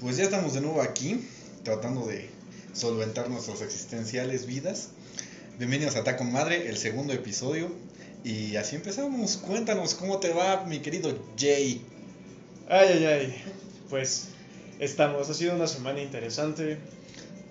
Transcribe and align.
Pues 0.00 0.16
ya 0.16 0.24
estamos 0.24 0.54
de 0.54 0.60
nuevo 0.60 0.80
aquí, 0.80 1.20
tratando 1.62 2.06
de 2.06 2.28
solventar 2.72 3.28
nuestras 3.28 3.60
existenciales 3.60 4.46
vidas. 4.46 4.88
Bienvenidos 5.58 5.96
a 5.96 6.04
Taco 6.04 6.24
Madre, 6.24 6.68
el 6.68 6.78
segundo 6.78 7.12
episodio. 7.12 7.70
Y 8.24 8.56
así 8.56 8.76
empezamos. 8.76 9.36
Cuéntanos 9.36 9.94
cómo 9.94 10.18
te 10.18 10.30
va, 10.30 10.64
mi 10.64 10.80
querido 10.80 11.16
Jay. 11.38 11.82
Ay, 12.68 12.88
ay, 12.92 13.04
ay. 13.04 13.44
Pues 13.90 14.28
estamos. 14.78 15.28
Ha 15.28 15.34
sido 15.34 15.54
una 15.54 15.66
semana 15.66 16.00
interesante. 16.00 16.78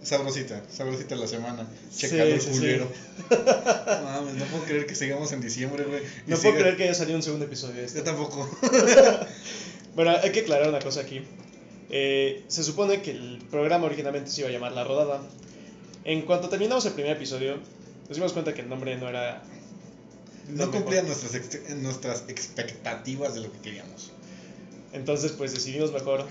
Sabrosita, 0.02 0.63
sabrosita 0.71 1.16
la 1.16 1.27
semana. 1.27 1.68
Sí, 1.91 2.07
Checalo 2.07 2.34
el 2.34 2.41
sí, 2.41 2.50
culero. 2.52 2.91
sí. 3.29 3.36
Mames, 4.04 4.36
no 4.36 4.45
puedo 4.45 4.63
creer 4.63 4.86
que 4.86 4.95
sigamos 4.95 5.31
en 5.34 5.41
diciembre, 5.41 5.84
güey. 5.84 6.02
No 6.25 6.38
puedo 6.38 6.55
creer 6.55 6.77
que 6.77 6.84
haya 6.84 6.95
salido 6.95 7.18
un 7.18 7.23
segundo 7.23 7.45
episodio 7.45 7.75
de 7.75 7.81
Yo 7.81 7.88
esto. 7.88 8.04
tampoco. 8.04 8.50
Bueno, 9.95 10.11
hay 10.23 10.31
que 10.31 10.41
aclarar 10.41 10.70
una 10.70 10.80
cosa 10.80 11.02
aquí. 11.02 11.23
Eh, 11.89 12.43
se 12.48 12.63
supone 12.63 13.02
que 13.02 13.11
el 13.11 13.39
programa 13.49 13.85
originalmente 13.88 14.30
se 14.30 14.41
iba 14.41 14.49
a 14.49 14.53
llamar 14.53 14.73
La 14.73 14.84
Rodada. 14.84 15.21
En 16.05 16.21
cuanto 16.23 16.49
terminamos 16.49 16.85
el 16.85 16.93
primer 16.93 17.13
episodio, 17.17 17.57
nos 18.07 18.16
dimos 18.16 18.34
cuenta 18.34 18.53
que 18.53 18.61
el 18.61 18.70
nombre 18.70 18.95
no 18.97 19.09
era. 19.09 19.43
No 20.49 20.67
mejor. 20.67 21.03
nuestras, 21.05 21.35
ex- 21.35 21.75
nuestras 21.75 22.23
expectativas 22.27 23.33
de 23.35 23.41
lo 23.41 23.52
que 23.52 23.59
queríamos. 23.59 24.11
Entonces, 24.94 25.31
pues 25.33 25.53
decidimos 25.53 25.91
mejor 25.91 26.25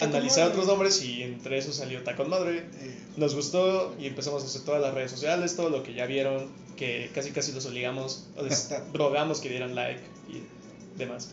analizar 0.00 0.38
Madre. 0.48 0.52
otros 0.52 0.66
nombres 0.66 1.02
y 1.02 1.22
entre 1.22 1.58
esos 1.58 1.76
salió 1.76 2.02
Tacón 2.02 2.28
Madre. 2.30 2.64
Nos 3.16 3.34
gustó 3.36 3.94
y 4.00 4.06
empezamos 4.06 4.42
a 4.42 4.46
hacer 4.46 4.62
todas 4.62 4.80
las 4.80 4.92
redes 4.94 5.10
sociales, 5.12 5.54
todo 5.54 5.70
lo 5.70 5.82
que 5.84 5.94
ya 5.94 6.06
vieron, 6.06 6.48
que 6.76 7.10
casi 7.14 7.30
casi 7.30 7.52
los 7.52 7.66
obligamos, 7.66 8.26
o 8.36 8.42
les 8.42 8.70
rogamos 8.94 9.40
que 9.40 9.48
dieran 9.48 9.74
like 9.76 10.00
y 10.28 10.42
demás. 10.96 11.28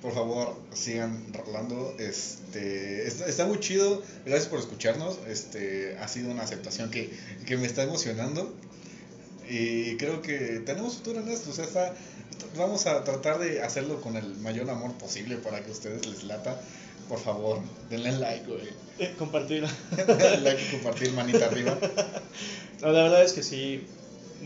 Por 0.00 0.12
favor, 0.14 0.56
sigan 0.74 1.24
rolando. 1.32 1.94
Este, 1.98 3.06
está, 3.06 3.26
está 3.26 3.46
muy 3.46 3.60
chido. 3.60 4.02
Gracias 4.24 4.48
por 4.48 4.58
escucharnos. 4.58 5.18
Este, 5.28 5.96
ha 5.98 6.08
sido 6.08 6.30
una 6.30 6.42
aceptación 6.42 6.90
que, 6.90 7.10
que 7.46 7.56
me 7.56 7.66
está 7.66 7.82
emocionando. 7.84 8.52
Y 9.48 9.96
creo 9.96 10.22
que 10.22 10.62
tenemos 10.64 10.96
futuro 10.96 11.20
en 11.20 11.28
esto. 11.28 11.50
O 11.50 11.52
sea, 11.54 11.64
está- 11.64 11.94
vamos 12.56 12.86
a 12.86 13.04
tratar 13.04 13.38
de 13.38 13.62
hacerlo 13.62 14.00
con 14.00 14.16
el 14.16 14.34
mayor 14.36 14.68
amor 14.70 14.92
posible 14.94 15.36
para 15.36 15.60
que 15.62 15.68
a 15.70 15.72
ustedes 15.72 16.06
les 16.06 16.24
lata. 16.24 16.60
Por 17.08 17.18
favor, 17.20 17.60
denle 17.90 18.12
like, 18.12 18.46
güey. 18.46 18.68
Eh, 18.98 19.14
compartir. 19.18 19.66
Denle 19.96 20.40
like 20.40 20.62
y 20.68 20.70
compartir 20.72 21.12
manita 21.12 21.46
arriba. 21.46 21.78
No, 22.80 22.90
la 22.90 23.04
verdad 23.04 23.22
es 23.22 23.32
que 23.32 23.44
sí, 23.44 23.84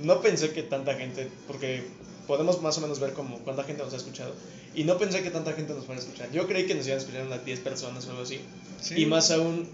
no 0.02 0.20
pensé 0.20 0.50
que 0.50 0.62
tanta 0.62 0.94
gente, 0.94 1.26
porque 1.46 1.84
podemos 2.26 2.60
más 2.62 2.76
o 2.78 2.80
menos 2.80 2.98
ver 3.00 3.12
como 3.12 3.38
cuánta 3.40 3.64
gente 3.64 3.82
nos 3.82 3.92
ha 3.94 3.96
escuchado, 3.96 4.34
y 4.74 4.84
no 4.84 4.98
pensé 4.98 5.22
que 5.22 5.30
tanta 5.30 5.52
gente 5.52 5.72
nos 5.74 5.84
fuera 5.86 6.00
a 6.00 6.04
escuchar. 6.04 6.30
Yo 6.32 6.46
creí 6.46 6.66
que 6.66 6.74
nos 6.74 6.86
iban 6.86 6.98
a 6.98 7.00
escuchar 7.00 7.26
unas 7.26 7.44
10 7.44 7.60
personas 7.60 8.06
o 8.06 8.10
algo 8.10 8.22
así, 8.22 8.40
Sí. 8.80 8.94
y 9.00 9.06
más 9.06 9.30
aún, 9.30 9.68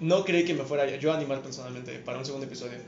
no 0.00 0.24
creí 0.24 0.44
que 0.44 0.54
me 0.54 0.64
fuera 0.64 0.94
yo 0.96 1.12
a 1.12 1.16
animar 1.16 1.42
personalmente 1.42 1.98
para 1.98 2.18
un 2.18 2.24
segundo 2.24 2.46
episodio. 2.46 2.78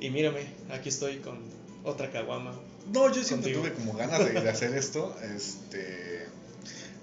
Y 0.00 0.10
mírame, 0.10 0.40
aquí 0.70 0.88
estoy 0.90 1.18
con 1.18 1.38
otra 1.84 2.10
caguama. 2.10 2.52
No, 2.92 3.08
yo 3.12 3.22
siempre 3.24 3.52
Contigo. 3.54 3.60
tuve 3.62 3.72
como 3.72 3.92
ganas 3.98 4.18
de, 4.24 4.32
de 4.32 4.48
hacer 4.50 4.74
esto. 4.74 5.16
Este, 5.34 6.26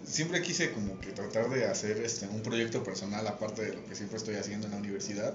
siempre 0.06 0.42
quise 0.42 0.72
como 0.72 1.00
que 1.00 1.12
tratar 1.12 1.50
de 1.50 1.66
hacer 1.66 1.98
este 2.04 2.28
un 2.28 2.42
proyecto 2.42 2.84
personal 2.84 3.26
aparte 3.28 3.64
de 3.66 3.74
lo 3.74 3.86
que 3.86 3.96
siempre 3.96 4.18
estoy 4.18 4.36
haciendo 4.36 4.68
en 4.68 4.74
la 4.74 4.78
universidad. 4.80 5.34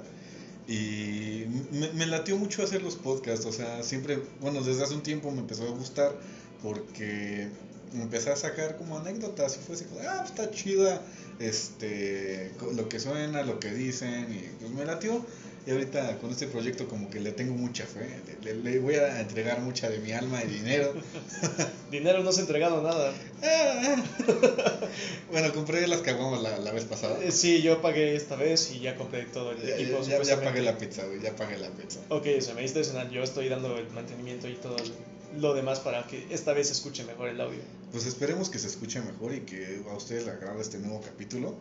Y 0.69 1.45
me, 1.70 1.92
me 1.92 2.06
latió 2.06 2.36
mucho 2.36 2.62
hacer 2.62 2.83
los 2.83 2.97
podcasts. 2.97 3.47
O 3.47 3.53
sea, 3.53 3.83
siempre, 3.83 4.20
bueno, 4.41 4.62
desde 4.62 4.83
hace 4.83 4.95
un 4.95 5.03
tiempo 5.03 5.31
me 5.31 5.41
empezó 5.41 5.64
a 5.64 5.70
gustar 5.70 6.12
porque 6.62 7.48
empecé 7.95 8.31
a 8.31 8.36
sacar 8.36 8.77
como 8.77 8.98
anécdotas 8.98 9.56
y 9.56 9.61
fue 9.61 9.77
así 9.77 9.84
como, 9.84 10.00
ah, 10.00 10.23
está 10.25 10.50
chida 10.50 11.03
este, 11.39 12.50
lo 12.75 12.89
que 12.89 12.98
suena, 12.98 13.42
lo 13.42 13.61
que 13.61 13.73
dicen 13.73 14.27
y 14.33 14.48
pues 14.61 14.73
me 14.73 14.84
latió. 14.84 15.25
Y 15.67 15.73
ahorita 15.73 16.19
con 16.19 16.31
este 16.31 16.47
proyecto 16.47 16.87
como 16.87 17.11
que 17.11 17.19
le 17.19 17.33
tengo 17.33 17.53
mucha 17.55 17.85
fe, 17.85 18.07
le, 18.45 18.55
le- 18.55 18.63
le 18.63 18.79
voy 18.79 18.95
a 18.95 19.21
entregar 19.21 19.61
mucha 19.61 19.89
de 19.91 19.99
mi 19.99 20.13
alma 20.13 20.41
y 20.45 20.47
dinero. 20.47 20.95
Dinero 21.91 22.23
no 22.23 22.31
se 22.31 22.39
ha 22.41 22.43
entregado 22.43 22.83
nada. 22.83 23.13
bueno, 25.31 25.53
compré 25.53 25.87
las 25.87 26.01
caguamas 26.03 26.43
la, 26.43 26.59
la 26.59 26.73
vez 26.73 26.85
pasada. 26.85 27.19
Eh, 27.23 27.33
sí, 27.33 27.63
yo 27.63 27.81
pagué 27.83 28.15
esta 28.17 28.37
vez 28.37 28.71
y 28.73 28.81
ya 28.81 28.97
compré 28.97 29.25
todo 29.25 29.53
el 29.53 29.59
Ya, 29.63 29.75
equipo. 29.77 30.03
ya- 30.03 30.23
ya- 30.23 30.41
pagué 30.41 30.63
la 30.63 30.79
pizza, 30.79 31.05
güey, 31.05 31.21
ya 31.21 31.35
pagué 31.35 31.59
la 31.59 31.69
pizza. 31.71 32.01
Ok, 32.11 32.27
o 32.39 32.41
sea, 32.41 32.55
me 32.55 32.63
diste 32.63 32.83
cenar, 32.85 33.11
yo 33.11 33.23
estoy 33.23 33.48
dando 33.48 33.77
el 33.79 33.89
mantenimiento 33.91 34.48
y 34.48 34.55
todo 34.55 34.77
lo 35.39 35.55
demás 35.55 35.81
para 35.81 36.07
que 36.07 36.27
esta 36.31 36.53
vez 36.53 36.69
se 36.69 36.73
escuche 36.75 37.05
mejor 37.05 37.29
el 37.29 37.41
audio. 37.41 37.59
Pues 37.93 38.07
esperemos 38.07 38.51
que 38.51 38.59
se 38.59 38.69
escuche 38.69 39.01
mejor 39.01 39.35
y 39.35 39.41
que 39.41 39.83
a 39.91 39.95
ustedes 39.95 40.25
les 40.27 40.35
agrade 40.35 40.61
este 40.63 40.79
nuevo 40.79 41.01
capítulo. 41.01 41.57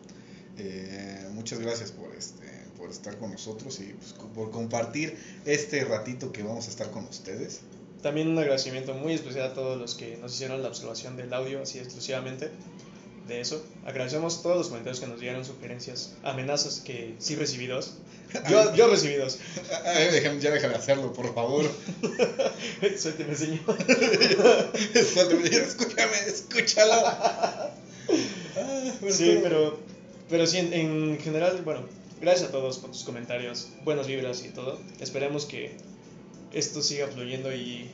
Eh, 0.58 1.26
muchas 1.32 1.58
gracias 1.58 1.90
por 1.92 2.14
este 2.14 2.46
por 2.78 2.90
estar 2.90 3.16
con 3.18 3.32
nosotros 3.32 3.80
y 3.80 3.92
pues, 3.94 4.12
por 4.34 4.50
compartir 4.50 5.16
este 5.44 5.84
ratito 5.84 6.32
que 6.32 6.42
vamos 6.42 6.66
a 6.66 6.70
estar 6.70 6.90
con 6.90 7.04
ustedes. 7.04 7.60
También 8.02 8.28
un 8.28 8.38
agradecimiento 8.38 8.94
muy 8.94 9.14
especial 9.14 9.46
a 9.50 9.54
todos 9.54 9.78
los 9.78 9.94
que 9.94 10.16
nos 10.18 10.34
hicieron 10.34 10.62
la 10.62 10.68
observación 10.68 11.16
del 11.16 11.32
audio, 11.32 11.62
así 11.62 11.78
exclusivamente 11.78 12.50
de 13.26 13.40
eso. 13.40 13.64
Agradecemos 13.84 14.42
todos 14.42 14.56
los 14.58 14.68
comentarios 14.68 15.00
que 15.00 15.06
nos 15.08 15.18
dieron, 15.18 15.44
sugerencias, 15.44 16.12
amenazas 16.22 16.80
que 16.80 17.14
sí 17.18 17.34
recibí 17.34 17.66
dos. 17.66 17.94
Yo, 18.50 18.74
yo 18.74 18.88
recibí 18.88 19.14
dos. 19.14 19.38
Ay, 19.84 20.08
déjame- 20.12 20.40
ya 20.40 20.50
deja 20.50 20.68
de 20.68 20.74
hacerlo, 20.74 21.12
por 21.12 21.32
favor. 21.32 21.64
Suélteme, 22.98 23.34
señor. 23.36 23.60
Suéltame, 25.14 25.48
escúchame, 25.48 26.16
escúchalo. 26.26 26.92
Ah, 27.06 27.70
bueno, 29.00 29.14
Sí, 29.16 29.38
pero, 29.42 29.78
pero 30.28 30.46
sí, 30.46 30.58
en, 30.58 30.72
en 30.72 31.18
general, 31.20 31.60
bueno, 31.64 31.80
gracias 32.20 32.48
a 32.48 32.52
todos 32.52 32.78
por 32.78 32.90
tus 32.90 33.04
comentarios, 33.04 33.68
buenas 33.84 34.06
vibras 34.06 34.44
y 34.44 34.48
todo. 34.48 34.78
Esperemos 35.00 35.44
que 35.46 35.76
esto 36.52 36.82
siga 36.82 37.06
fluyendo 37.08 37.52
y 37.54 37.90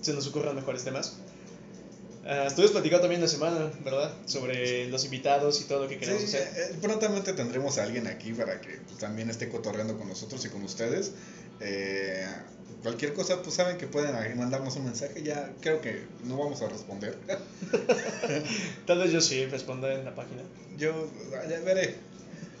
se 0.00 0.12
nos 0.12 0.26
ocurran 0.26 0.54
mejores 0.56 0.84
temas. 0.84 1.18
Ah, 2.24 2.44
estuvimos 2.46 2.70
platicando 2.72 3.02
también 3.02 3.20
la 3.20 3.26
semana, 3.28 3.72
¿verdad? 3.84 4.12
Sobre 4.26 4.88
los 4.88 5.04
invitados 5.04 5.60
y 5.60 5.64
todo 5.64 5.82
lo 5.84 5.88
que 5.88 5.98
queremos 5.98 6.22
Sí, 6.22 6.28
hacer. 6.36 6.48
eh, 6.56 6.76
prontamente 6.80 7.32
tendremos 7.32 7.78
a 7.78 7.82
alguien 7.82 8.06
aquí 8.06 8.32
para 8.32 8.60
que 8.60 8.78
pues, 8.86 8.98
también 8.98 9.28
esté 9.28 9.48
cotorreando 9.48 9.98
con 9.98 10.08
nosotros 10.08 10.44
y 10.44 10.48
con 10.48 10.62
ustedes. 10.62 11.12
Eh, 11.60 12.24
cualquier 12.82 13.12
cosa, 13.12 13.42
pues 13.42 13.56
saben 13.56 13.76
que 13.76 13.88
pueden 13.88 14.12
mandarnos 14.38 14.76
un 14.76 14.84
mensaje. 14.84 15.20
Ya 15.24 15.52
creo 15.60 15.80
que 15.80 16.04
no 16.24 16.36
vamos 16.36 16.62
a 16.62 16.68
responder. 16.68 17.18
Tal 18.86 18.98
vez 18.98 19.10
yo 19.10 19.20
sí 19.20 19.44
responda 19.46 19.92
en 19.92 20.04
la 20.04 20.14
página. 20.14 20.42
Yo 20.78 21.08
ya 21.48 21.58
veré. 21.60 21.96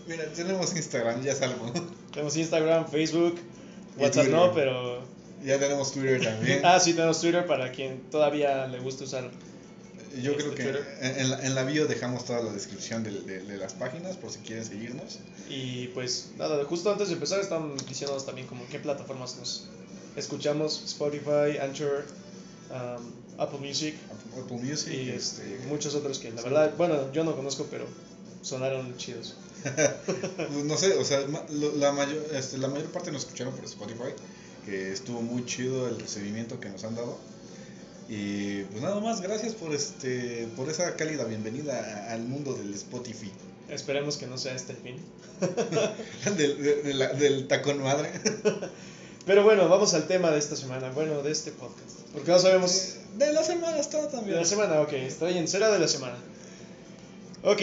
Mira, 0.06 0.24
tenemos 0.34 0.74
Instagram, 0.74 1.22
ya 1.22 1.34
salgo. 1.34 1.72
Tenemos 2.12 2.36
Instagram, 2.36 2.88
Facebook, 2.90 3.38
Y 3.96 4.00
WhatsApp 4.02 4.24
Twitter. 4.24 4.30
no, 4.32 4.52
pero... 4.54 5.02
Ya 5.44 5.58
tenemos 5.58 5.92
Twitter 5.92 6.22
también. 6.22 6.60
Ah, 6.64 6.78
sí, 6.80 6.92
tenemos 6.94 7.20
Twitter 7.20 7.46
para 7.46 7.72
quien 7.72 8.00
todavía 8.10 8.66
le 8.68 8.78
gusta 8.80 9.04
usar. 9.04 9.30
Yo 10.22 10.32
este 10.32 10.42
creo 10.44 10.54
que 10.54 10.62
Twitter. 10.64 10.98
en, 11.00 11.30
la, 11.30 11.46
en 11.46 11.54
la 11.54 11.64
bio 11.64 11.86
dejamos 11.86 12.24
toda 12.26 12.42
la 12.42 12.52
descripción 12.52 13.02
de, 13.02 13.10
de- 13.22 13.42
de 13.42 13.56
las 13.56 13.72
páginas 13.74 14.16
por 14.16 14.30
si 14.30 14.40
quieren 14.40 14.64
seguirnos. 14.64 15.18
Y 15.48 15.88
pues 15.88 16.32
nada, 16.36 16.62
justo 16.64 16.92
antes 16.92 17.08
de 17.08 17.14
empezar 17.14 17.40
están 17.40 17.76
diciéndonos 17.88 18.26
también 18.26 18.46
como 18.46 18.66
qué 18.68 18.78
plataformas 18.78 19.36
nos 19.38 19.68
escuchamos, 20.16 20.82
Spotify, 20.84 21.58
Anchor, 21.62 22.04
um, 22.70 23.10
Apple 23.38 23.58
Music 23.60 23.94
Apple 24.38 24.58
Music, 24.58 24.92
y 24.92 25.08
este, 25.10 25.42
este, 25.46 25.66
muchos 25.68 25.94
otros 25.94 26.18
que 26.18 26.30
la 26.30 26.42
verdad, 26.42 26.74
bueno, 26.76 27.10
yo 27.12 27.24
no 27.24 27.34
conozco, 27.34 27.66
pero 27.70 27.86
sonaron 28.42 28.94
chidos. 28.98 29.34
Pues 29.62 30.64
no 30.64 30.76
sé, 30.76 30.94
o 30.94 31.04
sea, 31.04 31.20
la 31.50 31.92
mayor, 31.92 32.24
este, 32.34 32.58
la 32.58 32.68
mayor 32.68 32.86
parte 32.88 33.10
nos 33.12 33.22
escucharon 33.24 33.54
por 33.54 33.64
Spotify, 33.64 34.12
que 34.66 34.92
estuvo 34.92 35.22
muy 35.22 35.44
chido 35.46 35.88
el 35.88 35.98
recibimiento 36.00 36.58
que 36.60 36.68
nos 36.68 36.84
han 36.84 36.94
dado. 36.94 37.18
Y 38.08 38.62
pues 38.64 38.82
nada 38.82 39.00
más, 39.00 39.20
gracias 39.20 39.54
por 39.54 39.72
este, 39.74 40.48
por 40.56 40.68
esa 40.68 40.96
cálida 40.96 41.24
bienvenida 41.24 42.10
al 42.12 42.22
mundo 42.24 42.54
del 42.54 42.74
Spotify, 42.74 43.30
Esperemos 43.70 44.16
que 44.18 44.26
no 44.26 44.36
sea 44.36 44.54
este 44.54 44.72
el 44.72 44.78
fin. 44.78 44.96
del, 46.36 46.62
de- 46.62 46.82
de 46.82 46.94
la- 46.94 47.12
del 47.14 47.48
tacón 47.48 47.82
madre. 47.82 48.10
Pero 49.26 49.44
bueno, 49.44 49.68
vamos 49.68 49.94
al 49.94 50.06
tema 50.08 50.30
de 50.30 50.38
esta 50.38 50.56
semana, 50.56 50.90
bueno, 50.90 51.22
de 51.22 51.30
este 51.30 51.52
podcast. 51.52 52.00
Porque 52.12 52.30
no 52.32 52.38
sabemos 52.40 52.96
De 53.16 53.32
la 53.32 53.42
semana 53.44 53.78
está 53.78 54.02
de 54.02 54.08
también. 54.08 54.36
la 54.36 54.44
semana, 54.44 54.80
ok, 54.82 54.92
estoy 54.94 55.38
en 55.38 55.46
cera 55.48 55.70
de 55.70 55.78
la 55.78 55.88
semana. 55.88 56.16
Ok, 57.44 57.62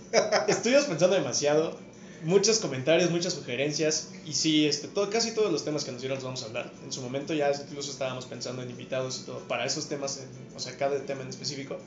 estuvimos 0.48 0.84
pensando 0.84 1.14
demasiado, 1.16 1.78
muchos 2.24 2.58
comentarios, 2.60 3.10
muchas 3.10 3.32
sugerencias, 3.34 4.10
y 4.24 4.32
sí, 4.32 4.66
este, 4.66 4.88
todo, 4.88 5.10
casi 5.10 5.32
todos 5.32 5.50
los 5.50 5.64
temas 5.64 5.84
que 5.84 5.92
nos 5.92 6.00
dieron 6.00 6.16
los 6.16 6.24
vamos 6.24 6.42
a 6.42 6.46
hablar. 6.46 6.72
En 6.84 6.92
su 6.92 7.02
momento 7.02 7.34
ya 7.34 7.50
incluso 7.50 7.90
estábamos 7.90 8.26
pensando 8.26 8.62
en 8.62 8.70
invitados 8.70 9.20
y 9.22 9.26
todo, 9.26 9.40
para 9.48 9.64
esos 9.64 9.88
temas, 9.88 10.18
en- 10.18 10.56
o 10.56 10.60
sea, 10.60 10.76
cada 10.76 10.98
tema 11.00 11.22
en 11.22 11.28
específico. 11.28 11.78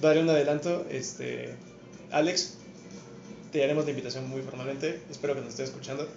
Daré 0.00 0.20
un 0.20 0.28
adelanto, 0.30 0.84
este, 0.90 1.54
Alex, 2.10 2.54
te 3.52 3.62
haremos 3.62 3.84
la 3.84 3.90
invitación 3.90 4.28
muy 4.28 4.42
formalmente, 4.42 5.00
espero 5.10 5.34
que 5.34 5.40
nos 5.42 5.50
estés 5.50 5.68
escuchando, 5.68 6.08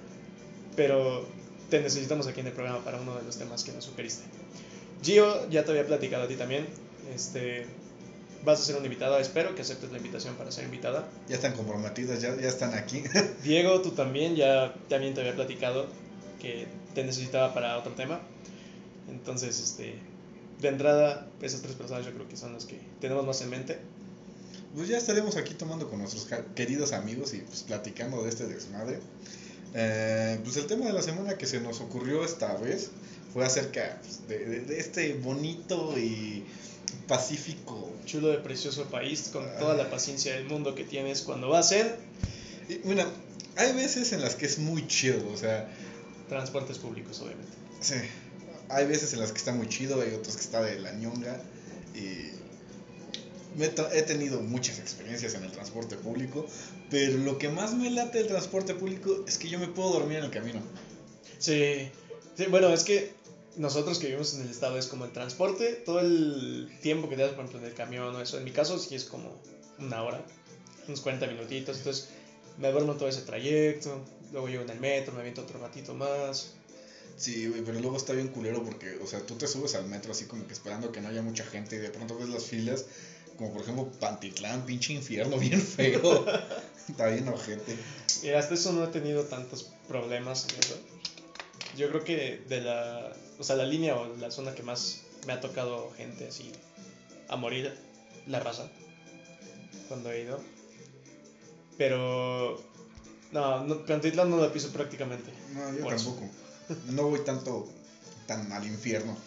pero 0.75 1.25
te 1.69 1.79
necesitamos 1.81 2.25
aquí 2.27 2.39
en 2.39 2.47
el 2.47 2.53
programa 2.53 2.83
para 2.83 2.99
uno 2.99 3.15
de 3.15 3.23
los 3.23 3.37
temas 3.37 3.63
que 3.63 3.71
nos 3.73 3.83
sugeriste. 3.85 4.23
Gio, 5.03 5.47
ya 5.49 5.63
te 5.63 5.71
había 5.71 5.85
platicado 5.85 6.23
a 6.23 6.27
ti 6.27 6.35
también. 6.35 6.65
Este, 7.13 7.67
vas 8.45 8.61
a 8.61 8.63
ser 8.63 8.75
una 8.75 8.85
invitada. 8.85 9.19
Espero 9.19 9.55
que 9.55 9.61
aceptes 9.63 9.91
la 9.91 9.97
invitación 9.97 10.35
para 10.35 10.51
ser 10.51 10.65
invitada. 10.65 11.07
Ya 11.27 11.35
están 11.35 11.53
comprometidas, 11.53 12.21
ya, 12.21 12.35
ya 12.39 12.47
están 12.47 12.73
aquí. 12.73 13.03
Diego, 13.43 13.81
tú 13.81 13.91
también, 13.91 14.35
ya 14.35 14.73
también 14.87 15.13
te 15.13 15.21
había 15.21 15.35
platicado 15.35 15.87
que 16.41 16.67
te 16.93 17.03
necesitaba 17.03 17.53
para 17.53 17.77
otro 17.77 17.93
tema. 17.93 18.21
Entonces, 19.09 19.59
este, 19.59 19.95
de 20.61 20.67
entrada, 20.67 21.27
esas 21.41 21.61
tres 21.61 21.75
personas 21.75 22.05
yo 22.05 22.11
creo 22.13 22.27
que 22.27 22.37
son 22.37 22.53
las 22.53 22.65
que 22.65 22.79
tenemos 23.01 23.25
más 23.25 23.41
en 23.41 23.49
mente. 23.49 23.77
Pues 24.75 24.87
ya 24.89 24.97
estaremos 24.97 25.37
aquí 25.37 25.53
tomando 25.53 25.89
con 25.89 25.99
nuestros 25.99 26.27
queridos 26.53 26.91
amigos 26.91 27.33
y 27.33 27.37
pues 27.39 27.63
platicando 27.63 28.21
de 28.23 28.29
este 28.29 28.45
desmadre. 28.45 28.99
Eh, 29.73 30.39
pues 30.43 30.57
el 30.57 30.67
tema 30.67 30.85
de 30.85 30.93
la 30.93 31.01
semana 31.01 31.37
que 31.37 31.45
se 31.45 31.59
nos 31.61 31.81
ocurrió 31.81 32.23
esta 32.23 32.55
vez 32.57 32.89
fue 33.33 33.45
acerca 33.45 33.99
pues, 34.01 34.27
de, 34.27 34.45
de- 34.45 34.61
de 34.61 34.79
este 34.79 35.13
bonito 35.15 35.97
y 35.97 36.45
pacífico. 37.07 37.91
Chulo 38.05 38.29
de 38.29 38.37
precioso 38.37 38.85
país, 38.85 39.29
con 39.31 39.45
toda 39.59 39.75
la 39.75 39.89
paciencia 39.89 40.33
del 40.33 40.45
mundo 40.45 40.75
que 40.75 40.83
tienes 40.83 41.21
cuando 41.21 41.49
vas 41.49 41.71
en 41.71 41.87
Y, 42.69 42.75
bueno, 42.79 43.03
hay 43.55 43.73
veces 43.73 44.11
en 44.13 44.21
las 44.21 44.35
que 44.35 44.45
es 44.45 44.59
muy 44.59 44.87
chido, 44.87 45.27
o 45.31 45.37
sea, 45.37 45.69
transportes 46.29 46.77
públicos, 46.77 47.19
obviamente. 47.21 47.51
sí, 47.81 47.95
hay 48.69 48.85
veces 48.85 49.13
en 49.13 49.19
las 49.19 49.31
que 49.31 49.37
está 49.37 49.51
muy 49.53 49.69
chido, 49.69 50.01
hay 50.01 50.13
otras 50.13 50.35
que 50.35 50.41
está 50.41 50.61
de 50.61 50.79
la 50.79 50.91
ñonga 50.93 51.41
y 51.93 52.31
he 53.93 54.01
tenido 54.01 54.41
muchas 54.41 54.79
experiencias 54.79 55.33
en 55.35 55.43
el 55.43 55.51
transporte 55.51 55.95
público, 55.95 56.45
pero 56.89 57.17
lo 57.17 57.37
que 57.37 57.49
más 57.49 57.73
me 57.73 57.89
late 57.89 58.17
del 58.19 58.27
transporte 58.27 58.73
público 58.73 59.23
es 59.27 59.37
que 59.37 59.47
yo 59.47 59.59
me 59.59 59.67
puedo 59.67 59.91
dormir 59.93 60.17
en 60.17 60.25
el 60.25 60.31
camino. 60.31 60.61
Sí, 61.39 61.89
sí, 62.35 62.45
bueno, 62.49 62.69
es 62.69 62.83
que 62.83 63.13
nosotros 63.57 63.99
que 63.99 64.07
vivimos 64.07 64.33
en 64.35 64.41
el 64.41 64.49
estado 64.49 64.77
es 64.77 64.87
como 64.87 65.05
el 65.05 65.11
transporte, 65.11 65.73
todo 65.73 65.99
el 65.99 66.69
tiempo 66.81 67.09
que 67.09 67.15
te 67.15 67.23
das, 67.23 67.31
por 67.31 67.45
ejemplo, 67.45 67.59
en 67.59 67.65
el 67.65 67.73
camión 67.73 68.15
o 68.15 68.21
eso. 68.21 68.37
En 68.37 68.43
mi 68.43 68.51
caso 68.51 68.77
sí 68.79 68.95
es 68.95 69.05
como 69.05 69.39
una 69.79 70.03
hora, 70.03 70.21
unos 70.87 71.01
40 71.01 71.27
minutitos, 71.27 71.77
entonces 71.77 72.09
me 72.57 72.71
duermo 72.71 72.95
todo 72.95 73.09
ese 73.09 73.21
trayecto, 73.21 74.01
luego 74.31 74.47
llego 74.47 74.63
en 74.63 74.69
el 74.69 74.79
metro, 74.79 75.13
me 75.13 75.21
aviento 75.21 75.41
otro 75.41 75.59
ratito 75.59 75.93
más. 75.93 76.51
Sí, 77.17 77.47
güey, 77.47 77.61
pero 77.61 77.79
luego 77.79 77.95
está 77.95 78.13
bien 78.13 78.27
culero 78.27 78.61
porque, 78.63 78.97
o 79.01 79.07
sea, 79.07 79.21
tú 79.21 79.35
te 79.35 79.47
subes 79.47 79.73
al 79.75 79.85
metro 79.85 80.11
así 80.11 80.25
como 80.25 80.45
que 80.47 80.53
esperando 80.53 80.91
que 80.91 80.99
no 80.99 81.07
haya 81.07 81.21
mucha 81.21 81.45
gente 81.45 81.77
y 81.77 81.79
de 81.79 81.89
pronto 81.89 82.17
ves 82.17 82.27
las 82.27 82.43
filas, 82.43 82.85
como 83.37 83.53
por 83.53 83.61
ejemplo 83.61 83.89
Pantitlán, 83.99 84.65
pinche 84.65 84.93
infierno, 84.93 85.37
bien 85.39 85.61
feo. 85.61 86.25
está 86.89 87.07
bien 87.07 87.27
ojete. 87.29 87.77
Y 88.21 88.29
hasta 88.29 88.55
eso 88.55 88.73
no 88.73 88.83
he 88.83 88.87
tenido 88.87 89.23
tantos 89.23 89.65
problemas 89.87 90.45
en 90.49 90.59
eso. 90.59 90.77
Yo 91.77 91.89
creo 91.89 92.03
que 92.03 92.41
de 92.47 92.61
la, 92.61 93.13
o 93.39 93.43
sea, 93.43 93.55
la 93.55 93.65
línea 93.65 93.95
o 93.97 94.15
la 94.15 94.31
zona 94.31 94.53
que 94.55 94.63
más 94.63 95.01
me 95.27 95.33
ha 95.33 95.41
tocado 95.41 95.91
gente 95.97 96.27
así 96.27 96.51
a 97.27 97.35
morir, 97.35 97.73
la 98.27 98.39
raza, 98.39 98.69
cuando 99.87 100.11
he 100.11 100.21
ido. 100.21 100.39
Pero, 101.77 102.61
no, 103.31 103.63
no 103.63 103.85
Pantitlán 103.85 104.29
no 104.29 104.37
la 104.39 104.51
piso 104.51 104.71
prácticamente. 104.71 105.31
No, 105.53 105.73
yo 105.73 105.91
eso. 105.91 106.11
tampoco. 106.13 106.29
No 106.91 107.07
voy 107.07 107.19
tanto 107.19 107.67
tan 108.27 108.51
al 108.51 108.65
infierno. 108.65 109.17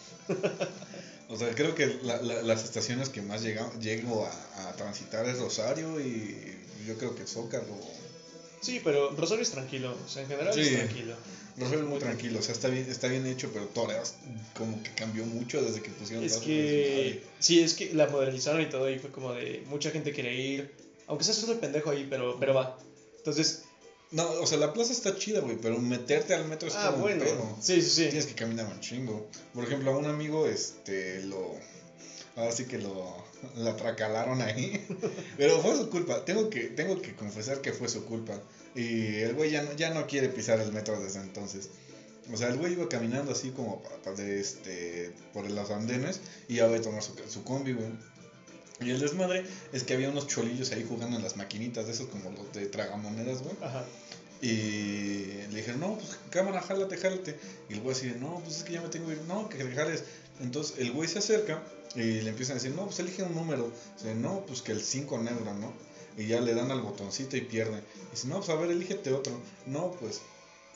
O 1.29 1.37
sea, 1.37 1.53
creo 1.53 1.75
que 1.75 1.85
la- 2.03 2.21
la- 2.21 2.41
las 2.41 2.63
estaciones 2.63 3.09
que 3.09 3.21
más 3.21 3.41
llega, 3.43 3.71
llego 3.79 4.25
a, 4.25 4.69
a 4.69 4.73
transitar 4.73 5.27
es 5.27 5.37
Rosario 5.37 5.99
y 6.01 6.57
yo 6.87 6.97
creo 6.97 7.13
que 7.15 7.27
Zócalo. 7.27 7.77
Sí, 8.61 8.81
pero 8.83 9.11
Rosario 9.15 9.43
es 9.43 9.51
tranquilo, 9.51 9.95
o 10.03 10.09
sea, 10.09 10.23
en 10.23 10.27
general 10.27 10.53
Sí. 10.53 10.61
es 10.61 10.73
tranquilo. 10.75 11.15
Rosario 11.59 11.83
es 11.83 11.89
muy 11.89 11.99
tranquilo, 11.99 12.39
o 12.39 12.41
sea, 12.41 12.53
está 12.53 12.67
bien, 12.69 12.89
está 12.89 13.07
bien 13.07 13.25
hecho, 13.25 13.49
pero 13.53 13.65
Toreos 13.67 14.13
como 14.55 14.81
que 14.81 14.91
cambió 14.91 15.25
mucho 15.25 15.61
desde 15.61 15.81
que 15.81 15.89
pusieron 15.89 16.23
Es 16.23 16.37
que, 16.37 17.21
sí, 17.39 17.59
es 17.59 17.73
que 17.73 17.93
la 17.93 18.07
modernizaron 18.07 18.61
y 18.61 18.69
todo 18.69 18.89
y 18.89 18.97
fue 18.99 19.11
como 19.11 19.33
de, 19.33 19.63
mucha 19.67 19.91
gente 19.91 20.11
quiere 20.11 20.35
ir, 20.35 20.71
aunque 21.07 21.23
sea 21.23 21.33
solo 21.33 21.53
el 21.53 21.59
pendejo 21.59 21.89
ahí, 21.89 22.07
pero, 22.09 22.37
pero 22.39 22.53
va. 22.53 22.77
Entonces, 23.17 23.63
No, 24.11 24.27
o 24.41 24.47
sea, 24.47 24.57
la 24.57 24.73
plaza 24.73 24.91
está 24.91 25.15
chida, 25.15 25.39
güey, 25.41 25.57
pero 25.61 25.77
meterte 25.79 26.33
al 26.33 26.45
metro 26.45 26.67
es 26.67 26.75
ah, 26.75 26.89
como 26.91 27.03
bueno, 27.03 27.23
un 27.23 27.29
pedo. 27.29 27.57
sí, 27.61 27.81
sí, 27.81 27.89
sí. 27.89 28.03
Tienes 28.05 28.25
que 28.25 28.33
caminar 28.33 28.65
un 28.65 28.79
chingo. 28.79 29.27
Por 29.53 29.63
ejemplo, 29.63 29.91
a 29.91 29.97
un 29.97 30.05
amigo, 30.05 30.47
este, 30.47 31.21
lo. 31.25 31.55
Ahora 32.39 32.53
sí 32.53 32.65
que 32.65 32.77
lo. 32.77 33.27
La 33.57 33.75
tracalaron 33.75 34.41
ahí. 34.41 34.85
Pero 35.37 35.61
fue 35.61 35.75
su 35.75 35.89
culpa. 35.89 36.23
Tengo 36.23 36.49
que, 36.49 36.61
tengo 36.61 37.01
que 37.01 37.15
confesar 37.15 37.61
que 37.61 37.73
fue 37.73 37.89
su 37.89 38.05
culpa. 38.05 38.41
Y 38.75 39.15
el 39.17 39.33
güey 39.33 39.51
ya 39.51 39.63
no, 39.63 39.73
ya 39.75 39.93
no 39.93 40.07
quiere 40.07 40.29
pisar 40.29 40.59
el 40.59 40.71
metro 40.71 40.99
desde 40.99 41.19
entonces. 41.19 41.69
O 42.31 42.37
sea, 42.37 42.49
el 42.49 42.57
güey 42.57 42.73
iba 42.73 42.87
caminando 42.87 43.31
así 43.31 43.49
como 43.51 43.81
de 44.15 44.39
este, 44.39 45.11
por 45.33 45.49
los 45.49 45.71
andenes 45.71 46.21
y 46.47 46.55
ya 46.55 46.67
iba 46.67 46.77
a 46.77 46.81
tomar 46.81 47.01
su, 47.01 47.13
su 47.27 47.43
combi, 47.43 47.73
güey. 47.73 47.89
Y 48.81 48.91
el 48.91 48.99
desmadre 48.99 49.43
es 49.73 49.83
que 49.83 49.93
había 49.95 50.09
unos 50.09 50.27
cholillos 50.27 50.71
ahí 50.71 50.85
jugando 50.87 51.17
en 51.17 51.23
las 51.23 51.35
maquinitas 51.35 51.87
de 51.87 51.91
esos 51.91 52.07
como 52.07 52.29
los 52.31 52.53
de 52.53 52.67
tragamonedas, 52.67 53.41
güey. 53.41 53.55
Ajá. 53.61 53.83
Y 54.41 55.25
le 55.49 55.55
dijeron, 55.55 55.81
no, 55.81 55.97
pues 55.97 56.17
cámara, 56.29 56.61
jálate, 56.61 56.95
jálate. 56.95 57.37
Y 57.67 57.73
el 57.73 57.81
güey 57.81 57.95
así, 57.95 58.13
no, 58.19 58.39
pues 58.39 58.57
es 58.57 58.63
que 58.63 58.73
ya 58.73 58.81
me 58.81 58.87
tengo 58.87 59.07
que 59.07 59.13
ir. 59.13 59.21
No, 59.27 59.49
que 59.49 59.57
jales. 59.71 60.03
Entonces 60.39 60.77
el 60.77 60.91
güey 60.91 61.09
se 61.09 61.19
acerca 61.19 61.61
y 61.95 62.21
le 62.21 62.29
empiezan 62.29 62.57
a 62.57 62.59
decir, 62.61 62.75
no, 62.75 62.85
pues 62.85 62.99
elige 62.99 63.23
un 63.23 63.35
número. 63.35 63.71
Dice, 63.97 64.15
no, 64.15 64.45
pues 64.45 64.61
que 64.61 64.71
el 64.71 64.81
5 64.81 65.17
negro, 65.19 65.53
¿no? 65.55 65.73
Y 66.17 66.27
ya 66.27 66.41
le 66.41 66.53
dan 66.53 66.71
al 66.71 66.81
botoncito 66.81 67.37
y 67.37 67.41
pierde. 67.41 67.83
Dice, 68.11 68.27
no, 68.27 68.37
pues 68.37 68.49
a 68.49 68.55
ver, 68.55 68.71
elígete 68.71 69.13
otro. 69.13 69.33
No, 69.65 69.91
pues, 69.93 70.21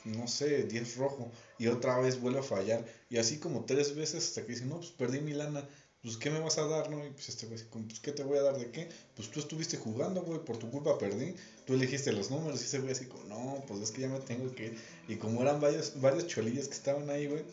no 0.05 0.27
sé, 0.27 0.63
10 0.63 0.97
rojo. 0.97 1.31
Y 1.59 1.67
otra 1.67 1.99
vez 1.99 2.19
vuelve 2.19 2.39
a 2.39 2.43
fallar. 2.43 2.85
Y 3.09 3.17
así 3.17 3.37
como 3.37 3.65
tres 3.65 3.95
veces 3.95 4.25
hasta 4.25 4.41
que 4.41 4.53
dice, 4.53 4.65
no, 4.65 4.77
pues 4.77 4.91
perdí 4.91 5.19
mi 5.21 5.33
lana. 5.33 5.67
Pues, 6.01 6.17
¿qué 6.17 6.29
me 6.29 6.39
vas 6.39 6.57
a 6.57 6.67
dar, 6.67 6.89
no? 6.89 7.05
Y 7.05 7.11
pues 7.11 7.29
este 7.29 7.45
güey, 7.45 7.61
como, 7.69 7.87
pues, 7.87 7.99
¿qué 7.99 8.11
te 8.11 8.23
voy 8.23 8.37
a 8.37 8.41
dar 8.41 8.57
de 8.57 8.71
qué? 8.71 8.89
Pues 9.15 9.29
tú 9.29 9.39
estuviste 9.39 9.77
jugando, 9.77 10.21
güey, 10.23 10.43
por 10.43 10.57
tu 10.57 10.69
culpa 10.69 10.97
perdí. 10.97 11.35
Tú 11.65 11.75
elegiste 11.75 12.11
los 12.11 12.29
números 12.29 12.61
y 12.61 12.65
ese 12.65 12.79
güey 12.79 12.91
así 12.91 13.07
no, 13.29 13.63
pues 13.67 13.81
es 13.81 13.91
que 13.91 14.01
ya 14.01 14.09
me 14.09 14.19
tengo 14.19 14.53
que 14.53 14.65
ir. 14.65 14.77
Y 15.07 15.15
como 15.15 15.41
eran 15.41 15.61
varios, 15.61 15.99
varios 16.01 16.27
cholillos 16.27 16.67
que 16.67 16.73
estaban 16.73 17.09
ahí, 17.09 17.27
güey, 17.27 17.43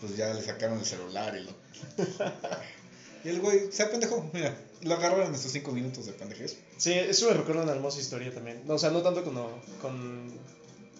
pues 0.00 0.16
ya 0.16 0.34
le 0.34 0.42
sacaron 0.42 0.80
el 0.80 0.84
celular 0.84 1.36
y 1.36 1.44
lo... 1.44 1.52
y 3.24 3.28
el 3.28 3.40
güey 3.40 3.70
se 3.70 3.82
apendejó, 3.84 4.28
mira, 4.32 4.56
lo 4.82 4.94
agarraron 4.94 5.28
en 5.28 5.34
estos 5.34 5.52
cinco 5.52 5.72
minutos 5.72 6.06
de 6.06 6.12
pendejez. 6.12 6.56
Sí, 6.76 6.92
eso 6.92 7.28
me 7.28 7.34
recuerda 7.34 7.62
una 7.62 7.72
hermosa 7.72 8.00
historia 8.00 8.32
también. 8.32 8.62
No, 8.66 8.74
o 8.74 8.78
sea, 8.78 8.90
no 8.90 9.02
tanto 9.02 9.22
con, 9.24 9.34
con 9.80 10.30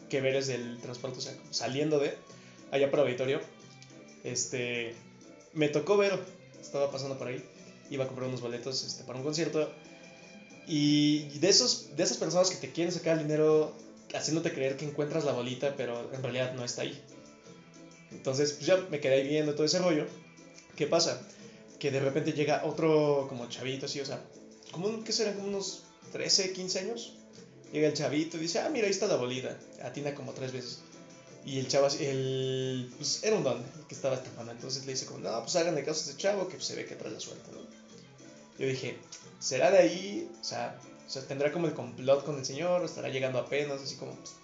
que 0.09 0.21
veres 0.21 0.47
del 0.47 0.79
transporte, 0.81 1.19
o 1.19 1.23
sea, 1.23 1.37
como 1.37 1.53
saliendo 1.53 1.99
de 1.99 2.15
allá 2.71 2.91
por 2.91 3.01
auditorio. 3.01 3.41
Este, 4.25 4.95
me 5.53 5.69
tocó 5.69 5.97
ver, 5.97 6.19
estaba 6.61 6.91
pasando 6.93 7.19
por 7.19 7.29
ahí, 7.29 7.45
iba 7.91 8.05
a 8.05 8.07
comprar 8.07 8.29
unos 8.29 8.41
boletos 8.41 8.85
este, 8.85 9.05
para 9.05 9.19
un 9.19 9.25
concierto. 9.25 9.71
Y 10.67 11.39
de, 11.41 11.49
esos, 11.49 11.97
de 11.97 12.05
esas 12.05 12.19
personas 12.19 12.51
que 12.51 12.57
te 12.57 12.71
quieren 12.71 12.93
sacar 12.93 13.19
el 13.19 13.25
dinero 13.25 13.75
haciéndote 14.15 14.53
creer 14.53 14.77
que 14.77 14.85
encuentras 14.85 15.25
la 15.25 15.33
bolita, 15.33 15.75
pero 15.77 16.11
en 16.13 16.23
realidad 16.23 16.55
no 16.55 16.65
está 16.65 16.83
ahí. 16.83 17.03
Entonces, 18.13 18.53
pues 18.53 18.67
ya 18.67 18.77
me 18.91 19.01
quedé 19.01 19.17
ahí 19.17 19.29
viendo 19.29 19.55
todo 19.55 19.65
ese 19.65 19.79
rollo. 19.79 20.07
¿Qué 20.77 20.87
pasa? 20.87 21.21
Que 21.83 21.91
de 21.91 21.99
repente 21.99 22.33
llega 22.33 22.63
otro 22.65 23.27
como 23.29 23.49
chavito 23.49 23.87
así, 23.87 23.99
o 23.99 24.07
sea, 24.07 24.23
como 24.71 25.03
¿qué 25.03 25.11
serán? 25.11 25.35
Como 25.35 25.49
unos 25.49 25.83
13, 26.13 26.53
15 26.53 26.79
años. 26.79 27.15
Llega 27.73 27.89
el 27.89 27.95
chavito 27.95 28.37
y 28.37 28.41
dice, 28.43 28.61
ah, 28.61 28.69
mira, 28.69 28.87
ahí 28.87 28.93
está 28.93 29.09
la 29.09 29.17
bolita. 29.17 29.59
Atina 29.83 30.15
como 30.15 30.33
tres 30.33 30.53
veces. 30.53 30.79
Y 31.45 31.59
el 31.59 31.67
chavo, 31.67 31.89
el, 31.99 32.89
pues 32.97 33.25
era 33.25 33.35
un 33.35 33.43
don 33.43 33.59
el 33.59 33.87
que 33.89 33.97
estaba 33.97 34.15
estafando. 34.15 34.53
Entonces 34.53 34.87
le 34.87 34.93
dice 34.93 35.07
como, 35.07 35.29
no, 35.29 35.41
pues 35.41 35.57
háganle 35.57 35.83
caso 35.83 36.07
a 36.07 36.11
este 36.11 36.23
chavo 36.23 36.47
que 36.47 36.61
se 36.61 36.77
ve 36.77 36.87
que 36.87 36.95
trae 36.95 37.11
la 37.11 37.19
suerte, 37.19 37.51
¿no? 37.51 37.59
Yo 38.61 38.69
dije, 38.69 38.97
¿será 39.41 39.73
de 39.73 39.79
ahí? 39.79 40.31
O 40.41 40.45
sea, 40.45 40.79
o 41.05 41.11
sea, 41.11 41.23
¿tendrá 41.23 41.51
como 41.51 41.67
el 41.67 41.73
complot 41.73 42.25
con 42.25 42.39
el 42.39 42.45
señor? 42.45 42.83
¿O 42.83 42.85
estará 42.85 43.09
llegando 43.09 43.41
apenas, 43.41 43.83
así 43.83 43.97
como 43.97 44.15
pues, 44.15 44.35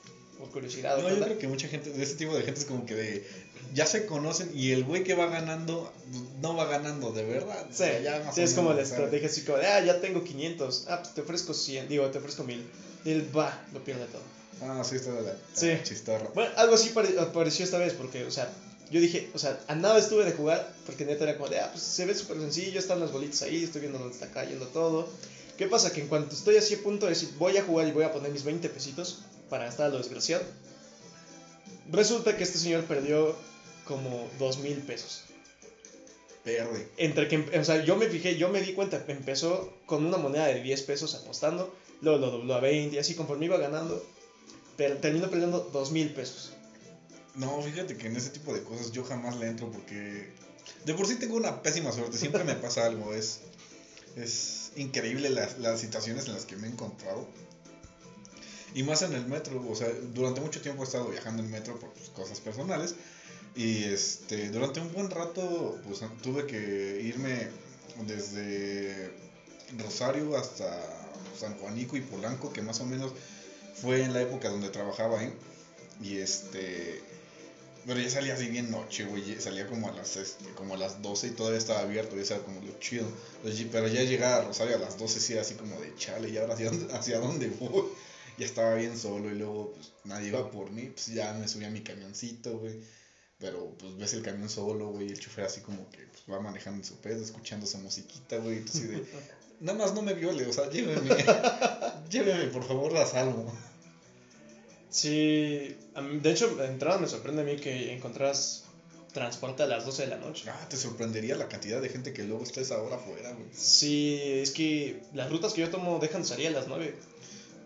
por 0.40 0.50
curiosidad? 0.50 1.00
No, 1.00 1.09
yo 1.09 1.23
creo 1.23 1.38
que 1.38 1.47
mucha 1.47 1.68
gente, 1.68 1.90
de 1.90 2.02
ese 2.02 2.16
tipo 2.16 2.35
de 2.35 2.42
gente 2.42 2.59
es 2.59 2.66
como 2.66 2.85
que 2.85 2.97
de, 2.97 3.28
ya 3.75 3.87
se 3.87 4.07
conocen 4.07 4.50
y 4.55 4.73
el 4.73 4.85
güey 4.85 5.05
que 5.05 5.15
va 5.15 5.27
ganando, 5.27 5.93
no 6.41 6.55
va 6.57 6.67
ganando 6.67 7.12
de 7.12 7.25
verdad. 7.25 7.65
O 7.69 7.73
Sí, 7.73 7.79
sea, 7.79 8.00
ya 8.00 8.33
sí, 8.33 8.41
o 8.41 8.45
es 8.45 8.55
como 8.55 8.73
la 8.73 8.83
estrategia 8.83 9.29
así 9.29 9.43
como 9.43 9.59
de, 9.59 9.67
ah, 9.67 9.85
ya 9.85 10.00
tengo 10.00 10.25
500, 10.25 10.85
ah, 10.88 10.99
pues 11.03 11.15
te 11.15 11.21
ofrezco 11.21 11.55
100, 11.55 11.88
digo, 11.88 12.07
te 12.11 12.19
ofrezco 12.19 12.45
1000. 12.45 12.65
Y 13.05 13.11
él 13.11 13.31
va, 13.37 13.62
lo 13.73 13.83
pierde 13.85 14.07
todo. 14.07 14.23
Ah, 14.62 14.83
sí, 14.85 14.97
está 14.97 15.12
de 15.12 15.23
la, 15.23 15.37
Sí. 15.55 15.79
chistorra. 15.85 16.29
Bueno, 16.35 16.50
algo 16.57 16.75
así 16.75 16.88
pare- 16.91 17.19
apareció 17.21 17.65
esta 17.65 17.79
vez, 17.79 17.93
porque, 17.93 18.25
o 18.25 18.31
sea, 18.31 18.50
yo 18.91 19.00
dije, 19.00 19.31
o 19.35 19.38
sea, 19.38 19.59
a 19.69 19.75
nada 19.75 19.99
estuve 19.99 20.25
de 20.25 20.33
jugar, 20.33 20.67
porque 20.87 21.05
neta 21.05 21.25
era 21.25 21.37
como 21.37 21.49
de, 21.49 21.61
ah, 21.61 21.69
pues 21.71 21.85
se 21.85 22.07
ve 22.07 22.15
súper 22.15 22.38
sencillo, 22.38 22.79
están 22.79 23.00
las 23.00 23.12
bolitas 23.12 23.43
ahí, 23.43 23.62
estoy 23.62 23.83
viendo 23.83 23.99
dónde 23.99 24.15
está 24.15 24.29
cayendo 24.31 24.67
todo. 24.67 25.09
¿Qué 25.57 25.67
pasa? 25.67 25.93
Que 25.93 26.00
en 26.00 26.09
cuanto 26.09 26.35
estoy 26.35 26.57
así 26.57 26.75
a 26.75 26.83
punto 26.83 27.07
de 27.07 27.11
decir, 27.12 27.31
voy 27.38 27.57
a 27.57 27.62
jugar 27.62 27.87
y 27.88 27.93
voy 27.93 28.05
a 28.05 28.12
poner 28.12 28.31
mis 28.33 28.45
20 28.45 28.69
pesitos 28.69 29.19
para 29.50 29.65
gastar 29.65 29.87
a 29.87 29.88
lo 29.91 29.99
desgraciado, 29.99 30.43
resulta 31.90 32.37
que 32.37 32.45
este 32.45 32.59
señor 32.59 32.85
perdió 32.85 33.35
como 33.85 34.28
2 34.38 34.59
mil 34.59 34.78
pesos. 34.78 35.25
Verde. 36.45 36.88
Entre 36.97 37.28
que, 37.28 37.59
o 37.59 37.64
sea, 37.64 37.85
yo 37.85 37.97
me 37.97 38.07
fijé, 38.07 38.37
yo 38.37 38.49
me 38.49 38.61
di 38.61 38.73
cuenta, 38.73 39.04
empezó 39.09 39.75
con 39.87 40.07
una 40.07 40.16
moneda 40.16 40.47
de 40.47 40.62
10 40.62 40.83
pesos 40.83 41.14
apostando, 41.14 41.75
luego 42.00 42.18
lo 42.18 42.30
dobló 42.30 42.54
a 42.54 42.61
20 42.61 42.97
y 42.97 42.99
así 42.99 43.14
conforme 43.14 43.47
iba 43.47 43.59
ganando, 43.59 44.02
pero 44.76 44.97
terminó 44.97 45.28
perdiendo 45.28 45.68
2 45.73 45.92
mil 45.92 46.11
pesos. 46.11 46.52
No, 47.35 47.61
fíjate 47.61 47.97
que 47.97 48.07
en 48.07 48.16
ese 48.16 48.30
tipo 48.30 48.54
de 48.54 48.62
cosas 48.62 48.92
yo 48.92 49.04
jamás 49.04 49.37
le 49.37 49.47
entro 49.47 49.71
porque 49.71 50.30
de 50.85 50.95
por 50.95 51.07
sí 51.07 51.16
tengo 51.16 51.37
una 51.37 51.62
pésima 51.62 51.92
suerte, 51.92 52.16
siempre 52.16 52.45
me 52.45 52.54
pasa 52.57 52.87
algo, 52.87 53.12
es 53.14 53.40
es 54.16 54.73
increíble 54.76 55.30
las, 55.30 55.59
las 55.59 55.80
situaciones 55.80 56.26
en 56.26 56.35
las 56.35 56.45
que 56.45 56.57
me 56.57 56.66
he 56.66 56.71
encontrado. 56.71 57.26
Y 58.75 58.83
más 58.83 59.03
en 59.03 59.13
el 59.15 59.27
metro, 59.27 59.65
o 59.69 59.75
sea, 59.75 59.89
durante 60.15 60.41
mucho 60.41 60.61
tiempo 60.61 60.83
he 60.83 60.87
estado 60.87 61.09
viajando 61.09 61.43
en 61.43 61.51
metro 61.51 61.79
por 61.79 61.91
pues, 61.91 62.11
cosas 62.11 62.41
personales. 62.41 62.95
Y 63.55 63.85
este, 63.85 64.51
durante 64.51 64.81
un 64.81 64.93
buen 64.93 65.11
rato, 65.11 65.81
pues 65.85 66.01
tuve 66.23 66.47
que 66.47 67.01
irme 67.03 67.49
desde 68.07 69.11
Rosario 69.79 70.37
hasta 70.37 70.81
San 71.39 71.55
Juanico 71.59 71.97
y 71.97 72.01
Polanco, 72.01 72.53
que 72.53 72.63
más 72.63 72.81
o 72.81 72.87
menos 72.87 73.13
fue 73.75 74.03
en 74.03 74.13
la 74.13 74.23
época 74.23 74.49
donde 74.49 74.69
trabajaba 74.69 75.21
ahí. 75.21 75.33
Y 76.03 76.19
este, 76.19 77.03
pero 77.87 78.01
ya 78.01 78.11
salía 78.11 78.35
así 78.35 78.47
bien 78.49 78.71
noche, 78.71 79.05
güey. 79.05 79.41
Salía 79.41 79.67
como 79.67 79.89
a 79.89 79.93
las 79.93 80.17
este, 80.17 80.45
como 80.51 80.75
a 80.75 80.77
las 80.77 81.01
12 81.03 81.29
y 81.29 81.31
todavía 81.31 81.59
estaba 81.59 81.81
abierto, 81.81 82.17
y 82.17 82.21
era 82.21 82.39
como 82.41 82.61
lo 82.61 82.79
chido. 82.79 83.07
Pero 83.73 83.89
ya 83.89 84.03
llegaba 84.03 84.37
a 84.37 84.45
Rosario 84.45 84.77
a 84.77 84.79
las 84.79 84.99
12 84.99 85.21
sí 85.21 85.33
era 85.33 85.43
así 85.43 85.55
como 85.55 85.81
de 85.81 85.95
chale, 85.97 86.29
y 86.29 86.37
ahora 86.37 86.55
hacia 86.55 86.71
hacia 86.93 87.19
dónde 87.19 87.49
voy. 87.49 87.85
Ya 88.38 88.47
estaba 88.47 88.75
bien 88.75 88.97
solo 88.97 89.30
y 89.30 89.35
luego 89.35 89.73
pues 89.73 89.92
nadie 90.04 90.28
iba 90.28 90.50
por 90.50 90.71
mí, 90.71 90.90
pues 90.95 91.07
ya 91.09 91.33
me 91.35 91.49
subí 91.49 91.64
a 91.64 91.71
mi 91.71 91.83
camioncito, 91.83 92.59
güey. 92.59 92.80
Pero 93.38 93.73
pues 93.78 93.97
ves 93.97 94.14
el 94.14 94.23
camión 94.23 94.49
solo, 94.49 94.88
güey, 94.88 95.09
y 95.09 95.11
el 95.11 95.21
chofer 95.21 95.45
así 95.45 95.61
como 95.61 95.88
que 95.90 95.99
pues, 95.99 96.23
va 96.30 96.40
manejando 96.40 96.80
en 96.80 96.85
su 96.85 96.97
pedo, 96.97 97.23
escuchando 97.23 97.66
su 97.66 97.78
musiquita, 97.78 98.38
güey. 98.38 98.59
Entonces 98.59 98.90
de, 98.90 99.04
nada 99.61 99.78
más 99.78 99.95
no 99.95 100.02
me 100.02 100.14
viole, 100.14 100.47
o 100.47 100.52
sea, 100.52 100.71
lléveme, 100.71 101.11
lléveme 102.11 102.45
por 102.47 102.64
favor 102.64 102.92
la 102.92 103.07
salvo. 103.07 103.52
Sí, 104.90 105.76
de 106.23 106.30
hecho, 106.30 106.57
de 106.57 106.66
entrada 106.66 106.99
me 106.99 107.09
sorprende 107.09 107.42
a 107.42 107.45
mí 107.45 107.57
que 107.57 107.92
encontrás 107.92 108.64
transporte 109.12 109.62
a 109.62 109.66
las 109.66 109.85
12 109.85 110.02
de 110.02 110.09
la 110.09 110.16
noche. 110.16 110.49
Ah, 110.49 110.66
te 110.68 110.76
sorprendería 110.76 111.37
la 111.37 111.49
cantidad 111.49 111.80
de 111.80 111.88
gente 111.88 112.12
que 112.12 112.25
luego 112.25 112.42
está 112.42 112.61
esa 112.61 112.80
hora 112.80 112.97
afuera, 112.97 113.33
güey. 113.33 113.49
Sí, 113.52 114.21
es 114.23 114.50
que 114.50 115.02
las 115.14 115.30
rutas 115.30 115.52
que 115.52 115.62
yo 115.62 115.71
tomo 115.71 115.99
dejan 115.99 116.23
de 116.23 116.28
salir 116.28 116.49
a 116.49 116.50
las 116.50 116.68
9. 116.68 116.95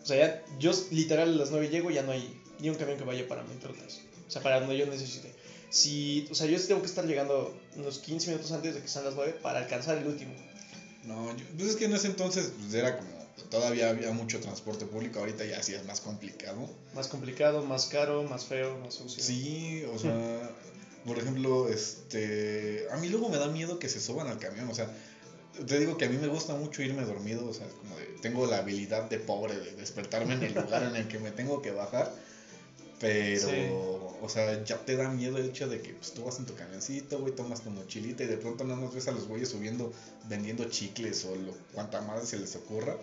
O 0.02 0.06
sea, 0.06 0.16
ya, 0.16 0.44
yo 0.58 0.72
literal 0.90 1.28
a 1.28 1.36
las 1.36 1.50
9 1.50 1.68
llego 1.68 1.90
y 1.90 1.94
ya 1.94 2.02
no 2.02 2.12
hay 2.12 2.40
ni 2.58 2.70
un 2.70 2.76
camión 2.76 2.98
que 2.98 3.04
vaya 3.04 3.26
para 3.28 3.42
mis 3.44 3.62
rutas. 3.62 4.00
O 4.26 4.30
sea, 4.30 4.42
para 4.42 4.60
donde 4.60 4.76
yo 4.76 4.86
necesite. 4.86 5.32
Si, 5.70 6.28
o 6.30 6.34
sea, 6.34 6.46
yo 6.46 6.60
tengo 6.60 6.80
que 6.80 6.86
estar 6.86 7.06
llegando 7.06 7.54
unos 7.76 7.98
15 7.98 8.30
minutos 8.30 8.52
antes 8.52 8.74
de 8.74 8.82
que 8.82 8.88
sean 8.88 9.04
las 9.04 9.14
9 9.14 9.36
para 9.42 9.60
alcanzar 9.60 9.98
el 9.98 10.06
último. 10.06 10.32
No, 11.04 11.34
pues 11.56 11.70
es 11.70 11.76
que 11.76 11.86
en 11.86 11.94
ese 11.94 12.08
entonces 12.08 12.52
pues, 12.60 12.74
era 12.74 12.96
como 12.96 13.10
todavía 13.50 13.90
había 13.90 14.12
mucho 14.12 14.40
transporte 14.40 14.86
público, 14.86 15.18
ahorita 15.18 15.44
ya 15.44 15.62
sí 15.62 15.74
es 15.74 15.84
más 15.84 16.00
complicado. 16.00 16.68
Más 16.94 17.08
complicado, 17.08 17.64
más 17.64 17.86
caro, 17.86 18.22
más 18.24 18.46
feo, 18.46 18.78
más 18.78 18.94
sucio. 18.94 19.22
Sí, 19.22 19.84
o 19.92 19.98
sea, 19.98 20.50
por 21.04 21.18
ejemplo, 21.18 21.68
este, 21.68 22.86
a 22.90 22.96
mí 22.96 23.08
luego 23.08 23.28
me 23.28 23.36
da 23.36 23.48
miedo 23.48 23.78
que 23.78 23.88
se 23.88 24.00
suban 24.00 24.28
al 24.28 24.38
camión, 24.38 24.68
o 24.68 24.74
sea, 24.74 24.88
te 25.66 25.78
digo 25.78 25.96
que 25.96 26.06
a 26.06 26.08
mí 26.08 26.16
me 26.16 26.28
gusta 26.28 26.54
mucho 26.54 26.82
irme 26.82 27.02
dormido, 27.02 27.46
o 27.46 27.52
sea, 27.52 27.66
como 27.68 27.96
de, 27.96 28.04
tengo 28.20 28.46
la 28.46 28.58
habilidad 28.58 29.08
de 29.08 29.18
pobre 29.18 29.58
de 29.58 29.72
despertarme 29.72 30.34
en 30.34 30.42
el 30.42 30.54
lugar 30.54 30.82
en 30.82 30.96
el 30.96 31.08
que 31.08 31.18
me 31.18 31.30
tengo 31.30 31.60
que 31.60 31.70
bajar, 31.70 32.10
pero, 33.02 34.16
o 34.22 34.28
sea, 34.28 34.62
ya 34.62 34.76
te 34.76 34.94
da 34.94 35.08
miedo 35.08 35.36
el 35.36 35.46
hecho 35.46 35.66
de 35.68 35.80
que 35.80 35.92
pues, 35.92 36.12
tú 36.12 36.22
vas 36.22 36.38
en 36.38 36.46
tu 36.46 36.54
camioncito, 36.54 37.18
güey, 37.18 37.34
tomas 37.34 37.60
tu 37.60 37.70
mochilita 37.70 38.22
y 38.22 38.28
de 38.28 38.36
pronto 38.36 38.62
no 38.62 38.76
nos 38.76 38.94
ves 38.94 39.08
a 39.08 39.10
los 39.10 39.26
güeyes 39.26 39.48
subiendo, 39.48 39.92
vendiendo 40.28 40.64
chicles 40.66 41.24
o 41.24 41.34
lo, 41.34 41.52
cuanta 41.72 42.00
más 42.00 42.28
se 42.28 42.38
les 42.38 42.54
ocurra. 42.54 42.96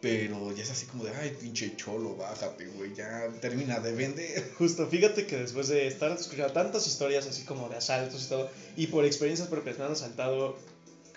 Pero 0.00 0.52
ya 0.52 0.64
es 0.64 0.70
así 0.70 0.86
como 0.86 1.04
de, 1.04 1.12
ay, 1.14 1.36
pinche 1.40 1.74
cholo, 1.76 2.16
bájate, 2.16 2.66
güey, 2.66 2.94
ya 2.94 3.28
termina 3.40 3.78
de 3.78 3.92
vender. 3.92 4.50
Justo, 4.58 4.88
fíjate 4.88 5.26
que 5.26 5.36
después 5.36 5.68
de 5.68 5.86
estar 5.86 6.10
escuchando 6.10 6.52
tantas 6.52 6.88
historias 6.88 7.26
así 7.28 7.44
como 7.44 7.68
de 7.68 7.76
asaltos 7.76 8.24
y 8.24 8.28
todo, 8.28 8.50
y 8.76 8.88
por 8.88 9.04
experiencias 9.04 9.46
propias 9.46 9.78
me 9.78 9.84
han 9.84 9.92
asaltado, 9.92 10.56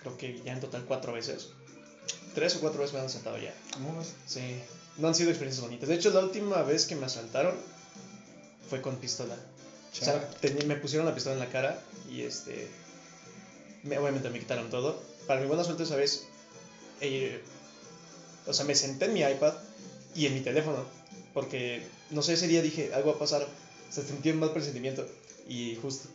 creo 0.02 0.16
que 0.18 0.40
ya 0.44 0.52
en 0.52 0.60
total 0.60 0.84
cuatro 0.86 1.12
veces. 1.12 1.48
Tres 2.34 2.56
o 2.56 2.60
cuatro 2.60 2.80
veces 2.80 2.94
me 2.94 3.00
han 3.00 3.06
asaltado 3.06 3.38
ya. 3.38 3.54
¿Cómo 3.74 4.02
Sí, 4.26 4.40
no 4.98 5.08
han 5.08 5.14
sido 5.14 5.30
experiencias 5.30 5.64
bonitas. 5.64 5.88
De 5.88 5.94
hecho, 5.94 6.10
la 6.10 6.20
última 6.20 6.62
vez 6.62 6.86
que 6.86 6.96
me 6.96 7.06
asaltaron 7.06 7.54
fue 8.68 8.80
con 8.80 8.96
pistola. 8.96 9.36
O 9.92 10.04
sea, 10.04 10.30
me 10.66 10.76
pusieron 10.76 11.06
la 11.06 11.14
pistola 11.14 11.34
en 11.34 11.40
la 11.40 11.50
cara 11.50 11.82
y 12.10 12.22
este. 12.22 12.68
Me, 13.82 13.98
obviamente 13.98 14.30
me 14.30 14.38
quitaron 14.38 14.70
todo. 14.70 15.02
Para 15.26 15.40
mi 15.40 15.46
buena 15.46 15.64
suerte 15.64 15.82
esa 15.82 15.96
vez. 15.96 16.26
Eh, 17.00 17.42
o 18.46 18.52
sea, 18.52 18.64
me 18.64 18.74
senté 18.74 19.06
en 19.06 19.12
mi 19.12 19.20
iPad 19.20 19.54
y 20.14 20.26
en 20.26 20.34
mi 20.34 20.40
teléfono. 20.40 20.84
Porque, 21.34 21.82
no 22.10 22.22
sé, 22.22 22.34
ese 22.34 22.48
día 22.48 22.62
dije, 22.62 22.92
algo 22.94 23.10
va 23.10 23.16
a 23.16 23.18
pasar. 23.18 23.46
Se 23.90 24.02
sentía 24.02 24.32
un 24.32 24.40
mal 24.40 24.52
presentimiento. 24.52 25.06
Y 25.48 25.76
justo, 25.82 26.08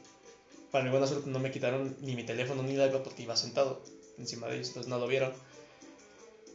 para 0.72 0.84
mi 0.84 0.90
buena 0.90 1.08
suerte, 1.08 1.30
no 1.30 1.40
me 1.40 1.52
quitaron 1.52 1.96
ni 2.02 2.16
mi 2.16 2.24
teléfono 2.24 2.64
ni 2.64 2.74
iPad 2.74 3.04
porque 3.04 3.24
iba 3.24 3.36
sentado 3.36 3.84
encima 4.18 4.48
de 4.48 4.56
ellos. 4.56 4.70
Entonces 4.70 4.90
no 4.90 5.00
lo 5.00 5.08
vieron. 5.08 5.34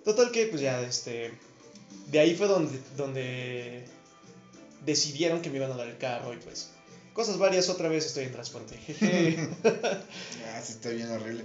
Total 0.04 0.31
que, 0.31 0.47
pues 0.47 0.61
ya, 0.61 0.81
este. 0.83 1.33
De 2.07 2.19
ahí 2.19 2.35
fue 2.35 2.47
donde, 2.47 2.78
donde 2.97 3.85
decidieron 4.85 5.42
que 5.42 5.50
me 5.50 5.57
iban 5.57 5.73
a 5.73 5.76
dar 5.76 5.88
el 5.88 5.99
carro 5.99 6.33
y 6.33 6.38
pues 6.38 6.71
cosas 7.12 7.38
varias, 7.38 7.69
otra 7.69 7.88
vez 7.88 8.07
estoy 8.07 8.25
en 8.25 8.33
transporte. 8.33 8.75
ah, 10.47 10.61
sí, 10.62 10.73
está 10.73 10.90
bien 10.90 11.11
horrible. 11.11 11.45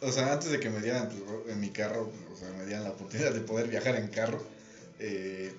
O 0.00 0.10
sea, 0.10 0.32
antes 0.32 0.50
de 0.50 0.60
que 0.60 0.70
me 0.70 0.80
dieran 0.80 1.08
pues, 1.08 1.48
en 1.48 1.60
mi 1.60 1.70
carro, 1.70 2.10
o 2.32 2.36
sea, 2.36 2.48
me 2.50 2.64
dieran 2.64 2.84
la 2.84 2.90
oportunidad 2.90 3.32
de 3.32 3.40
poder 3.40 3.68
viajar 3.68 3.96
en 3.96 4.08
carro, 4.08 4.42
eh, 4.98 5.52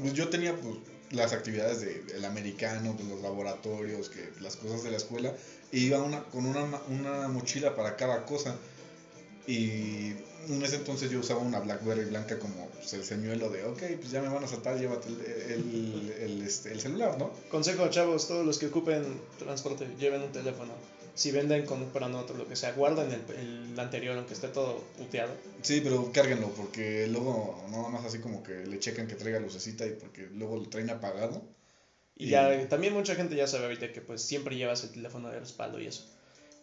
pues 0.00 0.12
yo 0.12 0.28
tenía 0.28 0.54
pues, 0.56 0.76
las 1.10 1.32
actividades 1.32 1.80
del 1.80 2.24
americano, 2.24 2.94
pues, 2.96 3.08
los 3.08 3.20
laboratorios, 3.20 4.08
que 4.08 4.30
las 4.40 4.56
cosas 4.56 4.84
de 4.84 4.90
la 4.90 4.96
escuela, 4.96 5.34
e 5.74 5.78
iba 5.78 6.00
una, 6.00 6.22
con 6.24 6.46
una, 6.46 6.64
una 6.88 7.28
mochila 7.28 7.74
para 7.74 7.96
cada 7.96 8.24
cosa. 8.24 8.54
Y 9.46 10.12
en 10.48 10.62
ese 10.62 10.76
entonces 10.76 11.10
yo 11.10 11.18
usaba 11.18 11.40
una 11.40 11.58
Blackberry 11.58 12.04
blanca 12.04 12.38
como 12.38 12.68
pues, 12.68 12.92
el 12.94 13.04
señuelo 13.04 13.50
de, 13.50 13.64
ok, 13.64 13.82
pues 13.98 14.10
ya 14.10 14.22
me 14.22 14.28
van 14.28 14.44
a 14.44 14.46
saltar, 14.46 14.78
llévate 14.78 15.08
el, 15.08 16.14
el, 16.20 16.42
este, 16.42 16.72
el, 16.72 16.80
celular, 16.80 17.18
¿no? 17.18 17.32
Consejo, 17.50 17.88
chavos, 17.88 18.28
todos 18.28 18.46
los 18.46 18.58
que 18.58 18.66
ocupen 18.66 19.04
transporte, 19.38 19.86
lleven 19.98 20.22
un 20.22 20.32
teléfono. 20.32 20.72
Si 21.16 21.30
venden, 21.30 21.66
compran 21.66 22.14
otro, 22.14 22.36
lo 22.36 22.48
que 22.48 22.56
sea, 22.56 22.72
guarden 22.72 23.08
el, 23.12 23.72
el 23.72 23.78
anterior, 23.78 24.16
aunque 24.16 24.34
esté 24.34 24.48
todo 24.48 24.82
puteado. 24.96 25.32
Sí, 25.62 25.80
pero 25.82 26.10
cárguenlo, 26.12 26.48
porque 26.50 27.06
luego 27.08 27.64
nada 27.70 27.88
más 27.88 28.04
así 28.04 28.18
como 28.18 28.42
que 28.42 28.64
le 28.66 28.78
checan 28.78 29.06
que 29.06 29.14
traiga 29.14 29.40
lucecita 29.40 29.86
y 29.86 29.90
porque 29.90 30.28
luego 30.32 30.56
lo 30.56 30.68
traen 30.68 30.90
apagado. 30.90 31.42
Y, 32.16 32.28
ya, 32.28 32.68
también 32.68 32.92
mucha 32.92 33.14
gente 33.14 33.34
ya 33.34 33.46
sabe 33.46 33.64
ahorita 33.64 33.92
que 33.92 34.00
pues 34.00 34.22
siempre 34.22 34.56
llevas 34.56 34.84
el 34.84 34.92
teléfono 34.92 35.30
de 35.30 35.40
respaldo 35.40 35.80
y 35.80 35.86
eso. 35.86 36.04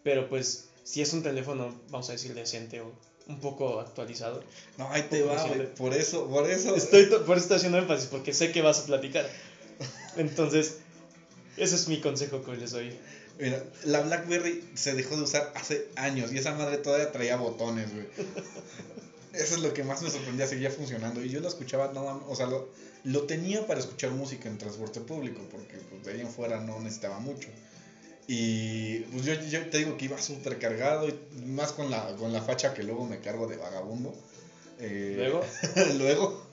Pero 0.02 0.28
pues 0.28 0.68
si 0.84 1.02
es 1.02 1.12
un 1.12 1.22
teléfono, 1.22 1.78
vamos 1.90 2.08
a 2.08 2.12
decir, 2.12 2.34
decente 2.34 2.80
o 2.80 2.92
un 3.26 3.40
poco 3.40 3.80
actualizado. 3.80 4.42
No, 4.78 4.90
ahí 4.90 5.02
te 5.02 5.22
va, 5.22 5.36
Por 5.76 5.94
eso, 5.94 6.28
por 6.28 6.50
eso. 6.50 6.74
Estoy, 6.74 7.06
por 7.06 7.36
eso 7.36 7.44
estoy 7.44 7.56
haciendo 7.58 7.78
énfasis, 7.78 8.06
porque 8.06 8.32
sé 8.32 8.50
que 8.50 8.62
vas 8.62 8.80
a 8.80 8.86
platicar. 8.86 9.28
Entonces, 10.16 10.78
ese 11.56 11.74
es 11.76 11.88
mi 11.88 12.00
consejo 12.00 12.42
que 12.42 12.56
les 12.56 12.72
doy. 12.72 12.96
Mira, 13.38 13.62
la 13.84 14.00
BlackBerry 14.00 14.62
se 14.74 14.94
dejó 14.94 15.16
de 15.16 15.22
usar 15.22 15.52
hace 15.54 15.88
años 15.96 16.32
y 16.32 16.38
esa 16.38 16.54
madre 16.54 16.78
todavía 16.78 17.12
traía 17.12 17.36
botones, 17.36 17.92
güey. 17.92 18.06
Eso 19.32 19.54
es 19.54 19.62
lo 19.62 19.72
que 19.72 19.82
más 19.82 20.02
me 20.02 20.10
sorprendía, 20.10 20.46
seguía 20.46 20.70
funcionando. 20.70 21.24
Y 21.24 21.30
yo 21.30 21.40
lo 21.40 21.48
escuchaba 21.48 21.90
nada 21.94 22.16
o 22.28 22.36
sea, 22.36 22.46
lo, 22.46 22.68
lo, 23.04 23.22
tenía 23.22 23.66
para 23.66 23.80
escuchar 23.80 24.10
música 24.10 24.48
en 24.48 24.58
transporte 24.58 25.00
público, 25.00 25.40
porque 25.50 25.76
pues, 25.90 26.04
de 26.04 26.12
ahí 26.12 26.20
en 26.20 26.30
fuera 26.30 26.60
no 26.60 26.78
necesitaba 26.80 27.18
mucho. 27.18 27.48
Y 28.28 29.00
pues 29.00 29.24
yo, 29.24 29.34
yo 29.34 29.68
te 29.68 29.78
digo 29.78 29.96
que 29.96 30.06
iba 30.06 30.20
súper 30.20 30.58
cargado, 30.58 31.08
y 31.08 31.18
más 31.46 31.72
con 31.72 31.90
la, 31.90 32.14
con 32.16 32.32
la 32.32 32.42
facha 32.42 32.72
que 32.74 32.82
luego 32.82 33.04
me 33.04 33.20
cargo 33.20 33.46
de 33.46 33.56
vagabundo. 33.56 34.14
Eh, 34.78 35.14
¿Luego? 35.16 35.44
luego. 35.98 36.46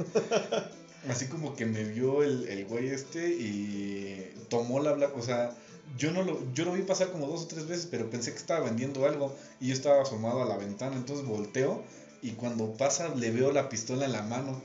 así 1.08 1.28
como 1.28 1.56
que 1.56 1.66
me 1.66 1.84
vio 1.84 2.24
el, 2.24 2.48
el 2.48 2.66
güey 2.66 2.90
este 2.90 3.30
y 3.30 4.34
tomó 4.50 4.82
la 4.82 4.92
o 4.92 5.22
sea, 5.22 5.56
yo 5.98 6.12
no 6.12 6.24
lo, 6.24 6.40
yo 6.54 6.66
lo 6.66 6.74
vi 6.74 6.82
pasar 6.82 7.12
como 7.12 7.28
dos 7.28 7.44
o 7.44 7.48
tres 7.48 7.68
veces, 7.68 7.88
pero 7.90 8.10
pensé 8.10 8.32
que 8.32 8.38
estaba 8.38 8.66
vendiendo 8.66 9.06
algo 9.06 9.36
y 9.60 9.68
yo 9.68 9.74
estaba 9.74 10.02
asomado 10.02 10.42
a 10.42 10.46
la 10.46 10.58
ventana, 10.58 10.96
entonces 10.96 11.26
volteo 11.26 11.84
y 12.22 12.32
cuando 12.32 12.74
pasa 12.74 13.14
le 13.16 13.32
veo 13.32 13.52
la 13.52 13.70
pistola 13.70 14.06
en 14.06 14.12
la 14.12 14.24
mano 14.24 14.62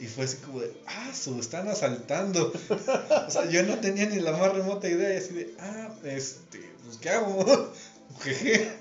y 0.00 0.06
fue 0.06 0.24
así 0.24 0.38
como 0.38 0.60
de, 0.60 0.72
ah, 0.86 1.10
se 1.12 1.38
están 1.38 1.68
asaltando. 1.68 2.52
o 3.26 3.30
sea, 3.30 3.48
yo 3.50 3.62
no 3.64 3.78
tenía 3.80 4.06
ni 4.06 4.18
la 4.18 4.32
más 4.32 4.52
remota 4.54 4.88
idea. 4.88 5.12
Y 5.12 5.18
así 5.18 5.34
de, 5.34 5.54
ah, 5.58 5.94
este, 6.04 6.58
pues, 6.84 6.96
¿qué 6.96 7.10
hago? 7.10 7.70
Jeje. 8.20 8.72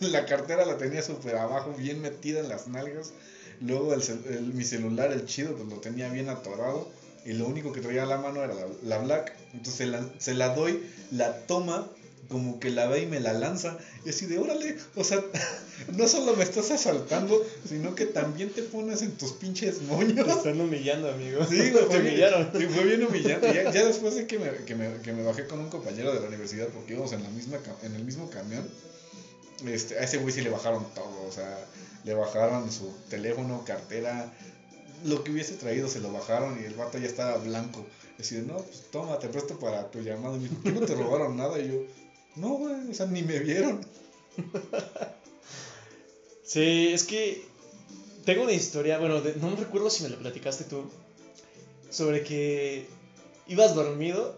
la 0.00 0.26
cartera 0.26 0.64
la 0.64 0.78
tenía 0.78 1.02
súper 1.02 1.36
abajo, 1.36 1.74
bien 1.76 2.00
metida 2.00 2.38
en 2.38 2.48
las 2.48 2.68
nalgas. 2.68 3.12
Luego 3.60 3.94
el, 3.94 4.52
mi 4.54 4.64
celular, 4.64 5.12
el 5.12 5.26
chido, 5.26 5.56
pues 5.56 5.68
lo 5.68 5.80
tenía 5.80 6.08
bien 6.08 6.28
atorado. 6.28 6.88
Y 7.24 7.32
lo 7.32 7.46
único 7.46 7.72
que 7.72 7.80
traía 7.80 8.04
a 8.04 8.06
la 8.06 8.18
mano 8.18 8.44
era 8.44 8.54
la, 8.84 8.98
Black. 8.98 9.32
Entonces 9.54 9.88
la, 9.88 10.08
se 10.18 10.34
la 10.34 10.54
doy, 10.54 10.88
la 11.10 11.46
toma 11.46 11.90
como 12.28 12.60
que 12.60 12.70
la 12.70 12.86
ve 12.86 13.02
y 13.02 13.06
me 13.06 13.20
la 13.20 13.32
lanza. 13.32 13.78
Y 14.04 14.10
así 14.10 14.26
de, 14.26 14.38
órale, 14.38 14.76
o 14.96 15.04
sea, 15.04 15.22
no 15.96 16.08
solo 16.08 16.34
me 16.36 16.44
estás 16.44 16.70
asaltando, 16.70 17.44
sino 17.68 17.94
que 17.94 18.06
también 18.06 18.50
te 18.50 18.62
pones 18.62 19.02
en 19.02 19.12
tus 19.12 19.32
pinches 19.32 19.82
moños. 19.82 20.26
Te 20.26 20.32
están 20.32 20.60
humillando, 20.60 21.10
amigo. 21.10 21.44
Sí, 21.48 21.70
güey, 21.72 21.88
te 21.88 21.98
humillaron. 21.98 22.50
Sí, 22.56 22.66
fue 22.66 22.84
bien 22.84 23.04
humillante. 23.04 23.52
Ya, 23.52 23.70
ya, 23.70 23.84
después 23.86 24.14
de 24.14 24.26
que 24.26 24.38
me, 24.38 24.50
que, 24.64 24.74
me, 24.74 25.00
que 25.02 25.12
me 25.12 25.22
bajé 25.22 25.46
con 25.46 25.60
un 25.60 25.70
compañero 25.70 26.12
de 26.12 26.20
la 26.20 26.28
universidad, 26.28 26.68
porque 26.68 26.94
íbamos 26.94 27.12
en, 27.12 27.22
la 27.22 27.30
misma, 27.30 27.58
en 27.82 27.94
el 27.94 28.04
mismo 28.04 28.30
camión, 28.30 28.68
este, 29.66 29.98
a 29.98 30.02
ese 30.02 30.18
güey 30.18 30.32
sí 30.32 30.42
le 30.42 30.50
bajaron 30.50 30.84
todo, 30.94 31.26
o 31.28 31.32
sea, 31.32 31.58
le 32.04 32.14
bajaron 32.14 32.70
su 32.70 32.92
teléfono, 33.08 33.64
cartera, 33.64 34.32
lo 35.04 35.22
que 35.22 35.32
hubiese 35.32 35.54
traído 35.54 35.88
se 35.88 36.00
lo 36.00 36.12
bajaron 36.12 36.58
y 36.60 36.64
el 36.64 36.74
vato 36.74 36.98
ya 36.98 37.06
estaba 37.06 37.36
blanco. 37.36 37.84
Decir, 38.18 38.44
no, 38.44 38.56
pues 38.56 38.84
toma, 38.90 39.18
te 39.18 39.28
presto 39.28 39.58
para 39.58 39.90
tu 39.90 40.00
llamado. 40.00 40.36
Y 40.36 40.40
me 40.40 40.48
dijo, 40.48 40.62
¿qué 40.62 40.72
no 40.72 40.80
te 40.80 40.94
robaron 40.94 41.36
nada? 41.36 41.58
Y 41.58 41.68
yo, 41.68 41.74
no, 42.36 42.48
güey, 42.54 42.90
o 42.90 42.94
sea, 42.94 43.06
ni 43.06 43.22
me 43.22 43.38
vieron. 43.40 43.84
Sí, 46.46 46.88
es 46.92 47.04
que 47.04 47.42
tengo 48.24 48.42
una 48.42 48.52
historia, 48.52 48.98
bueno, 48.98 49.20
de- 49.20 49.34
no 49.36 49.50
me 49.50 49.56
recuerdo 49.56 49.88
si 49.90 50.02
me 50.02 50.10
lo 50.10 50.18
platicaste 50.18 50.64
tú, 50.64 50.84
sobre 51.90 52.22
que 52.22 52.86
ibas 53.48 53.74
dormido. 53.74 54.36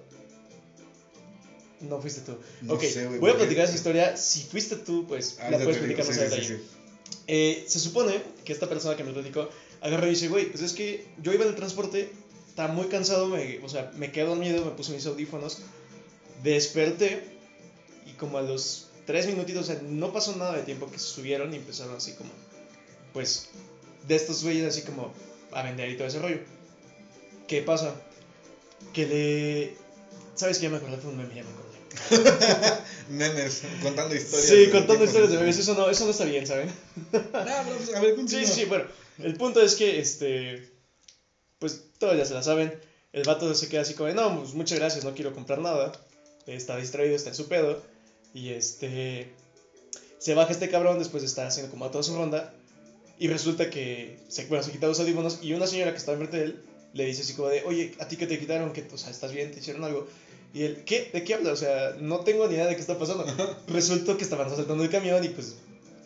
No 1.80 2.00
fuiste 2.00 2.20
tú. 2.22 2.36
No 2.62 2.74
ok, 2.74 2.82
sé, 2.84 3.06
voy 3.18 3.30
a 3.30 3.36
platicar 3.36 3.64
esa 3.64 3.74
historia. 3.74 4.16
Si 4.16 4.42
fuiste 4.44 4.76
tú, 4.76 5.04
pues 5.06 5.36
Ah, 5.40 5.50
la 5.50 5.58
puedes 5.58 5.78
platicar 5.78 6.06
más 6.06 6.16
sí. 6.16 6.56
Eh, 7.26 7.64
se 7.66 7.80
supone 7.80 8.22
que 8.44 8.52
esta 8.52 8.68
persona 8.68 8.96
que 8.96 9.04
me 9.04 9.12
platicó 9.12 9.48
agarró 9.80 10.06
y 10.06 10.10
dice, 10.10 10.28
güey, 10.28 10.46
pues 10.50 10.62
es 10.62 10.72
que 10.72 11.04
yo 11.22 11.32
iba 11.34 11.42
en 11.42 11.50
el 11.50 11.56
transporte, 11.56 12.12
estaba 12.48 12.72
muy 12.72 12.86
cansado, 12.86 13.26
me, 13.28 13.58
o 13.58 13.68
sea, 13.68 13.90
me 13.96 14.10
quedé 14.12 14.24
dormido, 14.26 14.64
me 14.64 14.70
puse 14.70 14.92
mis 14.92 15.04
audífonos, 15.06 15.58
desperté 16.42 17.35
como 18.18 18.38
a 18.38 18.42
los 18.42 18.86
tres 19.06 19.26
minutitos, 19.26 19.68
o 19.68 19.72
sea, 19.72 19.80
no 19.82 20.12
pasó 20.12 20.36
nada 20.36 20.56
de 20.56 20.62
tiempo 20.62 20.90
que 20.90 20.98
se 20.98 21.06
subieron 21.06 21.52
y 21.52 21.56
empezaron 21.56 21.96
así 21.96 22.12
como, 22.12 22.30
pues, 23.12 23.48
de 24.06 24.16
estos 24.16 24.42
güeyes 24.42 24.66
así 24.66 24.82
como 24.82 25.12
a 25.52 25.62
vender 25.62 25.90
y 25.90 25.96
todo 25.96 26.08
ese 26.08 26.18
rollo. 26.18 26.40
¿Qué 27.46 27.62
pasa? 27.62 27.94
Que 28.92 29.06
le... 29.06 29.76
¿Sabes 30.34 30.58
qué? 30.58 30.64
Ya 30.64 30.70
me 30.70 30.76
acordé, 30.76 30.98
fue 30.98 31.10
un 31.10 31.18
meme, 31.18 31.34
ya 31.34 31.44
me 31.44 31.50
acordé. 31.50 31.66
Memes, 33.08 33.62
contando 33.82 34.14
historias. 34.14 34.48
Sí, 34.48 34.68
contando 34.70 35.04
historias 35.04 35.30
de 35.30 35.38
memes, 35.38 35.58
eso 35.58 35.74
no, 35.74 35.88
eso 35.88 36.04
no 36.04 36.10
está 36.10 36.24
bien, 36.24 36.46
¿saben? 36.46 36.70
No, 37.12 37.20
pero, 37.32 37.76
pues, 37.76 37.94
a 37.94 38.00
ver, 38.00 38.16
continúa. 38.16 38.44
sí, 38.44 38.52
sí, 38.52 38.64
bueno, 38.64 38.84
el 39.18 39.34
punto 39.36 39.62
es 39.62 39.76
que, 39.76 39.98
este, 39.98 40.68
pues 41.58 41.84
todos 41.98 42.16
ya 42.16 42.26
se 42.26 42.34
la 42.34 42.42
saben, 42.42 42.78
el 43.12 43.22
vato 43.22 43.54
se 43.54 43.68
queda 43.68 43.82
así 43.82 43.94
como, 43.94 44.10
no, 44.10 44.40
pues 44.40 44.54
muchas 44.54 44.78
gracias, 44.78 45.04
no 45.04 45.14
quiero 45.14 45.32
comprar 45.32 45.60
nada, 45.60 45.92
está 46.46 46.76
distraído, 46.76 47.16
está 47.16 47.30
en 47.30 47.36
su 47.36 47.48
pedo, 47.48 47.82
y 48.36 48.50
este, 48.50 49.32
se 50.18 50.34
baja 50.34 50.52
este 50.52 50.68
cabrón 50.68 50.98
después 50.98 51.22
de 51.22 51.26
estar 51.26 51.46
haciendo 51.46 51.70
como 51.70 51.90
toda 51.90 52.04
su 52.04 52.14
ronda, 52.14 52.52
y 53.18 53.28
resulta 53.28 53.70
que, 53.70 54.18
se, 54.28 54.44
bueno, 54.44 54.62
se 54.62 54.72
quita 54.72 54.86
los 54.86 55.00
audífonos, 55.00 55.38
y 55.42 55.54
una 55.54 55.66
señora 55.66 55.92
que 55.92 55.96
estaba 55.96 56.18
enfrente 56.18 56.36
de 56.36 56.44
él, 56.44 56.62
le 56.92 57.06
dice 57.06 57.22
así 57.22 57.32
como 57.32 57.48
de, 57.48 57.62
oye, 57.64 57.94
¿a 57.98 58.08
ti 58.08 58.16
que 58.16 58.26
te 58.26 58.38
quitaron? 58.38 58.74
que 58.74 58.86
O 58.92 58.98
sea, 58.98 59.10
¿estás 59.10 59.32
bien? 59.32 59.52
¿Te 59.52 59.60
hicieron 59.60 59.84
algo? 59.84 60.06
Y 60.52 60.64
él, 60.64 60.82
¿qué? 60.84 61.10
¿De 61.12 61.24
qué 61.24 61.34
habla? 61.34 61.52
O 61.52 61.56
sea, 61.56 61.96
no 61.98 62.20
tengo 62.20 62.46
ni 62.46 62.54
idea 62.54 62.66
de 62.66 62.74
qué 62.74 62.80
está 62.80 62.98
pasando. 62.98 63.26
Resultó 63.68 64.16
que 64.16 64.24
estaban 64.24 64.46
asaltando 64.46 64.84
el 64.84 64.90
camión 64.90 65.22
y 65.24 65.28
pues 65.28 65.56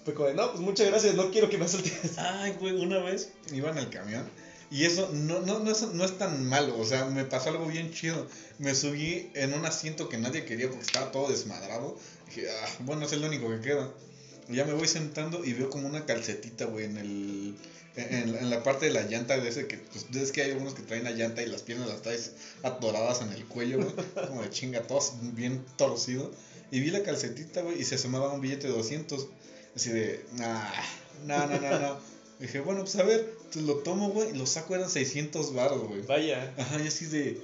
fue 0.05 0.15
como 0.15 0.29
de, 0.29 0.35
no, 0.35 0.51
pues 0.51 0.61
muchas 0.61 0.89
gracias, 0.89 1.15
no 1.15 1.31
quiero 1.31 1.49
que 1.49 1.59
me 1.59 1.67
asaltes. 1.67 2.17
Ay, 2.19 2.55
güey, 2.59 2.75
una 2.75 2.99
vez 2.99 3.33
iba 3.53 3.71
en 3.71 3.79
el 3.79 3.91
camión 3.91 4.25
y 4.71 4.85
eso 4.85 5.11
no, 5.13 5.41
no, 5.41 5.59
no, 5.59 5.71
es, 5.73 5.83
no 5.83 6.05
es 6.05 6.17
tan 6.17 6.47
malo, 6.47 6.79
o 6.79 6.85
sea, 6.85 7.05
me 7.07 7.25
pasó 7.25 7.51
algo 7.51 7.67
bien 7.67 7.93
chido. 7.93 8.29
Me 8.59 8.75
subí 8.75 9.29
en 9.35 9.53
un 9.53 9.67
asiento 9.67 10.09
que 10.09 10.17
nadie 10.17 10.45
quería 10.45 10.69
porque 10.69 10.85
estaba 10.85 11.11
todo 11.11 11.29
desmadrado. 11.29 11.99
Dije, 12.31 12.49
ah, 12.51 12.69
bueno, 12.81 13.05
es 13.05 13.13
el 13.13 13.25
único 13.25 13.51
que 13.51 13.61
queda. 13.61 13.91
Y 14.49 14.57
ya 14.57 14.65
me 14.65 14.73
voy 14.73 14.89
sentando 14.89 15.45
y 15.45 15.53
veo 15.53 15.69
como 15.69 15.87
una 15.87 16.07
calcetita, 16.07 16.65
güey, 16.65 16.87
en 16.87 16.97
el... 16.97 17.57
En, 17.97 18.37
en 18.37 18.51
la 18.51 18.63
parte 18.63 18.87
de 18.87 18.93
la 18.93 19.03
llanta 19.03 19.37
de 19.37 19.49
ese 19.49 19.67
que, 19.67 19.77
pues, 19.77 20.07
es 20.15 20.31
que 20.31 20.43
hay 20.43 20.53
algunos 20.53 20.75
que 20.75 20.83
traen 20.83 21.03
la 21.03 21.11
llanta 21.11 21.43
y 21.43 21.47
las 21.47 21.63
piernas 21.63 21.89
las 21.89 22.03
traes 22.03 22.33
atoradas 22.63 23.21
en 23.21 23.33
el 23.33 23.45
cuello, 23.47 23.79
güey, 23.79 23.93
como 24.29 24.43
de 24.43 24.51
chinga, 24.51 24.83
todos 24.83 25.15
bien 25.35 25.65
torcido. 25.77 26.31
Y 26.71 26.81
vi 26.81 26.91
la 26.91 27.03
calcetita, 27.03 27.63
güey, 27.63 27.81
y 27.81 27.85
se 27.85 27.97
asomaba 27.97 28.33
un 28.33 28.41
billete 28.41 28.69
de 28.69 28.75
200. 28.75 29.27
Así 29.75 29.91
de, 29.91 30.25
nah, 30.35 30.71
no, 31.27 31.47
no, 31.49 31.61
no, 31.61 31.79
no. 31.81 31.99
Dije, 32.39 32.61
bueno, 32.61 32.83
pues 32.83 32.97
a 32.97 33.03
ver, 33.03 33.35
entonces 33.39 33.65
lo 33.65 33.79
tomo, 33.79 34.11
güey, 34.11 34.31
y 34.31 34.39
lo 34.39 34.47
saco, 34.47 34.75
eran 34.77 34.89
600 34.89 35.53
baros, 35.53 35.87
güey. 35.89 36.03
Vaya. 36.03 36.55
Ajá, 36.57 36.81
y 36.83 36.87
así 36.87 37.07
de, 37.07 37.43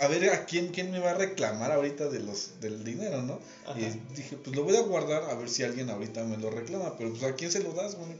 a 0.00 0.08
ver, 0.08 0.30
¿a 0.30 0.46
quién, 0.46 0.68
quién 0.68 0.90
me 0.90 0.98
va 0.98 1.10
a 1.10 1.14
reclamar 1.14 1.70
ahorita 1.72 2.08
de 2.08 2.20
los, 2.20 2.58
del 2.60 2.82
dinero, 2.84 3.20
no? 3.22 3.38
Ajá. 3.66 3.78
Y 3.78 4.00
dije, 4.16 4.36
pues 4.36 4.56
lo 4.56 4.64
voy 4.64 4.74
a 4.74 4.80
guardar 4.80 5.24
a 5.24 5.34
ver 5.34 5.50
si 5.50 5.62
alguien 5.62 5.90
ahorita 5.90 6.24
me 6.24 6.38
lo 6.38 6.50
reclama, 6.50 6.96
pero 6.96 7.10
pues 7.10 7.22
¿a 7.22 7.34
quién 7.34 7.52
se 7.52 7.62
lo 7.62 7.74
das, 7.74 7.96
güey? 7.96 8.12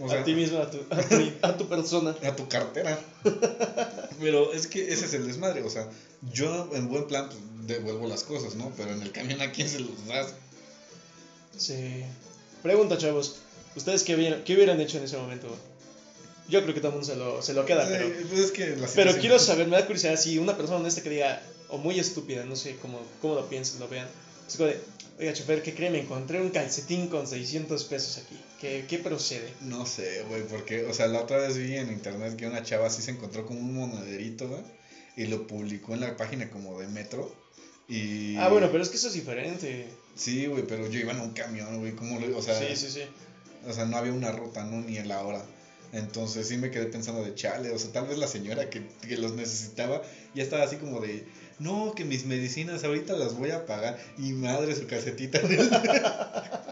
O 0.00 0.08
sea, 0.10 0.20
a 0.20 0.24
ti 0.24 0.34
mismo, 0.34 0.58
a 0.58 0.70
tu, 0.70 0.78
a 0.88 1.02
tu, 1.02 1.32
a 1.42 1.56
tu 1.56 1.68
persona. 1.68 2.16
a 2.22 2.36
tu 2.36 2.46
cartera. 2.48 2.96
Pero 4.20 4.52
es 4.52 4.68
que 4.68 4.92
ese 4.92 5.06
es 5.06 5.14
el 5.14 5.26
desmadre, 5.26 5.64
o 5.64 5.70
sea, 5.70 5.88
yo 6.32 6.70
en 6.74 6.88
buen 6.88 7.08
plan 7.08 7.28
pues, 7.28 7.40
devuelvo 7.66 8.06
las 8.06 8.22
cosas, 8.22 8.54
¿no? 8.54 8.72
Pero 8.76 8.92
en 8.92 9.02
el 9.02 9.10
camión 9.10 9.42
a 9.42 9.50
quién 9.50 9.68
se 9.68 9.80
los 9.80 10.06
das. 10.06 10.34
Sí. 11.58 12.04
Pregunta, 12.62 12.98
chavos. 12.98 13.40
¿Ustedes 13.74 14.04
qué 14.04 14.14
hubieran, 14.14 14.44
qué 14.44 14.54
hubieran 14.54 14.80
hecho 14.80 14.98
en 14.98 15.04
ese 15.04 15.16
momento? 15.16 15.48
Yo 16.52 16.62
creo 16.62 16.74
que 16.74 16.80
todo 16.80 16.92
el 16.92 16.98
mundo 16.98 17.06
se 17.12 17.16
lo, 17.16 17.42
se 17.42 17.54
lo 17.54 17.64
queda, 17.64 17.86
Sí, 17.86 17.94
pero, 17.96 18.28
pues 18.28 18.40
es 18.40 18.50
que 18.52 18.60
la 18.66 18.74
pero 18.76 18.86
situación- 18.86 19.20
quiero 19.20 19.38
saber, 19.38 19.66
me 19.68 19.76
da 19.76 19.86
curiosidad 19.86 20.16
si 20.18 20.38
una 20.38 20.56
persona 20.56 20.78
honesta 20.78 21.02
que 21.02 21.10
diga, 21.10 21.42
o 21.70 21.78
muy 21.78 21.98
estúpida, 21.98 22.44
no 22.44 22.54
sé 22.56 22.76
cómo, 22.82 23.00
cómo 23.20 23.34
lo 23.36 23.48
piensen, 23.48 23.80
lo 23.80 23.88
vean. 23.88 24.06
Es 24.46 24.56
como 24.56 24.68
de, 24.68 24.78
oiga, 25.18 25.32
chofer, 25.32 25.62
¿qué 25.62 25.72
cree? 25.74 25.88
Me 25.90 26.00
encontré 26.00 26.40
un 26.42 26.50
calcetín 26.50 27.08
con 27.08 27.26
600 27.26 27.84
pesos 27.84 28.18
aquí. 28.18 28.38
¿Qué, 28.60 28.84
qué 28.88 28.98
procede? 28.98 29.50
No 29.62 29.86
sé, 29.86 30.24
güey, 30.28 30.42
porque, 30.46 30.84
o 30.84 30.92
sea, 30.94 31.06
la 31.06 31.22
otra 31.22 31.38
vez 31.38 31.56
vi 31.56 31.74
en 31.76 31.90
internet 31.90 32.36
que 32.36 32.46
una 32.46 32.62
chava 32.62 32.90
sí 32.90 33.00
se 33.02 33.12
encontró 33.12 33.46
con 33.46 33.56
un 33.56 33.74
monederito, 33.74 34.46
güey, 34.46 34.60
y 35.16 35.26
lo 35.26 35.46
publicó 35.46 35.94
en 35.94 36.00
la 36.00 36.16
página 36.18 36.50
como 36.50 36.78
de 36.80 36.86
Metro. 36.88 37.34
Y... 37.88 38.36
Ah, 38.36 38.48
bueno, 38.48 38.68
pero 38.70 38.82
es 38.82 38.90
que 38.90 38.96
eso 38.96 39.08
es 39.08 39.14
diferente. 39.14 39.86
Sí, 40.14 40.46
güey, 40.46 40.64
pero 40.66 40.88
yo 40.90 41.00
iba 41.00 41.12
en 41.12 41.20
un 41.20 41.30
camión, 41.32 41.78
güey, 41.80 41.92
¿cómo 41.92 42.20
lo 42.20 42.36
O 42.38 42.42
sea, 42.42 42.58
Sí, 42.58 42.76
sí, 42.76 42.90
sí. 42.90 43.00
o 43.66 43.72
sea, 43.72 43.86
no 43.86 43.96
había 43.96 44.12
una 44.12 44.32
ruta, 44.32 44.64
¿no? 44.64 44.80
Ni 44.82 44.98
en 44.98 45.08
la 45.08 45.22
hora. 45.22 45.42
Entonces 45.92 46.48
sí 46.48 46.56
me 46.56 46.70
quedé 46.70 46.86
pensando 46.86 47.22
de 47.22 47.34
chale, 47.34 47.70
o 47.70 47.78
sea, 47.78 47.92
tal 47.92 48.06
vez 48.06 48.18
la 48.18 48.26
señora 48.26 48.70
que, 48.70 48.82
que 49.06 49.16
los 49.18 49.34
necesitaba 49.34 50.02
ya 50.34 50.42
estaba 50.42 50.64
así 50.64 50.76
como 50.76 51.00
de, 51.00 51.26
no, 51.58 51.92
que 51.94 52.04
mis 52.04 52.24
medicinas 52.24 52.82
ahorita 52.82 53.14
las 53.14 53.34
voy 53.34 53.50
a 53.50 53.66
pagar. 53.66 53.98
Y 54.18 54.32
madre, 54.32 54.74
su 54.74 54.86
calcetita. 54.86 55.40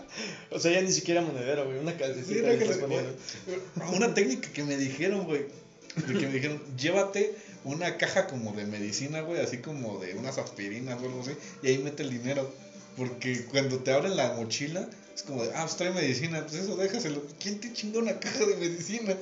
O 0.51 0.59
sea, 0.59 0.73
ya 0.73 0.83
ni 0.83 0.91
siquiera 0.91 1.23
monedero, 1.23 1.65
güey. 1.65 1.79
Una 1.79 1.97
calcetita 1.97 2.51
Sí, 2.51 2.59
que. 2.59 3.95
Una 3.95 4.13
técnica 4.13 4.53
que 4.53 4.65
me 4.65 4.77
dijeron, 4.77 5.25
güey. 5.25 5.47
De 5.95 6.19
que 6.19 6.27
me 6.27 6.33
dijeron, 6.35 6.61
llévate 6.77 7.33
una 7.63 7.97
caja 7.97 8.27
como 8.27 8.53
de 8.53 8.67
medicina, 8.67 9.21
güey, 9.21 9.41
así 9.41 9.59
como 9.59 9.99
de 9.99 10.15
unas 10.15 10.39
aspirinas 10.39 11.01
o 11.01 11.07
algo 11.07 11.21
así, 11.21 11.33
y 11.63 11.69
ahí 11.69 11.79
mete 11.79 12.03
el 12.03 12.11
dinero. 12.11 12.51
Porque 12.97 13.45
cuando 13.45 13.79
te 13.79 13.93
abren 13.93 14.17
la 14.17 14.35
mochila, 14.35 14.89
es 15.21 15.27
como 15.27 15.45
de, 15.45 15.51
ah, 15.55 15.63
pues 15.65 15.77
trae 15.77 15.91
medicina, 15.93 16.41
pues 16.49 16.55
eso 16.63 16.77
déjaselo. 16.77 17.23
¿Quién 17.39 17.61
te 17.61 17.73
chingó 17.75 17.99
una 17.99 18.19
caja 18.19 18.41
de 18.47 18.57
medicina? 18.57 19.15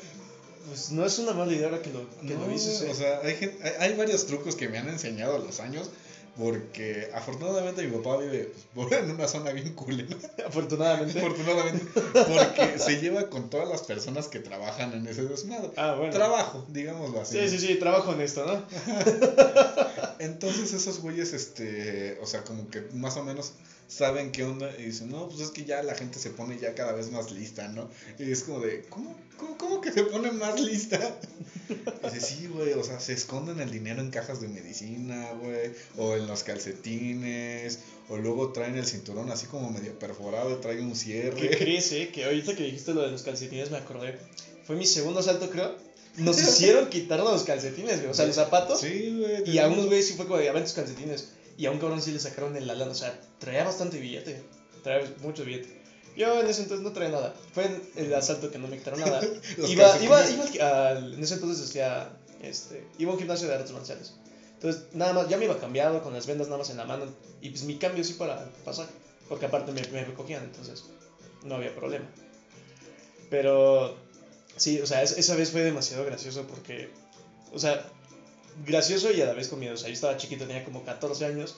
Pues 0.68 0.90
no 0.92 1.04
es 1.04 1.18
una 1.18 1.32
mala 1.32 1.52
idea 1.52 1.66
ahora 1.66 1.82
que 1.82 1.90
lo, 1.90 2.08
que 2.20 2.34
No, 2.34 2.46
lo 2.46 2.48
dices. 2.52 2.82
eh. 2.82 2.88
o 2.90 2.94
sea, 2.94 3.20
hay, 3.24 3.34
gen- 3.34 3.56
hay, 3.62 3.72
hay 3.80 3.94
varios 3.96 4.26
trucos 4.26 4.54
que 4.54 4.68
me 4.68 4.78
han 4.78 4.88
enseñado 4.88 5.36
a 5.36 5.38
los 5.38 5.60
años. 5.60 5.90
Porque 6.36 7.10
afortunadamente 7.14 7.84
mi 7.84 7.96
papá 7.96 8.16
vive 8.18 8.52
pues, 8.72 8.92
en 9.02 9.10
una 9.10 9.26
zona 9.26 9.50
bien 9.50 9.72
culera. 9.74 10.16
Afortunadamente. 10.46 11.18
Afortunadamente. 11.18 11.84
Porque 12.12 12.78
se 12.78 13.00
lleva 13.00 13.28
con 13.28 13.50
todas 13.50 13.68
las 13.68 13.82
personas 13.82 14.28
que 14.28 14.38
trabajan 14.38 14.92
en 14.92 15.08
ese 15.08 15.24
desmadre. 15.24 15.70
Ah, 15.76 15.94
bueno. 15.98 16.12
Trabajo, 16.12 16.64
digámoslo 16.68 17.22
así. 17.22 17.36
Sí, 17.40 17.48
sí, 17.58 17.66
sí, 17.66 17.74
trabajo 17.80 18.10
honesto, 18.12 18.46
¿no? 18.46 18.62
Entonces 20.20 20.72
esos 20.72 21.00
güeyes, 21.00 21.32
este, 21.32 22.18
o 22.22 22.26
sea, 22.26 22.44
como 22.44 22.68
que 22.70 22.82
más 22.92 23.16
o 23.16 23.22
menos 23.24 23.52
saben 23.88 24.30
qué 24.32 24.44
onda 24.44 24.70
y 24.78 24.84
dicen, 24.84 25.10
no, 25.10 25.28
pues 25.28 25.40
es 25.40 25.50
que 25.50 25.64
ya 25.64 25.82
la 25.82 25.94
gente 25.94 26.18
se 26.18 26.30
pone 26.30 26.58
ya 26.58 26.74
cada 26.74 26.92
vez 26.92 27.10
más 27.10 27.32
lista, 27.32 27.68
¿no? 27.68 27.88
Y 28.18 28.30
es 28.30 28.44
como 28.44 28.60
de, 28.60 28.84
¿cómo, 28.90 29.16
cómo, 29.38 29.56
cómo 29.56 29.80
que 29.80 29.90
se 29.90 30.04
pone 30.04 30.30
más 30.30 30.60
lista? 30.60 31.18
Dice, 32.04 32.20
sí, 32.20 32.46
güey, 32.46 32.74
o 32.74 32.84
sea, 32.84 33.00
se 33.00 33.14
esconden 33.14 33.60
el 33.60 33.70
dinero 33.70 34.00
en 34.00 34.10
cajas 34.10 34.40
de 34.42 34.48
medicina, 34.48 35.32
güey, 35.40 35.72
o 35.96 36.14
en 36.14 36.26
los 36.26 36.44
calcetines, 36.44 37.80
o 38.10 38.18
luego 38.18 38.52
traen 38.52 38.76
el 38.76 38.86
cinturón 38.86 39.30
así 39.30 39.46
como 39.46 39.70
medio 39.70 39.98
perforado 39.98 40.52
y 40.52 40.60
trae 40.60 40.80
un 40.80 40.92
¿Qué 40.92 40.96
cierre. 40.96 41.56
crees, 41.56 41.92
eh? 41.92 42.10
Que 42.12 42.26
ahorita 42.26 42.54
que 42.54 42.64
dijiste 42.64 42.92
lo 42.92 43.02
de 43.02 43.10
los 43.10 43.22
calcetines 43.22 43.70
me 43.70 43.78
acordé. 43.78 44.18
Fue 44.66 44.76
mi 44.76 44.86
segundo 44.86 45.20
asalto, 45.20 45.48
creo. 45.50 45.74
Nos 46.18 46.38
hicieron 46.42 46.90
quitarnos 46.90 47.32
los 47.32 47.42
calcetines, 47.44 47.98
güey. 48.00 48.10
O 48.10 48.14
sea, 48.14 48.26
los 48.26 48.34
zapatos. 48.34 48.80
Sí, 48.80 49.16
güey. 49.18 49.50
Y 49.50 49.58
a 49.58 49.68
unos 49.68 49.86
güeyes 49.86 50.08
sí 50.08 50.14
fue 50.14 50.26
como 50.26 50.38
de, 50.38 50.50
tus 50.60 50.72
calcetines. 50.72 51.28
Y 51.58 51.66
a 51.66 51.70
un 51.72 51.78
cabrón 51.78 52.00
sí 52.00 52.12
le 52.12 52.20
sacaron 52.20 52.56
el 52.56 52.66
lana. 52.66 52.86
O 52.86 52.94
sea, 52.94 53.20
traía 53.38 53.64
bastante 53.64 53.98
billete. 53.98 54.40
Traía 54.82 55.12
mucho 55.20 55.44
billete. 55.44 55.76
Yo 56.16 56.40
en 56.40 56.46
ese 56.46 56.62
entonces 56.62 56.84
no 56.84 56.92
traía 56.92 57.10
nada. 57.10 57.34
Fue 57.52 57.66
en 57.66 57.82
el 57.96 58.14
asalto 58.14 58.50
que 58.50 58.58
no 58.58 58.68
me 58.68 58.78
quitaron 58.78 59.00
nada. 59.00 59.20
Iba, 59.68 60.00
iba, 60.02 60.30
iba 60.30 60.88
al- 60.88 61.14
en 61.14 61.22
ese 61.22 61.34
entonces 61.34 61.66
decía, 61.66 62.10
este, 62.42 62.84
iba 62.98 63.10
a 63.10 63.14
un 63.14 63.18
gimnasio 63.20 63.48
de 63.48 63.54
artes 63.54 63.72
marciales. 63.72 64.14
Entonces, 64.54 64.82
nada 64.92 65.12
más, 65.12 65.28
ya 65.28 65.36
me 65.36 65.44
iba 65.44 65.58
cambiado 65.60 66.02
con 66.02 66.12
las 66.14 66.26
vendas 66.26 66.48
nada 66.48 66.58
más 66.58 66.70
en 66.70 66.76
la 66.78 66.84
mano. 66.84 67.04
Y 67.40 67.50
pues 67.50 67.62
mi 67.64 67.76
cambio 67.76 68.02
sí 68.04 68.14
para 68.14 68.48
pasar. 68.64 68.86
Porque 69.28 69.46
aparte 69.46 69.72
me, 69.72 69.82
me 69.92 70.04
recogían, 70.04 70.42
entonces 70.44 70.84
no 71.44 71.56
había 71.56 71.74
problema. 71.74 72.06
Pero, 73.30 73.96
sí, 74.56 74.80
o 74.80 74.86
sea, 74.86 75.02
es- 75.02 75.16
esa 75.18 75.34
vez 75.36 75.50
fue 75.50 75.62
demasiado 75.62 76.04
gracioso 76.04 76.46
porque, 76.46 76.88
o 77.52 77.58
sea, 77.58 77.84
gracioso 78.66 79.10
y 79.12 79.20
a 79.22 79.26
la 79.26 79.32
vez 79.32 79.48
con 79.48 79.58
miedo. 79.60 79.74
O 79.74 79.76
sea, 79.76 79.88
yo 79.88 79.94
estaba 79.94 80.16
chiquito, 80.16 80.46
tenía 80.46 80.64
como 80.64 80.84
14 80.84 81.24
años. 81.26 81.56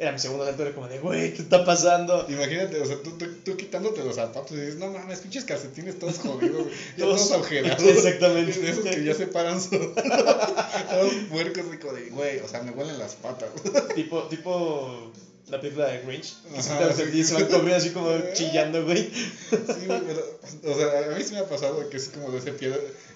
era 0.00 0.12
mi 0.12 0.18
segundo 0.20 0.44
salto, 0.44 0.62
era 0.62 0.74
como 0.74 0.86
de, 0.88 1.00
güey, 1.00 1.34
¿qué 1.34 1.42
está 1.42 1.64
pasando? 1.64 2.24
Imagínate, 2.28 2.80
o 2.80 2.86
sea, 2.86 3.02
tú, 3.02 3.10
tú, 3.18 3.26
tú 3.44 3.56
quitándote 3.56 4.04
los 4.04 4.14
zapatos 4.14 4.52
y 4.52 4.56
dices, 4.60 4.76
no 4.76 4.92
mames, 4.92 5.18
pinches 5.20 5.44
calcetines 5.44 5.98
todos 5.98 6.18
jodidos, 6.22 6.66
ya 6.96 7.04
Todos- 7.04 7.16
todos 7.28 7.32
agujerados. 7.32 7.82
Exactamente. 7.82 8.60
De 8.60 8.70
esos 8.70 8.84
que 8.84 9.04
ya 9.04 9.14
separan 9.14 9.60
su... 9.60 9.70
todos 10.90 11.12
puercos 11.30 11.64
como 11.80 11.92
de, 11.94 12.10
güey, 12.10 12.38
o 12.38 12.48
sea, 12.48 12.62
me 12.62 12.70
huelen 12.70 12.98
las 12.98 13.14
patas. 13.16 13.50
tipo, 13.96 14.22
tipo 14.28 15.12
la 15.48 15.60
película 15.60 15.86
de 15.88 16.02
Grinch. 16.02 16.34
que 16.54 16.62
se 16.62 16.70
Ajá, 16.72 16.92
sí. 16.92 17.24
se 17.24 17.34
van 17.34 17.46
corriendo 17.46 17.76
así 17.76 17.90
como 17.90 18.10
chillando, 18.34 18.84
güey. 18.84 19.10
Sí, 19.10 19.86
güey, 19.86 20.00
pero, 20.06 20.38
o 20.72 20.78
sea, 20.78 21.12
a 21.12 21.16
mí 21.18 21.24
sí 21.24 21.32
me 21.32 21.38
ha 21.40 21.48
pasado 21.48 21.88
que 21.90 21.96
es 21.96 22.08
como 22.10 22.30
de 22.30 22.38
ese 22.38 22.52
pie 22.52 22.72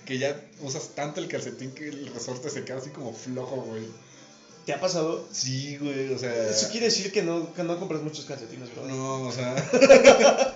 que 0.06 0.18
ya 0.18 0.40
usas 0.60 0.90
tanto 0.94 1.20
el 1.20 1.28
calcetín 1.28 1.72
que 1.72 1.88
el 1.88 2.12
resorte 2.12 2.50
se 2.50 2.64
queda 2.64 2.78
así 2.78 2.90
como 2.90 3.12
flojo, 3.12 3.56
güey. 3.62 3.84
¿Te 4.66 4.72
ha 4.72 4.80
pasado? 4.80 5.26
Sí, 5.32 5.76
güey, 5.78 6.12
o 6.12 6.18
sea... 6.18 6.50
Eso 6.50 6.68
quiere 6.70 6.86
decir 6.86 7.10
que 7.10 7.22
no, 7.22 7.52
que 7.52 7.64
no 7.64 7.78
compras 7.80 8.02
muchos 8.02 8.24
calcetines, 8.26 8.72
bro. 8.72 8.86
No, 8.86 9.22
o 9.22 9.32
sea... 9.32 9.54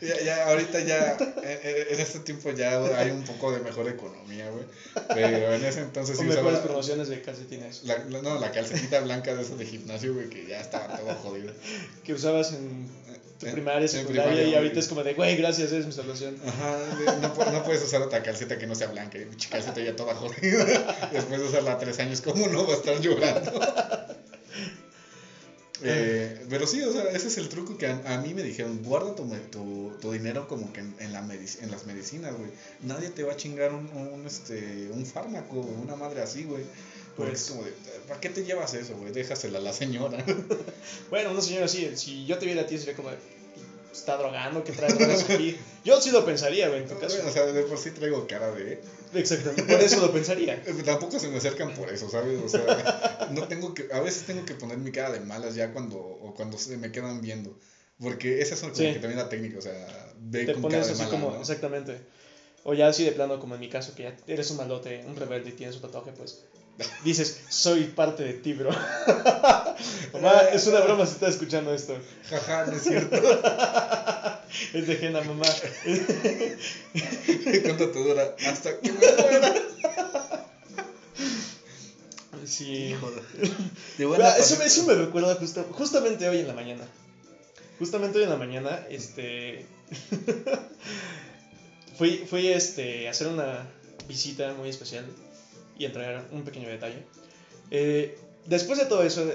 ya, 0.00 0.20
ya, 0.24 0.48
ahorita 0.48 0.80
ya, 0.80 1.12
eh, 1.42 1.60
eh, 1.62 1.86
en 1.90 2.00
este 2.00 2.20
tiempo 2.20 2.50
ya 2.52 2.82
hay 2.98 3.10
un 3.10 3.22
poco 3.24 3.52
de 3.52 3.60
mejor 3.60 3.88
economía, 3.88 4.50
güey. 4.50 4.64
Pero 5.08 5.54
en 5.54 5.64
ese 5.64 5.80
entonces 5.80 6.16
o 6.18 6.22
sí 6.22 6.26
mejores 6.26 6.60
promociones 6.60 7.08
de 7.08 7.20
calcetines 7.22 7.84
la, 7.84 7.98
la- 7.98 8.22
no, 8.22 8.38
la 8.38 8.50
calcetita 8.50 9.00
blanca 9.00 9.34
de 9.34 9.42
esos 9.42 9.58
de 9.58 9.66
gimnasio, 9.66 10.14
güey, 10.14 10.28
que 10.30 10.46
ya 10.46 10.60
estaba 10.60 10.96
todo 10.96 11.14
jodido. 11.16 11.52
que 12.04 12.14
usabas 12.14 12.52
en 12.52 12.88
tu 13.38 13.46
primaria, 13.50 13.86
secundaria 13.88 14.24
primaria, 14.32 14.48
y 14.50 14.54
ahorita 14.54 14.80
es 14.80 14.88
como 14.88 15.02
de, 15.02 15.14
güey, 15.14 15.36
gracias, 15.36 15.70
eres 15.72 15.86
mi 15.86 15.92
salvación. 15.92 16.36
Ajá, 16.46 16.78
no, 17.20 17.34
pu- 17.34 17.52
no 17.52 17.62
puedes 17.64 17.82
usar 17.82 18.00
otra 18.02 18.22
calceta 18.22 18.58
que 18.58 18.66
no 18.66 18.74
sea 18.74 18.88
blanca, 18.88 19.18
y 19.18 19.24
pinche 19.26 19.48
calceta 19.48 19.80
ya 19.80 19.94
toda 19.96 20.14
jodida. 20.14 21.10
Después 21.12 21.40
de 21.40 21.46
usarla 21.48 21.78
tres 21.78 21.98
años, 21.98 22.20
¿cómo 22.20 22.46
no 22.48 22.66
va 22.66 22.74
a 22.74 22.76
estar 22.76 23.00
llorando? 23.00 23.52
Eh, 25.82 26.46
pero 26.48 26.66
sí, 26.66 26.80
o 26.82 26.90
sea, 26.90 27.02
ese 27.10 27.28
es 27.28 27.36
el 27.36 27.50
truco 27.50 27.76
que 27.76 27.86
a, 27.86 28.00
a 28.06 28.18
mí 28.22 28.32
me 28.32 28.42
dijeron, 28.42 28.82
guarda 28.82 29.14
tu, 29.14 29.28
tu, 29.52 29.92
tu 30.00 30.10
dinero 30.12 30.48
como 30.48 30.72
que 30.72 30.80
en, 30.80 30.94
en, 31.00 31.12
la 31.12 31.20
medic- 31.22 31.62
en 31.62 31.70
las 31.70 31.84
medicinas, 31.84 32.34
güey. 32.34 32.48
Nadie 32.80 33.10
te 33.10 33.22
va 33.24 33.34
a 33.34 33.36
chingar 33.36 33.74
un, 33.74 33.86
un, 33.94 34.26
este, 34.26 34.88
un 34.90 35.04
fármaco, 35.04 35.56
una 35.60 35.94
madre 35.94 36.22
así, 36.22 36.44
güey. 36.44 36.64
Pues- 37.16 37.42
es 37.42 37.48
como 37.50 37.62
de, 37.64 37.72
¿para 38.08 38.20
qué 38.20 38.28
te 38.28 38.44
llevas 38.44 38.74
eso, 38.74 38.96
güey? 38.96 39.12
Déjasela 39.12 39.58
a 39.58 39.62
la 39.62 39.72
señora. 39.72 40.22
Bueno, 41.10 41.30
una 41.30 41.40
señora 41.40 41.66
así, 41.66 41.90
si 41.96 42.26
yo 42.26 42.38
te 42.38 42.46
viera 42.46 42.62
a 42.62 42.66
ti 42.66 42.78
sería 42.78 42.94
como 42.94 43.10
de, 43.10 43.16
está 43.92 44.16
drogando, 44.16 44.62
que 44.64 44.72
trae 44.72 44.92
drogas 44.92 45.28
aquí. 45.30 45.56
Yo 45.84 46.00
sí 46.00 46.10
lo 46.10 46.24
pensaría, 46.26 46.68
güey, 46.68 46.82
en 46.82 46.88
tu 46.88 46.98
caso. 46.98 47.16
o 47.26 47.30
sea, 47.30 47.46
de 47.46 47.62
por 47.62 47.78
sí 47.78 47.90
traigo 47.92 48.26
cara 48.26 48.50
de... 48.52 48.80
Exactamente, 49.14 49.62
por 49.62 49.80
eso 49.80 50.00
lo 50.00 50.12
pensaría. 50.12 50.62
Eh, 50.66 50.82
Tampoco 50.84 51.18
se 51.18 51.28
me 51.28 51.38
acercan 51.38 51.74
por 51.74 51.90
eso, 51.90 52.10
¿sabes? 52.10 52.38
O 52.44 52.48
sea, 52.48 53.28
no 53.32 53.46
tengo 53.48 53.72
que, 53.72 53.88
a 53.92 54.00
veces 54.00 54.24
tengo 54.26 54.44
que 54.44 54.54
poner 54.54 54.76
mi 54.78 54.90
cara 54.90 55.10
de 55.12 55.20
malas 55.20 55.54
ya 55.54 55.72
cuando, 55.72 55.96
o 55.98 56.34
cuando 56.34 56.58
se 56.58 56.76
me 56.76 56.90
quedan 56.92 57.20
viendo. 57.22 57.56
Porque 57.98 58.42
esa 58.42 58.54
es 58.54 58.60
como 58.60 58.74
Sí. 58.74 58.92
que 58.92 58.98
también 58.98 59.16
la 59.16 59.28
técnica, 59.30 59.58
o 59.58 59.62
sea, 59.62 60.12
ve 60.18 60.44
Te 60.44 60.52
con 60.52 60.62
pones 60.62 60.76
cara 60.78 60.86
de 60.88 60.92
así 60.92 61.02
mala, 61.02 61.10
como, 61.10 61.30
¿no? 61.34 61.40
exactamente. 61.40 61.98
O 62.64 62.74
ya 62.74 62.88
así 62.88 63.04
de 63.04 63.12
plano, 63.12 63.38
como 63.40 63.54
en 63.54 63.60
mi 63.60 63.70
caso, 63.70 63.94
que 63.94 64.02
ya 64.02 64.16
eres 64.26 64.50
un 64.50 64.58
malote, 64.58 65.02
un 65.06 65.16
rebelde 65.16 65.50
y 65.50 65.52
tienes 65.52 65.76
un 65.76 65.82
tatuaje, 65.82 66.10
pues 66.12 66.40
dices, 67.04 67.38
soy 67.48 67.84
parte 67.84 68.22
de 68.24 68.34
ti, 68.34 68.52
bro. 68.52 68.70
mamá, 70.12 70.32
es 70.52 70.66
una 70.66 70.80
broma 70.80 71.06
si 71.06 71.12
estás 71.14 71.30
escuchando 71.34 71.72
esto. 71.74 71.96
Jaja, 72.28 72.66
no 72.66 72.76
es 72.76 72.82
cierto. 72.82 73.16
Es 74.72 74.86
de 74.86 74.96
Jena, 74.96 75.20
mamá. 75.22 75.44
¿Cuánto 77.64 77.90
te 77.90 77.98
dura? 77.98 78.34
Hasta 78.46 78.78
que 78.80 78.92
me 78.92 78.98
muera. 78.98 79.54
Sí. 82.46 82.94
De 83.98 84.04
eso, 84.38 84.56
me- 84.58 84.64
eso 84.64 84.84
me 84.84 84.94
recuerda 84.94 85.34
justa- 85.34 85.64
justamente 85.72 86.28
hoy 86.28 86.38
en 86.40 86.46
la 86.46 86.54
mañana. 86.54 86.84
Justamente 87.78 88.18
hoy 88.18 88.24
en 88.24 88.30
la 88.30 88.36
mañana, 88.36 88.86
este. 88.88 89.66
fui, 91.98 92.24
fui 92.30 92.46
este, 92.48 93.08
a 93.08 93.10
hacer 93.10 93.26
una 93.26 93.66
visita 94.06 94.54
muy 94.54 94.68
especial 94.70 95.04
y 95.78 95.84
entregar 95.84 96.26
un 96.30 96.42
pequeño 96.42 96.68
detalle. 96.68 97.02
Eh, 97.70 98.14
después 98.46 98.78
de 98.78 98.86
todo 98.86 99.02
eso, 99.02 99.26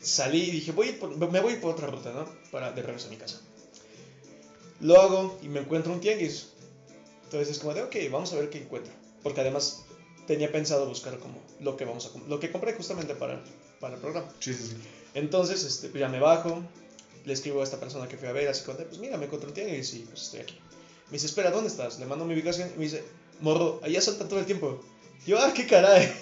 salí 0.00 0.48
y 0.48 0.50
dije, 0.50 0.72
voy 0.72 0.92
por- 0.92 1.16
me 1.30 1.40
voy 1.40 1.56
por 1.56 1.70
otra 1.72 1.86
ruta, 1.86 2.12
¿no? 2.12 2.24
Para 2.50 2.72
de 2.72 2.82
regreso 2.82 3.06
a 3.06 3.10
mi 3.10 3.16
casa. 3.16 3.40
Lo 4.80 5.00
hago 5.00 5.32
y 5.40 5.48
me 5.48 5.60
encuentro 5.60 5.92
un 5.92 6.00
tianguis. 6.00 6.46
Entonces 7.24 7.48
es 7.50 7.58
como 7.58 7.74
de, 7.74 7.82
ok, 7.82 7.96
vamos 8.10 8.32
a 8.32 8.36
ver 8.36 8.48
qué 8.48 8.58
encuentro. 8.58 8.92
Porque 9.22 9.40
además 9.40 9.78
tenía 10.26 10.50
pensado 10.50 10.86
buscar 10.86 11.18
como 11.18 11.40
lo 11.60 11.76
que 11.76 11.84
vamos 11.84 12.06
a 12.06 12.28
lo 12.28 12.38
que 12.38 12.50
compré 12.50 12.72
justamente 12.72 13.14
para, 13.14 13.40
para 13.80 13.94
el 13.94 14.00
programa. 14.00 14.26
Sí, 14.40 14.52
sí, 14.54 14.66
sí. 14.66 14.74
Entonces, 15.14 15.62
este, 15.64 15.88
pues 15.88 16.00
ya 16.00 16.08
me 16.08 16.18
bajo, 16.18 16.62
le 17.24 17.32
escribo 17.32 17.60
a 17.60 17.64
esta 17.64 17.78
persona 17.78 18.08
que 18.08 18.16
fui 18.16 18.28
a 18.28 18.32
ver, 18.32 18.48
así 18.48 18.62
como, 18.62 18.76
de, 18.76 18.84
pues 18.84 18.98
mira, 18.98 19.16
me 19.16 19.26
encontré 19.26 19.48
un 19.48 19.54
tianguis 19.54 19.92
y 19.94 20.00
pues 20.00 20.22
estoy 20.22 20.40
aquí. 20.40 20.54
Me 21.06 21.12
dice, 21.12 21.26
espera, 21.26 21.50
¿dónde 21.50 21.68
estás? 21.68 21.98
Le 21.98 22.06
mando 22.06 22.24
mi 22.24 22.34
ubicación 22.34 22.70
y 22.74 22.76
me 22.78 22.84
dice, 22.84 23.02
morro, 23.40 23.78
allá 23.82 24.00
salta 24.00 24.26
todo 24.26 24.38
el 24.38 24.46
tiempo. 24.46 24.78
Yo, 25.26 25.38
ah, 25.40 25.52
qué 25.54 25.66
caray. 25.66 26.12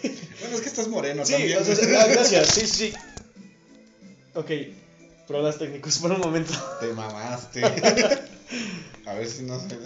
Bueno, 0.41 0.55
es 0.57 0.61
que 0.61 0.69
estás 0.69 0.89
moreno 0.89 1.25
Sí, 1.25 1.33
también. 1.33 1.59
ah, 1.99 2.07
gracias, 2.07 2.49
sí, 2.49 2.67
sí. 2.67 2.93
Ok, 4.35 4.51
problemas 5.27 5.59
técnicos 5.59 5.99
por 5.99 6.13
un 6.13 6.21
momento. 6.21 6.53
Te 6.81 6.93
mamaste. 6.93 7.63
A 9.07 9.15
ver 9.15 9.29
si 9.29 9.43
no 9.43 9.59
se... 9.61 9.77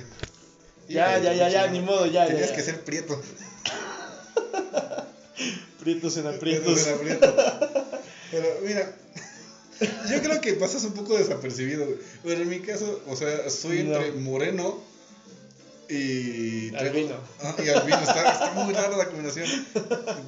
Ya, 0.89 1.19
ya, 1.19 1.33
ya, 1.33 1.49
ya, 1.49 1.67
ni 1.69 1.81
modo, 1.81 2.07
ya, 2.07 2.25
ya, 2.27 2.33
Tenías 2.33 2.53
que 2.53 2.63
ser 2.63 2.85
prieto. 2.85 3.21
Prietos 5.81 6.17
en 6.17 6.27
aprietos. 6.27 6.87
un 6.87 6.95
aprieto. 6.95 7.37
Pero 8.31 8.47
mira, 8.63 8.93
yo 10.11 10.21
creo 10.21 10.41
que 10.41 10.55
pasas 10.55 10.85
un 10.85 10.93
poco 10.93 11.17
desapercibido. 11.17 11.85
güey. 11.87 11.99
Pero 12.25 12.43
en 12.43 12.49
mi 12.49 12.61
caso, 12.61 13.03
o 13.07 13.17
sea, 13.17 13.49
soy 13.51 13.81
entre 13.81 14.13
moreno 14.13 14.83
y. 15.89 16.75
Albino. 16.75 17.17
Ah, 17.43 17.55
y 17.65 17.69
albino. 17.69 17.99
Está, 17.99 18.33
está 18.33 18.53
muy 18.53 18.75
rara 18.75 18.97
la 18.97 19.07
combinación. 19.07 19.47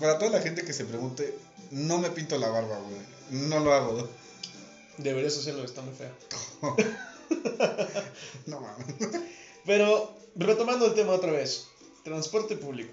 Para 0.01 0.19
toda 0.19 0.31
la 0.31 0.41
gente 0.41 0.63
que 0.63 0.73
se 0.73 0.85
pregunte, 0.85 1.35
no 1.71 1.99
me 1.99 2.11
pinto 2.11 2.39
la 2.39 2.49
barba, 2.49 2.79
güey. 2.79 3.43
No 3.49 3.61
lo 3.61 3.73
hago. 3.73 4.09
Deberías 4.99 5.37
hacerlo, 5.37 5.65
está 5.65 5.83
muy 5.83 5.95
feo. 5.95 6.13
No 8.47 8.61
mames. 8.61 8.87
Pero, 9.67 10.17
retomando 10.35 10.87
el 10.87 10.95
tema 10.95 11.13
otra 11.13 11.31
vez, 11.31 11.67
transporte 12.03 12.57
público. 12.57 12.93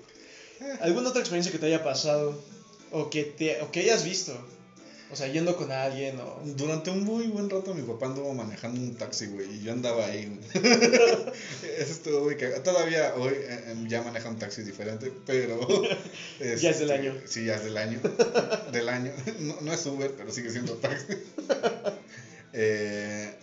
¿Alguna 0.81 1.09
otra 1.09 1.21
experiencia 1.21 1.51
que 1.51 1.59
te 1.59 1.67
haya 1.67 1.83
pasado 1.83 2.37
o 2.91 3.09
que, 3.09 3.23
te, 3.23 3.61
o 3.61 3.71
que 3.71 3.79
hayas 3.79 4.03
visto? 4.03 4.33
O 5.11 5.15
sea, 5.15 5.27
yendo 5.27 5.55
con 5.55 5.71
alguien 5.71 6.19
o... 6.19 6.41
Durante 6.43 6.89
un 6.89 7.03
muy 7.03 7.27
buen 7.27 7.49
rato 7.49 7.75
mi 7.75 7.83
papá 7.83 8.07
anduvo 8.07 8.33
manejando 8.33 8.81
un 8.81 8.95
taxi, 8.95 9.27
güey, 9.27 9.57
y 9.57 9.63
yo 9.63 9.71
andaba 9.71 10.05
ahí, 10.05 10.25
güey. 10.25 10.73
Eso 11.77 11.91
estuvo 11.91 12.23
muy 12.23 12.35
cagado. 12.37 12.63
Todavía 12.63 13.13
hoy 13.15 13.33
eh, 13.33 13.63
eh, 13.67 13.75
ya 13.87 14.01
maneja 14.01 14.29
un 14.29 14.39
taxi 14.39 14.63
diferente, 14.63 15.11
pero... 15.25 15.59
Ya 16.39 16.71
es 16.71 16.79
del 16.79 16.89
este, 16.89 16.93
año. 16.93 17.13
Sí, 17.25 17.45
ya 17.45 17.55
es 17.55 17.63
del 17.63 17.77
año. 17.77 17.99
Del 18.71 18.89
año. 18.89 19.11
No, 19.39 19.57
no 19.61 19.73
es 19.73 19.85
Uber, 19.85 20.11
pero 20.17 20.31
sigue 20.31 20.49
siendo 20.49 20.73
taxi. 20.73 21.13
Eh, 22.53 23.33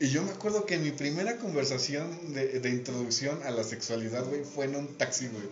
y 0.00 0.08
yo 0.08 0.22
me 0.22 0.32
acuerdo 0.32 0.66
que 0.66 0.76
mi 0.76 0.90
primera 0.90 1.36
conversación 1.38 2.34
de, 2.34 2.60
de 2.60 2.70
introducción 2.70 3.40
a 3.44 3.50
la 3.50 3.64
sexualidad, 3.64 4.24
güey, 4.24 4.42
fue 4.44 4.66
en 4.66 4.76
un 4.76 4.98
taxi, 4.98 5.28
güey. 5.28 5.44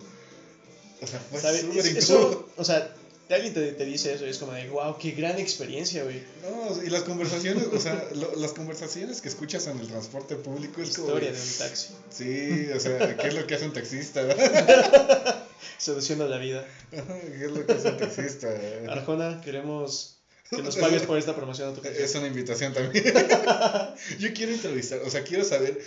O 1.01 1.07
sea, 1.07 1.19
fue 1.19 1.39
súper 1.39 1.85
incómodo. 1.85 2.49
o 2.57 2.63
sea, 2.63 2.93
alguien 3.33 3.53
te, 3.53 3.71
te 3.71 3.85
dice 3.85 4.13
eso 4.13 4.25
y 4.25 4.29
es 4.29 4.37
como 4.37 4.51
de, 4.53 4.69
wow, 4.69 4.97
qué 4.99 5.11
gran 5.11 5.39
experiencia, 5.39 6.03
güey. 6.03 6.21
No, 6.43 6.83
y 6.83 6.89
las 6.89 7.01
conversaciones, 7.03 7.65
o 7.73 7.79
sea, 7.79 8.07
lo- 8.13 8.35
las 8.35 8.51
conversaciones 8.53 9.21
que 9.21 9.29
escuchas 9.29 9.65
en 9.67 9.79
el 9.79 9.87
transporte 9.87 10.35
público 10.35 10.81
es 10.81 10.95
como... 10.95 11.07
Historia 11.07 11.31
de- 11.31 11.37
de 11.37 11.43
un 11.43 11.57
taxi. 11.57 11.87
Sí, 12.09 12.67
o 12.75 12.79
sea, 12.79 13.17
¿qué 13.17 13.27
es 13.27 13.33
lo 13.33 13.47
que 13.47 13.55
hace 13.55 13.65
un 13.65 13.73
taxista? 13.73 14.21
Seduciendo 15.77 16.27
la 16.27 16.37
vida. 16.37 16.65
¿Qué 16.91 17.45
es 17.45 17.51
lo 17.51 17.65
que 17.65 17.73
hace 17.73 17.89
un 17.89 17.97
taxista? 17.97 18.47
Arjona, 18.89 19.41
queremos 19.41 20.17
que 20.49 20.61
nos 20.61 20.75
pagues 20.77 21.01
por 21.03 21.17
esta 21.17 21.35
promoción 21.35 21.69
a 21.69 21.73
tu 21.73 21.81
canción. 21.81 22.03
Es 22.05 22.13
una 22.15 22.27
invitación 22.27 22.73
también. 22.73 23.03
Yo 24.19 24.33
quiero 24.33 24.51
entrevistar, 24.53 24.99
o 25.03 25.09
sea, 25.09 25.23
quiero 25.23 25.43
saber 25.43 25.81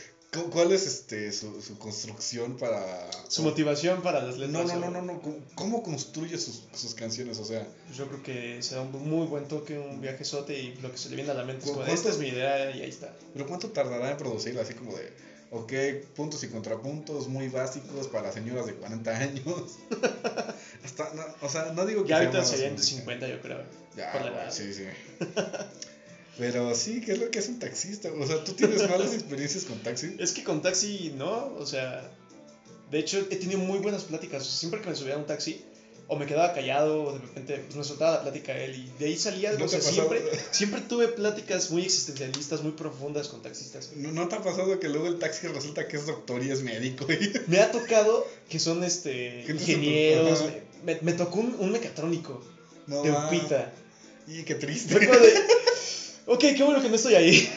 cuál 0.52 0.72
es 0.72 0.86
este 0.86 1.32
su, 1.32 1.60
su 1.62 1.78
construcción 1.78 2.56
para... 2.56 3.08
Su 3.28 3.42
motivación 3.42 4.02
para 4.02 4.22
las 4.22 4.36
No, 4.36 4.46
letras. 4.62 4.66
no, 4.66 4.78
no, 4.80 4.86
o- 4.86 4.90
no, 4.90 5.02
no, 5.14 5.20
¿cómo- 5.22 5.38
¿cómo 5.54 5.82
construye 5.82 6.36
sus, 6.38 6.62
sus 6.74 6.94
canciones? 6.94 7.38
O 7.38 7.44
sea, 7.44 7.66
yo 7.96 8.06
creo 8.08 8.22
que 8.22 8.62
se 8.62 8.74
da 8.74 8.82
un 8.82 8.92
muy 8.92 9.26
buen 9.26 9.48
toque, 9.48 9.78
un 9.78 10.00
viajezote 10.00 10.58
y 10.58 10.74
lo 10.76 10.92
que 10.92 10.98
se 10.98 11.08
le 11.10 11.16
viene 11.16 11.30
a 11.30 11.34
la 11.34 11.44
mente 11.44 11.64
es 11.64 11.70
como, 11.70 11.76
¿Cuánto- 11.76 11.94
esta 11.94 12.08
es 12.10 12.18
mi 12.18 12.28
idea 12.28 12.70
y 12.70 12.82
ahí 12.82 12.88
está. 12.90 13.14
¿pero 13.32 13.46
cuánto 13.46 13.70
tardará 13.70 14.10
en 14.10 14.16
producirla? 14.18 14.62
Así 14.62 14.74
como 14.74 14.94
de, 14.94 15.10
ok, 15.50 15.72
puntos 16.14 16.42
y 16.44 16.48
contrapuntos 16.48 17.26
muy 17.26 17.48
básicos 17.48 18.06
para 18.08 18.30
señoras 18.30 18.66
de 18.66 18.74
40 18.74 19.16
años. 19.16 19.78
Hasta, 20.84 21.12
no, 21.14 21.22
o 21.40 21.48
sea, 21.48 21.72
no 21.72 21.86
digo 21.86 22.02
que 22.02 22.10
Ya 22.10 22.18
ahorita 22.18 22.44
serían 22.44 22.72
de 22.76 22.78
música. 22.78 22.98
50 22.98 23.28
yo 23.28 23.40
creo. 23.40 23.62
Ya, 23.96 24.12
por 24.12 24.20
la 24.22 24.28
edad. 24.28 24.50
sí, 24.52 24.72
sí. 24.74 24.84
Pero 26.38 26.74
sí, 26.74 27.00
¿qué 27.00 27.12
es 27.12 27.18
lo 27.18 27.30
que 27.30 27.40
hace 27.40 27.50
un 27.50 27.58
taxista? 27.58 28.10
O 28.12 28.26
sea, 28.26 28.44
¿tú 28.44 28.52
tienes 28.52 28.80
malas 28.90 29.12
experiencias 29.12 29.64
con 29.64 29.78
taxi? 29.80 30.14
Es 30.18 30.32
que 30.32 30.44
con 30.44 30.62
taxi 30.62 31.12
no, 31.16 31.54
o 31.56 31.66
sea, 31.66 32.10
de 32.90 32.98
hecho 33.00 33.18
he 33.30 33.36
tenido 33.36 33.58
muy 33.58 33.78
buenas 33.80 34.04
pláticas. 34.04 34.46
Siempre 34.46 34.80
que 34.80 34.88
me 34.88 34.94
subía 34.96 35.14
a 35.14 35.18
un 35.18 35.26
taxi, 35.26 35.64
o 36.10 36.16
me 36.16 36.24
quedaba 36.26 36.54
callado, 36.54 37.02
o 37.04 37.12
de 37.12 37.18
repente 37.18 37.58
pues, 37.58 37.76
me 37.76 37.84
soltaba 37.84 38.12
la 38.16 38.22
plática 38.22 38.52
a 38.52 38.58
él 38.58 38.76
y 38.76 38.98
de 38.98 39.06
ahí 39.06 39.16
salía 39.18 39.50
algo. 39.50 39.60
¿No 39.60 39.66
o 39.66 39.68
sea, 39.68 39.80
siempre, 39.82 40.22
siempre 40.52 40.80
tuve 40.82 41.08
pláticas 41.08 41.70
muy 41.70 41.82
existencialistas, 41.84 42.62
muy 42.62 42.72
profundas 42.72 43.28
con 43.28 43.42
taxistas. 43.42 43.90
¿No, 43.96 44.12
no 44.12 44.28
te 44.28 44.36
ha 44.36 44.40
pasado 44.42 44.78
que 44.78 44.88
luego 44.88 45.08
el 45.08 45.18
taxi 45.18 45.48
resulta 45.48 45.86
que 45.88 45.96
es 45.96 46.06
doctor 46.06 46.42
y 46.42 46.50
es 46.50 46.62
médico? 46.62 47.04
Me 47.48 47.58
ha 47.58 47.70
tocado 47.72 48.24
que 48.48 48.58
son 48.60 48.84
este 48.84 49.44
ingenieros, 49.48 50.44
me, 50.84 50.94
me- 50.94 51.00
me 51.02 51.12
tocó 51.14 51.40
un, 51.40 51.56
un 51.58 51.72
mecatrónico 51.72 52.40
No, 52.86 53.02
de. 53.02 53.10
Upita. 53.10 53.72
Y 54.26 54.44
qué 54.44 54.54
triste. 54.54 54.92
Fue 54.94 55.06
como 55.06 55.18
de, 55.20 55.32
ok, 56.28 56.40
qué 56.56 56.62
bueno 56.62 56.80
que 56.80 56.88
no 56.88 56.96
estoy 56.96 57.14
ahí. 57.14 57.48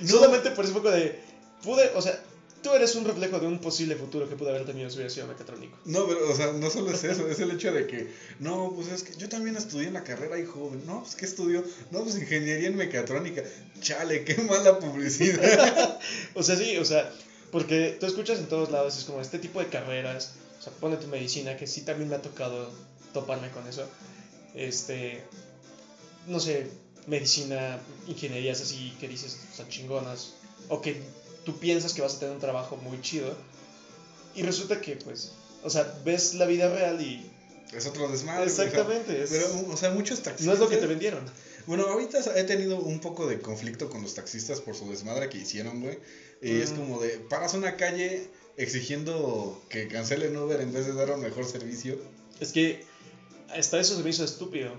No. 0.00 0.08
Solamente 0.08 0.50
por 0.52 0.64
ese 0.64 0.74
poco 0.74 0.90
de, 0.90 1.18
pude, 1.62 1.90
o 1.94 2.02
sea, 2.02 2.18
tú 2.62 2.72
eres 2.72 2.94
un 2.94 3.04
reflejo 3.04 3.40
de 3.40 3.46
un 3.46 3.58
posible 3.58 3.96
futuro 3.96 4.28
que 4.28 4.36
pude 4.36 4.50
haber 4.50 4.64
tenido 4.64 4.88
si 4.88 4.96
hubiera 4.96 5.10
sido 5.10 5.26
mecatrónico. 5.26 5.76
No, 5.84 6.06
pero, 6.06 6.30
o 6.30 6.34
sea, 6.34 6.52
no 6.52 6.70
solo 6.70 6.92
es 6.92 7.04
eso, 7.04 7.28
es 7.28 7.40
el 7.40 7.50
hecho 7.50 7.72
de 7.72 7.86
que, 7.86 8.12
no, 8.38 8.72
pues 8.74 8.88
es 8.88 9.02
que 9.02 9.16
yo 9.16 9.28
también 9.28 9.56
estudié 9.56 9.88
en 9.88 9.94
la 9.94 10.04
carrera 10.04 10.38
y 10.38 10.46
joven, 10.46 10.82
no, 10.86 11.02
pues 11.02 11.16
¿qué 11.16 11.24
estudió? 11.24 11.64
No, 11.90 12.02
pues 12.02 12.16
ingeniería 12.16 12.68
en 12.68 12.76
mecatrónica. 12.76 13.42
Chale, 13.80 14.24
qué 14.24 14.36
mala 14.42 14.78
publicidad. 14.78 15.98
O 16.34 16.42
sea, 16.42 16.56
sí, 16.56 16.76
o 16.78 16.84
sea, 16.84 17.12
porque 17.50 17.96
tú 17.98 18.06
escuchas 18.06 18.38
en 18.38 18.46
todos 18.46 18.70
lados, 18.70 18.96
es 18.96 19.04
como 19.04 19.20
este 19.20 19.38
tipo 19.38 19.60
de 19.60 19.66
carreras, 19.66 20.34
o 20.58 20.62
sea, 20.62 20.72
pone 20.72 20.96
tu 20.96 21.08
medicina, 21.08 21.56
que 21.56 21.66
sí 21.66 21.82
también 21.82 22.08
me 22.08 22.16
ha 22.16 22.22
tocado 22.22 22.72
toparme 23.12 23.50
con 23.50 23.66
eso. 23.68 23.88
Este, 24.54 25.22
no 26.26 26.40
sé, 26.40 26.66
medicina, 27.06 27.80
ingenierías 28.06 28.60
así 28.60 28.96
que 29.00 29.08
dices, 29.08 29.38
sea, 29.54 29.68
chingonas, 29.68 30.34
o 30.68 30.80
que 30.80 31.00
tú 31.44 31.58
piensas 31.58 31.92
que 31.92 32.02
vas 32.02 32.14
a 32.14 32.18
tener 32.20 32.34
un 32.34 32.40
trabajo 32.40 32.76
muy 32.76 33.00
chido, 33.00 33.34
y 34.34 34.42
resulta 34.42 34.80
que, 34.80 34.96
pues, 34.96 35.32
o 35.64 35.70
sea, 35.70 36.00
ves 36.04 36.34
la 36.34 36.46
vida 36.46 36.68
real 36.72 37.00
y... 37.02 37.30
es 37.76 37.86
otro 37.86 38.08
desmadre. 38.08 38.46
o 38.46 38.48
sea, 38.48 38.64
Exactamente, 38.66 39.22
es- 39.22 39.30
pero, 39.30 39.46
o 39.72 39.76
sea, 39.76 39.90
muchos 39.90 40.20
taxistas. 40.22 40.46
no 40.46 40.52
es 40.54 40.58
lo 40.58 40.68
que 40.68 40.76
te 40.76 40.86
vendieron. 40.86 41.24
Bueno, 41.66 41.86
ahorita 41.86 42.18
he 42.36 42.42
tenido 42.44 42.76
un 42.80 42.98
poco 43.00 43.26
de 43.28 43.38
conflicto 43.40 43.88
con 43.88 44.02
los 44.02 44.14
taxistas 44.14 44.60
por 44.60 44.74
su 44.74 44.90
desmadre 44.90 45.28
que 45.28 45.38
hicieron, 45.38 45.80
güey. 45.80 45.96
Y 46.40 46.60
es 46.60 46.72
Mm. 46.72 46.76
como 46.76 47.00
de, 47.00 47.18
paras 47.18 47.54
una 47.54 47.76
calle 47.76 48.28
exigiendo 48.56 49.62
que 49.68 49.86
cancelen 49.86 50.36
Uber 50.36 50.60
en 50.60 50.72
vez 50.72 50.86
de 50.86 50.92
dar 50.94 51.12
un 51.12 51.20
mejor 51.20 51.44
servicio. 51.46 51.98
Es 52.40 52.50
que 52.52 52.84
hasta 53.54 53.78
eso 53.78 53.96
se 53.96 54.02
me 54.02 54.10
hizo 54.10 54.24
estúpido. 54.24 54.72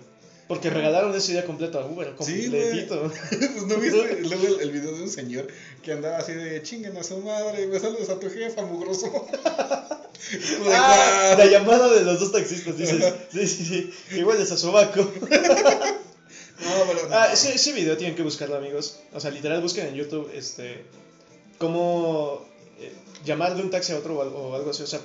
Porque 0.48 0.70
regalaron 0.70 1.16
ese 1.16 1.32
día 1.32 1.46
completo 1.46 1.80
a 1.80 1.86
Uber, 1.86 2.14
Sí, 2.22 2.44
completito. 2.50 3.10
pues 3.32 3.66
no 3.66 3.78
viste 3.78 4.20
luego 4.24 4.48
el, 4.48 4.60
el 4.62 4.72
video 4.72 4.92
de 4.96 5.04
un 5.04 5.10
señor 5.10 5.48
que 5.82 5.94
andaba 5.94 6.18
así 6.18 6.34
de 6.34 6.62
chinguen 6.64 6.98
a 6.98 7.04
su 7.04 7.18
madre, 7.18 7.66
me 7.68 7.80
saludas 7.80 8.10
a 8.10 8.20
tu 8.20 8.30
jefa, 8.30 8.62
mugroso. 8.64 9.28
Ah, 10.72 11.36
la 11.38 11.46
llamada 11.48 11.90
de 11.92 12.02
los 12.06 12.18
dos 12.20 12.32
taxistas, 12.32 12.78
dices. 12.78 13.14
Sí, 13.32 13.46
sí, 13.48 13.66
sí. 13.66 14.18
Igual 14.18 14.40
es 14.42 14.52
a 14.52 14.58
sobaco. 14.58 15.02
No, 15.02 15.10
pero 16.88 17.10
no. 17.10 17.16
Ah, 17.16 17.30
ese, 17.34 17.54
ese 17.56 17.74
video 17.74 17.98
tienen 17.98 18.16
que 18.16 18.24
buscarlo, 18.24 18.56
amigos. 18.56 19.00
O 19.14 19.20
sea, 19.20 19.32
literal, 19.32 19.62
busquen 19.62 19.88
en 19.88 19.96
YouTube 19.96 20.32
este. 20.34 20.86
Cómo 21.58 22.46
eh, 22.80 22.94
llamar 23.26 23.56
de 23.56 23.64
un 23.64 23.70
taxi 23.70 23.92
a 23.92 23.98
otro 23.98 24.18
o 24.18 24.22
algo, 24.22 24.50
o 24.50 24.56
algo 24.56 24.70
así. 24.72 24.84
O 24.84 24.88
sea, 24.88 25.02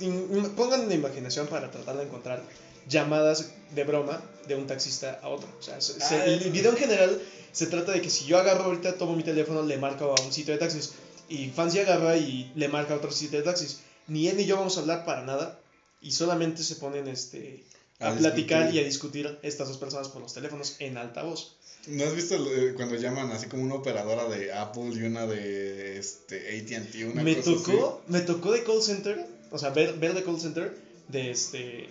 in- 0.00 0.52
pongan 0.56 0.88
la 0.88 0.94
imaginación 0.94 1.46
para 1.46 1.70
tratar 1.70 1.96
de 1.96 2.02
encontrar 2.04 2.42
llamadas 2.88 3.50
de 3.74 3.84
broma 3.84 4.22
de 4.46 4.54
un 4.54 4.66
taxista 4.66 5.18
a 5.22 5.28
otro. 5.28 5.48
O 5.58 5.62
sea, 5.62 5.80
se- 5.80 6.00
se- 6.00 6.14
Ah, 6.14 6.24
el 6.26 6.50
video 6.50 6.70
en 6.72 6.76
general 6.78 7.20
se 7.52 7.66
trata 7.66 7.92
de 7.92 8.00
que 8.02 8.10
si 8.10 8.24
yo 8.26 8.38
agarro 8.38 8.64
ahorita, 8.64 8.96
tomo 8.98 9.14
mi 9.16 9.22
teléfono, 9.22 9.62
le 9.62 9.76
marco 9.78 10.14
a 10.16 10.20
un 10.22 10.32
sitio 10.32 10.52
de 10.54 10.58
taxis. 10.60 10.92
Y 11.28 11.48
Fancy 11.48 11.78
agarra 11.78 12.16
y 12.16 12.52
le 12.54 12.68
marca 12.68 12.94
a 12.94 12.96
otro 12.98 13.10
sitio 13.10 13.38
de 13.38 13.44
taxis. 13.44 13.80
Ni 14.08 14.28
él 14.28 14.36
ni 14.36 14.44
yo 14.44 14.56
vamos 14.58 14.76
a 14.76 14.80
hablar 14.80 15.04
para 15.04 15.22
nada. 15.22 15.58
Y 16.02 16.12
solamente 16.12 16.62
se 16.62 16.76
ponen 16.76 17.08
este, 17.08 17.64
a, 17.98 18.10
A 18.10 18.14
platicar 18.16 18.64
discutir. 18.64 18.80
y 18.80 18.84
a 18.84 18.86
discutir 18.86 19.38
estas 19.42 19.68
dos 19.68 19.78
personas 19.78 20.08
por 20.08 20.20
los 20.20 20.34
teléfonos 20.34 20.76
en 20.80 20.98
altavoz. 20.98 21.56
¿No 21.86 22.04
has 22.04 22.14
visto 22.14 22.34
eh, 22.36 22.72
cuando 22.74 22.96
llaman 22.96 23.30
así 23.32 23.46
como 23.46 23.62
una 23.62 23.74
operadora 23.76 24.26
de 24.28 24.52
Apple 24.52 24.90
y 24.94 25.02
una 25.02 25.26
de 25.26 25.98
este, 25.98 26.58
AT&T? 26.58 27.04
Me 27.14 27.36
cosa 27.36 27.50
así? 27.50 27.62
tocó, 27.64 28.00
me 28.08 28.20
tocó 28.20 28.52
de 28.52 28.64
call 28.64 28.82
center, 28.82 29.26
o 29.50 29.58
sea, 29.58 29.70
ver, 29.70 29.94
ver 29.98 30.12
de 30.14 30.22
call 30.24 30.40
center 30.40 30.74
de 31.08 31.30
este, 31.30 31.88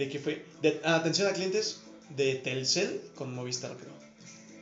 de 0.00 0.08
qué 0.08 0.18
fue, 0.18 0.42
de 0.62 0.80
atención 0.84 1.28
a 1.28 1.32
clientes 1.32 1.80
de 2.16 2.34
Telcel 2.34 3.00
con 3.14 3.32
Movistar, 3.34 3.76
creo. 3.76 4.00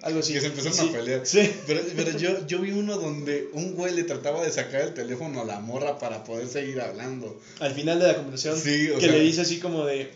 Algo 0.02 0.20
así. 0.20 0.32
Que 0.32 0.40
se 0.40 0.46
empezaron 0.48 0.78
Sí, 0.78 0.88
a 0.88 0.92
pelear. 0.92 1.26
Sí. 1.26 1.50
Pero, 1.66 1.80
pero 1.96 2.16
yo, 2.18 2.46
yo 2.46 2.60
vi 2.60 2.70
uno 2.70 2.98
donde 2.98 3.48
un 3.52 3.74
güey 3.74 3.94
le 3.94 4.04
trataba 4.04 4.42
de 4.44 4.52
sacar 4.52 4.82
el 4.82 4.94
teléfono 4.94 5.40
a 5.40 5.44
la 5.44 5.58
morra 5.60 5.98
para 5.98 6.22
poder 6.24 6.46
seguir 6.46 6.80
hablando. 6.80 7.40
Al 7.58 7.72
final 7.74 7.98
de 7.98 8.06
la 8.06 8.16
conversación, 8.16 8.56
Sí, 8.60 8.90
o 8.90 8.96
que 8.96 9.06
sea- 9.06 9.12
le 9.12 9.20
dice 9.20 9.40
así 9.40 9.58
como 9.58 9.84
de, 9.86 10.10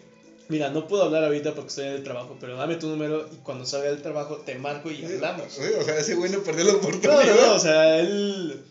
mira, 0.48 0.70
no 0.70 0.86
puedo 0.86 1.02
hablar 1.04 1.24
ahorita 1.24 1.54
porque 1.54 1.68
estoy 1.70 1.86
en 1.86 1.92
el 1.94 2.04
trabajo, 2.04 2.36
pero 2.40 2.56
dame 2.56 2.76
tu 2.76 2.88
número 2.88 3.28
y 3.32 3.36
cuando 3.36 3.64
salga 3.66 3.88
del 3.90 4.02
trabajo 4.02 4.36
te 4.36 4.54
marco 4.56 4.88
y 4.90 5.04
hablamos. 5.04 5.58
O 5.58 5.82
sea, 5.84 5.98
ese 5.98 6.14
güey 6.14 6.30
no 6.30 6.40
perdió 6.44 6.64
la 6.64 6.72
No, 6.74 6.78
oportunidad. 6.78 7.24
no, 7.26 7.46
no, 7.48 7.54
o 7.54 7.58
sea, 7.58 7.98
él 7.98 8.62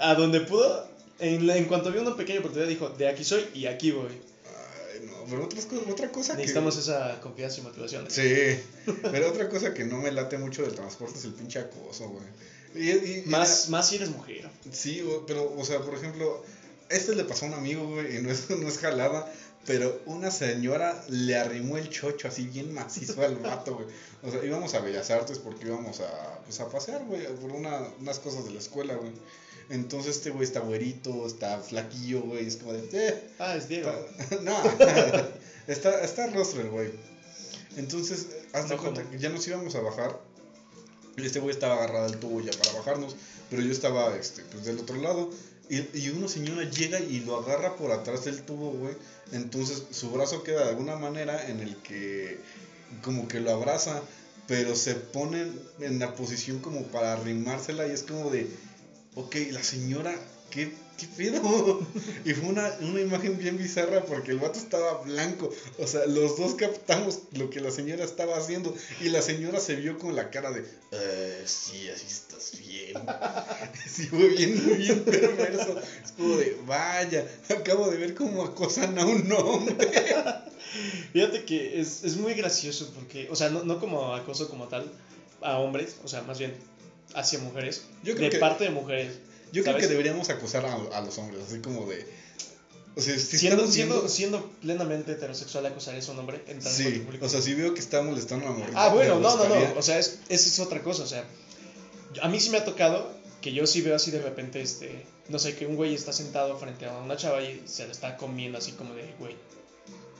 a 0.00 0.14
donde 0.16 0.40
pudo, 0.40 0.88
en 1.20 1.66
cuanto 1.66 1.92
vio 1.92 2.00
una 2.02 2.16
pequeña 2.16 2.40
oportunidad 2.40 2.68
dijo, 2.68 2.88
de 2.88 3.06
aquí 3.06 3.22
soy 3.22 3.44
y 3.54 3.66
aquí 3.66 3.92
voy. 3.92 4.08
Pero 5.28 5.44
otras 5.44 5.66
cosas- 5.66 5.84
otra 5.90 6.10
cosa 6.12 6.32
que... 6.32 6.38
Necesitamos 6.38 6.76
esa 6.76 7.20
confianza 7.20 7.60
y 7.60 7.62
motivación. 7.62 8.10
Sí, 8.10 8.58
pero 9.10 9.28
otra 9.30 9.48
cosa 9.48 9.74
que 9.74 9.84
no 9.84 9.98
me 9.98 10.10
late 10.12 10.38
mucho 10.38 10.62
del 10.62 10.74
transporte 10.74 11.18
es 11.18 11.24
el 11.24 11.34
pinche 11.34 11.58
acoso, 11.58 12.08
güey. 12.08 12.24
Y, 12.74 13.22
Más, 13.26 13.68
más 13.68 13.88
si 13.88 13.96
eres 13.96 14.10
mujer. 14.10 14.48
sí, 14.70 15.04
pero, 15.26 15.52
o 15.58 15.64
sea, 15.64 15.80
por 15.80 15.94
ejemplo, 15.94 16.44
este 16.88 17.16
le 17.16 17.24
pasó 17.24 17.46
a 17.46 17.48
un 17.48 17.54
amigo, 17.54 17.84
güey, 17.86 18.16
y 18.18 18.22
no 18.22 18.30
es, 18.30 18.48
no 18.50 18.68
es 18.68 18.78
jalada, 18.78 19.32
pero 19.66 20.00
una 20.06 20.30
señora 20.30 21.04
le 21.08 21.36
arrimó 21.36 21.76
el 21.78 21.90
chocho 21.90 22.28
así 22.28 22.46
bien 22.46 22.72
macizo 22.72 23.22
al 23.22 23.36
vato, 23.36 23.74
güey. 23.74 23.86
O 24.22 24.30
sea, 24.30 24.44
íbamos 24.44 24.72
a 24.74 24.80
Bellas 24.80 25.10
Artes 25.10 25.38
porque 25.38 25.66
íbamos 25.66 26.00
a, 26.00 26.38
pues, 26.44 26.60
a 26.60 26.68
pasear, 26.68 27.04
güey, 27.04 27.26
por 27.36 27.50
una, 27.52 27.80
unas 28.00 28.18
cosas 28.20 28.44
de 28.44 28.52
la 28.52 28.58
escuela, 28.60 28.94
güey. 28.94 29.10
Entonces 29.70 30.16
este 30.16 30.30
güey 30.30 30.44
está 30.44 30.60
güerito, 30.60 31.26
está 31.26 31.58
flaquillo, 31.60 32.22
güey, 32.22 32.46
es 32.46 32.56
como 32.56 32.72
de, 32.72 32.88
eh, 32.92 33.22
Ah, 33.38 33.54
es 33.56 33.68
Diego. 33.68 33.90
Está- 34.18 34.36
no, 34.42 34.56
está, 35.66 36.02
está 36.04 36.26
rostro 36.28 36.60
el 36.62 36.70
güey. 36.70 36.90
Entonces, 37.76 38.26
haz 38.52 38.68
de 38.68 38.74
No, 38.76 38.82
cuenta 38.82 39.02
que 39.08 39.18
ya 39.18 39.28
nos 39.28 39.46
íbamos 39.46 39.74
a 39.76 39.80
bajar. 39.80 40.18
Y 41.16 41.24
este 41.24 41.38
güey 41.40 41.54
estaba 41.54 41.74
agarrado 41.74 42.06
al 42.06 42.18
tubo 42.18 42.40
ya 42.40 42.50
para 42.52 42.72
bajarnos. 42.78 43.14
Pero 43.48 43.62
yo 43.62 43.70
estaba 43.72 44.16
este, 44.16 44.42
pues, 44.42 44.64
del 44.64 44.78
otro 44.80 44.96
lado. 44.96 45.30
Y, 45.68 45.86
y 45.96 46.08
una 46.10 46.26
señora 46.26 46.68
llega 46.68 46.98
y 46.98 47.20
lo 47.20 47.36
agarra 47.36 47.76
por 47.76 47.92
atrás 47.92 48.24
del 48.24 48.42
tubo, 48.42 48.72
güey. 48.72 48.94
Entonces 49.32 49.84
su 49.92 50.10
brazo 50.10 50.42
queda 50.42 50.64
de 50.64 50.70
alguna 50.70 50.96
manera 50.96 51.48
en 51.48 51.60
el 51.60 51.76
que 51.76 52.40
como 53.04 53.28
que 53.28 53.38
lo 53.38 53.52
abraza. 53.52 54.02
Pero 54.48 54.74
se 54.74 54.96
pone 54.96 55.46
en 55.78 56.00
la 56.00 56.16
posición 56.16 56.58
como 56.58 56.82
para 56.88 57.12
arrimársela 57.12 57.86
y 57.86 57.92
es 57.92 58.02
como 58.02 58.30
de, 58.30 58.48
ok, 59.14 59.36
la 59.50 59.62
señora, 59.62 60.14
¿qué, 60.50 60.72
qué 60.98 61.06
pedo? 61.16 61.80
Y 62.24 62.32
fue 62.34 62.48
una, 62.50 62.70
una 62.80 63.00
imagen 63.00 63.38
bien 63.38 63.56
bizarra 63.56 64.04
porque 64.04 64.30
el 64.32 64.38
vato 64.38 64.58
estaba 64.58 65.00
blanco. 65.02 65.50
O 65.78 65.86
sea, 65.86 66.06
los 66.06 66.36
dos 66.36 66.54
captamos 66.54 67.20
lo 67.32 67.48
que 67.50 67.60
la 67.60 67.70
señora 67.70 68.04
estaba 68.04 68.36
haciendo. 68.36 68.74
Y 69.00 69.08
la 69.08 69.22
señora 69.22 69.58
se 69.60 69.74
vio 69.76 69.98
con 69.98 70.14
la 70.14 70.30
cara 70.30 70.50
de, 70.50 70.64
"Eh, 70.92 71.42
sí, 71.46 71.88
así 71.88 72.06
estás 72.06 72.52
bien. 72.58 72.94
Sí, 73.90 74.06
fue 74.06 74.28
bien, 74.28 74.76
bien 74.78 75.00
perverso. 75.04 75.76
Es 76.04 76.12
como 76.12 76.36
de, 76.36 76.56
vaya, 76.66 77.26
acabo 77.48 77.88
de 77.90 77.96
ver 77.98 78.14
cómo 78.14 78.42
acosan 78.44 78.98
a 78.98 79.04
un 79.04 79.30
hombre. 79.32 79.88
Fíjate 81.12 81.44
que 81.44 81.80
es, 81.80 82.04
es 82.04 82.16
muy 82.16 82.34
gracioso 82.34 82.90
porque, 82.94 83.28
o 83.30 83.36
sea, 83.36 83.48
no, 83.48 83.64
no 83.64 83.80
como 83.80 84.14
acoso 84.14 84.48
como 84.48 84.68
tal 84.68 84.90
a 85.40 85.58
hombres, 85.58 85.96
o 86.04 86.08
sea, 86.08 86.22
más 86.22 86.38
bien 86.38 86.54
hacia 87.14 87.38
mujeres, 87.38 87.82
Yo 88.02 88.14
creo 88.14 88.24
de 88.26 88.30
que- 88.30 88.38
parte 88.38 88.64
de 88.64 88.70
mujeres. 88.70 89.14
Yo 89.52 89.62
creo 89.62 89.74
¿sabes? 89.74 89.86
que 89.86 89.90
deberíamos 89.92 90.30
acosar 90.30 90.64
a, 90.66 90.74
a 90.74 91.00
los 91.00 91.18
hombres, 91.18 91.42
así 91.48 91.58
como 91.60 91.86
de. 91.86 92.06
O 92.96 93.00
sea, 93.00 93.16
si 93.18 93.38
siendo, 93.38 93.66
siendo, 93.66 94.08
siendo 94.08 94.44
plenamente 94.60 95.12
heterosexual 95.12 95.64
acosar 95.66 95.94
a 95.96 96.10
un 96.12 96.18
hombre 96.18 96.38
en 96.48 96.58
transporte 96.58 96.92
Sí, 96.92 96.98
público. 97.00 97.26
o 97.26 97.28
sea, 97.28 97.40
si 97.40 97.54
veo 97.54 97.72
que 97.74 97.80
está 97.80 98.02
molestando 98.02 98.46
a 98.46 98.50
una 98.50 98.58
morrita. 98.58 98.84
Ah, 98.84 98.88
bueno, 98.94 99.18
no, 99.20 99.36
no, 99.36 99.48
no. 99.48 99.78
O 99.78 99.82
sea, 99.82 99.98
es, 99.98 100.18
esa 100.28 100.48
es 100.48 100.58
otra 100.60 100.82
cosa. 100.82 101.04
O 101.04 101.06
sea, 101.06 101.24
a 102.22 102.28
mí 102.28 102.38
sí 102.40 102.50
me 102.50 102.58
ha 102.58 102.64
tocado 102.64 103.12
que 103.40 103.52
yo 103.52 103.66
sí 103.66 103.80
veo 103.80 103.94
así 103.96 104.10
de 104.10 104.20
repente, 104.20 104.60
este, 104.60 105.04
no 105.28 105.38
sé, 105.38 105.54
que 105.56 105.66
un 105.66 105.76
güey 105.76 105.94
está 105.94 106.12
sentado 106.12 106.58
frente 106.58 106.86
a 106.86 106.98
una 106.98 107.16
chava 107.16 107.40
y 107.42 107.62
se 107.66 107.86
la 107.86 107.92
está 107.92 108.16
comiendo 108.16 108.58
así 108.58 108.72
como 108.72 108.94
de, 108.94 109.14
güey. 109.18 109.34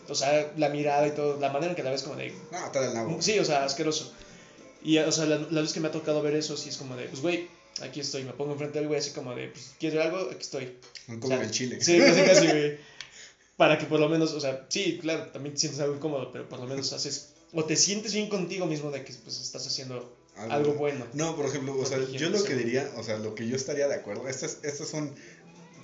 O 0.09 0.14
sea, 0.14 0.50
la 0.57 0.68
mirada 0.70 1.07
y 1.07 1.11
todo, 1.12 1.38
la 1.38 1.50
manera 1.50 1.70
en 1.72 1.76
que 1.76 1.83
la 1.83 1.90
ves 1.90 2.03
como 2.03 2.16
de, 2.16 2.33
No, 2.50 2.66
está 2.66 2.81
del 2.81 3.22
sí, 3.22 3.38
o 3.38 3.44
sea, 3.44 3.64
asqueroso. 3.64 4.12
Y, 4.82 4.98
o 4.98 5.12
sea, 5.12 5.26
la, 5.26 5.38
la 5.50 5.60
vez 5.60 5.72
que 5.72 5.80
me 5.80 5.88
ha 5.88 5.92
tocado 5.92 6.22
ver 6.22 6.34
eso, 6.34 6.56
sí 6.56 6.68
es 6.70 6.76
como 6.76 6.96
de, 6.96 7.04
pues, 7.06 7.20
güey, 7.22 7.48
aquí 7.82 8.00
estoy. 8.00 8.24
Me 8.24 8.32
pongo 8.32 8.52
enfrente 8.52 8.78
del 8.78 8.88
güey 8.88 8.98
así 9.00 9.10
como 9.10 9.34
de, 9.34 9.48
pues, 9.48 9.72
¿quieres 9.78 10.00
algo? 10.00 10.18
Aquí 10.30 10.40
estoy. 10.42 10.76
Como 11.06 11.24
o 11.24 11.28
sea, 11.28 11.42
el 11.42 11.50
chile. 11.50 11.78
Sí, 11.82 11.98
casi, 11.98 12.22
casi, 12.22 12.46
güey. 12.46 12.78
Para 13.56 13.76
que 13.76 13.84
por 13.84 14.00
lo 14.00 14.08
menos, 14.08 14.32
o 14.32 14.40
sea, 14.40 14.64
sí, 14.70 14.98
claro, 15.02 15.26
también 15.32 15.54
te 15.54 15.60
sientes 15.60 15.80
algo 15.80 15.94
incómodo, 15.94 16.32
pero 16.32 16.48
por 16.48 16.58
lo 16.60 16.66
menos 16.66 16.94
haces, 16.94 17.32
o 17.52 17.62
te 17.62 17.76
sientes 17.76 18.14
bien 18.14 18.30
contigo 18.30 18.64
mismo 18.64 18.90
de 18.90 19.04
que 19.04 19.12
pues 19.12 19.38
estás 19.38 19.66
haciendo 19.66 20.16
Algo- 20.38 20.52
algo 20.54 20.72
bueno. 20.74 21.06
No, 21.12 21.36
por 21.36 21.44
ejemplo, 21.44 21.76
o 21.78 21.84
sea, 21.84 21.98
yo 22.10 22.30
lo 22.30 22.42
que 22.42 22.54
diría, 22.54 22.90
o 22.96 23.02
sea, 23.02 23.18
lo 23.18 23.34
que 23.34 23.46
yo 23.46 23.56
estaría 23.56 23.86
de 23.86 23.96
acuerdo, 23.96 24.26
estas, 24.28 24.58
estas 24.62 24.88
son 24.88 25.14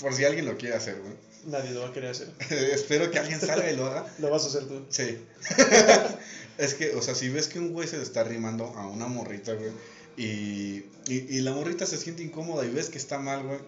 Por 0.00 0.14
si 0.14 0.24
alguien 0.24 0.46
lo 0.46 0.56
quiere 0.56 0.74
hacer, 0.74 0.98
güey. 1.02 1.12
Nadie 1.44 1.72
lo 1.72 1.80
va 1.82 1.88
a 1.88 1.92
querer 1.92 2.11
hacer. 2.12 2.28
Espero 2.72 3.11
que 3.11 3.18
alguien 3.18 3.40
salga 3.42 3.70
y 3.70 3.76
lo 3.76 3.85
haga. 3.87 4.11
Lo 4.20 4.30
vas 4.30 4.44
a 4.44 4.46
hacer 4.46 4.64
tú. 4.64 4.87
Sí. 4.88 5.18
es 6.59 6.75
que, 6.75 6.95
o 6.95 7.03
sea, 7.03 7.14
si 7.14 7.29
ves 7.29 7.49
que 7.49 7.59
un 7.59 7.73
güey 7.73 7.88
se 7.88 7.97
le 7.97 8.03
está 8.03 8.25
rimando 8.25 8.66
a 8.77 8.87
una 8.87 9.07
morrita, 9.07 9.55
güey, 9.55 9.71
y, 10.16 10.85
y, 11.09 11.27
y 11.29 11.40
la 11.40 11.53
morrita 11.53 11.85
se 11.87 11.99
siente 11.99 12.23
incómoda 12.23 12.64
y 12.64 12.71
ves 12.71 12.88
que 12.88 12.99
está 12.99 13.19
mal, 13.19 13.42
güey, 13.42 13.59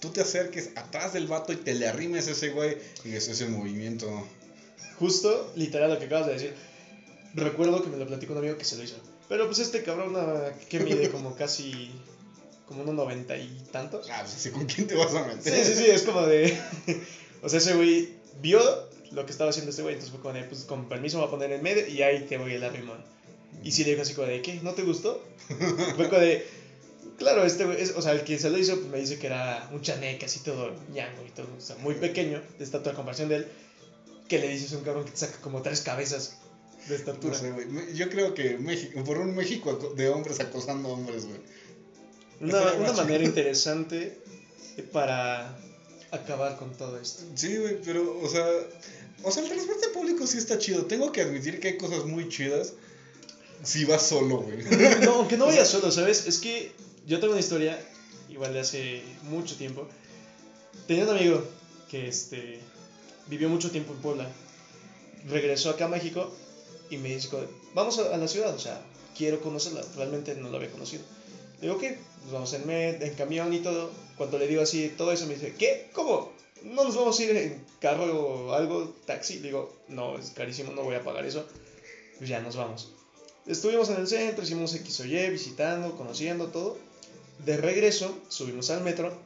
tú 0.00 0.10
te 0.10 0.20
acerques 0.20 0.70
atrás 0.76 1.12
del 1.12 1.26
vato 1.26 1.52
y 1.52 1.56
te 1.56 1.74
le 1.74 1.88
arrimes 1.88 2.28
a 2.28 2.32
ese 2.32 2.50
güey 2.50 2.78
y 3.04 3.14
es 3.14 3.28
ese 3.28 3.46
movimiento. 3.46 4.26
Justo, 4.98 5.52
literal, 5.56 5.90
lo 5.90 5.98
que 5.98 6.06
acabas 6.06 6.26
de 6.26 6.32
decir. 6.34 6.54
Recuerdo 7.34 7.82
que 7.82 7.90
me 7.90 7.98
lo 7.98 8.06
platicó 8.06 8.32
un 8.32 8.38
amigo 8.38 8.56
que 8.56 8.64
se 8.64 8.76
lo 8.76 8.82
hizo. 8.82 8.96
Pero 9.28 9.46
pues 9.46 9.58
este 9.58 9.82
cabrón, 9.82 10.14
que 10.68 10.80
mide 10.80 11.10
como 11.10 11.34
casi. 11.34 11.90
como 12.66 12.82
unos 12.82 12.94
noventa 12.94 13.36
y 13.36 13.64
tantos. 13.72 14.08
Ah, 14.10 14.20
pues 14.22 14.36
así, 14.36 14.50
¿con 14.50 14.64
quién 14.66 14.86
te 14.86 14.94
vas 14.94 15.14
a 15.14 15.26
meter? 15.26 15.52
Sí, 15.52 15.72
sí, 15.72 15.84
sí, 15.84 15.90
es 15.90 16.02
como 16.02 16.22
de. 16.22 16.58
o 17.42 17.48
sea, 17.48 17.58
ese 17.58 17.74
güey 17.74 18.14
vio 18.40 18.60
lo 19.12 19.24
que 19.26 19.32
estaba 19.32 19.50
haciendo 19.50 19.70
este 19.70 19.82
güey, 19.82 19.94
entonces 19.94 20.18
fue 20.20 20.32
de, 20.32 20.44
pues 20.44 20.64
con 20.64 20.88
permiso 20.88 21.16
me 21.18 21.22
voy 21.22 21.28
a 21.28 21.30
poner 21.30 21.52
en 21.52 21.62
medio 21.62 21.86
y 21.86 22.02
ahí 22.02 22.20
te 22.28 22.36
voy 22.36 22.52
el 22.54 22.64
arrimón. 22.64 22.98
Y 23.62 23.72
sí 23.72 23.84
le 23.84 23.90
dijo 23.90 24.02
así 24.02 24.14
como 24.14 24.26
de, 24.26 24.42
¿qué? 24.42 24.60
¿No 24.62 24.74
te 24.74 24.82
gustó? 24.82 25.22
fue 25.96 26.08
como 26.08 26.20
de. 26.20 26.44
Claro, 27.18 27.44
este 27.44 27.64
güey, 27.64 27.80
es- 27.80 27.94
o 27.96 28.02
sea, 28.02 28.12
el 28.12 28.24
que 28.24 28.38
se 28.38 28.50
lo 28.50 28.58
hizo 28.58 28.76
pues, 28.76 28.88
me 28.88 28.98
dice 28.98 29.18
que 29.18 29.28
era 29.28 29.68
un 29.72 29.80
chaneque, 29.80 30.26
así 30.26 30.40
todo 30.40 30.72
ñango 30.92 31.24
y 31.26 31.30
todo, 31.30 31.46
o 31.56 31.60
sea, 31.60 31.76
muy 31.76 31.94
pequeño, 31.94 32.42
de 32.58 32.64
estatura 32.64 32.92
a 32.92 32.94
comparación 32.96 33.28
de 33.30 33.36
él, 33.36 33.46
que 34.28 34.38
le 34.38 34.48
dices 34.48 34.72
a 34.74 34.76
un 34.78 34.84
cabrón 34.84 35.04
que 35.06 35.12
te 35.12 35.16
saca 35.18 35.38
como 35.40 35.62
tres 35.62 35.80
cabezas 35.80 36.36
de 36.88 36.90
No 36.90 36.94
estatura. 36.96 37.34
sé, 37.38 37.50
güey. 37.52 37.66
Yo 37.94 38.10
creo 38.10 38.34
que 38.34 38.58
México, 38.58 39.02
por 39.02 39.18
un 39.18 39.34
México 39.34 39.94
de 39.96 40.08
hombres 40.10 40.40
acosando 40.40 40.90
hombres, 40.90 41.24
güey. 41.26 41.40
Una, 42.40 42.74
una 42.74 42.92
manera 42.92 43.24
interesante 43.24 44.18
para 44.92 45.56
acabar 46.10 46.56
con 46.58 46.72
todo 46.76 46.98
esto. 46.98 47.22
Sí, 47.34 47.56
güey, 47.56 47.80
pero, 47.82 48.18
o 48.20 48.28
sea, 48.28 48.46
o 49.22 49.30
sea, 49.30 49.42
el 49.42 49.48
transporte 49.48 49.88
público 49.88 50.26
sí 50.26 50.38
está 50.38 50.58
chido. 50.58 50.86
Tengo 50.86 51.12
que 51.12 51.22
admitir 51.22 51.60
que 51.60 51.68
hay 51.68 51.76
cosas 51.76 52.04
muy 52.04 52.28
chidas 52.28 52.74
si 53.62 53.84
vas 53.84 54.06
solo, 54.06 54.38
güey. 54.38 54.58
No, 55.04 55.14
aunque 55.14 55.36
no 55.36 55.46
vayas 55.46 55.68
solo, 55.68 55.90
¿sabes? 55.90 56.26
Es 56.26 56.38
que 56.38 56.72
yo 57.06 57.20
tengo 57.20 57.32
una 57.32 57.40
historia, 57.40 57.78
igual 58.28 58.52
de 58.52 58.60
hace 58.60 59.02
mucho 59.22 59.56
tiempo. 59.56 59.88
Tenía 60.86 61.04
un 61.04 61.10
amigo 61.10 61.44
que 61.90 62.08
este, 62.08 62.60
vivió 63.28 63.48
mucho 63.48 63.70
tiempo 63.70 63.92
en 63.92 64.00
Puebla. 64.00 64.30
Regresó 65.28 65.70
acá 65.70 65.86
a 65.86 65.88
México 65.88 66.32
y 66.90 66.98
me 66.98 67.18
como, 67.28 67.44
vamos 67.74 67.98
a, 67.98 68.14
a 68.14 68.16
la 68.16 68.28
ciudad, 68.28 68.54
o 68.54 68.58
sea, 68.58 68.80
quiero 69.16 69.40
conocerla. 69.40 69.82
Realmente 69.96 70.34
no 70.34 70.50
la 70.50 70.58
había 70.58 70.70
conocido. 70.70 71.02
Le 71.60 71.68
digo, 71.68 71.78
¿qué? 71.78 71.98
Pues 72.20 72.32
vamos 72.32 72.52
en, 72.52 72.66
med, 72.66 73.02
en 73.02 73.14
camión 73.14 73.52
y 73.52 73.60
todo. 73.60 73.90
Cuando 74.16 74.38
le 74.38 74.46
digo 74.46 74.62
así 74.62 74.92
todo 74.96 75.12
eso, 75.12 75.26
me 75.26 75.34
dice, 75.34 75.54
¿qué? 75.58 75.90
¿Cómo? 75.92 76.32
¿No 76.66 76.84
nos 76.84 76.96
vamos 76.96 77.18
a 77.18 77.22
ir 77.22 77.36
en 77.36 77.64
carro 77.80 78.04
o 78.04 78.52
algo, 78.52 78.94
taxi? 79.06 79.38
Digo, 79.38 79.72
no, 79.88 80.18
es 80.18 80.30
carísimo, 80.30 80.72
no 80.72 80.82
voy 80.82 80.96
a 80.96 81.04
pagar 81.04 81.24
eso. 81.24 81.46
Pues 82.18 82.28
ya 82.28 82.40
nos 82.40 82.56
vamos. 82.56 82.92
Estuvimos 83.46 83.88
en 83.90 83.96
el 83.96 84.08
centro, 84.08 84.42
hicimos 84.42 84.74
X 84.74 85.00
o 85.00 85.04
Y, 85.04 85.30
visitando, 85.30 85.96
conociendo 85.96 86.48
todo. 86.48 86.76
De 87.44 87.56
regreso, 87.56 88.18
subimos 88.28 88.70
al 88.70 88.82
metro. 88.82 89.16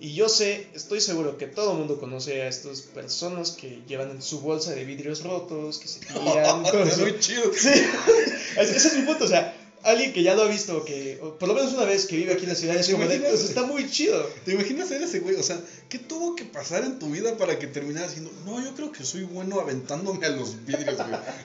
Y 0.00 0.14
yo 0.14 0.28
sé, 0.28 0.66
estoy 0.74 1.00
seguro 1.00 1.38
que 1.38 1.46
todo 1.46 1.72
el 1.72 1.78
mundo 1.78 2.00
conoce 2.00 2.42
a 2.42 2.48
estas 2.48 2.80
personas 2.80 3.52
que 3.52 3.82
llevan 3.86 4.10
en 4.10 4.22
su 4.22 4.40
bolsa 4.40 4.72
de 4.72 4.84
vidrios 4.84 5.22
rotos, 5.22 5.78
que 5.78 5.86
se 5.86 6.00
tiran. 6.00 6.64
todo 6.70 6.84
muy 6.98 7.20
chido. 7.20 7.52
Sí, 7.54 7.68
ese 8.58 8.76
es 8.76 8.96
mi 8.96 9.02
punto. 9.02 9.26
O 9.26 9.28
sea, 9.28 9.54
alguien 9.84 10.12
que 10.12 10.22
ya 10.22 10.34
lo 10.34 10.42
ha 10.42 10.48
visto, 10.48 10.84
que 10.84 11.18
o 11.22 11.34
por 11.38 11.48
lo 11.48 11.54
menos 11.54 11.72
una 11.72 11.84
vez 11.84 12.06
que 12.06 12.16
vive 12.16 12.32
aquí 12.32 12.44
en 12.44 12.50
la 12.50 12.54
ciudad, 12.54 12.76
es 12.76 12.86
¿Te 12.86 12.92
como 12.92 13.06
de, 13.06 13.16
imaginas? 13.16 13.42
está 13.42 13.64
muy 13.64 13.90
chido. 13.90 14.22
¿Te 14.44 14.52
imaginas 14.52 14.88
ser 14.88 15.02
ese 15.02 15.20
güey? 15.20 15.36
O 15.36 15.42
sea, 15.42 15.60
¿qué 15.88 15.98
tuvo 15.98 16.36
que 16.36 16.44
pasar 16.44 16.84
en 16.84 16.98
tu 16.98 17.10
vida 17.10 17.36
para 17.36 17.58
que 17.58 17.66
terminaras 17.66 18.10
diciendo, 18.10 18.32
no, 18.44 18.62
yo 18.62 18.74
creo 18.74 18.92
que 18.92 19.04
soy 19.04 19.24
bueno 19.24 19.60
aventándome 19.60 20.26
a 20.26 20.30
los 20.30 20.64
vidrios, 20.64 20.96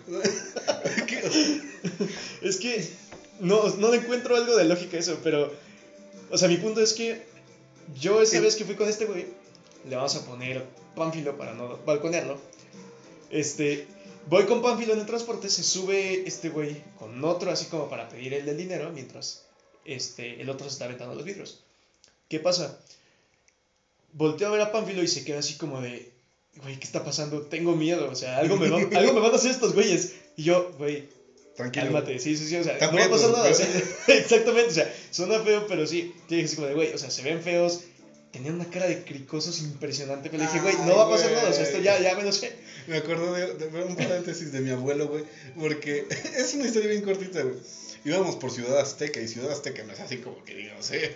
güey? 0.07 0.21
Es 2.41 2.57
que 2.57 2.87
no, 3.39 3.67
no 3.75 3.91
le 3.91 3.97
encuentro 3.97 4.35
algo 4.35 4.55
de 4.55 4.65
lógica 4.65 4.97
a 4.97 4.99
eso, 4.99 5.19
pero. 5.23 5.53
O 6.29 6.37
sea, 6.37 6.47
mi 6.47 6.57
punto 6.57 6.81
es 6.81 6.93
que 6.93 7.23
yo 7.99 8.21
esa 8.21 8.39
vez 8.41 8.55
que 8.55 8.65
fui 8.65 8.75
con 8.75 8.89
este 8.89 9.05
güey, 9.05 9.27
le 9.89 9.95
vamos 9.95 10.15
a 10.15 10.25
poner 10.25 10.65
Pánfilo 10.95 11.37
para 11.37 11.53
no 11.53 11.77
balconearlo. 11.85 12.37
Este. 13.29 13.87
Voy 14.29 14.45
con 14.45 14.61
Pánfilo 14.61 14.93
en 14.93 14.99
el 14.99 15.05
transporte, 15.05 15.49
se 15.49 15.63
sube 15.63 16.27
este 16.27 16.49
güey 16.49 16.81
con 16.99 17.23
otro, 17.23 17.49
así 17.51 17.65
como 17.65 17.89
para 17.89 18.09
pedir 18.09 18.33
el 18.33 18.45
del 18.45 18.57
dinero, 18.57 18.91
mientras 18.93 19.43
este, 19.85 20.41
el 20.41 20.49
otro 20.49 20.67
se 20.67 20.73
está 20.73 20.85
aventando 20.85 21.15
los 21.15 21.23
vidrios. 21.23 21.63
¿Qué 22.27 22.39
pasa? 22.39 22.77
Volteo 24.13 24.47
a 24.49 24.51
ver 24.51 24.61
a 24.61 24.71
Pánfilo 24.71 25.01
y 25.03 25.07
se 25.07 25.23
queda 25.23 25.39
así 25.39 25.55
como 25.55 25.79
de, 25.81 26.11
güey, 26.61 26.77
¿qué 26.77 26.85
está 26.85 27.03
pasando? 27.05 27.41
Tengo 27.43 27.75
miedo, 27.75 28.09
o 28.11 28.15
sea, 28.15 28.37
algo 28.39 28.57
me, 28.57 28.69
va- 28.69 28.77
algo 28.99 29.13
me 29.13 29.19
van 29.21 29.31
a 29.31 29.35
hacer 29.35 29.51
estos 29.51 29.73
güeyes. 29.73 30.13
Y 30.35 30.43
yo, 30.43 30.73
güey, 30.77 31.07
tranquilo. 31.55 31.85
Cálmate, 31.85 32.19
sí, 32.19 32.35
sí, 32.35 32.47
sí, 32.47 32.55
o 32.57 32.63
sea, 32.63 32.77
no 32.91 32.97
va 32.97 33.05
a 33.05 33.09
pasar 33.09 33.31
nada, 33.31 33.49
exactamente, 34.07 34.69
o 34.71 34.73
sea, 34.73 34.93
suena 35.11 35.39
feo, 35.39 35.65
pero 35.67 35.87
sí, 35.87 36.13
dije 36.27 36.43
así 36.45 36.55
como 36.55 36.67
de, 36.67 36.73
güey, 36.73 36.93
o 36.93 36.97
sea, 36.97 37.09
se 37.11 37.21
ven 37.21 37.41
feos, 37.41 37.81
tenían 38.37 38.55
una 38.55 38.69
cara 38.69 38.87
de 38.87 39.03
cricosos 39.03 39.59
impresionante, 39.61 40.29
pero 40.29 40.43
le 40.43 40.49
dije, 40.49 40.61
güey, 40.61 40.75
no 40.85 40.95
va 40.97 41.03
a 41.05 41.09
pasar 41.09 41.31
nada, 41.31 41.49
o 41.49 41.53
sea, 41.53 41.63
esto 41.63 41.79
ya, 41.79 41.99
ya 41.99 42.15
me 42.15 42.23
lo 42.23 42.31
sé. 42.31 42.53
Me 42.87 42.97
acuerdo 42.97 43.33
de, 43.33 43.53
de 43.55 43.83
un 43.83 43.95
paréntesis 43.95 44.51
de 44.51 44.61
mi 44.61 44.69
abuelo, 44.69 45.07
güey, 45.07 45.23
porque 45.59 46.05
es 46.37 46.53
una 46.53 46.65
historia 46.65 46.89
bien 46.89 47.01
cortita, 47.01 47.41
güey. 47.41 47.55
Íbamos 48.05 48.35
por 48.37 48.51
Ciudad 48.51 48.79
Azteca 48.79 49.19
y 49.19 49.27
Ciudad 49.27 49.51
Azteca 49.51 49.83
no 49.83 49.91
es 49.93 49.99
así 49.99 50.17
como 50.17 50.43
que 50.45 50.55
digo, 50.55 50.81
sé. 50.81 51.11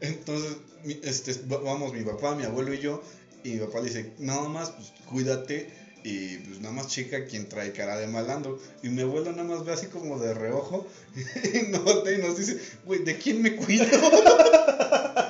Entonces, 0.00 0.56
este, 1.02 1.32
va- 1.46 1.58
vamos 1.58 1.92
mi 1.92 2.02
papá, 2.02 2.34
mi 2.34 2.44
abuelo 2.44 2.72
y 2.72 2.78
yo, 2.78 3.02
y 3.44 3.50
mi 3.54 3.58
papá 3.60 3.80
le 3.80 3.86
dice, 3.88 4.12
nada 4.18 4.48
más, 4.48 4.70
pues 4.70 4.92
cuídate 5.04 5.68
y 6.04 6.38
pues 6.38 6.58
nada 6.60 6.72
más 6.74 6.88
checa 6.88 7.26
quien 7.26 7.48
trae 7.48 7.72
cara 7.72 7.96
de 7.96 8.06
malandro. 8.06 8.58
Y 8.82 8.88
mi 8.88 9.02
abuelo 9.02 9.30
nada 9.32 9.44
más 9.44 9.64
ve 9.64 9.72
así 9.72 9.86
como 9.86 10.18
de 10.18 10.32
reojo 10.34 10.86
y 11.54 11.70
nos 11.70 11.84
voltea 11.84 12.14
y 12.14 12.18
nos 12.18 12.36
dice, 12.38 12.58
güey, 12.84 13.04
¿de 13.04 13.18
quién 13.18 13.42
me 13.42 13.54
cuido? 13.56 13.84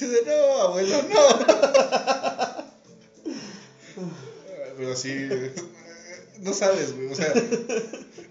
Dice 0.00 0.08
de 0.08 0.24
no, 0.24 0.62
abuelo, 0.62 1.02
no. 1.02 2.64
Pero 4.78 4.96
sí, 4.96 5.14
no 6.38 6.54
sabes, 6.54 6.94
güey. 6.96 7.08
O 7.12 7.14
sea, 7.14 7.34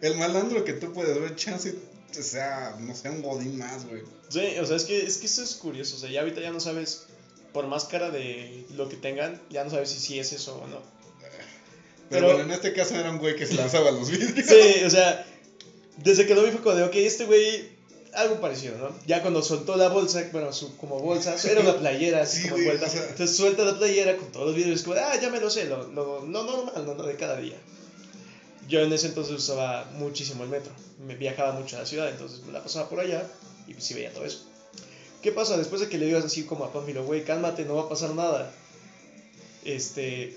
el 0.02 0.16
malandro 0.18 0.64
que 0.64 0.74
tú 0.74 0.92
puedes 0.94 1.20
ver, 1.22 1.36
chance 1.36 1.76
sea, 2.12 2.76
no 2.80 2.96
sé, 2.96 3.10
un 3.12 3.22
godín 3.22 3.60
más, 3.60 3.86
güey. 3.86 4.02
Sí, 4.30 4.58
o 4.60 4.66
sea, 4.66 4.78
es 4.78 4.86
que, 4.86 5.06
es 5.06 5.18
que 5.18 5.28
eso 5.28 5.44
es 5.44 5.54
curioso, 5.56 5.96
o 5.96 6.00
sea, 6.00 6.10
ya 6.10 6.22
ahorita 6.22 6.42
ya 6.42 6.52
no 6.52 6.60
sabes, 6.60 7.06
por 7.54 7.68
más 7.68 7.86
cara 7.86 8.10
de 8.10 8.66
lo 8.76 8.90
que 8.90 8.96
tengan, 8.96 9.40
ya 9.52 9.64
no 9.64 9.70
sabes 9.70 9.90
si 9.90 10.00
sí 10.00 10.20
es 10.20 10.34
eso 10.34 10.56
o 10.58 10.68
no. 10.68 10.82
Pero, 12.10 12.10
Pero- 12.10 12.26
bueno, 12.26 12.44
en 12.46 12.52
este 12.52 12.74
caso 12.74 12.96
era 12.96 13.12
un 13.12 13.20
güey 13.20 13.36
que 13.36 13.46
se 13.46 13.54
lanzaba 13.54 13.90
a 13.90 13.92
los 13.92 14.10
vidrios. 14.10 14.48
Sí, 14.48 14.84
o 14.84 14.90
sea, 14.90 15.24
desde 15.98 16.26
que 16.26 16.34
lo 16.34 16.44
vi 16.44 16.50
fue 16.50 16.62
como 16.62 16.76
de, 16.76 16.84
ok, 16.84 16.96
este 16.96 17.26
güey, 17.26 17.78
algo 18.14 18.40
parecido, 18.42 18.78
¿no? 18.78 18.90
Ya 19.06 19.22
cuando 19.22 19.42
soltó 19.44 19.76
la 19.78 19.90
bolsa, 19.90 20.28
bueno, 20.32 20.52
su 20.54 20.76
como 20.78 21.00
bolsa, 21.00 21.36
era 21.50 21.62
una 21.62 21.78
playera 21.78 22.22
así 22.24 22.38
Sí, 22.42 22.50
como 22.50 22.56
güey, 22.56 22.70
envuelta. 22.72 22.88
o 22.88 22.90
sea- 22.90 23.10
Entonces 23.10 23.36
suelta 23.36 23.64
la 23.66 23.78
playera 23.78 24.18
con 24.18 24.32
todos 24.32 24.48
los 24.48 24.56
vidrios, 24.56 24.82
como, 24.84 24.96
ah, 24.98 25.16
ya 25.22 25.30
me 25.30 25.40
lo 25.40 25.50
sé, 25.50 25.66
lo, 25.66 25.88
lo, 25.90 26.22
no 26.22 26.44
normal, 26.44 26.86
no, 26.86 26.94
no 26.96 27.04
de 27.04 27.16
cada 27.16 27.38
día. 27.38 27.56
Yo 28.68 28.82
en 28.82 28.94
ese 28.94 29.08
entonces 29.08 29.34
usaba 29.36 29.90
muchísimo 29.94 30.44
el 30.44 30.50
metro, 30.50 30.72
me 31.06 31.16
viajaba 31.16 31.54
mucho 31.54 31.76
a 31.76 31.80
la 31.80 31.86
ciudad, 31.86 32.10
entonces 32.10 32.42
me 32.46 32.52
la 32.52 32.62
pasaba 32.64 32.88
por 32.90 33.00
allá 33.00 33.24
y 33.68 33.74
pues 33.74 33.84
sí 33.84 33.94
veía 33.94 34.14
todo 34.14 34.26
eso. 34.26 34.44
¿Qué 35.24 35.32
pasa? 35.32 35.58
Después 35.58 35.82
de 35.82 35.90
que 35.90 35.98
le 35.98 36.06
digas 36.06 36.24
así 36.24 36.44
como 36.44 36.66
a 36.66 36.72
Pánfilo, 36.74 37.04
güey, 37.04 37.24
cálmate, 37.24 37.66
no 37.66 37.76
va 37.76 37.84
a 37.84 37.90
pasar 37.90 38.12
nada. 38.16 38.52
Este, 39.66 40.36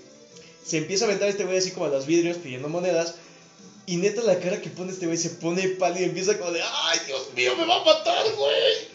se 0.65 0.77
empieza 0.77 1.05
a 1.05 1.07
aventar 1.07 1.29
este 1.29 1.45
güey 1.45 1.57
así 1.57 1.71
como 1.71 1.85
a 1.85 1.89
los 1.89 2.05
vidrios 2.05 2.37
pidiendo 2.37 2.69
monedas. 2.69 3.15
Y 3.85 3.97
neta 3.97 4.21
la 4.21 4.39
cara 4.39 4.61
que 4.61 4.69
pone 4.69 4.91
este 4.91 5.05
güey 5.05 5.17
se 5.17 5.31
pone 5.31 5.67
pálido 5.69 6.05
y 6.05 6.09
empieza 6.09 6.37
como 6.37 6.51
de 6.51 6.61
¡Ay, 6.61 6.99
Dios 7.05 7.29
mío, 7.35 7.55
me 7.57 7.65
va 7.65 7.81
a 7.81 7.85
matar, 7.85 8.25
güey! 8.35 8.93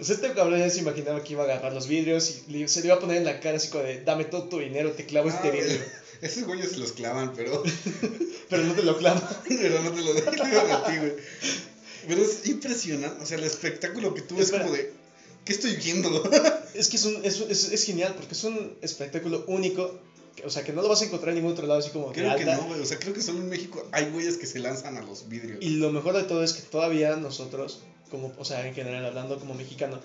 O 0.00 0.04
sea, 0.04 0.14
este 0.14 0.32
cabrón 0.32 0.60
ya 0.60 0.70
se 0.70 0.78
imaginaba 0.78 1.24
que 1.24 1.32
iba 1.32 1.42
a 1.42 1.46
agarrar 1.46 1.72
los 1.72 1.88
vidrios 1.88 2.42
y 2.46 2.68
se 2.68 2.80
le 2.80 2.86
iba 2.86 2.96
a 2.96 3.00
poner 3.00 3.16
en 3.16 3.24
la 3.24 3.40
cara 3.40 3.56
así 3.56 3.68
como 3.68 3.82
de 3.82 4.02
¡Dame 4.04 4.24
todo 4.24 4.44
tu 4.44 4.60
dinero, 4.60 4.92
te 4.92 5.06
clavo 5.06 5.28
este 5.28 5.48
Ah, 5.48 5.50
güey, 5.50 5.62
vidrio! 5.62 5.84
Esos 6.22 6.44
güeyes 6.44 6.70
se 6.70 6.78
los 6.78 6.92
clavan, 6.92 7.32
pero, 7.36 7.62
Pero 8.48 8.64
no 8.64 8.74
te 8.74 8.82
lo 8.82 8.96
clavo. 8.96 9.20
pero 9.48 9.82
no 9.82 9.90
te 9.92 10.02
lo 10.02 10.14
dejan 10.14 10.70
a 10.70 10.84
ti, 10.84 10.96
güey. 10.96 11.12
Pero 12.06 12.22
es 12.22 12.46
impresionante, 12.46 13.22
o 13.22 13.26
sea, 13.26 13.38
el 13.38 13.44
espectáculo 13.44 14.14
que 14.14 14.22
tú 14.22 14.36
ves 14.36 14.46
Espera. 14.46 14.64
como 14.64 14.76
de, 14.76 14.92
¿qué 15.44 15.52
estoy 15.52 15.76
viendo? 15.76 16.30
Es 16.74 16.88
que 16.88 16.96
es, 16.96 17.04
un, 17.04 17.24
es, 17.24 17.40
es, 17.40 17.72
es 17.72 17.84
genial 17.84 18.14
porque 18.16 18.34
es 18.34 18.44
un 18.44 18.76
espectáculo 18.82 19.44
único. 19.46 19.98
O 20.44 20.50
sea, 20.50 20.64
que 20.64 20.72
no 20.72 20.82
lo 20.82 20.88
vas 20.88 21.02
a 21.02 21.06
encontrar 21.06 21.30
en 21.30 21.36
ningún 21.36 21.52
otro 21.52 21.66
lado 21.66 21.80
así 21.80 21.90
como 21.90 22.12
Creo 22.12 22.36
que 22.36 22.44
no, 22.44 22.62
güey, 22.62 22.80
o 22.80 22.86
sea, 22.86 22.98
creo 22.98 23.14
que 23.14 23.22
solo 23.22 23.38
en 23.38 23.48
México 23.48 23.86
hay 23.92 24.10
güeyes 24.10 24.36
que 24.36 24.46
se 24.46 24.58
lanzan 24.58 24.96
a 24.96 25.02
los 25.02 25.28
vidrios. 25.28 25.58
Y 25.60 25.70
lo 25.70 25.90
mejor 25.90 26.16
de 26.16 26.24
todo 26.24 26.42
es 26.42 26.52
que 26.52 26.62
todavía 26.62 27.16
nosotros, 27.16 27.80
como, 28.10 28.32
o 28.38 28.44
sea, 28.44 28.66
en 28.66 28.74
general 28.74 29.04
hablando 29.04 29.38
como 29.38 29.54
mexicano, 29.54 29.98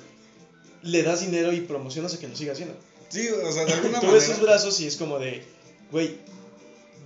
le 0.81 1.03
das 1.03 1.21
dinero 1.21 1.53
y 1.53 1.61
promocionas 1.61 2.13
a 2.13 2.19
que 2.19 2.27
lo 2.27 2.35
siga 2.35 2.53
haciendo. 2.53 2.75
Sí, 3.09 3.27
o 3.29 3.51
sea, 3.51 3.65
de 3.65 3.73
alguna 3.73 3.99
Tú 4.01 4.11
ves 4.11 4.23
sus 4.23 4.33
manera. 4.35 4.53
brazos 4.53 4.79
y 4.79 4.87
es 4.87 4.97
como 4.97 5.19
de, 5.19 5.43
güey, 5.91 6.17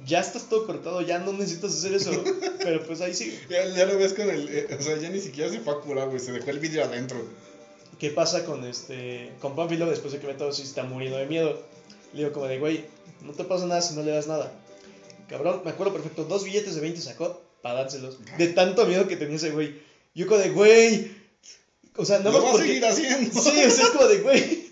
ya 0.05 0.19
estás 0.19 0.49
todo 0.49 0.65
cortado, 0.65 1.01
ya 1.01 1.19
no 1.19 1.34
necesitas 1.34 1.73
hacer 1.73 1.93
eso. 1.93 2.11
Pero 2.59 2.86
pues 2.86 3.01
ahí 3.01 3.13
sí. 3.13 3.38
Ya, 3.49 3.65
ya 3.67 3.86
lo 3.86 3.97
ves 3.97 4.13
con 4.13 4.30
el. 4.30 4.47
eh, 4.49 4.78
o 4.80 4.82
sea, 4.82 4.97
ya 4.97 5.09
ni 5.09 5.19
siquiera 5.19 5.49
se 5.49 5.59
fue 5.59 5.73
a 5.73 5.78
curar, 5.78 6.07
güey. 6.07 6.19
Se 6.19 6.32
dejó 6.32 6.49
el 6.49 6.59
vidrio 6.59 6.84
adentro. 6.84 7.17
¿qué 7.99 8.11
pasa 8.11 8.45
con 8.45 8.63
este 8.65 9.32
con 9.41 9.55
Pánfilo 9.55 9.88
después 9.88 10.13
de 10.13 10.19
que 10.19 10.28
Beto 10.28 10.51
sí 10.53 10.63
está 10.63 10.84
muriendo 10.84 11.17
de 11.17 11.25
miedo? 11.25 11.61
Le 12.14 12.20
digo 12.20 12.34
como 12.34 12.47
de, 12.47 12.60
güey, 12.60 12.86
no 13.22 13.34
te 13.34 13.43
pasa 13.43 13.66
nada 13.66 13.82
si 13.82 13.95
no 13.95 14.03
le 14.03 14.12
das 14.12 14.28
nada. 14.28 14.51
Cabrón, 15.30 15.62
me 15.66 15.72
acuerdo 15.72 15.93
perfecto, 15.93 16.24
dos 16.24 16.43
billetes 16.43 16.76
de 16.76 16.82
20 16.82 17.01
sacó 17.01 17.41
para 17.62 17.82
dárselos. 17.82 18.18
De 18.38 18.47
tanto 18.47 18.86
miedo 18.86 19.08
que 19.08 19.18
tenía 19.18 19.36
ese 19.36 19.51
güey. 19.51 19.82
Yo 20.16 20.28
como 20.28 20.39
de, 20.39 20.49
güey. 20.49 21.12
O 21.95 22.05
sea, 22.05 22.20
no 22.20 22.32
Lo 22.32 22.41
más 22.41 22.55
va 22.55 22.60
a 22.60 22.64
seguir 22.64 22.86
haciendo. 22.86 23.32
Sí, 23.41 23.64
o 23.66 23.72
sea, 23.72 23.86
es 23.86 23.89
como 23.89 24.08
de, 24.08 24.20
güey. 24.20 24.70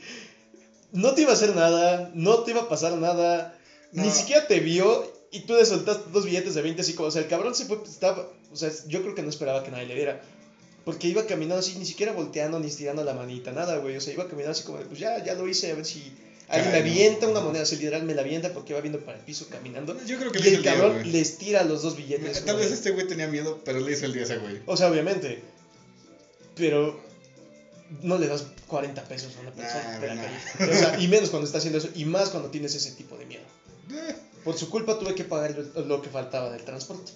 No 0.91 1.13
te 1.13 1.21
iba 1.21 1.31
a 1.31 1.33
hacer 1.33 1.55
nada, 1.55 2.11
no 2.13 2.39
te 2.39 2.51
iba 2.51 2.61
a 2.61 2.69
pasar 2.69 2.93
nada. 2.97 3.57
Ni 3.91 4.09
siquiera 4.11 4.47
te 4.47 4.59
vio 4.59 5.11
y 5.31 5.41
tú 5.41 5.53
le 5.55 5.65
soltaste 5.65 6.09
dos 6.11 6.25
billetes 6.25 6.55
de 6.55 6.61
20 6.61 6.81
así 6.81 6.93
como, 6.93 7.09
o 7.09 7.11
sea, 7.11 7.21
el 7.21 7.27
cabrón 7.27 7.55
se 7.55 7.65
fue, 7.65 7.79
estaba, 7.83 8.29
o 8.51 8.55
sea, 8.55 8.71
yo 8.87 9.01
creo 9.01 9.15
que 9.15 9.21
no 9.21 9.29
esperaba 9.29 9.63
que 9.63 9.71
nadie 9.71 9.87
le 9.87 9.95
diera. 9.95 10.21
Porque 10.85 11.07
iba 11.07 11.25
caminando 11.25 11.59
así, 11.59 11.77
ni 11.77 11.85
siquiera 11.85 12.13
volteando 12.13 12.59
ni 12.59 12.67
estirando 12.67 13.03
la 13.03 13.13
manita, 13.13 13.51
nada, 13.51 13.77
güey. 13.77 13.97
O 13.97 14.01
sea, 14.01 14.13
iba 14.13 14.25
caminando 14.25 14.51
así 14.51 14.63
como 14.63 14.77
de, 14.77 14.85
pues 14.85 14.99
ya, 14.99 15.23
ya 15.23 15.33
lo 15.33 15.47
hice, 15.47 15.71
a 15.71 15.75
ver 15.75 15.85
si 15.85 16.13
alguien 16.49 16.71
no. 16.71 16.77
avienta 16.79 17.27
una 17.27 17.39
moneda. 17.41 17.63
O 17.63 17.65
sea, 17.65 17.77
literal 17.77 18.03
me 18.03 18.13
la 18.13 18.21
avienta 18.21 18.53
porque 18.53 18.73
va 18.73 18.81
viendo 18.81 18.99
para 18.99 19.17
el 19.17 19.23
piso 19.23 19.47
caminando. 19.49 19.97
Yo 20.05 20.17
creo 20.17 20.31
que 20.31 20.39
Y 20.39 20.43
le 20.43 20.49
el 20.55 20.61
día, 20.63 20.73
cabrón 20.73 21.11
les 21.11 21.37
tira 21.37 21.63
los 21.63 21.81
dos 21.81 21.95
billetes. 21.97 22.45
Tal 22.45 22.57
vez 22.57 22.71
este 22.71 22.91
güey 22.91 23.07
tenía 23.07 23.27
miedo, 23.27 23.61
pero 23.65 23.79
le 23.79 23.91
hizo 23.91 24.05
el 24.05 24.13
día 24.13 24.23
a 24.23 24.25
ese 24.25 24.37
güey. 24.37 24.61
O 24.65 24.75
sea, 24.77 24.89
obviamente. 24.91 25.41
Pero 26.55 26.99
no 28.01 28.17
le 28.17 28.27
das 28.27 28.45
40 28.67 29.03
pesos 29.03 29.33
a 29.37 29.41
una 29.41 29.51
persona 29.51 29.83
Nah, 29.93 29.99
de 29.99 30.07
la 30.07 30.15
nah. 30.15 30.23
calle. 30.57 30.71
O 30.71 30.75
sea, 30.77 30.99
y 30.99 31.07
menos 31.07 31.29
cuando 31.29 31.45
está 31.45 31.57
haciendo 31.59 31.77
eso, 31.79 31.89
y 31.95 32.05
más 32.05 32.29
cuando 32.29 32.49
tienes 32.49 32.73
ese 32.75 32.91
tipo 32.91 33.17
de 33.17 33.25
miedo. 33.25 33.43
Eh, 33.91 34.15
Por 34.43 34.57
su 34.57 34.69
culpa 34.69 34.97
tuve 34.97 35.13
que 35.15 35.23
pagar 35.23 35.55
lo 35.85 36.01
que 36.01 36.09
faltaba 36.09 36.49
del 36.51 36.63
transporte. 36.63 37.11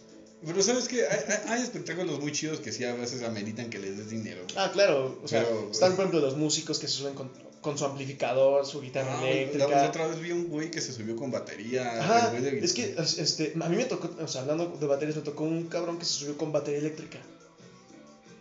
Pero 0.45 0.61
sabes 0.63 0.87
que 0.87 1.05
hay, 1.05 1.19
hay- 1.47 1.61
espectáculos 1.61 2.19
muy 2.21 2.31
chidos 2.31 2.59
que 2.61 2.71
sí 2.71 2.85
a 2.85 2.93
veces 2.93 3.23
ameritan 3.23 3.69
que 3.69 3.77
les 3.79 3.97
des 3.97 4.09
dinero. 4.09 4.41
güey. 4.43 4.55
Ah, 4.57 4.71
claro. 4.71 5.19
O 5.23 5.27
sea, 5.27 5.43
Pero- 5.43 5.69
están, 5.71 5.91
por 5.95 6.05
ejemplo, 6.05 6.21
los 6.21 6.37
músicos 6.37 6.79
que 6.79 6.87
se 6.87 6.93
suben 6.93 7.13
con, 7.13 7.29
con 7.61 7.77
su 7.77 7.83
amplificador, 7.83 8.65
su 8.65 8.79
guitarra 8.79 9.19
Ah, 9.19 9.29
eléctrica. 9.29 9.67
la 9.67 9.87
otra 9.89 10.07
vez 10.07 10.19
vi 10.21 10.31
un 10.31 10.47
güey 10.47 10.71
que 10.71 10.79
se 10.79 10.93
subió 10.93 11.17
con 11.17 11.29
batería. 11.29 11.99
Ajá, 12.01 12.29
güey 12.29 12.41
de- 12.41 12.59
es 12.59 12.71
que 12.73 12.95
este, 12.97 13.53
a 13.61 13.67
mí 13.69 13.75
me 13.75 13.83
tocó, 13.85 14.09
o 14.23 14.27
sea, 14.29 14.41
hablando 14.41 14.77
de 14.79 14.87
baterías, 14.87 15.17
me 15.17 15.23
tocó 15.23 15.43
un 15.43 15.63
cabrón 15.67 15.99
que 15.99 16.05
se 16.05 16.13
subió 16.13 16.37
con 16.37 16.53
batería 16.53 16.79
eléctrica. 16.79 17.19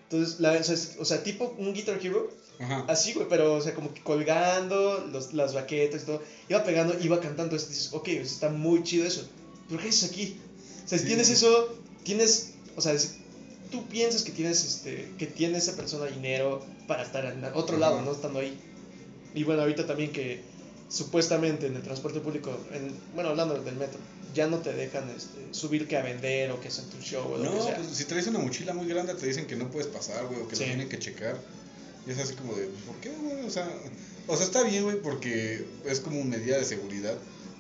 Entonces, 0.05 0.41
la, 0.41 0.53
o, 0.53 0.63
sea, 0.63 0.75
es- 0.75 0.97
o 0.99 1.05
sea, 1.05 1.23
tipo 1.23 1.55
un 1.59 1.75
Guitar 1.75 1.99
Hero, 2.03 2.31
Ajá. 2.61 2.85
así, 2.89 3.13
güey, 3.13 3.27
pero, 3.29 3.55
o 3.55 3.61
sea, 3.61 3.75
como 3.75 3.93
que 3.93 4.03
colgando 4.03 5.05
los, 5.13 5.35
las 5.35 5.53
baquetas 5.53 6.03
y 6.03 6.07
todo, 6.07 6.23
iba 6.49 6.63
pegando, 6.65 6.95
iba 7.01 7.17
cantando, 7.21 7.43
entonces 7.57 7.69
dices, 7.69 7.93
ok, 7.93 8.09
está 8.09 8.49
muy 8.51 8.83
chido 8.85 9.05
eso, 9.07 9.29
pero 9.69 9.83
¿qué 9.83 9.89
haces 9.89 10.11
aquí? 10.11 10.41
O 10.85 10.89
sea, 10.89 10.97
si 10.97 11.03
Sí. 11.05 11.09
tienes 11.09 11.29
eso, 11.29 11.75
tienes, 12.09 12.51
o 12.77 12.81
sea, 12.81 12.99
si 12.99 13.09
tú 13.71 13.87
piensas 13.89 14.23
que 14.23 14.33
tienes, 14.33 14.65
este, 14.65 15.13
que 15.19 15.27
tiene 15.27 15.59
esa 15.59 15.77
persona 15.77 16.07
dinero 16.07 16.65
para 16.87 17.03
estar 17.03 17.25
en 17.27 17.45
otro 17.55 17.77
Ajá. 17.77 17.79
lado, 17.79 18.03
no 18.03 18.13
estando 18.13 18.39
ahí. 18.41 18.59
Y 19.35 19.45
bueno, 19.45 19.61
ahorita 19.63 19.87
también 19.87 20.11
que 20.11 20.41
supuestamente 20.89 21.67
en 21.67 21.77
el 21.77 21.83
transporte 21.83 22.21
público, 22.21 22.51
en, 22.73 22.93
bueno, 23.15 23.29
hablando 23.31 23.61
del 23.63 23.77
metro, 23.77 23.99
ya 24.35 24.47
no 24.47 24.59
te 24.59 24.73
dejan 24.73 25.09
este, 25.11 25.53
subir 25.53 25.87
que 25.87 25.97
a 25.99 26.03
vender 26.03 26.51
o 26.51 26.61
que 26.61 26.69
hacer 26.69 26.85
tu 26.87 26.99
show 27.03 27.25
o 27.31 27.37
lo 27.37 27.51
que 27.51 27.57
No, 27.59 27.63
sea. 27.63 27.77
pues 27.77 27.89
si 27.89 28.05
traes 28.05 28.27
una 28.27 28.39
mochila 28.39 28.73
muy 28.73 28.87
grande 28.87 29.15
te 29.15 29.27
dicen 29.27 29.47
que 29.47 29.57
no 29.57 29.71
puedes 29.71 29.89
pasar, 29.89 30.27
güey, 30.27 30.41
o 30.41 30.49
que 30.49 30.57
Sí. 30.57 30.63
lo 30.63 30.69
tienen 30.69 30.89
que 30.89 30.99
checar. 30.99 31.39
Y 32.07 32.11
es 32.13 32.19
así 32.19 32.35
como 32.35 32.55
de, 32.55 32.67
pues, 32.69 32.83
¿por 32.85 32.97
qué, 33.03 33.11
güey? 33.11 33.45
O 33.47 33.51
sea, 33.51 33.69
o 34.27 34.35
sea, 34.37 34.47
está 34.47 34.63
bien, 34.63 34.85
güey, 34.85 35.01
porque 35.03 35.67
es 35.85 36.01
como 36.01 36.25
medida 36.25 36.57
de 36.57 36.65
seguridad, 36.65 37.17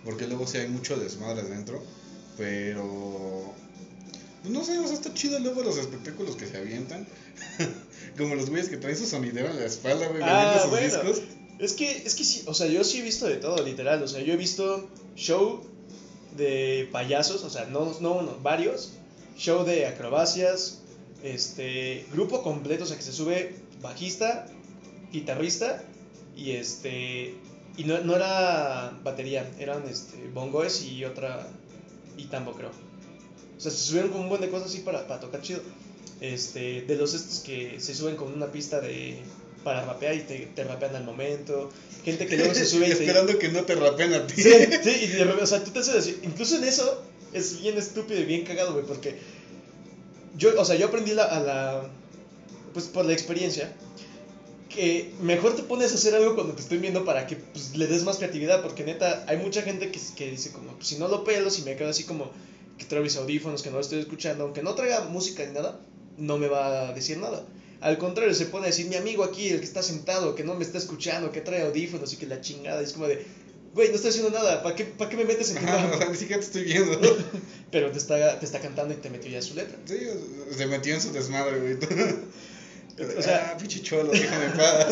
porque 0.07 0.27
luego 0.27 0.47
sí 0.47 0.57
hay 0.59 0.69
mucho 0.69 0.97
desmadre 0.97 1.43
adentro, 1.43 1.83
pero... 2.39 3.18
pues, 4.43 4.53
no 4.53 4.65
sé, 4.65 4.79
o 4.79 4.87
sea, 4.87 4.95
está 4.95 5.13
chido 5.15 5.39
luego 5.39 5.63
los 5.63 5.77
espectáculos 5.77 6.37
que 6.37 6.47
se 6.47 6.57
avientan. 6.57 7.07
como 8.19 8.35
los 8.35 8.51
güeyes 8.51 8.69
que 8.69 8.77
traen 8.77 8.97
su 8.97 9.07
sonidero 9.07 9.51
en 9.51 9.57
la 9.59 9.67
espalda, 9.67 10.09
güey, 10.09 10.23
Ah, 10.23 10.59
vendiendo 10.61 10.63
sus 10.63 10.71
bueno. 10.71 11.13
discos. 11.13 11.39
Es 11.59 11.73
que, 11.73 11.91
es 11.91 12.15
que 12.15 12.25
sí, 12.25 12.43
o 12.47 12.55
sea, 12.55 12.67
yo 12.69 12.85
sí 12.85 12.99
he 12.99 13.03
visto 13.03 13.27
de 13.27 13.37
todo, 13.37 13.63
literal. 13.65 14.03
O 14.03 14.09
sea, 14.09 14.21
yo 14.23 14.33
he 14.33 14.37
visto 14.37 14.89
show 15.17 15.63
de 16.37 16.89
payasos, 16.93 17.43
o 17.45 17.51
sea, 17.51 17.65
no, 17.67 17.97
no 18.01 18.13
uno, 18.13 18.39
varios. 18.43 18.93
Show 19.37 19.65
de 19.65 19.87
acrobacias, 19.87 20.81
este, 21.23 22.07
grupo 22.13 22.43
completo, 22.43 22.85
o 22.85 22.87
sea, 22.87 22.97
que 22.97 23.03
se 23.03 23.13
sube 23.13 23.57
bajista, 23.81 24.47
guitarrista 25.13 25.85
y 26.37 26.53
este, 26.53 27.35
y 27.77 27.85
no, 27.85 27.99
no 28.01 28.17
era 28.17 28.99
batería, 29.05 29.49
eran 29.59 29.89
este, 29.89 30.29
bongoes 30.35 30.83
y 30.83 31.05
otra, 31.05 31.47
y 32.17 32.25
tambo 32.27 32.53
creo. 32.53 32.71
O 33.59 33.61
sea, 33.61 33.73
se 33.73 33.79
subieron 33.79 34.11
con 34.11 34.23
un 34.23 34.29
buen 34.29 34.41
de 34.41 34.49
cosas 34.49 34.69
así 34.69 34.79
para, 34.79 35.07
para 35.07 35.21
tocar 35.21 35.43
chido. 35.43 35.61
Este, 36.21 36.83
de 36.83 36.97
los 36.97 37.15
estos 37.15 37.41
que 37.41 37.79
se 37.81 37.95
suben 37.95 38.17
con 38.17 38.33
una 38.33 38.51
pista 38.51 38.81
de 38.81 39.19
para 39.63 39.85
rapear 39.85 40.15
y 40.15 40.21
te, 40.21 40.39
te 40.55 40.65
rapean 40.65 40.97
al 40.97 41.05
momento. 41.05 41.71
Gente 42.05 42.27
que 42.27 42.37
luego 42.37 42.55
se 42.55 42.65
sube 42.65 42.87
y 42.87 42.91
te... 42.95 43.01
Esperando 43.01 43.39
que 43.39 43.49
no 43.49 43.65
te 43.65 43.75
rapen 43.75 44.15
a 44.15 44.27
ti. 44.27 44.43
Sí, 44.43 44.53
sí, 44.83 44.91
y 45.03 45.07
de 45.09 45.25
repente, 45.25 45.43
o 45.43 45.47
sea, 45.47 45.63
tú 45.63 45.73
te 45.73 45.81
haces 45.81 45.95
decir, 45.95 46.21
incluso 46.23 46.57
en 46.57 46.65
eso 46.65 47.03
es 47.33 47.61
bien 47.61 47.77
estúpido 47.77 48.21
y 48.21 48.25
bien 48.25 48.45
cagado, 48.45 48.73
güey, 48.73 48.87
porque 48.87 49.17
yo, 50.37 50.59
o 50.59 50.65
sea, 50.65 50.77
yo 50.77 50.87
aprendí 50.87 51.13
la, 51.13 51.25
a 51.25 51.41
la, 51.41 51.91
pues 52.73 52.87
por 52.87 53.05
la 53.05 53.13
experiencia, 53.13 53.75
que 54.69 55.13
mejor 55.21 55.57
te 55.57 55.63
pones 55.63 55.93
a 55.93 55.97
hacer 55.97 56.15
algo 56.15 56.35
cuando 56.35 56.55
te 56.55 56.63
estoy 56.63 56.79
viendo 56.79 57.05
para 57.05 57.27
que 57.27 57.37
pues, 57.37 57.77
le 57.77 57.87
des 57.87 58.05
más 58.05 58.19
creatividad, 58.19 58.63
porque 58.63 58.85
neta, 58.85 59.25
hay 59.27 59.39
mucha 59.39 59.63
gente 59.63 59.91
que, 59.91 60.01
que 60.17 60.31
dice 60.31 60.53
como, 60.53 60.73
pues, 60.75 60.89
si 60.89 60.97
no 60.97 61.09
lo 61.09 61.25
pelo, 61.25 61.51
si 61.51 61.63
me 61.63 61.77
quedo 61.77 61.91
así 61.91 62.05
como 62.05 62.31
que 62.79 62.85
traigo 62.85 63.05
mis 63.05 63.17
audífonos, 63.17 63.63
que 63.63 63.71
no 63.71 63.77
lo 63.77 63.83
estoy 63.83 63.99
escuchando, 64.01 64.45
aunque 64.45 64.63
no 64.63 64.75
traiga 64.75 65.01
música 65.05 65.45
ni 65.45 65.53
nada, 65.53 65.81
no 66.17 66.39
me 66.39 66.49
va 66.49 66.89
a 66.89 66.93
decir 66.95 67.19
nada. 67.19 67.45
Al 67.81 67.99
contrario, 67.99 68.35
se 68.35 68.47
pone 68.47 68.65
a 68.67 68.71
decir 68.71 68.87
mi 68.87 68.97
amigo 68.97 69.23
aquí, 69.25 69.49
el 69.49 69.59
que 69.61 69.65
está 69.67 69.83
sentado, 69.83 70.35
que 70.35 70.45
no 70.45 70.55
me 70.55 70.65
está 70.65 70.79
escuchando, 70.79 71.31
que 71.31 71.41
trae 71.41 71.63
audífonos 71.63 72.13
y 72.13 72.17
que 72.17 72.27
la 72.27 72.41
chingada, 72.41 72.81
y 72.81 72.85
es 72.85 72.93
como 72.93 73.07
de, 73.07 73.25
güey, 73.75 73.89
no 73.91 73.95
estoy 73.95 74.11
haciendo 74.11 74.31
nada, 74.31 74.63
¿para 74.63 74.75
qué, 74.75 74.85
¿para 74.85 75.09
qué 75.11 75.17
me 75.17 75.25
metes 75.25 75.51
en 75.51 75.59
tu 75.59 75.65
Ajá, 75.67 75.77
o 75.77 75.81
mambo?" 75.83 75.99
sea, 75.99 76.09
ni 76.11 76.17
siquiera 76.17 76.41
te 76.41 76.47
estoy 76.47 76.65
viendo. 76.65 76.99
Pero 77.71 77.93
te 77.93 77.99
está, 77.99 78.41
te 78.41 78.47
está 78.47 78.61
cantando 78.61 78.95
y 78.95 78.97
te 78.97 79.11
metió 79.11 79.31
ya 79.31 79.43
su 79.43 79.55
letra. 79.55 79.77
Sí, 79.85 79.97
se 80.57 80.67
metió 80.67 80.95
en 80.95 81.01
su 81.01 81.13
desmadre, 81.13 81.61
güey. 81.61 81.77
O 83.19 83.23
sea- 83.23 83.53
ah, 83.53 83.57
pinche 83.57 83.81
cholo, 83.81 84.11
déjame 84.11 84.47
en 84.47 84.53
paz. 84.57 84.87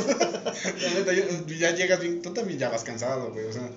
Ya 1.58 1.74
llegas 1.74 2.00
bien, 2.00 2.22
tú 2.22 2.32
también 2.32 2.56
ya 2.56 2.68
vas 2.68 2.84
cansado, 2.84 3.32
güey, 3.32 3.46
o 3.46 3.52
sea. 3.52 3.68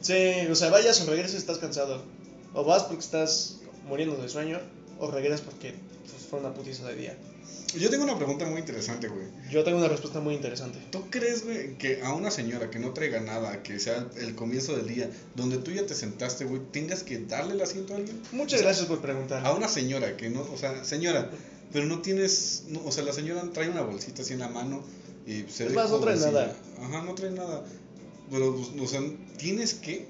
Sí, 0.00 0.46
o 0.50 0.54
sea, 0.54 0.70
vayas 0.70 1.02
o 1.02 1.10
regreses 1.10 1.36
estás 1.36 1.58
cansado. 1.58 2.02
O 2.54 2.64
vas 2.64 2.84
porque 2.84 3.00
estás 3.00 3.58
muriendo 3.86 4.16
de 4.16 4.28
sueño, 4.28 4.58
o 4.98 5.10
regresas 5.10 5.40
porque 5.40 5.74
pues, 6.10 6.26
fue 6.28 6.40
una 6.40 6.54
putiza 6.54 6.86
de 6.88 6.96
día. 6.96 7.18
Yo 7.74 7.90
tengo 7.90 8.04
una 8.04 8.16
pregunta 8.16 8.46
muy 8.46 8.60
interesante, 8.60 9.08
güey. 9.08 9.26
Yo 9.50 9.62
tengo 9.62 9.78
una 9.78 9.88
respuesta 9.88 10.20
muy 10.20 10.34
interesante. 10.34 10.78
¿Tú 10.90 11.10
crees, 11.10 11.44
güey, 11.44 11.76
que 11.76 12.00
a 12.02 12.14
una 12.14 12.30
señora 12.30 12.70
que 12.70 12.78
no 12.78 12.92
traiga 12.92 13.20
nada, 13.20 13.62
que 13.62 13.78
sea 13.78 14.06
el 14.16 14.34
comienzo 14.34 14.74
del 14.74 14.88
día, 14.88 15.10
donde 15.34 15.58
tú 15.58 15.70
ya 15.70 15.84
te 15.84 15.94
sentaste, 15.94 16.46
güey, 16.46 16.62
tengas 16.72 17.02
que 17.02 17.18
darle 17.18 17.54
el 17.54 17.60
asiento 17.60 17.92
a 17.92 17.98
alguien? 17.98 18.22
Muchas 18.32 18.62
gracias 18.62 18.86
por 18.86 19.00
preguntar. 19.00 19.46
A 19.46 19.52
una 19.52 19.68
señora 19.68 20.16
que 20.16 20.30
no, 20.30 20.40
o 20.40 20.56
sea, 20.56 20.82
señora, 20.84 21.30
pero 21.72 21.84
no 21.84 22.00
tienes, 22.00 22.64
no, 22.68 22.82
o 22.86 22.92
sea, 22.92 23.04
la 23.04 23.12
señora 23.12 23.42
trae 23.52 23.68
una 23.68 23.82
bolsita 23.82 24.22
así 24.22 24.32
en 24.32 24.40
la 24.40 24.48
mano 24.48 24.82
y 25.26 25.44
se 25.50 25.66
Es 25.66 25.74
más, 25.74 25.90
no 25.90 25.98
trae 25.98 26.16
nada. 26.16 26.56
Ajá, 26.80 27.02
no 27.02 27.14
trae 27.14 27.30
nada. 27.30 27.64
Pero, 28.30 28.56
pues, 28.56 28.68
o 28.80 28.86
sea, 28.86 29.02
tienes 29.36 29.74
que 29.74 30.06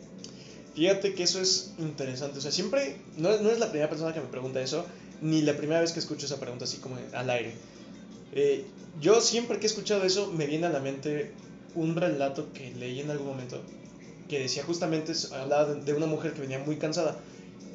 Fíjate 0.78 1.12
que 1.12 1.24
eso 1.24 1.40
es 1.40 1.72
interesante. 1.78 2.38
O 2.38 2.40
sea, 2.40 2.52
siempre, 2.52 2.94
no, 3.16 3.36
no 3.40 3.50
es 3.50 3.58
la 3.58 3.66
primera 3.70 3.88
persona 3.90 4.14
que 4.14 4.20
me 4.20 4.28
pregunta 4.28 4.60
eso, 4.62 4.86
ni 5.20 5.42
la 5.42 5.56
primera 5.56 5.80
vez 5.80 5.90
que 5.90 5.98
escucho 5.98 6.26
esa 6.26 6.38
pregunta 6.38 6.66
así 6.66 6.76
como 6.76 6.96
al 7.12 7.30
aire. 7.30 7.52
Eh, 8.32 8.64
yo 9.00 9.20
siempre 9.20 9.58
que 9.58 9.66
he 9.66 9.70
escuchado 9.70 10.04
eso, 10.04 10.30
me 10.32 10.46
viene 10.46 10.66
a 10.66 10.70
la 10.70 10.78
mente 10.78 11.32
un 11.74 11.96
relato 11.96 12.52
que 12.52 12.70
leí 12.76 13.00
en 13.00 13.10
algún 13.10 13.26
momento, 13.26 13.60
que 14.28 14.38
decía 14.38 14.62
justamente, 14.62 15.14
hablaba 15.32 15.74
de, 15.74 15.92
una 15.94 16.06
mujer 16.06 16.32
que 16.34 16.42
venía 16.42 16.60
muy 16.60 16.76
cansada, 16.76 17.18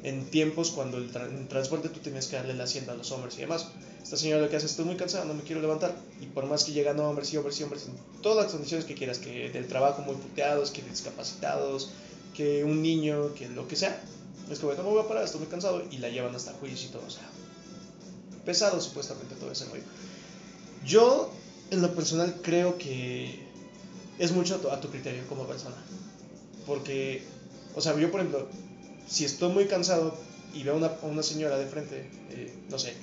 en 0.02 0.24
tiempos 0.30 0.70
cuando 0.70 0.96
el, 0.96 1.12
tra- 1.12 1.28
en 1.28 1.46
transporte 1.46 1.90
tú 1.90 2.00
tenías 2.00 2.26
que 2.26 2.36
darle 2.36 2.52
el 2.54 2.60
asiento 2.62 2.92
a 2.92 2.94
los 2.94 3.12
hombres 3.12 3.36
y 3.36 3.42
demás. 3.42 3.66
Esta 4.02 4.16
señora 4.16 4.40
lo 4.40 4.48
que 4.48 4.56
hace, 4.56 4.64
estoy 4.64 4.86
muy 4.86 4.96
cansada, 4.96 5.26
no 5.26 5.34
me 5.34 5.42
quiero 5.42 5.60
levantar. 5.60 5.94
Y 6.22 6.26
por 6.26 6.46
más 6.46 6.64
que 6.64 6.72
llegan 6.72 6.98
hombres 7.00 7.30
y 7.34 7.36
hombres 7.36 7.60
y 7.60 7.64
hombres, 7.64 7.86
en 7.86 8.22
todas 8.22 8.44
las 8.44 8.52
condiciones 8.52 8.86
que 8.86 8.94
quieras, 8.94 9.18
que 9.18 9.50
del 9.50 9.66
trabajo 9.66 10.00
muy 10.00 10.14
puteados, 10.14 10.70
que 10.70 10.80
discapacitados, 10.82 11.90
que 12.34 12.64
un 12.64 12.82
niño, 12.82 13.34
que 13.34 13.48
lo 13.48 13.66
que 13.66 13.76
sea, 13.76 14.02
es 14.50 14.58
como, 14.58 14.74
no 14.74 14.82
me 14.82 14.90
voy 14.90 15.04
a 15.04 15.08
parar, 15.08 15.24
estoy 15.24 15.40
muy 15.40 15.48
cansado, 15.48 15.82
y 15.90 15.98
la 15.98 16.10
llevan 16.10 16.34
hasta 16.34 16.52
juicio 16.54 16.88
y 16.88 16.92
todo, 16.92 17.04
o 17.06 17.10
sea, 17.10 17.22
pesado 18.44 18.80
supuestamente 18.80 19.34
todo 19.36 19.50
ese 19.50 19.64
rollo. 19.66 19.82
Yo, 20.84 21.30
en 21.70 21.80
lo 21.80 21.94
personal, 21.94 22.40
creo 22.42 22.76
que 22.76 23.38
es 24.18 24.32
mucho 24.32 24.56
a 24.56 24.58
tu, 24.58 24.68
a 24.68 24.80
tu 24.80 24.90
criterio 24.90 25.26
como 25.28 25.46
persona. 25.46 25.76
Porque, 26.66 27.22
o 27.74 27.80
sea, 27.80 27.98
yo, 27.98 28.10
por 28.10 28.20
ejemplo, 28.20 28.48
si 29.08 29.24
estoy 29.24 29.52
muy 29.52 29.66
cansado 29.66 30.16
y 30.54 30.62
veo 30.62 30.74
a 30.74 30.76
una, 30.76 30.86
a 30.86 31.06
una 31.06 31.22
señora 31.22 31.56
de 31.58 31.66
frente, 31.66 32.08
eh, 32.30 32.54
no 32.70 32.78
sé, 32.78 32.94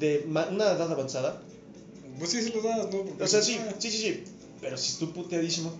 de 0.00 0.24
una 0.28 0.46
edad 0.46 0.92
avanzada, 0.92 1.42
Pues 2.18 2.30
sí, 2.30 2.42
se 2.42 2.50
los 2.50 2.62
das, 2.62 2.78
¿no? 2.78 2.90
Porque, 2.90 3.22
o 3.22 3.26
sea, 3.26 3.42
sí, 3.42 3.58
ah, 3.60 3.74
sí, 3.78 3.90
sí, 3.90 3.98
sí, 3.98 4.24
pero 4.60 4.76
si 4.76 4.92
estoy 4.92 5.08
puteadísimo, 5.08 5.72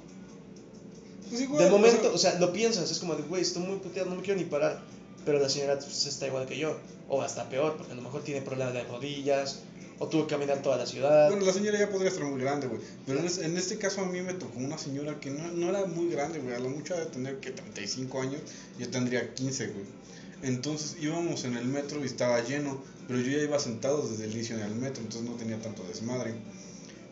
pues 1.28 1.40
igual, 1.42 1.62
de 1.64 1.68
o 1.68 1.70
momento, 1.70 2.02
sea, 2.02 2.10
o 2.12 2.18
sea, 2.18 2.38
lo 2.40 2.52
piensas, 2.52 2.90
es 2.90 2.98
como 2.98 3.14
de, 3.14 3.22
güey, 3.22 3.42
estoy 3.42 3.62
muy 3.62 3.78
puteado, 3.78 4.08
no 4.10 4.16
me 4.16 4.22
quiero 4.22 4.38
ni 4.40 4.46
parar. 4.46 4.82
Pero 5.24 5.40
la 5.40 5.48
señora 5.48 5.78
pues, 5.78 6.06
está 6.06 6.26
igual 6.26 6.46
que 6.46 6.56
yo, 6.58 6.76
o 7.08 7.20
hasta 7.22 7.48
peor, 7.50 7.76
porque 7.76 7.92
a 7.92 7.96
lo 7.96 8.02
mejor 8.02 8.22
tiene 8.24 8.42
problemas 8.42 8.74
de 8.74 8.84
rodillas, 8.84 9.60
¿O 10.00 10.06
tuvo 10.06 10.28
que 10.28 10.34
caminar 10.36 10.62
toda 10.62 10.76
la 10.76 10.86
ciudad? 10.86 11.28
Bueno, 11.28 11.44
la 11.44 11.52
señora 11.52 11.76
ya 11.76 11.90
podría 11.90 12.10
estar 12.10 12.24
muy 12.24 12.40
grande, 12.40 12.68
güey. 12.68 12.80
Pero 13.04 13.18
en, 13.18 13.24
es- 13.26 13.38
en 13.38 13.56
este 13.58 13.78
caso 13.78 14.00
a 14.02 14.06
mí 14.06 14.22
me 14.22 14.32
tocó 14.32 14.56
una 14.60 14.78
señora 14.78 15.18
que 15.18 15.28
no, 15.32 15.42
no 15.50 15.70
era 15.70 15.86
muy 15.86 16.08
grande, 16.08 16.38
güey. 16.38 16.54
A 16.54 16.60
lo 16.60 16.68
mucho 16.68 16.96
de 16.96 17.06
tener 17.06 17.40
que 17.40 17.50
35 17.50 18.20
años, 18.22 18.40
yo 18.78 18.88
tendría 18.90 19.34
15, 19.34 19.66
güey. 19.66 19.84
Entonces 20.42 20.96
íbamos 21.00 21.42
en 21.44 21.56
el 21.56 21.64
metro 21.64 22.00
y 22.00 22.06
estaba 22.06 22.40
lleno, 22.44 22.80
pero 23.08 23.18
yo 23.20 23.36
ya 23.36 23.42
iba 23.42 23.58
sentado 23.58 24.06
desde 24.08 24.26
el 24.26 24.32
inicio 24.34 24.54
en 24.56 24.62
el 24.62 24.74
metro, 24.76 25.02
entonces 25.02 25.28
no 25.28 25.36
tenía 25.36 25.60
tanto 25.60 25.82
desmadre. 25.82 26.32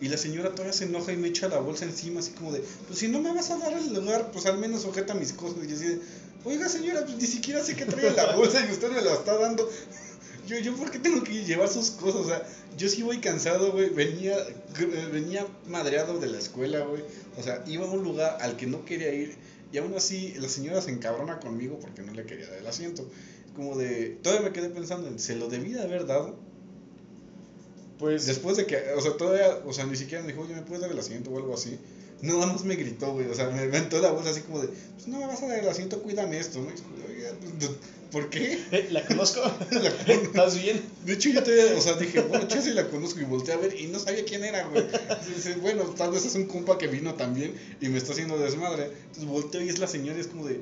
Y 0.01 0.09
la 0.09 0.17
señora 0.19 0.51
todavía 0.51 0.73
se 0.75 0.85
enoja 0.85 1.13
y 1.13 1.17
me 1.17 1.29
echa 1.29 1.49
la 1.49 1.59
bolsa 1.59 1.85
encima, 1.87 2.21
así 2.21 2.33
como 2.33 2.53
de, 2.53 2.63
pues 2.87 2.99
si 2.99 3.09
no 3.09 3.21
me 3.21 3.33
vas 3.33 3.51
a 3.51 3.57
dar 3.59 3.73
el 3.73 3.95
lugar, 3.95 4.31
pues 4.33 4.45
al 4.47 4.59
menos 4.59 4.83
sujeta 4.83 5.15
mis 5.15 5.33
cosas. 5.33 5.65
Y 5.65 5.69
yo 5.69 5.75
así 5.77 5.87
de, 5.87 6.01
oiga 6.45 6.69
señora, 6.69 7.05
pues 7.07 7.17
ni 7.17 7.27
siquiera 7.27 7.65
sé 7.65 7.75
que 7.77 7.87
trae 7.87 8.11
la 8.13 8.37
bolsa 8.37 8.65
y 8.67 8.73
usted 8.73 8.91
me 8.91 9.01
la 9.01 9.15
está 9.15 9.37
dando. 9.39 9.69
Yo, 10.47 10.57
yo, 10.61 10.77
¿por 10.77 10.93
qué 10.93 11.01
tengo 11.01 11.25
que 11.25 11.45
llevar 11.45 11.69
sus 11.69 11.91
cosas? 11.91 12.21
O 12.21 12.25
sea, 12.29 12.47
yo 12.79 12.89
sí 12.89 13.03
voy 13.03 13.19
cansado, 13.19 13.73
güey. 13.73 13.91
Venía, 13.91 14.37
gr- 14.79 15.11
venía 15.11 15.45
madreado 15.67 16.21
de 16.21 16.29
la 16.29 16.39
escuela, 16.39 16.85
güey. 16.85 17.03
O 17.37 17.43
sea, 17.43 17.65
iba 17.67 17.85
a 17.85 17.91
un 17.91 18.05
lugar 18.05 18.39
al 18.41 18.57
que 18.57 18.69
no 18.69 18.85
quería 18.85 19.13
ir. 19.13 19.35
Y 19.73 19.79
aún 19.79 19.93
así, 19.97 20.35
la 20.39 20.49
señora 20.49 20.81
se 20.83 20.93
encabrona 20.93 21.41
conmigo 21.41 21.81
porque 21.81 22.03
no 22.03 22.13
le 22.13 22.25
quería 22.27 22.49
dar 22.49 22.59
el 22.59 22.67
asiento. 22.69 23.11
Como 23.57 23.77
de, 23.77 24.19
todavía 24.23 24.47
me 24.47 24.53
quedé 24.53 24.69
pensando 24.69 25.09
en, 25.09 25.19
¿se 25.19 25.35
lo 25.35 25.49
debí 25.49 25.73
de 25.73 25.83
haber 25.83 26.07
dado? 26.07 26.39
Pues 27.99 28.27
Después 28.27 28.57
de 28.57 28.67
que, 28.67 28.77
o 28.97 29.01
sea, 29.01 29.17
todavía, 29.17 29.59
o 29.67 29.73
sea, 29.73 29.87
ni 29.87 29.97
siquiera 29.97 30.23
me 30.23 30.33
dijo, 30.33 30.43
oye, 30.43 30.55
¿me 30.55 30.63
puedes 30.63 30.83
dar 30.83 30.91
el 30.91 30.99
asiento 30.99 31.31
o 31.31 31.39
algo 31.39 31.55
así? 31.55 31.79
Nada 32.23 32.47
más 32.47 32.65
me 32.65 32.77
gritó, 32.77 33.13
güey, 33.13 33.27
o 33.29 33.35
sea, 33.35 33.49
me 33.51 33.61
aventó 33.61 34.01
la 34.01 34.11
bolsa 34.11 34.31
así 34.31 34.41
como 34.41 34.61
de, 34.61 34.69
pues 34.69 35.07
no 35.07 35.19
me 35.19 35.27
vas 35.27 35.43
a 35.43 35.47
dar 35.49 35.59
el 35.59 35.69
asiento, 35.69 36.01
cuídame 36.03 36.39
esto, 36.39 36.61
¿no? 36.61 36.69
"Oiga, 36.69 37.31
pues, 37.59 37.71
¿por 38.11 38.31
qué? 38.31 38.59
¿eh? 38.71 38.89
¿La 38.91 39.05
conozco? 39.05 39.41
La 39.71 39.91
conozco. 39.91 40.03
¿Estás 40.13 40.63
bien? 40.63 40.81
De 41.05 41.13
hecho, 41.13 41.29
yo 41.29 41.43
todavía, 41.43 41.77
o 41.77 41.81
sea, 41.83 41.95
dije, 41.97 42.21
bueno, 42.23 42.49
yo 42.49 42.63
sí 42.63 42.71
la 42.71 42.89
conozco 42.89 43.21
y 43.21 43.25
volteé 43.25 43.53
a 43.55 43.59
ver 43.59 43.79
y 43.79 43.87
no 43.89 43.99
sabía 43.99 44.25
quién 44.25 44.45
era, 44.45 44.67
güey. 44.67 44.85
Dice, 45.35 45.57
bueno, 45.57 45.85
tal 45.97 46.11
vez 46.11 46.25
es 46.25 46.35
un 46.37 46.47
compa 46.47 46.79
que 46.79 46.87
vino 46.87 47.15
también 47.15 47.55
y 47.83 47.89
me 47.89 47.99
está 47.99 48.13
haciendo 48.13 48.39
desmadre. 48.39 48.85
Entonces 49.09 49.25
volteo 49.27 49.63
y 49.63 49.69
es 49.69 49.79
la 49.79 49.87
señora 49.87 50.17
y 50.17 50.21
es 50.23 50.27
como 50.29 50.47
de, 50.47 50.61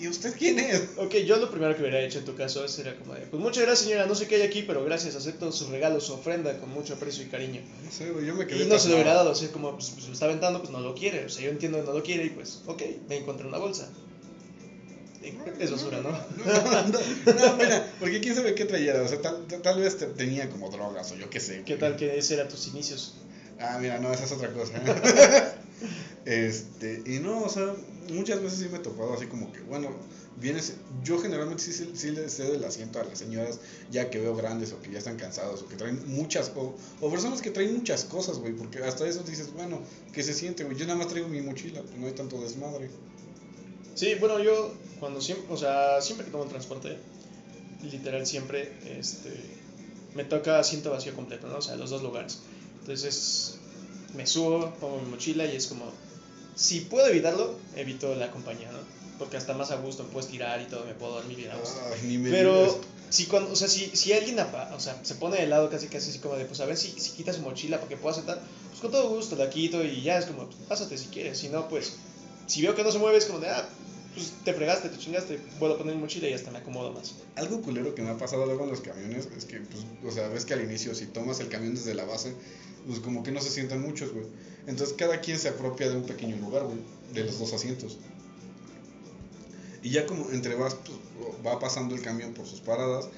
¿y, 0.00 0.08
usted 0.08 0.34
quién 0.38 0.58
es? 0.58 0.82
Ok, 0.96 1.16
yo 1.26 1.36
lo 1.36 1.50
primero 1.50 1.74
que 1.74 1.82
hubiera 1.82 2.00
hecho 2.00 2.18
en 2.18 2.24
tu 2.24 2.34
caso 2.34 2.64
era 2.78 2.96
como 2.96 3.14
de, 3.14 3.22
pues 3.22 3.42
muchas 3.42 3.64
gracias 3.64 3.88
señora, 3.88 4.06
no 4.06 4.14
sé 4.14 4.26
qué 4.26 4.36
hay 4.36 4.42
aquí, 4.42 4.62
pero 4.62 4.84
gracias, 4.84 5.14
acepto 5.14 5.50
su 5.52 5.68
regalo, 5.68 6.00
su 6.00 6.14
ofrenda 6.14 6.58
con 6.58 6.70
mucho 6.70 6.94
aprecio 6.94 7.24
y 7.24 7.26
cariño. 7.26 7.60
No 7.84 7.90
sé, 7.90 8.10
güey, 8.10 8.26
yo 8.26 8.34
me 8.34 8.46
quedé 8.46 8.64
Y 8.64 8.66
no 8.66 8.78
se 8.78 8.88
lo 8.88 8.94
hubiera 8.94 9.14
dado, 9.14 9.30
así 9.32 9.48
como, 9.48 9.74
pues, 9.74 9.90
pues 9.90 10.06
lo 10.06 10.12
está 10.12 10.26
aventando, 10.26 10.60
pues 10.60 10.70
no 10.70 10.80
lo 10.80 10.94
quiere, 10.94 11.24
o 11.24 11.28
sea, 11.28 11.44
yo 11.44 11.50
entiendo 11.50 11.80
que 11.80 11.86
no 11.86 11.92
lo 11.92 12.02
quiere 12.02 12.24
y 12.24 12.30
pues, 12.30 12.60
ok, 12.66 12.82
me 13.08 13.18
encontré 13.18 13.46
una 13.46 13.58
bolsa. 13.58 13.88
Es 15.58 15.70
basura, 15.70 15.98
¿no? 16.02 16.10
No, 16.10 16.82
no, 16.86 17.48
no, 17.48 17.56
mira, 17.56 17.86
porque 18.00 18.20
quién 18.20 18.34
sabe 18.34 18.54
qué 18.54 18.64
traía, 18.64 19.02
o 19.02 19.08
sea, 19.08 19.20
tal, 19.20 19.46
tal 19.46 19.80
vez 19.80 19.98
te- 19.98 20.06
tenía 20.06 20.48
como 20.48 20.70
drogas 20.70 21.12
o 21.12 21.16
yo 21.16 21.28
qué 21.28 21.40
sé. 21.40 21.62
¿Qué 21.64 21.76
tal 21.76 21.96
que 21.96 22.16
ese 22.18 22.34
era 22.34 22.48
tus 22.48 22.66
inicios? 22.68 23.16
Ah, 23.58 23.78
mira, 23.78 23.98
no, 23.98 24.10
esa 24.12 24.24
es 24.24 24.32
otra 24.32 24.50
cosa. 24.50 24.72
este, 26.24 27.02
y 27.04 27.18
no, 27.18 27.42
o 27.42 27.48
sea, 27.50 27.74
muchas 28.12 28.42
veces 28.42 28.58
sí 28.60 28.68
me 28.70 28.78
he 28.78 28.80
topado 28.80 29.14
así 29.14 29.26
como 29.26 29.52
que, 29.52 29.60
bueno, 29.60 29.90
vienes, 30.40 30.74
yo 31.02 31.18
generalmente 31.18 31.62
sí, 31.62 31.92
sí, 31.94 32.10
le 32.10 32.28
cedo 32.28 32.54
el 32.54 32.64
asiento 32.64 33.00
a 33.00 33.04
las 33.04 33.18
señoras 33.18 33.60
ya 33.90 34.10
que 34.10 34.18
veo 34.18 34.34
grandes 34.34 34.72
o 34.72 34.80
que 34.80 34.90
ya 34.90 34.98
están 34.98 35.16
cansados 35.16 35.62
o 35.62 35.68
que 35.68 35.76
traen 35.76 36.02
muchas, 36.06 36.52
o, 36.56 36.74
o 37.00 37.10
personas 37.10 37.42
que 37.42 37.50
traen 37.50 37.74
muchas 37.74 38.04
cosas, 38.04 38.38
güey, 38.38 38.52
porque 38.54 38.78
hasta 38.78 39.06
eso 39.06 39.22
dices, 39.22 39.52
bueno, 39.52 39.80
que 40.12 40.22
se 40.22 40.34
siente, 40.34 40.64
güey, 40.64 40.76
yo 40.76 40.86
nada 40.86 40.98
más 40.98 41.08
traigo 41.08 41.28
mi 41.28 41.40
mochila, 41.42 41.82
no 41.98 42.06
hay 42.06 42.12
tanto 42.12 42.40
desmadre. 42.40 42.90
Sí, 43.94 44.14
bueno, 44.18 44.38
yo 44.42 44.72
cuando 44.98 45.20
siempre, 45.20 45.52
o 45.52 45.56
sea, 45.56 46.00
siempre 46.00 46.26
que 46.26 46.32
tomo 46.32 46.44
el 46.44 46.50
transporte, 46.50 46.96
literal 47.82 48.26
siempre, 48.26 48.72
este, 48.98 49.30
me 50.14 50.24
toca 50.24 50.58
asiento 50.58 50.90
vacío 50.90 51.14
completo, 51.14 51.46
¿no? 51.48 51.58
O 51.58 51.62
sea, 51.62 51.76
los 51.76 51.90
dos 51.90 52.02
lugares. 52.02 52.40
Entonces, 52.80 53.58
me 54.14 54.26
subo, 54.26 54.72
pongo 54.80 55.00
mi 55.00 55.10
mochila 55.10 55.46
y 55.46 55.56
es 55.56 55.66
como, 55.66 55.92
si 56.54 56.80
puedo 56.80 57.06
evitarlo, 57.08 57.58
evito 57.76 58.14
la 58.14 58.30
compañía, 58.30 58.70
¿no? 58.72 58.78
Porque 59.18 59.36
hasta 59.36 59.52
más 59.54 59.70
a 59.70 59.76
gusto 59.76 60.02
me 60.04 60.10
puedo 60.10 60.24
estirar 60.26 60.60
y 60.62 60.66
todo, 60.66 60.84
me 60.86 60.94
puedo 60.94 61.14
dormir 61.14 61.36
bien 61.36 61.50
a 61.50 61.56
gusto. 61.56 61.80
Ay, 61.92 62.00
ni 62.04 62.18
me 62.18 62.30
Pero 62.30 62.54
digas. 62.54 62.76
si 63.10 63.26
cuando, 63.26 63.52
o 63.52 63.56
sea, 63.56 63.68
si, 63.68 63.90
si 63.94 64.12
alguien 64.12 64.38
apa- 64.40 64.70
o 64.74 64.80
sea, 64.80 64.98
se 65.02 65.14
pone 65.16 65.36
de 65.36 65.46
lado 65.46 65.68
casi 65.68 65.88
casi 65.88 66.10
así 66.10 66.18
como 66.20 66.36
de, 66.36 66.44
pues 66.46 66.60
a 66.60 66.64
ver 66.66 66.76
si, 66.76 66.88
si 66.98 67.12
quita 67.12 67.32
su 67.32 67.40
mochila 67.42 67.76
para 67.78 67.88
que 67.88 67.96
pueda 67.96 68.14
sentar, 68.14 68.40
pues 68.68 68.80
con 68.80 68.90
todo 68.90 69.08
gusto 69.10 69.36
la 69.36 69.50
quito 69.50 69.84
y 69.84 70.00
ya 70.02 70.18
es 70.18 70.24
como, 70.26 70.46
pues, 70.46 70.56
pásate 70.68 70.96
si 70.96 71.08
quieres, 71.08 71.38
si 71.38 71.48
no, 71.48 71.68
pues, 71.68 71.92
si 72.46 72.62
veo 72.62 72.74
que 72.74 72.82
no 72.82 72.90
se 72.92 72.98
mueve 72.98 73.18
es 73.18 73.26
como 73.26 73.40
de, 73.40 73.48
ah, 73.48 73.68
pues 74.14 74.32
te 74.44 74.54
fregaste, 74.54 74.88
te 74.88 74.98
chingaste, 74.98 75.34
a 75.36 75.58
poner 75.58 75.94
mi 75.94 76.00
mochila 76.00 76.28
y 76.28 76.32
hasta 76.32 76.50
me 76.50 76.58
acomodo 76.58 76.90
más. 76.92 77.14
Algo 77.36 77.60
culero 77.60 77.94
que 77.94 78.02
me 78.02 78.08
ha 78.10 78.16
pasado 78.18 78.46
luego 78.46 78.64
en 78.64 78.70
los 78.70 78.80
camiones 78.80 79.28
es 79.36 79.44
que, 79.44 79.60
pues, 79.60 79.84
o 80.04 80.10
sea, 80.10 80.28
ves 80.28 80.46
que 80.46 80.54
al 80.54 80.62
inicio 80.64 80.94
si 80.94 81.06
tomas 81.06 81.40
el 81.40 81.48
camión 81.48 81.74
desde 81.74 81.94
la 81.94 82.04
base, 82.04 82.34
pues 82.86 83.00
como 83.00 83.22
que 83.22 83.30
no 83.32 83.40
se 83.40 83.50
sientan 83.50 83.82
muchos, 83.82 84.12
güey. 84.12 84.24
Entonces 84.66 84.94
cada 84.96 85.20
quien 85.20 85.38
se 85.38 85.48
apropia 85.48 85.88
de 85.88 85.96
un 85.96 86.04
pequeño 86.04 86.36
lugar, 86.36 86.64
güey, 86.64 86.78
de 87.12 87.24
los 87.24 87.38
dos 87.38 87.52
asientos. 87.52 87.98
Y 89.82 89.90
ya 89.90 90.06
como 90.06 90.30
entre 90.30 90.54
vas, 90.54 90.74
pues, 90.74 90.98
va 91.46 91.58
pasando 91.58 91.94
el 91.94 92.02
camión 92.02 92.34
por 92.34 92.46
sus 92.46 92.60
paradas, 92.60 93.08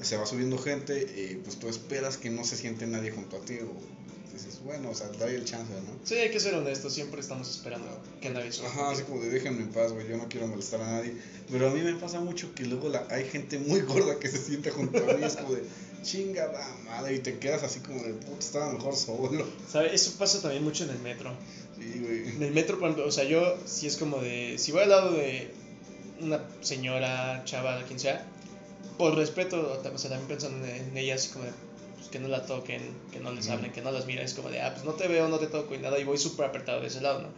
se 0.00 0.16
va 0.16 0.26
subiendo 0.26 0.58
gente 0.58 1.00
y 1.00 1.36
pues 1.36 1.56
tú 1.56 1.68
esperas 1.68 2.16
que 2.16 2.30
no 2.30 2.44
se 2.44 2.56
siente 2.56 2.86
nadie 2.86 3.10
junto 3.10 3.36
a 3.36 3.40
ti 3.40 3.54
o 3.54 3.72
dices, 4.32 4.60
bueno, 4.64 4.90
o 4.90 4.94
sea, 4.94 5.08
dale 5.08 5.34
el 5.34 5.44
chance, 5.44 5.72
¿no? 5.72 5.98
Sí, 6.04 6.14
hay 6.14 6.30
que 6.30 6.38
ser 6.38 6.54
honestos, 6.54 6.94
siempre 6.94 7.20
estamos 7.20 7.50
esperando 7.50 7.86
que 8.20 8.30
nadie 8.30 8.52
suba. 8.52 8.68
Ajá, 8.68 8.90
así 8.92 9.02
como 9.02 9.20
de 9.20 9.30
déjenme 9.30 9.62
en 9.62 9.70
paz, 9.70 9.92
güey, 9.92 10.08
yo 10.08 10.16
no 10.16 10.28
quiero 10.28 10.46
molestar 10.46 10.80
a 10.80 10.92
nadie. 10.92 11.14
Pero 11.50 11.68
a 11.68 11.74
mí 11.74 11.80
me 11.80 11.94
pasa 11.94 12.20
mucho 12.20 12.54
que 12.54 12.64
luego 12.64 12.88
la, 12.88 13.06
hay 13.10 13.28
gente 13.28 13.58
muy 13.58 13.80
gorda 13.80 14.18
que 14.18 14.28
se 14.28 14.38
siente 14.38 14.70
junto 14.70 14.98
a 14.98 15.14
mí, 15.14 15.24
es 15.24 15.36
como 15.36 15.54
de 15.54 15.64
chingada 16.02 16.66
madre, 16.84 17.16
y 17.16 17.18
te 17.20 17.38
quedas 17.38 17.62
así 17.62 17.80
como 17.80 18.02
de 18.02 18.14
puta, 18.14 18.38
estaba 18.38 18.72
mejor 18.72 18.96
solo. 18.96 19.46
¿Sabes? 19.70 19.92
Eso 19.92 20.18
pasa 20.18 20.40
también 20.40 20.64
mucho 20.64 20.84
en 20.84 20.90
el 20.90 20.98
metro. 21.00 21.32
Sí, 21.76 22.00
güey. 22.00 22.28
En 22.36 22.42
el 22.42 22.52
metro, 22.52 22.78
por 22.78 22.88
ejemplo, 22.88 23.06
o 23.06 23.12
sea, 23.12 23.24
yo 23.24 23.56
si 23.64 23.86
es 23.86 23.96
como 23.96 24.18
de, 24.18 24.56
si 24.58 24.72
voy 24.72 24.82
al 24.82 24.88
lado 24.90 25.12
de 25.12 25.50
una 26.20 26.42
señora, 26.60 27.42
chava, 27.44 27.82
quien 27.84 28.00
sea, 28.00 28.26
por 28.96 29.14
respeto, 29.14 29.80
o 29.80 29.98
sea, 29.98 30.10
también 30.10 30.28
pensando 30.28 30.66
en, 30.66 30.96
ella, 30.96 31.14
así 31.14 31.30
como 31.30 31.44
de, 31.44 31.52
pues, 31.96 32.08
que 32.08 32.18
no 32.18 32.28
la 32.28 32.44
toquen, 32.46 32.82
que 33.12 33.20
no 33.20 33.32
les 33.32 33.48
hablen, 33.48 33.72
que 33.72 33.80
no 33.80 33.92
las 33.92 34.06
miren, 34.06 34.24
es 34.24 34.34
como 34.34 34.50
de, 34.50 34.60
ah, 34.60 34.72
pues 34.72 34.84
no 34.84 34.94
te 34.94 35.06
veo, 35.08 35.28
no 35.28 35.38
te 35.38 35.46
toco 35.46 35.74
y 35.74 35.78
nada, 35.78 35.98
y 35.98 36.04
voy 36.04 36.18
súper 36.18 36.46
apretado 36.46 36.80
de 36.80 36.88
ese 36.88 37.00
lado, 37.00 37.22
¿no? 37.22 37.28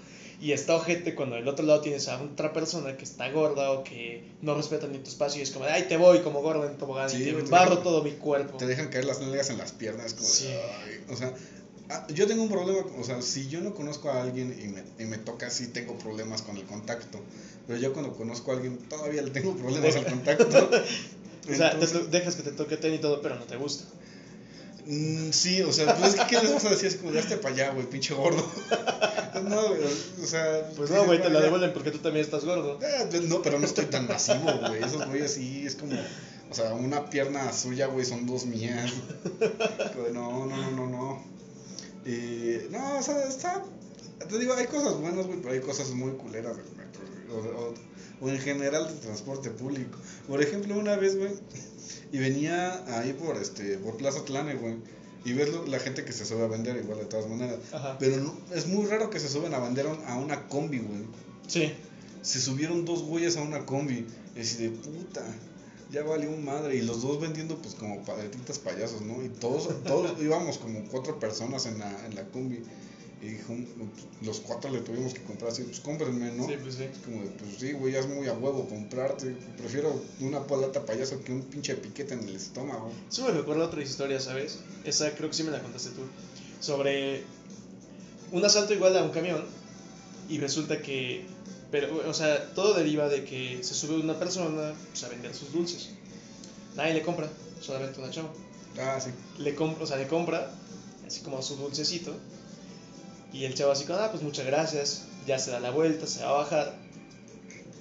Y 0.41 0.53
está 0.53 0.75
ojete 0.75 1.15
cuando 1.15 1.37
del 1.37 1.47
otro 1.49 1.67
lado 1.67 1.81
tienes 1.83 2.09
a 2.09 2.21
otra 2.23 2.53
persona 2.55 2.97
que 2.97 3.05
está 3.05 3.31
gorda 3.31 3.73
o 3.73 3.85
que 3.85 4.25
no 4.41 4.55
respeta 4.55 4.87
ni 4.87 4.99
tu 4.99 5.11
espacio 5.11 5.41
y 5.41 5.43
es 5.43 5.51
como 5.51 5.67
de, 5.67 5.73
ay, 5.73 5.85
te 5.89 5.97
voy 5.99 6.21
como 6.21 6.41
gordo 6.41 6.67
en 6.67 6.79
tobogán 6.79 7.11
Sí, 7.11 7.23
y 7.23 7.25
te 7.27 7.43
te 7.43 7.51
barro 7.51 7.73
dejan- 7.77 7.83
todo 7.83 8.03
mi 8.03 8.13
cuerpo. 8.13 8.57
Te 8.57 8.67
dejan 8.67 8.89
caer 8.89 9.05
las 9.05 9.21
nalgas 9.21 9.51
en 9.51 9.59
las 9.59 9.73
piernas, 9.73 10.15
como 10.15 10.27
de, 10.27 10.35
Sí. 10.35 10.47
ay, 10.49 11.05
o 11.11 11.17
sea, 11.17 11.35
ah, 11.91 12.07
yo 12.15 12.27
tengo 12.27 12.43
un 12.43 12.49
problema, 12.49 12.79
o 12.99 13.05
sea, 13.05 13.21
si 13.21 13.49
yo 13.49 13.61
no 13.61 13.75
conozco 13.75 14.09
a 14.11 14.23
alguien 14.23 14.57
y 14.63 14.69
me, 14.69 14.83
y 14.99 15.07
me 15.07 15.19
toca, 15.19 15.51
sí 15.51 15.67
tengo 15.69 15.99
problemas 15.99 16.41
con 16.41 16.57
el 16.57 16.65
contacto. 16.65 17.21
Pero 17.67 17.79
yo 17.79 17.93
cuando 17.93 18.15
conozco 18.17 18.51
a 18.53 18.55
alguien 18.55 18.79
todavía 18.89 19.21
le 19.23 19.31
tengo 19.31 19.55
problemas 19.55 19.95
al 19.97 20.07
contacto. 20.07 20.71
O 21.51 21.55
sea, 21.55 21.71
te 21.71 21.75
Entonces- 21.77 21.99
to- 22.01 22.07
dejas 22.09 22.37
que 22.37 22.43
te 22.43 22.53
toqueten 22.53 22.95
y 22.95 22.99
todo, 22.99 23.21
pero 23.23 23.35
no 23.37 23.45
te 23.45 23.57
gusta. 23.57 23.85
Mm, 24.93 25.31
sí, 25.31 25.63
o 25.63 25.73
sea, 25.73 25.95
pues 25.97 26.15
es 26.15 26.21
que 26.21 26.27
¿qué 26.27 26.43
les 26.43 26.53
vas 26.53 26.65
a 26.65 26.71
decir? 26.71 26.89
Es 26.89 26.97
como, 26.97 27.17
hazte 27.17 27.37
para 27.37 27.55
allá, 27.55 27.71
güey, 27.73 27.87
pinche 27.89 28.13
gordo. 28.15 28.45
no, 29.45 29.69
güey, 29.69 29.83
o 30.23 30.27
sea. 30.27 30.69
Pues 30.77 30.91
no, 30.91 31.05
güey, 31.05 31.23
te 31.23 31.31
la 31.31 31.41
devuelven 31.41 31.73
porque 31.73 31.91
tú 31.93 31.99
también 31.99 32.25
estás 32.25 32.45
gordo. 32.45 32.79
Ah, 32.83 33.05
pues 33.09 33.23
no, 33.23 33.41
pero 33.41 33.59
no 33.61 33.67
estoy 33.67 33.85
tan 33.87 34.09
masivo, 34.09 34.51
güey. 34.67 34.83
Esos 34.83 35.07
güeyes 35.07 35.33
sí, 35.35 35.65
es 35.65 35.77
como, 35.77 35.93
o 36.51 36.55
sea, 36.55 36.75
una 36.75 37.09
pierna 37.09 37.53
suya, 37.53 37.87
güey, 37.87 38.05
son 38.05 38.27
dos 38.27 38.47
mías. 38.47 38.91
No, 40.13 40.47
no, 40.47 40.57
no, 40.57 40.71
no, 40.73 40.87
no. 40.89 41.25
Y, 42.05 42.69
no, 42.71 42.99
o 42.99 43.03
sea, 43.03 43.23
está, 43.29 43.63
te 44.29 44.39
digo, 44.39 44.55
hay 44.55 44.67
cosas 44.67 44.95
buenas, 44.99 45.27
güey, 45.27 45.39
pero 45.41 45.53
hay 45.55 45.61
cosas 45.61 45.91
muy 45.91 46.13
culeras 46.13 46.57
del 46.57 46.67
metro, 46.77 47.03
o, 47.33 47.37
o- 47.37 47.75
o 48.23 48.29
en 48.29 48.39
general 48.39 48.87
del 48.87 48.99
transporte 49.01 49.49
público. 49.51 49.97
Por 50.29 50.43
ejemplo, 50.43 50.75
una 50.79 50.97
vez, 50.97 51.17
güey, 51.17 51.31
y 52.13 52.19
venía 52.19 52.85
ahí 52.99 53.13
por, 53.13 53.37
este, 53.37 53.79
por 53.79 53.97
Plaza 53.97 54.25
Tlane, 54.25 54.55
güey, 54.55 54.77
y 55.25 55.33
ves 55.35 55.49
la 55.69 55.79
gente 55.79 56.05
que 56.05 56.13
se 56.13 56.25
sube 56.25 56.45
a 56.45 56.47
vender 56.47 56.77
igual 56.77 56.99
de 56.99 57.05
todas 57.05 57.29
maneras. 57.29 57.59
Ajá. 57.73 57.97
Pero 57.99 58.17
no, 58.19 58.35
es 58.55 58.67
muy 58.67 58.87
raro 58.87 59.11
que 59.11 59.21
se 59.21 59.29
suben 59.29 59.53
a 59.55 59.59
vender 59.59 59.87
a 60.07 60.17
una 60.17 60.49
combi, 60.49 60.79
güey 60.79 61.03
Sí. 61.47 61.73
se 62.23 62.41
subieron 62.41 62.85
dos 62.85 63.03
güeyes 63.03 63.37
a 63.37 63.43
una 63.43 63.67
combi. 63.67 64.07
Y 64.37 64.41
así 64.41 64.63
de 64.63 64.71
puta, 64.71 65.23
ya 65.91 66.03
valió 66.05 66.31
madre. 66.39 66.77
Y 66.77 66.83
los 66.83 67.03
dos 67.03 67.21
vendiendo, 67.21 67.57
pues, 67.59 67.75
como 67.75 68.03
paletitas 68.05 68.59
payasos, 68.61 69.03
¿no? 69.03 69.23
Y 69.23 69.29
todos, 69.29 69.69
todos 69.85 70.19
íbamos 70.23 70.59
como 70.59 70.85
cuatro 70.89 71.19
personas 71.19 71.67
en 71.67 71.79
la, 71.81 72.07
en 72.07 72.15
la 72.15 72.25
combi. 72.29 72.63
Y 73.23 73.29
dijo, 73.29 73.55
los 74.23 74.41
cuatro 74.41 74.71
le 74.71 74.81
tuvimos 74.81 75.13
que 75.13 75.23
comprar 75.23 75.51
así, 75.53 75.63
pues 75.65 75.81
cómprenme, 75.81 76.33
¿no? 76.33 76.47
Sí, 76.47 76.55
pues 76.63 76.77
sí. 76.77 76.85
Es 76.85 76.99
como 76.99 77.23
de, 77.23 77.29
pues 77.31 77.51
sí, 77.59 77.73
güey, 77.73 77.93
ya 77.93 78.01
es 78.01 78.09
muy 78.09 78.27
a 78.29 78.33
huevo 78.33 78.67
comprarte. 78.67 79.37
Prefiero 79.59 80.03
una 80.21 80.47
paleta 80.47 80.87
payaso 80.87 81.23
que 81.23 81.33
un 81.33 81.43
pinche 81.43 81.75
piquete 81.75 82.15
en 82.15 82.21
el 82.21 82.37
estómago. 82.37 82.91
Eso 83.11 83.25
me 83.27 83.33
recuerda 83.33 83.65
a 83.65 83.67
otra 83.67 83.83
historia, 83.83 84.21
¿sabes? 84.21 84.61
Esa 84.85 85.15
creo 85.15 85.29
que 85.29 85.37
sí 85.37 85.43
me 85.43 85.51
la 85.51 85.61
contaste 85.61 85.91
tú. 85.91 86.03
Sobre 86.61 87.25
un 88.33 88.43
asalto 88.45 88.73
igual 88.73 88.97
a 88.97 89.03
un 89.03 89.11
camión 89.11 89.45
y 90.31 90.39
resulta 90.39 90.81
que, 90.81 91.25
pero, 91.71 92.09
o 92.09 92.15
sea, 92.15 92.55
todo 92.55 92.73
deriva 92.73 93.09
de 93.09 93.25
que 93.25 93.63
se 93.63 93.75
sube 93.75 93.97
una 93.97 94.19
persona 94.19 94.73
pues, 94.89 95.05
a 95.05 95.09
vender 95.09 95.35
sus 95.35 95.53
dulces. 95.53 95.91
Nadie 96.75 96.95
le 96.95 97.03
compra, 97.03 97.29
solamente 97.61 98.01
una 98.01 98.11
chava. 98.11 98.33
Ah, 98.79 98.99
sí. 98.99 99.11
Le 99.39 99.55
compra, 99.55 99.85
o 99.85 99.87
sea, 99.87 99.97
le 99.97 100.07
compra 100.07 100.55
así 101.07 101.21
como 101.21 101.43
su 101.43 101.57
dulcecito. 101.57 102.15
Y 103.33 103.45
el 103.45 103.55
chavo 103.55 103.73
así 103.73 103.85
como, 103.85 103.99
ah, 103.99 104.11
pues 104.11 104.23
muchas 104.23 104.47
gracias. 104.47 105.07
Ya 105.27 105.39
se 105.39 105.51
da 105.51 105.61
la 105.61 105.71
vuelta, 105.71 106.07
se 106.07 106.23
va 106.25 106.31
a 106.31 106.33
bajar. 106.35 106.75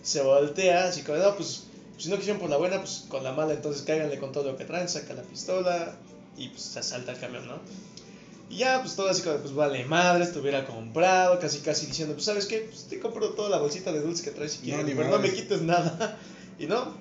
Se 0.04 0.22
voltea, 0.22 0.86
así 0.86 1.02
como, 1.02 1.18
no, 1.18 1.36
pues 1.36 1.64
si 1.97 2.10
no 2.10 2.16
quisieron 2.16 2.39
por 2.39 2.50
la 2.50 2.58
buena, 2.58 2.78
pues 2.78 3.06
con 3.10 3.24
la 3.24 3.34
mala, 3.34 3.54
entonces 3.54 3.84
cáiganle 3.84 4.18
con 4.18 4.32
todo 4.32 4.52
lo 4.52 4.58
que 4.58 4.66
traen, 4.66 4.88
saca 4.88 5.14
la 5.14 5.22
pistola 5.22 5.95
y 6.38 6.47
pues 6.47 6.62
se 6.62 6.80
asalta 6.80 7.12
el 7.12 7.20
camión, 7.20 7.45
¿no? 7.45 7.60
Y 8.50 8.58
ya, 8.58 8.82
pues 8.82 8.95
todo 8.95 9.10
así 9.10 9.22
como, 9.22 9.38
pues 9.38 9.54
vale 9.54 9.84
madre, 9.86 10.24
estuviera 10.24 10.66
comprado, 10.66 11.38
casi 11.39 11.60
casi 11.60 11.86
diciendo, 11.86 12.14
pues 12.16 12.26
sabes 12.26 12.45
qué, 12.45 12.68
pues 12.70 12.86
te 12.86 13.00
compro 13.00 13.32
toda 13.32 13.50
la 13.50 13.58
bolsita 13.58 13.91
de 13.91 14.00
dulce 14.00 14.24
que 14.24 14.32
traes 14.32 14.54
si 14.54 14.60
quieres, 14.60 14.86
ni 14.86 14.95
pero 14.95 15.10
no 15.10 15.20
me 15.20 15.32
quites 15.32 15.62
nada. 15.62 16.18
Y 16.60 16.68
no. 16.68 16.93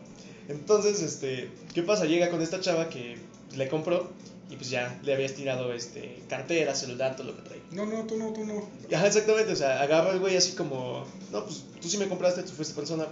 Entonces, 0.48 1.02
este, 1.02 1.50
¿qué 1.74 1.82
pasa? 1.82 2.04
Llega 2.04 2.30
con 2.30 2.40
esta 2.40 2.60
chava 2.60 2.88
que 2.88 3.18
le 3.56 3.68
compró 3.68 4.08
y 4.50 4.56
pues 4.56 4.70
ya 4.70 4.98
le 5.02 5.14
habías 5.14 5.34
tirado 5.34 5.72
este 5.72 6.22
cartera, 6.28 6.74
celular, 6.74 7.16
todo 7.16 7.28
lo 7.28 7.36
que 7.36 7.42
trae. 7.42 7.62
No, 7.70 7.86
no, 7.86 8.04
tú 8.04 8.16
no, 8.16 8.32
tú 8.32 8.44
no. 8.44 8.68
Ajá, 8.94 9.06
exactamente, 9.06 9.52
o 9.52 9.56
sea, 9.56 9.82
agarra 9.82 10.10
el 10.12 10.20
güey 10.20 10.36
así 10.36 10.52
como, 10.52 11.04
no, 11.32 11.44
pues 11.44 11.64
tú 11.80 11.88
sí 11.88 11.98
me 11.98 12.08
compraste, 12.08 12.42
tú 12.42 12.52
fuiste 12.52 12.74
persona, 12.74 13.06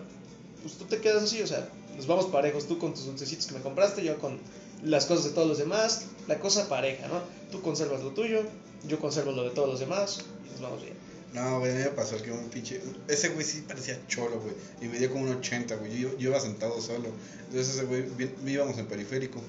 pues 0.62 0.74
tú 0.74 0.84
te 0.84 0.98
quedas 0.98 1.22
así, 1.22 1.42
o 1.42 1.46
sea, 1.46 1.68
nos 1.94 2.06
vamos 2.06 2.26
parejos, 2.26 2.66
tú 2.66 2.78
con 2.78 2.94
tus 2.94 3.06
dulcecitos 3.06 3.46
que 3.46 3.54
me 3.54 3.60
compraste, 3.60 4.02
yo 4.02 4.18
con 4.18 4.38
las 4.82 5.06
cosas 5.06 5.24
de 5.24 5.30
todos 5.30 5.48
los 5.48 5.58
demás, 5.58 6.06
la 6.26 6.38
cosa 6.38 6.68
pareja, 6.68 7.08
¿no? 7.08 7.20
Tú 7.50 7.60
conservas 7.60 8.02
lo 8.02 8.10
tuyo, 8.10 8.42
yo 8.86 8.98
conservo 8.98 9.32
lo 9.32 9.44
de 9.44 9.50
todos 9.50 9.68
los 9.68 9.80
demás 9.80 10.24
y 10.46 10.52
nos 10.52 10.60
vamos 10.60 10.82
bien. 10.82 10.94
No, 11.34 11.58
güey, 11.58 11.72
a 11.72 11.74
mí 11.74 11.80
me 11.82 11.90
pasó 11.90 12.16
que 12.22 12.32
un 12.32 12.48
pinche. 12.48 12.80
Ese 13.08 13.28
güey 13.28 13.44
sí 13.44 13.62
parecía 13.68 14.00
cholo, 14.08 14.40
güey. 14.40 14.54
Y 14.80 14.86
medía 14.86 15.10
como 15.10 15.24
un 15.24 15.36
80, 15.36 15.76
güey. 15.76 15.98
Yo, 15.98 16.16
yo 16.16 16.30
iba 16.30 16.40
sentado 16.40 16.80
solo. 16.80 17.10
Entonces 17.46 17.74
ese 17.74 17.84
güey, 17.84 18.06
íbamos 18.46 18.78
en 18.78 18.86
periférico. 18.86 19.40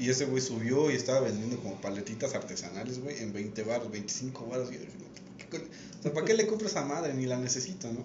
Y 0.00 0.08
ese 0.08 0.24
güey 0.24 0.40
subió 0.42 0.90
y 0.90 0.94
estaba 0.94 1.20
vendiendo 1.20 1.58
como 1.58 1.80
paletitas 1.80 2.34
artesanales, 2.34 3.00
güey, 3.00 3.18
en 3.18 3.32
20 3.34 3.62
baros, 3.64 3.90
25 3.90 4.46
baros. 4.46 4.70
Y 4.70 4.74
yo 4.74 4.80
dije, 4.80 4.92
no, 4.98 5.48
¿qué 5.50 5.58
o 5.58 6.02
sea, 6.02 6.12
¿para 6.14 6.24
qué 6.26 6.34
le 6.34 6.46
compro 6.46 6.66
esa 6.68 6.84
madre? 6.84 7.12
Ni 7.12 7.26
la 7.26 7.38
necesito, 7.38 7.92
¿no? 7.92 8.02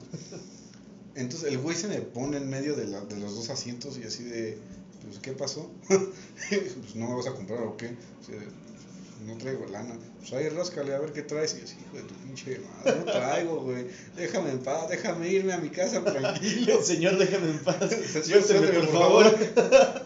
Entonces 1.15 1.49
el 1.49 1.57
güey 1.59 1.77
se 1.77 1.87
me 1.87 1.99
pone 2.01 2.35
en 2.37 2.49
medio 2.49 2.75
de, 2.75 2.87
la- 2.87 2.99
de 3.05 3.15
los 3.17 3.33
dos 3.35 3.49
asientos 3.49 3.97
y 3.97 4.03
así 4.03 4.23
de, 4.23 4.57
pues, 5.05 5.19
¿qué 5.19 5.31
pasó? 5.31 5.71
pues, 5.87 6.95
¿no 6.95 7.07
me 7.07 7.15
vas 7.15 7.27
a 7.27 7.33
comprar 7.33 7.61
o 7.61 7.77
qué? 7.77 7.95
O 8.21 8.25
sea, 8.25 8.35
no 9.25 9.37
traigo 9.37 9.65
lana. 9.67 9.95
Pues 10.19 10.33
ahí 10.33 10.49
ráscale 10.49 10.93
a 10.93 10.99
ver 10.99 11.13
qué 11.13 11.21
traes. 11.21 11.53
Y 11.55 11.59
yo 11.59 11.63
así, 11.63 11.77
hijo 11.85 11.95
de 11.95 12.03
tu 12.03 12.13
pinche 12.15 12.59
madre, 12.59 12.99
no 12.99 13.05
traigo, 13.05 13.61
güey. 13.61 13.85
Déjame 14.17 14.51
en 14.51 14.59
paz, 14.59 14.89
déjame 14.89 15.29
irme 15.29 15.53
a 15.53 15.57
mi 15.59 15.69
casa 15.69 16.03
tranquilo. 16.03 16.81
Señor, 16.83 17.17
déjame 17.17 17.51
en 17.51 17.59
paz. 17.59 17.79
Suélteme, 18.25 18.67
por 18.67 18.89
por 18.89 18.91
favor. 18.99 20.05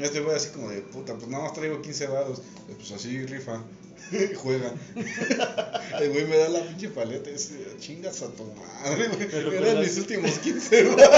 Este 0.00 0.20
güey 0.20 0.36
así 0.36 0.50
como 0.50 0.70
de 0.70 0.80
puta, 0.80 1.14
pues 1.14 1.28
nada 1.28 1.44
más 1.44 1.52
traigo 1.52 1.82
15 1.82 2.06
varos. 2.06 2.42
Pues 2.76 2.92
así 2.92 3.24
rifa. 3.26 3.62
Juega. 4.36 4.72
El 6.00 6.10
güey 6.10 6.26
me 6.26 6.36
da 6.36 6.48
la 6.48 6.62
pinche 6.62 6.88
paleta 6.88 7.30
y 7.30 7.34
dice, 7.34 7.54
chingas 7.78 8.22
a 8.22 8.28
tu 8.28 8.44
madre, 8.44 9.08
güey. 9.08 9.56
Eran 9.56 9.80
mis 9.80 9.96
últimos 9.98 10.30
15 10.38 10.84
varos. 10.84 11.10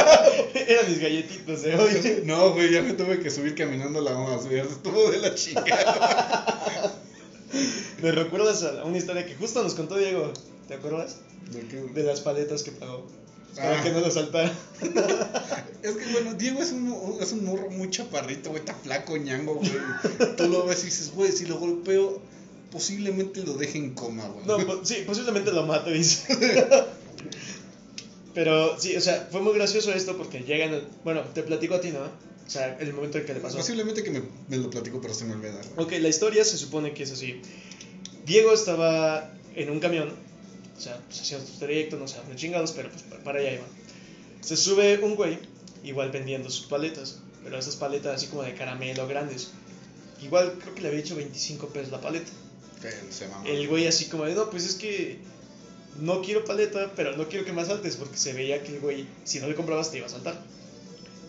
Eran 0.55 0.89
mis 0.89 1.01
galletitas 1.01 1.63
de 1.63 1.77
hoy. 1.77 2.23
No, 2.25 2.53
güey, 2.53 2.73
ya 2.73 2.83
me 2.83 2.95
tuve 2.95 3.21
que 3.21 3.31
subir 3.31 3.55
caminando 3.55 4.01
la 4.01 4.17
más, 4.17 4.47
güey. 4.47 4.59
Estuvo 4.59 5.11
de 5.11 5.19
la 5.19 5.35
chingada. 5.35 7.01
Me 8.03 8.13
recuerdas 8.13 8.63
a 8.65 8.85
una 8.85 8.99
historia 8.99 9.25
que 9.25 9.35
justo 9.35 9.63
nos 9.63 9.75
contó 9.75 9.97
Diego, 9.97 10.33
¿te 10.69 10.75
acuerdas? 10.75 11.19
¿De 11.53 11.61
qué? 11.69 11.77
De 11.77 12.03
las 12.03 12.21
paletas 12.21 12.63
que 12.63 12.73
pagó. 12.73 13.07
Para 13.57 13.81
Ah. 13.81 13.83
que 13.83 13.91
no 13.93 14.01
lo 14.01 14.11
saltara. 14.11 14.53
Es 15.85 15.97
que, 15.97 16.13
bueno, 16.13 16.33
Diego 16.33 16.63
es 16.63 16.73
un, 16.73 17.19
es 17.21 17.33
un 17.33 17.45
morro 17.45 17.71
muy 17.71 17.91
chaparrito, 17.91 18.49
güey, 18.49 18.61
está 18.61 18.75
flaco, 18.75 19.19
ñango, 19.19 19.57
güey. 19.57 19.71
Tú 20.35 20.49
lo 20.49 20.65
ves 20.65 20.83
y 20.83 20.87
dices, 20.87 21.13
güey, 21.15 21.31
si 21.31 21.45
lo 21.45 21.59
golpeo, 21.59 22.23
posiblemente 22.73 23.43
lo 23.45 23.53
deje 23.53 23.77
en 23.79 23.91
coma, 23.93 24.27
güey. 24.29 24.47
No, 24.47 24.57
po- 24.67 24.81
sí, 24.83 25.05
posiblemente 25.07 25.53
lo 25.53 25.67
mate, 25.67 25.93
dice. 25.93 26.35
Pero 28.35 28.81
sí, 28.81 28.97
o 28.97 29.01
sea, 29.01 29.29
fue 29.31 29.41
muy 29.43 29.53
gracioso 29.55 29.93
esto 29.93 30.17
porque 30.17 30.41
llegan. 30.41 30.81
Bueno, 31.05 31.21
te 31.35 31.43
platico 31.43 31.75
a 31.77 31.81
ti, 31.81 31.91
¿no? 31.91 32.01
O 32.01 32.51
sea, 32.51 32.77
el 32.81 32.93
momento 32.93 33.19
en 33.19 33.27
que 33.27 33.35
le 33.35 33.41
pasó. 33.41 33.57
Posiblemente 33.59 34.03
que 34.03 34.11
me, 34.11 34.23
me 34.49 34.57
lo 34.57 34.71
platico, 34.71 35.01
pero 35.01 35.15
se 35.15 35.25
me 35.25 35.35
olvida. 35.35 35.61
güey. 35.77 35.87
Ok, 35.87 35.93
la 36.03 36.09
historia 36.09 36.45
se 36.45 36.59
supone 36.59 36.93
que 36.95 37.05
es 37.05 37.13
así. 37.13 37.41
Diego 38.27 38.53
estaba 38.53 39.31
en 39.55 39.71
un 39.71 39.79
camión, 39.81 40.11
o 40.77 40.81
sea, 40.81 40.99
pues 41.07 41.21
haciendo 41.21 41.47
su 41.47 41.59
trayecto, 41.59 41.97
no 41.97 42.09
sé, 42.09 42.17
chingados, 42.37 42.73
pero 42.73 42.91
pues 42.91 43.03
pa- 43.03 43.19
para 43.19 43.39
allá 43.41 43.55
iba. 43.55 43.65
Se 44.41 44.57
sube 44.57 44.99
un 45.03 45.15
güey, 45.15 45.39
igual 45.85 46.11
vendiendo 46.11 46.51
sus 46.51 46.67
paletas, 46.67 47.19
pero 47.43 47.59
esas 47.59 47.77
paletas 47.77 48.17
así 48.17 48.27
como 48.27 48.43
de 48.43 48.55
caramelo 48.55 49.07
grandes. 49.07 49.51
Igual 50.23 50.55
creo 50.61 50.75
que 50.75 50.81
le 50.83 50.89
había 50.89 51.01
hecho 51.01 51.17
25 51.17 51.69
pesos 51.69 51.91
la 51.93 52.01
paleta. 52.01 52.31
Se. 53.11 53.27
El 53.47 53.69
güey 53.69 53.87
así 53.87 54.07
como 54.07 54.25
de, 54.25 54.35
no, 54.35 54.51
pues 54.51 54.65
es 54.65 54.75
que 54.75 55.19
no 56.01 56.23
quiero 56.23 56.45
paleta, 56.45 56.93
pero 56.97 57.17
no 57.17 57.29
quiero 57.29 57.45
que 57.45 57.53
me 57.53 57.63
asaltes, 57.63 57.97
porque 57.97 58.17
se 58.17 58.33
veía 58.33 58.63
que 58.63 58.75
el 58.75 58.81
güey, 58.81 59.07
si 59.25 59.41
no 59.41 59.47
le 59.49 59.55
comprabas, 59.55 59.91
te 59.91 59.99
iba 59.99 60.07
a 60.07 60.09
asaltar. 60.09 60.41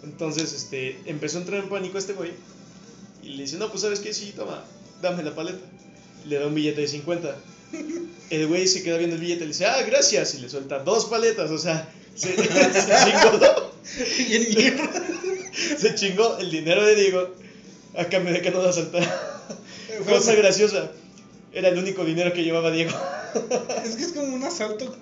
Entonces, 0.04 0.54
este, 0.54 1.00
empezó 1.06 1.38
a 1.38 1.42
entrar 1.42 1.64
en 1.64 1.70
pánico 1.70 1.98
este 1.98 2.14
güey, 2.14 2.32
y 3.24 3.30
le 3.30 3.44
dice, 3.44 3.58
no, 3.58 3.70
pues 3.70 3.82
sabes 3.82 4.00
qué, 4.00 4.14
sí, 4.14 4.34
toma, 4.36 4.64
dame 5.02 5.24
la 5.24 5.34
paleta. 5.36 5.60
Le 6.26 6.38
da 6.40 6.48
un 6.48 6.54
billete 6.56 6.82
de 6.82 6.88
50. 6.88 7.36
El 8.30 8.48
güey 8.48 8.68
se 8.68 8.84
queda 8.84 8.98
viendo 8.98 9.16
el 9.16 9.22
billete 9.22 9.44
y 9.44 9.48
le 9.48 9.54
dice, 9.54 9.66
ah, 9.66 9.82
gracias, 9.84 10.36
y 10.36 10.40
le 10.40 10.50
suelta 10.50 10.80
dos 10.80 11.06
paletas, 11.06 11.52
o 11.52 11.58
sea, 11.58 11.88
se, 12.16 12.36
se 12.36 12.44
chingó, 12.44 13.72
se 15.78 15.96
chingó 15.96 16.38
el 16.40 16.50
dinero 16.52 16.84
de 16.84 16.96
Diego 16.96 17.30
a 17.96 18.06
cambio 18.06 18.34
de 18.34 18.42
que 18.42 18.52
no 18.52 18.62
lo 18.62 18.70
asaltara. 18.70 19.42
Cosa 20.08 20.34
graciosa, 20.36 20.92
era 21.54 21.70
el 21.70 21.78
único 21.78 22.04
dinero 22.04 22.34
que 22.34 22.44
llevaba 22.44 22.72
Diego. 22.72 22.92
Es 23.86 23.96
que 23.96 24.04
es 24.04 24.12
como 24.12 24.34
un 24.36 24.44
asalto, 24.44 24.96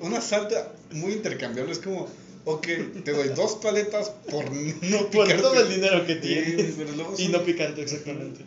un 0.00 0.14
asalto 0.14 0.54
muy 0.92 1.12
intercambiable. 1.12 1.72
Es 1.72 1.80
como, 1.80 2.08
ok, 2.44 2.66
te 3.04 3.12
doy 3.12 3.28
dos 3.30 3.56
paletas 3.56 4.10
por 4.30 4.50
no 4.50 4.98
Por 5.10 5.10
picarte. 5.10 5.42
todo 5.42 5.60
el 5.60 5.68
dinero 5.68 6.06
que 6.06 6.16
tienes. 6.16 6.74
Y 7.18 7.28
no 7.28 7.42
picarte, 7.42 7.82
exactamente. 7.82 8.40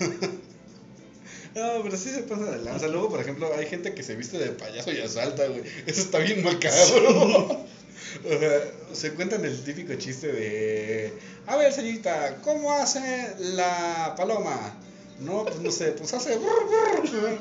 No, 1.54 1.82
pero 1.82 1.96
sí 1.96 2.10
se 2.10 2.22
pasa 2.22 2.44
de 2.44 2.58
lanza. 2.64 2.88
Luego, 2.88 3.10
por 3.10 3.20
ejemplo, 3.20 3.50
hay 3.56 3.66
gente 3.66 3.94
que 3.94 4.02
se 4.02 4.16
viste 4.16 4.38
de 4.38 4.50
payaso 4.50 4.90
y 4.92 5.00
asalta, 5.00 5.46
güey. 5.46 5.62
Eso 5.86 6.00
está 6.02 6.18
bien 6.18 6.42
macabro. 6.42 7.66
O 8.26 8.38
sea, 8.38 8.60
se 8.92 9.14
cuentan 9.14 9.42
el 9.44 9.64
típico 9.64 9.94
chiste 9.94 10.30
de... 10.30 11.14
A 11.46 11.56
ver, 11.56 11.72
señorita, 11.72 12.36
¿cómo 12.42 12.70
hace 12.74 13.00
la 13.38 14.14
paloma? 14.18 14.74
No, 15.20 15.44
pues 15.44 15.60
no 15.60 15.70
sé, 15.70 15.92
pues 15.92 16.12
hace... 16.12 16.36
brr, 16.36 17.10
brr. 17.10 17.38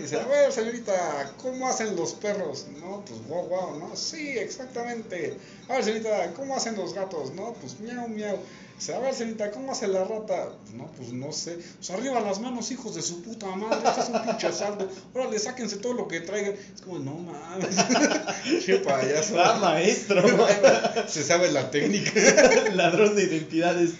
Dice, 0.00 0.20
a 0.20 0.26
ver, 0.26 0.52
señorita, 0.52 1.32
¿cómo 1.40 1.66
hacen 1.66 1.96
los 1.96 2.12
perros? 2.14 2.66
No, 2.80 3.04
pues 3.06 3.20
guau, 3.26 3.46
guau, 3.48 3.78
¿no? 3.78 3.96
Sí, 3.96 4.30
exactamente. 4.30 5.36
A 5.68 5.74
ver, 5.74 5.84
señorita, 5.84 6.32
¿cómo 6.34 6.56
hacen 6.56 6.76
los 6.76 6.92
gatos? 6.92 7.32
No, 7.32 7.54
pues 7.54 7.80
miau, 7.80 8.08
miau. 8.08 8.38
Dice, 8.82 8.96
a 8.96 8.98
ver, 8.98 9.14
señorita, 9.14 9.52
¿cómo 9.52 9.70
hace 9.70 9.86
la 9.86 10.02
rata? 10.02 10.48
No, 10.74 10.90
pues 10.96 11.12
no 11.12 11.30
sé. 11.30 11.56
Pues 11.76 11.88
arriba 11.90 12.18
las 12.20 12.40
manos, 12.40 12.68
hijos 12.72 12.96
de 12.96 13.02
su 13.02 13.22
puta 13.22 13.46
madre. 13.54 13.78
Este 13.88 14.00
es 14.00 14.08
un 14.08 14.22
pinche 14.24 14.48
asalto. 14.48 14.88
Órale, 15.14 15.38
sáquense 15.38 15.76
todo 15.76 15.92
lo 15.94 16.08
que 16.08 16.18
traigan. 16.18 16.54
Es 16.74 16.82
como, 16.82 16.98
no 16.98 17.14
mames. 17.14 17.76
Che 18.66 18.78
payaso. 18.78 19.40
Ah, 19.40 19.56
maestro. 19.60 20.20
Se 21.06 21.22
sabe 21.22 21.52
la 21.52 21.70
técnica. 21.70 22.10
Ladrón 22.74 23.14
de 23.14 23.22
identidades. 23.22 23.92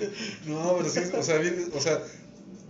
No, 0.46 0.74
pero 0.78 0.90
sí, 0.90 0.98
o 1.16 1.22
sea, 1.22 1.36
viene- 1.38 1.66
o 1.72 1.80
sea, 1.80 2.00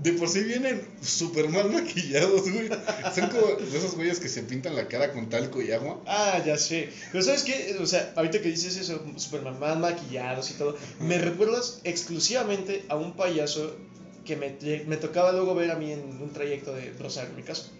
de 0.02 0.12
por 0.14 0.28
sí 0.28 0.40
vienen 0.40 0.82
súper 1.00 1.48
mal 1.48 1.70
maquillados, 1.70 2.50
güey. 2.50 2.68
Son 3.14 3.28
como 3.30 3.54
de 3.54 3.78
esos 3.78 3.94
güeyes 3.94 4.18
que 4.18 4.28
se 4.28 4.42
pintan 4.42 4.74
la 4.74 4.88
cara 4.88 5.12
con 5.12 5.28
talco 5.28 5.62
y 5.62 5.70
agua. 5.70 6.00
Ah, 6.06 6.42
ya 6.44 6.58
sé. 6.58 6.90
Pero 7.12 7.22
¿sabes 7.22 7.44
qué? 7.44 7.76
O 7.80 7.86
sea, 7.86 8.12
ahorita 8.16 8.40
que 8.40 8.48
dices 8.48 8.76
eso, 8.76 9.00
Superman 9.16 9.60
más 9.60 9.78
maquillados 9.78 10.50
y 10.50 10.54
todo, 10.54 10.76
me 10.98 11.18
recuerdas 11.18 11.80
exclusivamente 11.84 12.84
a 12.88 12.96
un 12.96 13.12
payaso 13.14 13.76
que 14.24 14.36
me, 14.36 14.56
me 14.86 14.96
tocaba 14.96 15.32
luego 15.32 15.54
ver 15.54 15.70
a 15.70 15.76
mí 15.76 15.92
en 15.92 16.00
un 16.20 16.32
trayecto 16.32 16.74
de 16.74 16.92
Rosario, 16.98 17.30
en 17.30 17.36
mi 17.36 17.42
caso. 17.42 17.70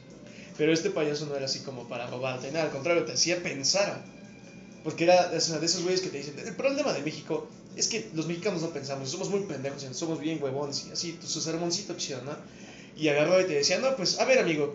Pero 0.57 0.73
este 0.73 0.91
payaso 0.91 1.27
no 1.27 1.35
era 1.35 1.47
así 1.47 1.61
como 1.61 1.89
para 1.89 2.07
robarte, 2.07 2.53
nada, 2.53 2.66
al 2.66 2.70
contrario, 2.70 3.05
te 3.05 3.12
hacía 3.12 3.43
pensar. 3.43 4.05
Porque 4.85 5.05
era 5.05 5.33
o 5.35 5.41
sea, 5.41 5.59
de 5.59 5.66
esos 5.66 5.83
güeyes 5.83 6.01
que 6.01 6.09
te 6.09 6.18
dicen, 6.18 6.35
el 6.39 6.55
problema 6.55 6.93
de 6.93 7.03
México 7.03 7.49
es 7.77 7.89
que 7.89 8.11
los 8.14 8.27
mexicanos 8.27 8.62
no 8.62 8.70
pensamos, 8.70 9.11
somos 9.11 9.31
muy 9.31 9.41
pendejos, 9.41 9.85
somos 9.93 10.20
bien 10.20 10.43
huevones 10.43 10.87
y 10.89 10.93
así, 10.93 11.18
su 11.25 11.41
sermoncito 11.41 11.95
chido, 11.97 12.23
¿no? 12.23 12.37
Y 12.97 13.09
agarraba 13.09 13.41
y 13.41 13.47
te 13.47 13.55
decía, 13.55 13.79
no, 13.79 13.97
pues, 13.97 14.18
a 14.18 14.25
ver, 14.25 14.39
amigo, 14.39 14.75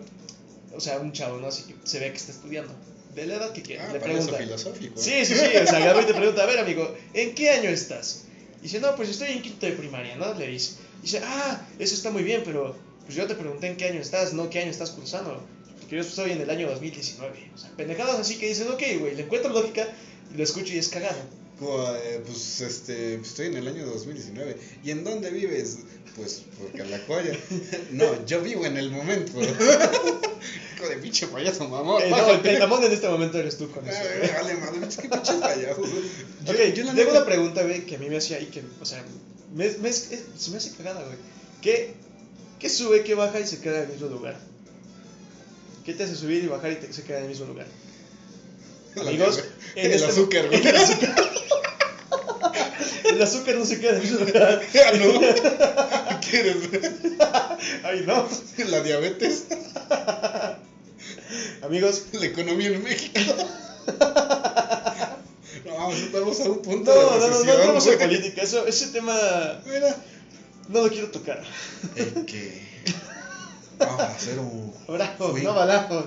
o 0.74 0.80
sea, 0.80 0.98
un 0.98 1.12
chavo, 1.12 1.38
¿no? 1.38 1.46
Así 1.48 1.62
que 1.62 1.74
se 1.84 2.00
ve 2.00 2.10
que 2.10 2.16
está 2.16 2.32
estudiando, 2.32 2.72
de 3.14 3.26
la 3.26 3.36
edad 3.36 3.52
que 3.52 3.62
quiera, 3.62 3.86
Ah, 3.88 3.92
le 3.92 4.00
pregunta. 4.00 4.36
filosófico. 4.36 5.00
Sí, 5.00 5.24
sí, 5.24 5.34
sí, 5.34 5.56
o 5.56 5.66
sea, 5.66 5.78
agarra 5.78 6.02
y 6.02 6.06
te 6.06 6.14
pregunta, 6.14 6.42
a 6.42 6.46
ver, 6.46 6.58
amigo, 6.58 6.94
¿en 7.14 7.34
qué 7.34 7.50
año 7.50 7.70
estás? 7.70 8.24
Y 8.60 8.62
dice, 8.64 8.80
no, 8.80 8.96
pues 8.96 9.08
estoy 9.08 9.28
en 9.28 9.42
quinto 9.42 9.66
de 9.66 9.72
primaria, 9.72 10.16
¿no? 10.16 10.34
Le 10.34 10.48
dice, 10.48 10.74
dice, 11.02 11.20
ah, 11.24 11.66
eso 11.78 11.94
está 11.94 12.10
muy 12.10 12.24
bien, 12.24 12.42
pero 12.44 12.76
pues 13.04 13.16
yo 13.16 13.26
te 13.26 13.34
pregunté 13.34 13.68
en 13.68 13.76
qué 13.76 13.86
año 13.86 14.00
estás, 14.00 14.32
no 14.34 14.50
qué 14.50 14.60
año 14.60 14.70
estás 14.70 14.90
cursando. 14.90 15.40
Porque 15.80 15.96
yo 15.96 16.02
estoy 16.02 16.32
en 16.32 16.40
el 16.40 16.50
año 16.50 16.68
2019. 16.68 17.50
O 17.54 17.58
sea, 17.58 17.70
pendejadas 17.76 18.18
así 18.18 18.36
que 18.36 18.48
dices, 18.48 18.66
ok, 18.68 18.82
güey, 18.98 19.14
le 19.14 19.22
encuentro 19.22 19.50
lógica, 19.52 19.86
y 20.34 20.36
lo 20.36 20.44
escucho 20.44 20.74
y 20.74 20.78
es 20.78 20.88
cagado. 20.88 21.18
Eh, 21.60 22.22
pues 22.26 22.60
este, 22.60 23.14
estoy 23.16 23.46
en 23.46 23.56
el 23.56 23.68
año 23.68 23.86
2019. 23.86 24.56
¿Y 24.84 24.90
en 24.92 25.04
dónde 25.04 25.30
vives? 25.30 25.78
Pues 26.16 26.42
porque 26.58 26.82
en 26.82 26.90
la 26.90 26.98
cuaya. 27.06 27.32
No, 27.92 28.24
yo 28.26 28.40
vivo 28.42 28.64
en 28.66 28.76
el 28.76 28.90
momento. 28.90 29.32
Hijo 29.42 30.88
de 30.88 30.96
pinche 30.98 31.26
payaso, 31.26 31.68
mamón. 31.68 32.02
Eh, 32.02 32.10
no, 32.10 32.30
el 32.50 32.58
mamón 32.60 32.84
en 32.84 32.92
este 32.92 33.08
momento 33.08 33.38
eres 33.38 33.56
tú 33.58 33.70
con 33.70 33.86
eso. 33.88 33.98
Ay, 34.22 34.30
vale, 34.40 34.54
madre, 34.54 34.78
pinches 34.80 35.34
payasos. 35.40 35.88
Yo- 36.44 36.52
ok, 36.52 36.74
yo 36.74 36.84
la 36.84 36.94
tengo 36.94 37.10
una 37.10 37.24
pregunta, 37.24 37.62
güey, 37.62 37.84
que 37.86 37.96
a 37.96 37.98
mí 37.98 38.08
me 38.08 38.16
hacía 38.18 38.40
y 38.40 38.46
que, 38.46 38.62
o 38.80 38.84
sea, 38.84 39.04
me, 39.54 39.68
me- 39.78 39.88
es- 39.88 40.08
se 40.36 40.50
me 40.50 40.56
hace 40.58 40.72
cagada, 40.72 41.02
güey. 41.04 41.16
¿Qué, 41.62 41.94
¿Qué 42.60 42.68
sube, 42.68 43.02
qué 43.02 43.14
baja 43.16 43.40
y 43.40 43.46
se 43.46 43.60
queda 43.60 43.78
en 43.78 43.84
el 43.86 43.92
mismo 43.92 44.08
lugar? 44.08 44.38
¿Qué 45.84 45.94
te 45.94 46.04
hace 46.04 46.14
subir 46.14 46.44
y 46.44 46.46
bajar 46.46 46.72
y 46.72 46.76
te- 46.76 46.92
se 46.92 47.02
queda 47.02 47.18
en 47.18 47.24
el 47.24 47.30
mismo 47.30 47.46
lugar? 47.46 47.66
Amigos, 48.96 49.44
en 49.74 49.86
el 49.86 49.92
este- 49.92 50.06
azúcar, 50.08 50.46
güey. 50.48 50.60
El 50.66 50.76
azúcar. 50.76 51.14
El 53.04 53.22
azúcar 53.22 53.54
no 53.56 53.64
se 53.64 53.80
queda 53.80 53.90
en 53.90 53.96
el 53.96 54.02
mismo 54.02 54.18
lugar. 54.26 54.60
Ah, 54.74 54.92
no. 54.96 56.20
¿Qué 56.30 56.40
eres? 56.40 56.56
Ay, 57.84 58.04
no. 58.06 58.28
La 58.68 58.80
diabetes, 58.82 59.44
Amigos, 61.62 62.04
la 62.12 62.26
economía 62.26 62.68
en 62.68 62.82
México. 62.82 63.18
No, 65.64 65.74
vamos, 65.74 65.96
estamos 65.98 66.40
a 66.40 66.44
un 66.44 66.62
punto 66.62 66.94
no, 66.94 67.00
de 67.00 67.28
no, 67.30 67.44
no, 67.44 67.44
no 67.44 67.78
en 67.78 67.84
güey. 67.84 67.98
política. 67.98 68.42
Eso, 68.42 68.66
ese 68.66 68.88
tema 68.88 69.14
Mira, 69.66 69.96
no 70.68 70.82
lo 70.82 70.88
quiero 70.90 71.10
tocar. 71.10 71.42
el 71.96 72.24
que 72.26 72.62
vamos 73.78 74.00
a 74.00 74.06
hacer 74.06 74.38
un 74.38 74.72
Abrazos, 74.88 75.42
no 75.42 75.54
balazos. 75.54 76.04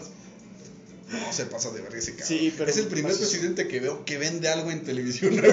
No 1.12 1.34
se 1.34 1.45
pasa 1.45 1.70
de 1.72 1.82
verga 1.82 1.97
ese 1.99 2.12
cabrón. 2.16 2.28
Sí, 2.28 2.53
pero 2.57 2.70
es 2.70 2.78
el 2.78 2.88
primer 2.88 3.16
presidente 3.16 3.68
que 3.68 3.80
veo 3.80 4.05
que 4.05 4.18
vende 4.18 4.49
algo 4.49 4.72
en 4.72 4.84
televisión. 4.84 5.41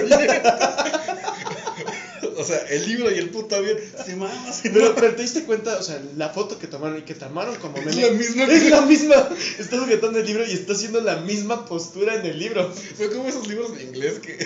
O 2.37 2.43
sea, 2.45 2.57
el 2.69 2.87
libro 2.87 3.11
y 3.11 3.15
el 3.19 3.29
puto 3.31 3.55
avión 3.57 3.77
se 4.05 4.15
mama, 4.15 4.53
se 4.53 4.69
Pero, 4.69 4.95
pero 4.95 5.13
te 5.13 5.21
diste 5.23 5.43
cuenta, 5.43 5.77
o 5.77 5.83
sea, 5.83 6.01
la 6.15 6.29
foto 6.29 6.57
que 6.57 6.67
tomaron 6.67 6.99
y 6.99 7.01
que 7.01 7.13
tomaron 7.13 7.55
como 7.57 7.77
Es 7.77 7.85
meme. 7.85 8.01
la 8.01 8.11
misma 8.11 8.43
Es 8.45 8.63
que- 8.63 8.69
la 8.69 8.81
misma. 8.81 9.29
Está 9.59 9.77
sujetando 9.77 10.19
el 10.19 10.25
libro 10.25 10.45
y 10.47 10.51
está 10.53 10.71
haciendo 10.71 11.01
la 11.01 11.17
misma 11.17 11.65
postura 11.65 12.15
en 12.15 12.25
el 12.25 12.39
libro. 12.39 12.73
Fue 12.95 13.09
como 13.11 13.27
esos 13.27 13.45
libros 13.47 13.75
de 13.75 13.83
inglés 13.83 14.19
que, 14.19 14.37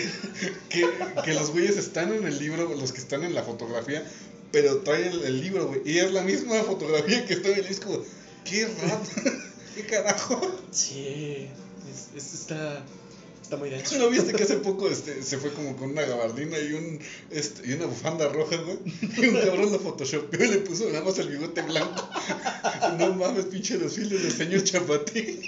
que, 0.70 0.88
que 1.24 1.34
los 1.34 1.50
güeyes 1.52 1.76
están 1.76 2.12
en 2.12 2.26
el 2.26 2.36
libro, 2.40 2.74
los 2.74 2.92
que 2.92 2.98
están 2.98 3.22
en 3.22 3.32
la 3.32 3.44
fotografía, 3.44 4.04
pero 4.50 4.78
traen 4.78 5.12
el, 5.12 5.24
el 5.24 5.40
libro, 5.40 5.68
güey. 5.68 5.82
Y 5.84 5.98
es 5.98 6.10
la 6.12 6.22
misma 6.22 6.62
fotografía 6.64 7.24
que 7.26 7.34
está 7.34 7.48
en 7.50 7.58
el 7.60 7.68
disco. 7.68 8.04
Qué 8.44 8.66
raro. 8.82 9.00
¿Qué 9.74 9.84
carajo? 9.86 10.40
Sí, 10.70 11.48
es- 11.90 12.16
es- 12.16 12.34
está, 12.34 12.82
está 13.42 13.56
muy 13.56 13.70
denso. 13.70 13.96
¿No 13.98 14.08
viste 14.10 14.32
que 14.32 14.42
hace 14.44 14.56
poco 14.56 14.88
este, 14.88 15.22
se 15.22 15.38
fue 15.38 15.52
como 15.52 15.76
con 15.76 15.90
una 15.90 16.02
gabardina 16.02 16.58
y, 16.58 16.72
un, 16.72 16.98
este, 17.30 17.68
y 17.68 17.72
una 17.74 17.86
bufanda 17.86 18.28
roja, 18.28 18.56
güey? 18.56 18.78
Y 19.16 19.26
un 19.28 19.34
cabrón 19.40 19.72
lo 19.72 19.78
photoshopeó 19.80 20.44
y 20.44 20.48
le 20.48 20.56
puso 20.58 20.88
nada 20.90 21.04
más 21.04 21.18
el 21.18 21.28
bigote 21.28 21.62
blanco. 21.62 22.08
No 22.98 23.12
mames, 23.14 23.46
pinche 23.46 23.76
desfile 23.78 24.16
del 24.18 24.30
señor 24.32 24.62
Chapatín. 24.62 25.40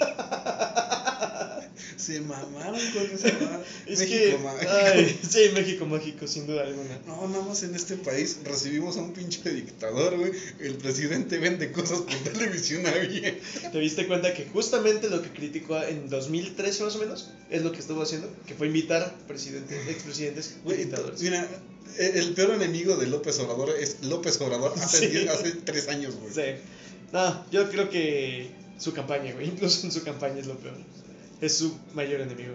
Se 2.06 2.20
mamaron 2.20 2.80
con 2.92 3.02
esa. 3.12 3.28
Es 3.86 3.98
México 4.00 4.36
que, 4.36 4.38
mágico. 4.44 4.70
ay, 4.72 5.20
sí, 5.28 5.40
México 5.54 5.86
mágico, 5.86 6.26
sin 6.26 6.46
duda 6.46 6.62
alguna. 6.62 6.98
No, 7.06 7.26
nada 7.28 7.44
más 7.44 7.62
en 7.62 7.74
este 7.74 7.96
país 7.96 8.38
recibimos 8.44 8.96
a 8.96 9.00
un 9.00 9.12
pinche 9.12 9.48
dictador, 9.50 10.16
güey. 10.18 10.32
El 10.60 10.74
presidente 10.74 11.38
vende 11.38 11.72
cosas 11.72 12.00
por 12.00 12.14
televisión 12.32 12.86
abierta. 12.86 13.70
¿Te 13.72 13.78
diste 13.78 14.06
cuenta 14.06 14.34
que 14.34 14.44
justamente 14.46 15.08
lo 15.10 15.22
que 15.22 15.30
criticó 15.30 15.80
en 15.82 16.08
2013 16.08 16.84
más 16.84 16.96
o 16.96 16.98
menos 16.98 17.30
es 17.50 17.62
lo 17.62 17.72
que 17.72 17.78
estuvo 17.80 18.02
haciendo? 18.02 18.32
Que 18.46 18.54
fue 18.54 18.66
invitar 18.68 19.14
presidentes, 19.26 19.88
expresidentes, 19.88 20.54
Güey, 20.64 20.78
dictadores. 20.84 21.20
mira, 21.22 21.46
e- 21.98 22.18
el 22.18 22.34
peor 22.34 22.54
enemigo 22.54 22.96
de 22.96 23.06
López 23.06 23.38
Obrador 23.40 23.70
es 23.78 23.98
López 24.02 24.40
Obrador 24.40 24.72
hace, 24.76 24.98
Sí. 24.98 25.06
diez- 25.16 25.28
hace 25.28 25.52
tres 25.52 25.88
años, 25.88 26.14
güey. 26.16 26.32
Sí. 26.34 26.60
No, 27.12 27.46
yo 27.52 27.68
creo 27.70 27.88
que 27.88 28.50
su 28.78 28.92
campaña, 28.92 29.32
güey. 29.32 29.46
Incluso 29.48 29.86
en 29.86 29.92
su 29.92 30.02
campaña 30.02 30.38
es 30.40 30.46
lo 30.46 30.56
peor. 30.58 30.74
Es 31.40 31.58
su 31.58 31.76
mayor 31.94 32.20
enemigo. 32.20 32.54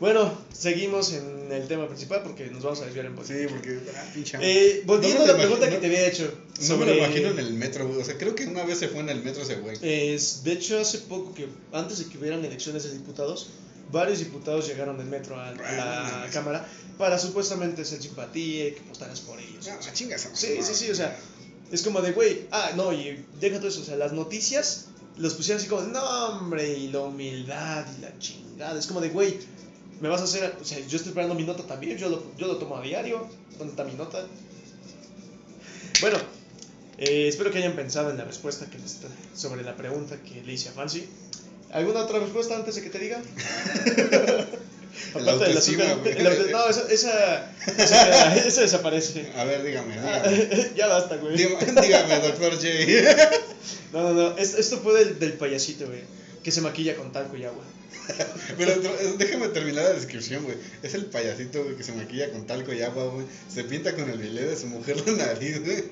Bueno, 0.00 0.36
seguimos 0.52 1.12
en 1.12 1.52
el 1.52 1.68
tema 1.68 1.86
principal 1.86 2.22
porque 2.24 2.46
nos 2.46 2.62
vamos 2.62 2.80
a 2.80 2.86
desviar 2.86 3.06
en 3.06 3.14
política. 3.14 3.38
Sí, 3.38 3.46
porque, 3.48 3.80
ah, 3.96 4.04
pinche. 4.12 4.38
Eh, 4.40 4.82
volviendo 4.86 5.24
No 5.24 5.24
a 5.24 5.28
la 5.28 5.38
pregunta 5.38 5.70
que 5.70 5.76
te 5.78 5.86
había 5.86 6.06
hecho 6.06 6.32
No 6.58 6.66
sobre... 6.66 6.86
me 6.86 6.92
lo 6.96 7.04
imagino 7.04 7.28
en 7.30 7.38
el 7.38 7.52
metro, 7.54 7.86
güey. 7.86 8.00
O 8.00 8.04
sea, 8.04 8.18
creo 8.18 8.34
que 8.34 8.46
una 8.46 8.64
vez 8.64 8.78
se 8.78 8.88
fue 8.88 9.00
en 9.00 9.08
el 9.10 9.22
metro 9.22 9.42
ese 9.42 9.56
güey. 9.56 9.78
Es, 9.82 10.42
de 10.42 10.52
hecho, 10.52 10.80
hace 10.80 10.98
poco 10.98 11.32
que 11.34 11.46
antes 11.72 11.98
de 11.98 12.06
que 12.06 12.18
hubieran 12.18 12.44
elecciones 12.44 12.82
de 12.84 12.92
diputados, 12.92 13.50
varios 13.92 14.18
diputados 14.18 14.66
llegaron 14.66 14.98
del 14.98 15.06
metro 15.06 15.38
a, 15.38 15.52
no 15.52 15.62
la. 15.62 16.28
Cámara 16.32 16.66
para 16.98 17.18
supuestamente 17.18 17.82
hacer 17.82 18.00
simpatía 18.00 18.68
y 18.68 18.72
que 18.72 18.80
votaras 18.88 19.20
por 19.20 19.38
ellos. 19.38 19.66
No, 19.66 19.78
O 19.78 19.82
sea, 19.82 19.92
chingas. 19.92 20.28
sí, 20.32 20.58
sí, 20.62 20.74
sí, 20.74 20.90
o 20.90 20.94
sea, 20.94 21.16
es 21.72 21.82
como 21.82 22.00
de, 22.00 22.12
güey, 22.12 22.46
ah, 22.52 22.72
no, 22.76 22.92
y 22.92 23.24
deja 23.40 23.58
todo 23.58 23.68
eso, 23.68 23.80
o 23.80 23.84
sea, 23.84 23.96
las 23.96 24.12
noticias 24.12 24.86
los 25.16 25.34
pusieron 25.34 25.60
así 25.60 25.68
como, 25.68 25.82
no, 25.82 26.02
hombre, 26.28 26.76
y 26.76 26.88
la 26.88 27.00
humildad 27.00 27.86
y 27.96 28.00
la 28.00 28.18
chingada. 28.18 28.78
Es 28.78 28.86
como 28.86 29.00
de, 29.00 29.10
güey, 29.10 29.38
me 30.00 30.08
vas 30.08 30.20
a 30.20 30.24
hacer, 30.24 30.56
o 30.60 30.64
sea, 30.64 30.78
yo 30.78 30.96
estoy 30.96 31.10
esperando 31.10 31.34
mi 31.34 31.44
nota 31.44 31.62
también, 31.64 31.96
yo 31.96 32.08
lo, 32.08 32.36
yo 32.36 32.46
lo 32.46 32.56
tomo 32.56 32.76
a 32.76 32.82
diario, 32.82 33.28
¿dónde 33.58 33.70
está 33.72 33.84
mi 33.84 33.94
nota? 33.94 34.26
Bueno, 36.00 36.18
eh, 36.98 37.28
espero 37.28 37.50
que 37.50 37.58
hayan 37.58 37.74
pensado 37.74 38.10
en 38.10 38.18
la 38.18 38.24
respuesta 38.24 38.68
que 38.68 38.78
les 38.78 38.98
sobre 39.34 39.62
la 39.62 39.76
pregunta 39.76 40.16
que 40.22 40.42
le 40.42 40.52
hice 40.52 40.68
a 40.68 40.72
Fancy. 40.72 41.04
¿Alguna 41.72 42.00
otra 42.00 42.18
respuesta 42.20 42.56
antes 42.56 42.76
de 42.76 42.82
que 42.82 42.90
te 42.90 42.98
diga? 42.98 43.20
El 45.14 45.28
autoestima, 45.28 45.84
el 45.84 46.26
auto- 46.26 46.50
no, 46.50 46.68
esa, 46.68 46.88
esa, 46.90 47.52
esa, 48.46 48.60
desaparece. 48.62 49.30
A 49.36 49.44
ver, 49.44 49.62
dígame, 49.62 49.94
dígame. 49.94 50.70
ya 50.76 50.86
basta, 50.86 51.16
güey. 51.16 51.36
Dígame, 51.36 52.20
doctor 52.20 52.52
J. 52.54 52.68
No, 53.92 54.02
no, 54.02 54.12
no. 54.30 54.38
es- 54.38 54.54
Esto 54.54 54.78
fue 54.80 54.94
del, 55.04 55.18
del 55.18 55.34
payasito, 55.34 55.86
güey. 55.86 56.00
Que 56.42 56.50
se 56.50 56.60
maquilla 56.60 56.96
con 56.96 57.12
talco 57.12 57.36
y 57.36 57.44
agua. 57.44 57.62
Pero 58.58 58.74
déjame 59.16 59.48
terminar 59.48 59.84
la 59.84 59.92
descripción, 59.94 60.44
güey. 60.44 60.56
Es 60.82 60.92
el 60.92 61.06
payasito, 61.06 61.62
güey, 61.64 61.74
que 61.74 61.84
se 61.84 61.92
maquilla 61.92 62.30
con 62.32 62.46
talco 62.46 62.72
y 62.74 62.82
agua, 62.82 63.06
güey. 63.06 63.24
Se 63.48 63.64
pinta 63.64 63.94
con 63.94 64.10
el 64.10 64.18
bilé 64.18 64.44
de 64.44 64.56
su 64.56 64.66
mujer 64.66 64.96
la 65.06 65.26
nariz, 65.26 65.64
güey. 65.64 65.84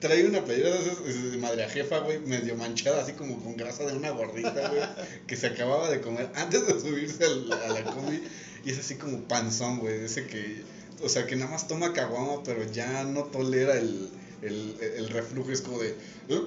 Trae 0.00 0.24
una 0.24 0.42
playera 0.44 0.70
de 0.70 0.78
esas 0.78 1.04
de 1.32 1.36
madre 1.36 1.68
jefa, 1.68 1.98
güey, 1.98 2.20
medio 2.20 2.54
manchada, 2.56 3.02
así 3.02 3.12
como 3.12 3.38
con 3.44 3.54
grasa 3.56 3.84
de 3.84 3.92
una 3.92 4.10
gordita, 4.12 4.68
güey. 4.70 4.82
Que 5.26 5.36
se 5.36 5.48
acababa 5.48 5.90
de 5.90 6.00
comer 6.00 6.30
antes 6.36 6.66
de 6.66 6.80
subirse 6.80 7.24
al- 7.24 7.52
a 7.52 7.68
la 7.68 7.82
combi. 7.84 8.22
Y 8.68 8.72
es 8.72 8.78
así 8.80 8.96
como 8.96 9.22
panzón, 9.22 9.78
güey. 9.78 10.04
Ese 10.04 10.26
que, 10.26 10.62
o 11.02 11.08
sea, 11.08 11.26
que 11.26 11.36
nada 11.36 11.50
más 11.50 11.66
toma 11.68 11.94
caguama, 11.94 12.42
pero 12.44 12.70
ya 12.70 13.02
no 13.04 13.24
tolera 13.24 13.72
el, 13.78 14.10
el, 14.42 14.76
el 14.98 15.08
reflujo. 15.08 15.50
Es 15.50 15.62
como 15.62 15.78
de, 15.78 15.96
"¿Eh? 16.28 16.42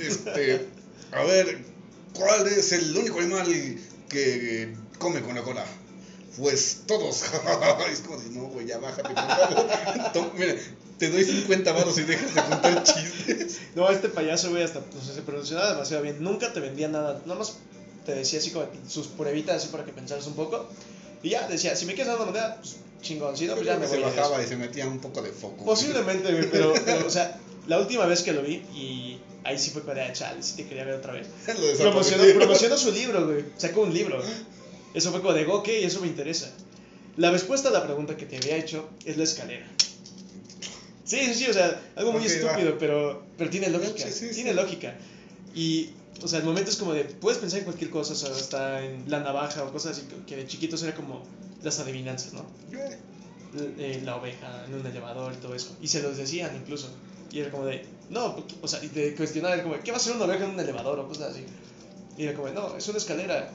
este, 0.00 0.68
a 1.10 1.24
ver, 1.24 1.58
¿cuál 2.14 2.46
es 2.46 2.70
el 2.70 2.96
único 2.96 3.18
animal 3.18 3.44
que 4.08 4.72
come 5.00 5.20
con 5.22 5.34
la 5.34 5.42
cola? 5.42 5.64
Pues 6.36 6.82
todos. 6.86 7.24
es 7.92 8.00
como 8.02 8.18
de, 8.20 8.30
no, 8.30 8.44
güey, 8.44 8.68
ya 8.68 8.78
bájate, 8.78 9.08
mira, 10.38 10.54
te 10.98 11.10
doy 11.10 11.24
50 11.24 11.72
baros 11.72 11.98
y 11.98 12.02
dejas 12.02 12.36
de 12.36 12.40
contar 12.40 12.82
chistes. 12.84 13.58
No, 13.74 13.90
este 13.90 14.08
payaso, 14.10 14.50
güey, 14.50 14.62
hasta 14.62 14.80
sé, 15.04 15.12
se 15.12 15.22
pronunciaba 15.22 15.72
demasiado 15.72 16.04
bien. 16.04 16.22
Nunca 16.22 16.52
te 16.52 16.60
vendía 16.60 16.86
nada. 16.86 17.20
Nada 17.26 17.40
más 17.40 17.56
te 18.06 18.14
decía 18.14 18.38
así 18.38 18.50
como 18.52 18.66
sus 18.88 19.08
pruebitas, 19.08 19.56
así 19.56 19.68
para 19.72 19.84
que 19.84 19.92
pensaras 19.92 20.28
un 20.28 20.34
poco. 20.34 20.68
Y 21.22 21.30
ya, 21.30 21.46
decía, 21.48 21.76
si 21.76 21.86
me 21.86 21.94
quieres 21.94 22.08
dar 22.08 22.16
una 22.16 22.26
moneda, 22.26 22.56
pues 22.60 22.76
no, 23.10 23.28
pues 23.28 23.66
ya 23.66 23.76
me 23.78 23.86
se 23.86 23.96
voy. 23.96 24.04
bajaba 24.04 24.42
y 24.42 24.46
se 24.46 24.56
metía 24.56 24.86
un 24.86 25.00
poco 25.00 25.22
de 25.22 25.32
foco. 25.32 25.64
Posiblemente, 25.64 26.32
güey, 26.32 26.50
pero, 26.50 26.72
pero, 26.84 27.06
o 27.06 27.10
sea, 27.10 27.38
la 27.66 27.78
última 27.78 28.06
vez 28.06 28.22
que 28.22 28.32
lo 28.32 28.42
vi, 28.42 28.54
y 28.74 29.18
ahí 29.44 29.58
sí 29.58 29.70
fue 29.70 29.82
para 29.82 30.12
chale, 30.12 30.42
sí 30.42 30.56
te 30.56 30.66
quería 30.66 30.84
ver 30.84 30.94
otra 30.94 31.12
vez. 31.12 31.26
Promocionó, 31.78 32.24
promocionó 32.34 32.76
su 32.76 32.92
libro, 32.92 33.26
güey. 33.26 33.44
Sacó 33.56 33.82
un 33.82 33.92
libro. 33.92 34.22
Eso 34.94 35.10
fue 35.10 35.20
como 35.20 35.32
de, 35.32 35.46
ok, 35.46 35.68
eso 35.68 36.02
me 36.02 36.06
interesa. 36.06 36.50
La 37.16 37.30
respuesta 37.30 37.70
a 37.70 37.72
la 37.72 37.82
pregunta 37.82 38.14
que 38.14 38.26
te 38.26 38.36
había 38.36 38.56
hecho 38.56 38.90
es 39.06 39.16
la 39.16 39.24
escalera. 39.24 39.66
Sí, 41.04 41.18
sí, 41.26 41.34
sí, 41.34 41.46
o 41.48 41.52
sea, 41.54 41.80
algo 41.96 42.12
muy 42.12 42.20
Ok, 42.20 42.26
estúpido, 42.28 42.76
pero, 42.78 43.22
pero 43.38 43.48
tiene 43.48 43.70
lógica. 43.70 44.04
Sí, 44.06 44.12
sí, 44.12 44.28
sí. 44.28 44.34
tiene 44.34 44.52
lógica. 44.52 44.94
Y, 45.54 45.90
o 46.22 46.28
sea, 46.28 46.38
el 46.40 46.44
momento 46.44 46.70
es 46.70 46.76
como 46.76 46.92
de, 46.92 47.04
puedes 47.04 47.38
pensar 47.38 47.60
en 47.60 47.64
cualquier 47.64 47.90
cosa, 47.90 48.12
o 48.12 48.16
sea, 48.16 48.30
hasta 48.30 48.84
en 48.84 49.04
la 49.10 49.20
navaja 49.20 49.64
o 49.64 49.72
cosas 49.72 49.92
así, 49.98 50.06
que 50.26 50.36
de 50.36 50.46
chiquitos 50.46 50.82
era 50.82 50.94
como 50.94 51.22
las 51.62 51.78
adivinanzas, 51.78 52.32
¿no? 52.32 52.44
Eh, 52.72 52.98
L- 53.54 53.74
eh, 53.78 54.00
la 54.04 54.16
oveja 54.16 54.64
en 54.66 54.74
un 54.74 54.86
elevador 54.86 55.32
y 55.32 55.36
todo 55.36 55.54
eso. 55.54 55.76
Y 55.80 55.88
se 55.88 56.02
los 56.02 56.16
decían 56.16 56.54
incluso. 56.56 56.88
Y 57.30 57.38
era 57.40 57.50
como 57.50 57.64
de, 57.66 57.84
no, 58.10 58.36
o 58.60 58.68
sea, 58.68 58.82
y 58.84 58.88
te 58.88 59.14
cuestionaban, 59.14 59.60
como, 59.62 59.78
¿qué 59.80 59.90
va 59.90 59.96
a 59.96 60.00
ser 60.00 60.14
una 60.16 60.24
oveja 60.24 60.44
en 60.44 60.50
un 60.52 60.60
elevador 60.60 60.98
o 61.00 61.08
cosas 61.08 61.32
así? 61.32 61.44
Y 62.18 62.24
era 62.24 62.34
como, 62.34 62.48
no, 62.50 62.76
es 62.76 62.86
una 62.88 62.98
escalera. 62.98 63.50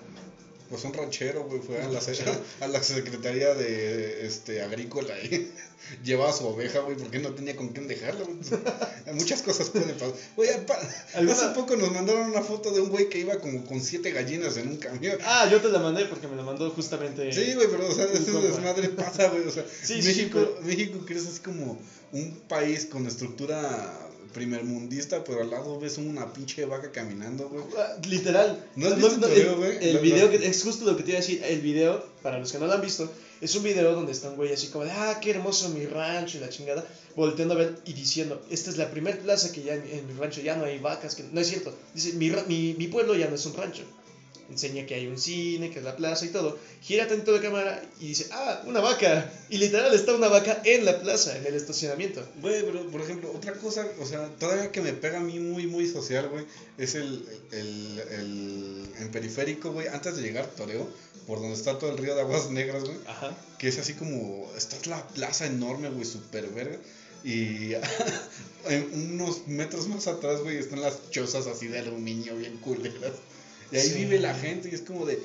Pues 0.69 0.83
un 0.83 0.93
ranchero, 0.93 1.43
güey, 1.45 1.61
fue 1.61 1.81
a 1.81 1.87
la, 1.87 1.99
a 2.61 2.67
la 2.67 2.83
Secretaría 2.83 3.53
de 3.53 4.25
este, 4.25 4.61
Agrícola 4.61 5.17
y 5.19 5.49
llevaba 6.03 6.33
su 6.33 6.45
oveja, 6.45 6.79
güey, 6.79 6.97
porque 6.97 7.19
no 7.19 7.33
tenía 7.33 7.55
con 7.55 7.69
quién 7.69 7.87
dejarla, 7.87 8.25
güey. 8.25 9.15
Muchas 9.15 9.41
cosas 9.41 9.69
pueden 9.69 9.95
pasar. 9.95 10.13
Güey, 10.35 10.49
hace 10.49 11.47
poco 11.55 11.75
nos 11.75 11.91
mandaron 11.91 12.29
una 12.29 12.41
foto 12.41 12.71
de 12.71 12.81
un 12.81 12.89
güey 12.89 13.07
que 13.09 13.19
iba 13.19 13.39
como 13.39 13.65
con 13.65 13.79
siete 13.81 14.11
gallinas 14.11 14.57
en 14.57 14.69
un 14.69 14.77
camión. 14.77 15.17
Ah, 15.23 15.47
yo 15.49 15.61
te 15.61 15.69
la 15.69 15.79
mandé 15.79 16.05
porque 16.05 16.27
me 16.27 16.35
la 16.35 16.43
mandó 16.43 16.69
justamente. 16.71 17.31
Sí, 17.31 17.53
güey, 17.53 17.67
pero, 17.69 17.87
o 17.87 17.93
sea, 17.93 18.05
ese 18.05 18.31
desmadre 18.31 18.89
pasa, 18.89 19.29
güey. 19.29 19.47
O 19.47 19.51
sea, 19.51 19.65
México, 19.89 20.57
México, 20.63 21.05
que 21.05 21.13
es 21.13 21.27
así 21.27 21.39
como 21.39 21.79
un 22.11 22.31
país 22.47 22.85
con 22.85 23.05
estructura 23.07 24.06
primermundista, 24.37 25.23
pero 25.23 25.41
al 25.41 25.49
lado 25.49 25.79
ves 25.79 25.97
una 25.97 26.31
pinche 26.31 26.63
vaca 26.65 26.91
caminando, 26.91 27.49
güey. 27.49 27.63
Ah, 27.75 27.97
literal. 28.07 28.63
¿No 28.75 28.87
has 28.87 28.95
visto 28.95 29.27
el 29.27 29.33
video, 29.33 29.57
güey? 29.57 29.77
El, 29.81 29.97
video, 29.97 30.29
que, 30.29 30.35
es 30.47 30.63
justo 30.63 30.85
lo 30.85 30.95
que 30.95 31.01
te 31.01 31.09
iba 31.09 31.17
a 31.17 31.21
decir. 31.21 31.43
El 31.43 31.61
video, 31.61 32.05
para 32.21 32.37
los 32.37 32.51
que 32.51 32.59
no 32.59 32.67
lo 32.67 32.73
han 32.73 32.81
visto, 32.81 33.11
es 33.41 33.55
un 33.55 33.63
video 33.63 33.95
donde 33.95 34.11
está 34.11 34.29
un 34.29 34.35
güey 34.35 34.53
así 34.53 34.67
como 34.67 34.85
de, 34.85 34.91
ah, 34.91 35.19
qué 35.19 35.31
hermoso 35.31 35.69
mi 35.69 35.87
rancho 35.87 36.37
y 36.37 36.41
la 36.41 36.49
chingada, 36.49 36.85
volteando 37.15 37.55
a 37.55 37.57
ver 37.57 37.79
y 37.85 37.93
diciendo, 37.93 38.39
esta 38.51 38.69
es 38.69 38.77
la 38.77 38.91
primera 38.91 39.17
plaza 39.17 39.51
que 39.51 39.63
ya 39.63 39.73
en, 39.73 40.07
mi 40.07 40.13
rancho 40.13 40.41
ya 40.41 40.55
no 40.55 40.65
hay 40.65 40.77
vacas, 40.77 41.15
que 41.15 41.23
no 41.23 41.41
es 41.41 41.47
cierto. 41.47 41.73
Dice, 41.95 42.13
mi, 42.13 42.29
mi, 42.47 42.75
mi 42.77 42.87
pueblo 42.87 43.15
ya 43.15 43.27
no 43.27 43.35
es 43.35 43.45
un 43.47 43.55
rancho 43.55 43.83
enseña 44.49 44.85
que 44.85 44.95
hay 44.95 45.07
un 45.07 45.17
cine, 45.17 45.69
que 45.71 45.79
es 45.79 45.85
la 45.85 45.95
plaza 45.95 46.25
y 46.25 46.29
todo, 46.29 46.57
gira 46.81 47.07
tanto 47.07 47.33
de 47.33 47.41
cámara 47.41 47.83
y 47.99 48.07
dice, 48.07 48.27
ah, 48.31 48.63
una 48.65 48.79
vaca. 48.79 49.31
Y 49.49 49.57
literal 49.57 49.93
está 49.93 50.13
una 50.13 50.27
vaca 50.27 50.61
en 50.63 50.85
la 50.85 50.99
plaza, 50.99 51.37
en 51.37 51.45
el 51.45 51.55
estacionamiento. 51.55 52.25
Güey, 52.41 52.63
pero 52.63 52.87
por 52.89 53.01
ejemplo, 53.01 53.31
otra 53.35 53.53
cosa, 53.53 53.87
o 53.99 54.05
sea, 54.05 54.27
todavía 54.39 54.71
que 54.71 54.81
me 54.81 54.93
pega 54.93 55.17
a 55.17 55.21
mí 55.21 55.39
muy, 55.39 55.67
muy 55.67 55.87
social, 55.87 56.29
güey, 56.29 56.45
es 56.77 56.95
el, 56.95 57.25
el, 57.51 58.03
el, 58.11 58.89
en 58.99 59.11
periférico, 59.11 59.71
güey, 59.71 59.87
antes 59.87 60.15
de 60.15 60.23
llegar 60.23 60.47
Toreo, 60.47 60.87
por 61.25 61.39
donde 61.39 61.55
está 61.55 61.77
todo 61.77 61.91
el 61.91 61.97
río 61.97 62.15
de 62.15 62.21
aguas 62.21 62.49
negras, 62.49 62.83
güey, 62.83 62.97
Ajá. 63.07 63.35
que 63.59 63.67
es 63.67 63.77
así 63.77 63.93
como, 63.93 64.49
está 64.55 64.77
la 64.89 65.05
plaza 65.07 65.45
enorme, 65.45 65.89
güey, 65.89 66.05
super 66.05 66.47
verga. 66.49 66.77
Y 67.23 67.73
en 68.69 69.11
unos 69.13 69.47
metros 69.47 69.87
más 69.87 70.07
atrás, 70.07 70.41
güey, 70.41 70.57
están 70.57 70.81
las 70.81 71.09
chozas 71.09 71.47
así 71.47 71.67
de 71.67 71.79
aluminio 71.79 72.35
bien 72.37 72.57
culeras. 72.57 73.13
Y 73.71 73.77
ahí 73.77 73.93
vive 73.93 74.19
la 74.19 74.33
gente 74.33 74.69
y 74.69 74.75
es 74.75 74.81
como 74.81 75.05
de, 75.05 75.19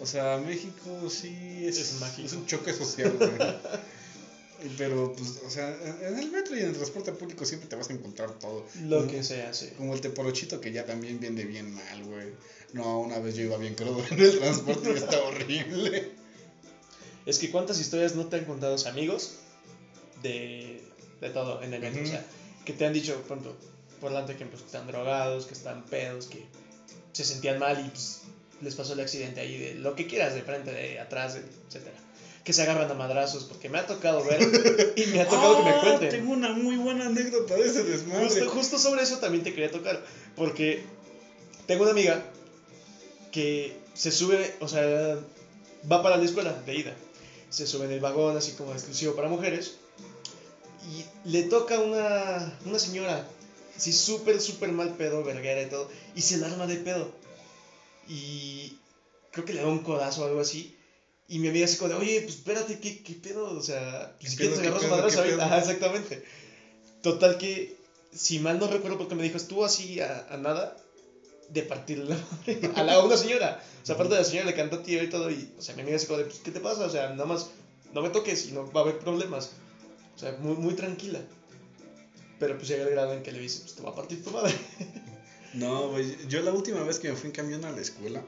o 0.00 0.06
sea, 0.06 0.38
México 0.38 1.10
sí 1.10 1.64
es, 1.66 1.78
es, 1.78 2.32
un 2.32 2.46
choque 2.46 2.72
social, 2.72 3.14
güey. 3.18 3.30
Pero, 4.76 5.14
pues, 5.14 5.40
o 5.46 5.50
sea, 5.50 5.74
en 6.02 6.18
el 6.18 6.30
metro 6.30 6.54
y 6.54 6.60
en 6.60 6.66
el 6.66 6.74
transporte 6.74 7.12
público 7.12 7.46
siempre 7.46 7.68
te 7.68 7.76
vas 7.76 7.88
a 7.88 7.94
encontrar 7.94 8.38
todo. 8.38 8.66
Lo 8.82 9.06
que 9.06 9.22
sea, 9.22 9.54
sí. 9.54 9.70
Como 9.76 9.94
el 9.94 10.02
teporochito 10.02 10.60
que 10.60 10.70
ya 10.70 10.84
también 10.84 11.18
viene 11.18 11.44
bien 11.44 11.74
mal, 11.74 12.04
güey. 12.04 12.28
No, 12.74 13.00
una 13.00 13.18
vez 13.18 13.36
yo 13.36 13.44
iba 13.44 13.56
bien 13.56 13.74
crudo 13.74 14.04
en 14.10 14.20
el 14.20 14.38
transporte 14.38 14.92
y 14.92 14.96
estaba 14.96 15.28
horrible. 15.28 16.12
Es 17.24 17.38
que 17.38 17.50
cuántas 17.50 17.80
historias 17.80 18.14
no 18.14 18.26
te 18.26 18.36
han 18.36 18.44
contado 18.44 18.72
los 18.72 18.86
amigos 18.86 19.36
de, 20.22 20.82
de 21.20 21.30
todo 21.30 21.62
en 21.62 21.72
el 21.72 21.80
metro. 21.80 22.02
O 22.02 22.06
sea, 22.06 22.24
que 22.64 22.72
te 22.74 22.84
han 22.84 22.92
dicho, 22.92 23.14
por 23.22 23.38
ejemplo, 23.38 23.56
por 24.00 24.10
delante 24.10 24.36
que 24.36 24.44
pues, 24.44 24.62
están 24.62 24.86
drogados, 24.86 25.46
que 25.46 25.54
están 25.54 25.84
pedos, 25.86 26.26
que 26.26 26.44
se 27.12 27.24
sentían 27.24 27.58
mal 27.58 27.84
y 27.84 27.88
pues, 27.88 28.22
les 28.60 28.74
pasó 28.74 28.92
el 28.92 29.00
accidente 29.00 29.40
ahí 29.40 29.56
de 29.58 29.74
lo 29.74 29.94
que 29.94 30.06
quieras, 30.06 30.34
de 30.34 30.42
frente, 30.42 30.72
de 30.72 30.98
atrás, 30.98 31.36
etcétera. 31.68 31.96
Que 32.44 32.52
se 32.52 32.62
agarran 32.62 32.90
a 32.90 32.94
madrazos, 32.94 33.44
porque 33.44 33.68
me 33.68 33.78
ha 33.78 33.86
tocado 33.86 34.24
ver 34.24 34.40
y 34.96 35.06
me 35.06 35.20
ha 35.20 35.28
tocado 35.28 35.58
que 35.58 35.64
me 35.64 35.70
ah, 35.70 35.80
cuenten. 35.82 36.10
Tengo 36.10 36.32
una 36.32 36.52
muy 36.52 36.76
buena 36.76 37.06
anécdota 37.06 37.54
de 37.54 37.66
ese 37.66 37.84
desmadre. 37.84 38.46
Justo, 38.46 38.78
sobre 38.78 39.02
eso 39.02 39.18
también 39.18 39.44
te 39.44 39.52
quería 39.52 39.70
tocar, 39.70 40.02
porque 40.36 40.84
tengo 41.66 41.82
una 41.82 41.92
amiga 41.92 42.22
que 43.30 43.76
se 43.94 44.10
sube, 44.10 44.54
o 44.60 44.68
sea, 44.68 45.18
va 45.90 46.02
para 46.02 46.16
la 46.16 46.24
escuela 46.24 46.52
de 46.66 46.74
ida. 46.74 46.96
Se 47.50 47.66
sube 47.66 47.86
en 47.86 47.92
el 47.92 48.00
vagón 48.00 48.36
así 48.36 48.52
como 48.52 48.72
exclusivo 48.72 49.14
para 49.14 49.28
mujeres 49.28 49.74
y 50.88 51.28
le 51.28 51.42
toca 51.44 51.78
una, 51.78 52.58
una 52.64 52.78
señora 52.78 53.26
Sí, 53.80 53.94
súper, 53.94 54.40
súper 54.40 54.72
mal 54.72 54.94
pedo, 54.94 55.24
verguera 55.24 55.62
y 55.62 55.66
todo. 55.70 55.90
Y 56.14 56.20
se 56.20 56.44
arma 56.44 56.66
de 56.66 56.76
pedo. 56.76 57.10
Y 58.06 58.76
creo 59.32 59.44
que 59.46 59.54
le 59.54 59.62
da 59.62 59.68
un 59.68 59.78
codazo 59.78 60.22
o 60.22 60.26
algo 60.26 60.40
así. 60.40 60.76
Y 61.28 61.38
mi 61.38 61.48
amiga 61.48 61.66
se 61.66 61.78
como 61.78 61.94
oye, 61.96 62.20
pues 62.22 62.36
espérate, 62.36 62.78
¿qué, 62.78 63.02
qué 63.02 63.14
pedo? 63.14 63.56
O 63.56 63.62
sea, 63.62 64.14
si 64.20 64.36
quieres 64.36 64.58
agarrar 64.58 64.80
su 64.80 64.88
madrazo 64.88 65.20
ahorita. 65.20 65.46
Ajá, 65.46 65.58
exactamente. 65.58 66.22
Total 67.02 67.38
que, 67.38 67.76
si 68.12 68.38
mal 68.38 68.58
no 68.58 68.66
recuerdo 68.66 68.98
porque 68.98 69.14
me 69.14 69.22
dijo, 69.22 69.38
estuvo 69.38 69.64
así 69.64 70.00
a, 70.00 70.36
nada 70.38 70.76
de 71.48 71.62
partirle 71.62 72.16
a 72.74 72.82
la 72.82 73.02
una 73.02 73.16
señora. 73.16 73.62
O 73.82 73.86
sea, 73.86 73.94
aparte 73.94 74.14
de 74.14 74.20
la 74.20 74.26
señora 74.26 74.46
le 74.46 74.54
cantó 74.54 74.80
tío 74.80 75.02
y 75.02 75.08
todo. 75.08 75.30
Y, 75.30 75.50
o 75.56 75.62
sea, 75.62 75.74
mi 75.74 75.82
amiga 75.82 75.98
se 75.98 76.06
como 76.06 76.22
pues, 76.22 76.40
¿qué 76.40 76.50
te 76.50 76.60
pasa? 76.60 76.84
O 76.84 76.90
sea, 76.90 77.10
nada 77.10 77.24
más, 77.24 77.50
no 77.94 78.02
me 78.02 78.10
toques 78.10 78.46
y 78.46 78.52
no 78.52 78.70
va 78.72 78.80
a 78.80 78.84
haber 78.84 78.98
problemas. 78.98 79.52
O 80.16 80.18
sea, 80.18 80.32
muy, 80.32 80.56
muy 80.56 80.74
tranquila. 80.74 81.20
Pero 82.40 82.56
pues 82.56 82.68
llega 82.68 82.84
el 82.84 82.90
grado 82.90 83.12
en 83.12 83.22
que 83.22 83.30
le 83.30 83.38
dice, 83.38 83.60
pues 83.60 83.74
te 83.76 83.82
va 83.82 83.90
a 83.90 83.94
partir 83.94 84.24
tu 84.24 84.30
madre. 84.30 84.52
No, 85.52 85.88
güey, 85.90 86.16
yo 86.28 86.42
la 86.42 86.52
última 86.52 86.84
vez 86.84 87.00
que 87.00 87.08
me 87.08 87.16
fui 87.16 87.26
en 87.26 87.34
camión 87.34 87.64
a 87.64 87.72
la 87.72 87.80
escuela, 87.80 88.22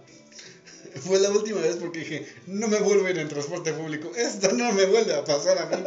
fue 1.03 1.21
la 1.21 1.31
última 1.31 1.61
vez 1.61 1.77
porque 1.77 2.01
dije, 2.01 2.27
no 2.49 2.67
me 2.67 2.81
vuelvo 2.81 3.07
a 3.07 3.11
ir 3.11 3.19
en 3.19 3.29
transporte 3.29 3.73
público, 3.73 4.11
esto 4.17 4.53
no 4.53 4.73
me 4.73 4.87
vuelve 4.87 5.15
a 5.15 5.25
pasar 5.25 5.57
a 5.59 5.67
mí. 5.67 5.85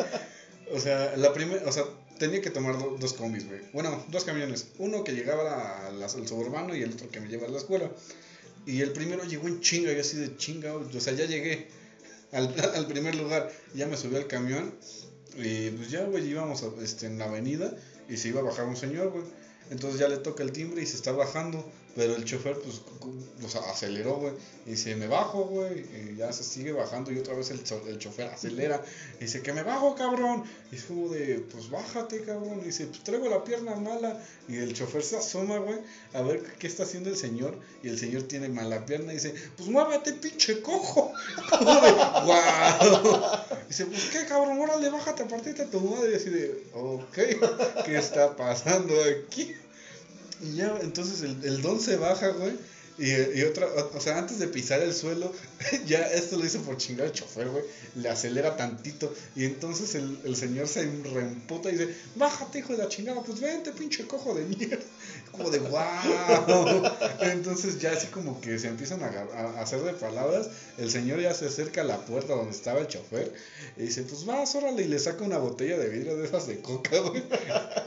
O 0.71 0.79
sea, 0.79 1.15
la 1.17 1.33
primera, 1.33 1.67
o 1.67 1.73
sea, 1.73 1.83
tenía 2.17 2.41
que 2.41 2.51
tomar 2.51 2.77
dos 2.79 3.13
combis, 3.13 3.45
güey. 3.47 3.59
Bueno, 3.73 4.03
dos 4.07 4.23
camiones. 4.23 4.67
Uno 4.77 5.03
que 5.03 5.11
llegaba 5.11 5.87
al 5.87 6.09
suburbano 6.09 6.73
y 6.73 6.83
el 6.83 6.93
otro 6.93 7.09
que 7.09 7.19
me 7.19 7.27
lleva 7.27 7.47
a 7.47 7.49
la 7.49 7.57
escuela. 7.57 7.91
Y 8.65 8.79
el 8.79 8.93
primero 8.93 9.25
llegó 9.25 9.49
en 9.49 9.59
chinga, 9.59 9.91
y 9.91 9.99
así 9.99 10.15
de 10.15 10.37
chinga, 10.37 10.73
o 10.73 10.99
sea, 11.01 11.11
ya 11.11 11.25
llegué 11.25 11.67
al, 12.31 12.55
al 12.75 12.87
primer 12.87 13.15
lugar, 13.15 13.51
ya 13.73 13.87
me 13.87 13.97
subí 13.97 14.15
al 14.15 14.27
camión. 14.27 14.73
Y 15.35 15.69
pues 15.71 15.91
ya, 15.91 16.05
güey, 16.05 16.25
íbamos 16.29 16.63
este, 16.81 17.07
en 17.07 17.19
la 17.19 17.25
avenida 17.25 17.77
y 18.09 18.17
se 18.17 18.29
iba 18.29 18.41
a 18.41 18.43
bajar 18.43 18.65
un 18.65 18.75
señor, 18.75 19.11
güey. 19.11 19.23
Entonces 19.69 19.99
ya 19.99 20.07
le 20.07 20.17
toca 20.17 20.43
el 20.43 20.51
timbre 20.51 20.81
y 20.81 20.85
se 20.85 20.95
está 20.95 21.11
bajando. 21.11 21.65
Pero 21.95 22.15
el 22.17 22.25
chofer, 22.25 22.59
pues, 22.59 22.81
o 23.55 23.59
aceleró, 23.71 24.15
güey. 24.17 24.33
Y 24.65 24.71
dice, 24.71 24.95
me 24.97 25.07
bajo, 25.07 25.45
güey. 25.45 25.79
Y 25.79 26.17
ya 26.17 26.33
se 26.33 26.43
sigue 26.43 26.73
bajando 26.73 27.11
y 27.11 27.19
otra 27.19 27.33
vez 27.35 27.51
el, 27.51 27.61
el 27.87 27.99
chofer 27.99 28.27
acelera. 28.27 28.83
Y 29.19 29.25
dice, 29.25 29.41
que 29.41 29.53
me 29.53 29.63
bajo, 29.63 29.95
cabrón. 29.95 30.43
Y 30.73 30.75
es 30.75 30.83
como 30.83 31.07
de, 31.07 31.39
pues 31.51 31.69
bájate, 31.69 32.21
cabrón. 32.23 32.59
Y 32.63 32.65
dice, 32.65 32.87
pues 32.87 33.01
traigo 33.03 33.29
la 33.29 33.45
pierna 33.45 33.75
mala. 33.75 34.21
Y 34.49 34.57
el 34.57 34.73
chofer 34.73 35.03
se 35.03 35.15
asoma, 35.17 35.57
güey, 35.59 35.77
a 36.13 36.21
ver 36.21 36.43
qué 36.59 36.67
está 36.67 36.83
haciendo 36.83 37.09
el 37.09 37.15
señor. 37.15 37.57
Y 37.81 37.87
el 37.87 37.97
señor 37.97 38.23
tiene 38.23 38.49
mala 38.49 38.85
pierna. 38.85 39.13
Y 39.13 39.15
dice, 39.15 39.33
pues 39.55 39.69
muévete, 39.69 40.13
pinche 40.13 40.61
cojo. 40.61 41.13
De, 41.51 41.91
wow. 42.25 43.39
Dice, 43.69 43.85
pues 43.85 44.05
qué, 44.11 44.25
cabrón, 44.25 44.59
órale, 44.59 44.89
bájate, 44.89 45.23
partite 45.25 45.61
a 45.61 45.69
tu 45.69 45.79
madre. 45.79 46.11
Y 46.11 46.15
así 46.15 46.29
de, 46.29 46.63
ok, 46.73 47.85
¿qué 47.85 47.97
está 47.97 48.35
pasando 48.35 48.93
aquí? 49.03 49.55
Y 50.41 50.55
ya, 50.55 50.77
entonces 50.81 51.21
el, 51.21 51.37
el 51.43 51.61
don 51.61 51.79
se 51.79 51.97
baja, 51.97 52.29
güey. 52.29 52.53
Y, 52.97 53.39
y 53.39 53.43
otra, 53.43 53.67
o 53.93 53.99
sea, 53.99 54.17
antes 54.17 54.39
de 54.39 54.47
pisar 54.47 54.81
el 54.81 54.93
suelo, 54.93 55.33
ya 55.87 56.01
esto 56.11 56.37
lo 56.37 56.45
hizo 56.45 56.61
por 56.61 56.77
chingar 56.77 57.07
al 57.07 57.13
chofer, 57.13 57.49
güey. 57.49 57.63
Le 57.95 58.09
acelera 58.09 58.55
tantito. 58.55 59.13
Y 59.35 59.45
entonces 59.45 59.95
el, 59.95 60.17
el 60.23 60.35
señor 60.35 60.67
se 60.67 60.83
reemputa 61.13 61.69
y 61.69 61.73
dice: 61.73 61.95
Bájate, 62.15 62.59
hijo 62.59 62.73
de 62.73 62.79
la 62.79 62.87
chingada, 62.87 63.21
pues 63.21 63.39
vente, 63.39 63.71
pinche 63.71 64.05
cojo 64.07 64.33
de 64.33 64.45
mierda. 64.45 64.83
Como 65.31 65.49
de 65.49 65.59
wow. 65.59 66.83
Entonces 67.21 67.79
ya 67.79 67.91
así 67.91 68.07
como 68.07 68.39
que 68.39 68.57
se 68.57 68.69
empiezan 68.69 69.03
a, 69.03 69.07
a, 69.07 69.61
hacer 69.61 69.81
de 69.81 69.91
palabras. 69.91 70.47
El 70.77 70.89
señor 70.89 71.19
ya 71.19 71.33
se 71.33 71.47
acerca 71.47 71.81
a 71.81 71.83
la 71.83 71.97
puerta 71.97 72.35
donde 72.35 72.51
estaba 72.51 72.79
el 72.79 72.87
chofer. 72.87 73.33
Y 73.75 73.83
dice: 73.83 74.03
Pues 74.03 74.25
vas, 74.25 74.55
órale. 74.55 74.83
Y 74.83 74.87
le 74.87 74.99
saca 74.99 75.25
una 75.25 75.37
botella 75.37 75.77
de 75.77 75.89
vidrio 75.89 76.15
de 76.15 76.25
esas 76.25 76.47
de 76.47 76.61
coca, 76.61 76.99
güey. 76.99 77.23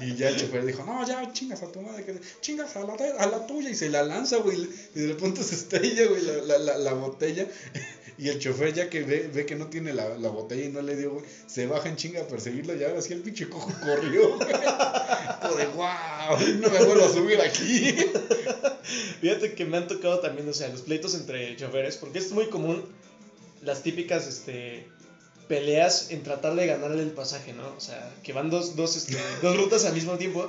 Y 0.00 0.14
ya 0.16 0.28
el 0.28 0.36
chofer 0.36 0.66
dijo: 0.66 0.84
No, 0.84 1.06
ya 1.06 1.32
chingas 1.32 1.62
a 1.62 1.72
tu 1.72 1.80
madre, 1.80 2.04
que 2.04 2.20
chingas 2.42 2.76
a 2.76 2.80
la, 2.80 2.94
a 3.18 3.26
la 3.26 3.46
tuya. 3.46 3.70
Y 3.70 3.74
se 3.74 3.88
la 3.88 4.02
lanza, 4.02 4.36
güey 4.38 4.58
y 4.94 5.00
de 5.00 5.06
repente 5.08 5.42
se 5.42 5.54
estrella, 5.54 6.06
güey, 6.06 6.22
la, 6.22 6.58
la, 6.58 6.78
la, 6.78 6.92
botella. 6.94 7.46
Y 8.18 8.28
el 8.28 8.40
chofer, 8.40 8.74
ya 8.74 8.90
que 8.90 9.04
ve, 9.04 9.30
ve 9.32 9.46
que 9.46 9.54
no 9.54 9.68
tiene 9.68 9.94
la, 9.94 10.18
la, 10.18 10.28
botella 10.28 10.64
y 10.64 10.70
no 10.70 10.82
le 10.82 10.96
dio, 10.96 11.22
se 11.46 11.68
baja 11.68 11.88
en 11.88 11.94
chinga 11.94 12.22
a 12.22 12.26
perseguirlo. 12.26 12.74
Y 12.74 12.82
ahora 12.82 13.00
sí 13.00 13.12
el 13.12 13.20
pinche 13.20 13.48
cojo 13.48 13.72
corrió, 13.80 14.36
de, 14.38 15.66
wow, 15.76 16.36
no 16.60 16.68
me 16.68 16.84
vuelvo 16.84 17.04
a 17.04 17.12
subir 17.12 17.40
aquí. 17.40 17.94
Fíjate 19.20 19.54
que 19.54 19.64
me 19.64 19.76
han 19.76 19.86
tocado 19.86 20.18
también, 20.18 20.48
o 20.48 20.52
sea, 20.52 20.68
los 20.68 20.82
pleitos 20.82 21.14
entre 21.14 21.54
choferes, 21.56 21.96
porque 21.96 22.18
es 22.18 22.32
muy 22.32 22.48
común 22.48 22.84
las 23.62 23.84
típicas, 23.84 24.26
este 24.26 24.88
peleas 25.48 26.10
en 26.10 26.22
tratar 26.22 26.54
de 26.54 26.66
ganarle 26.66 27.02
el 27.02 27.10
pasaje, 27.10 27.54
¿no? 27.54 27.66
O 27.76 27.80
sea, 27.80 28.14
que 28.22 28.32
van 28.32 28.50
dos, 28.50 28.76
dos, 28.76 28.96
este, 28.96 29.16
dos 29.42 29.56
rutas 29.56 29.84
al 29.86 29.94
mismo 29.94 30.16
tiempo, 30.18 30.46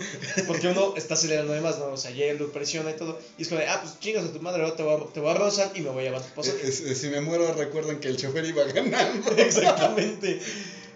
porque 0.47 0.67
uno 0.67 0.93
está 0.97 1.13
acelerando 1.13 1.53
además, 1.53 1.79
¿no? 1.79 1.85
O 1.85 1.97
sea, 1.97 2.11
llega, 2.11 2.33
lo 2.33 2.51
presiona 2.51 2.91
y 2.91 2.95
todo, 2.95 3.17
y 3.37 3.43
es 3.43 3.47
como 3.47 3.61
de, 3.61 3.67
ah, 3.67 3.79
pues 3.81 3.99
chingas 3.99 4.25
a 4.25 4.33
tu 4.33 4.41
madre, 4.41 4.63
ahora 4.63 4.75
te 4.75 4.83
voy 4.83 5.01
a, 5.01 5.13
te 5.13 5.19
voy 5.21 5.31
a 5.31 5.33
rozar 5.35 5.71
y 5.73 5.81
me 5.81 5.89
voy 5.89 6.01
a 6.01 6.07
llevar 6.07 6.21
tu 6.21 6.35
pasaje. 6.35 6.71
si 6.71 7.07
me 7.07 7.21
muero, 7.21 7.51
recuerden 7.53 7.99
que 7.99 8.09
el 8.09 8.17
chofer 8.17 8.45
iba 8.45 8.63
ganando. 8.65 9.31
Exactamente. 9.37 10.41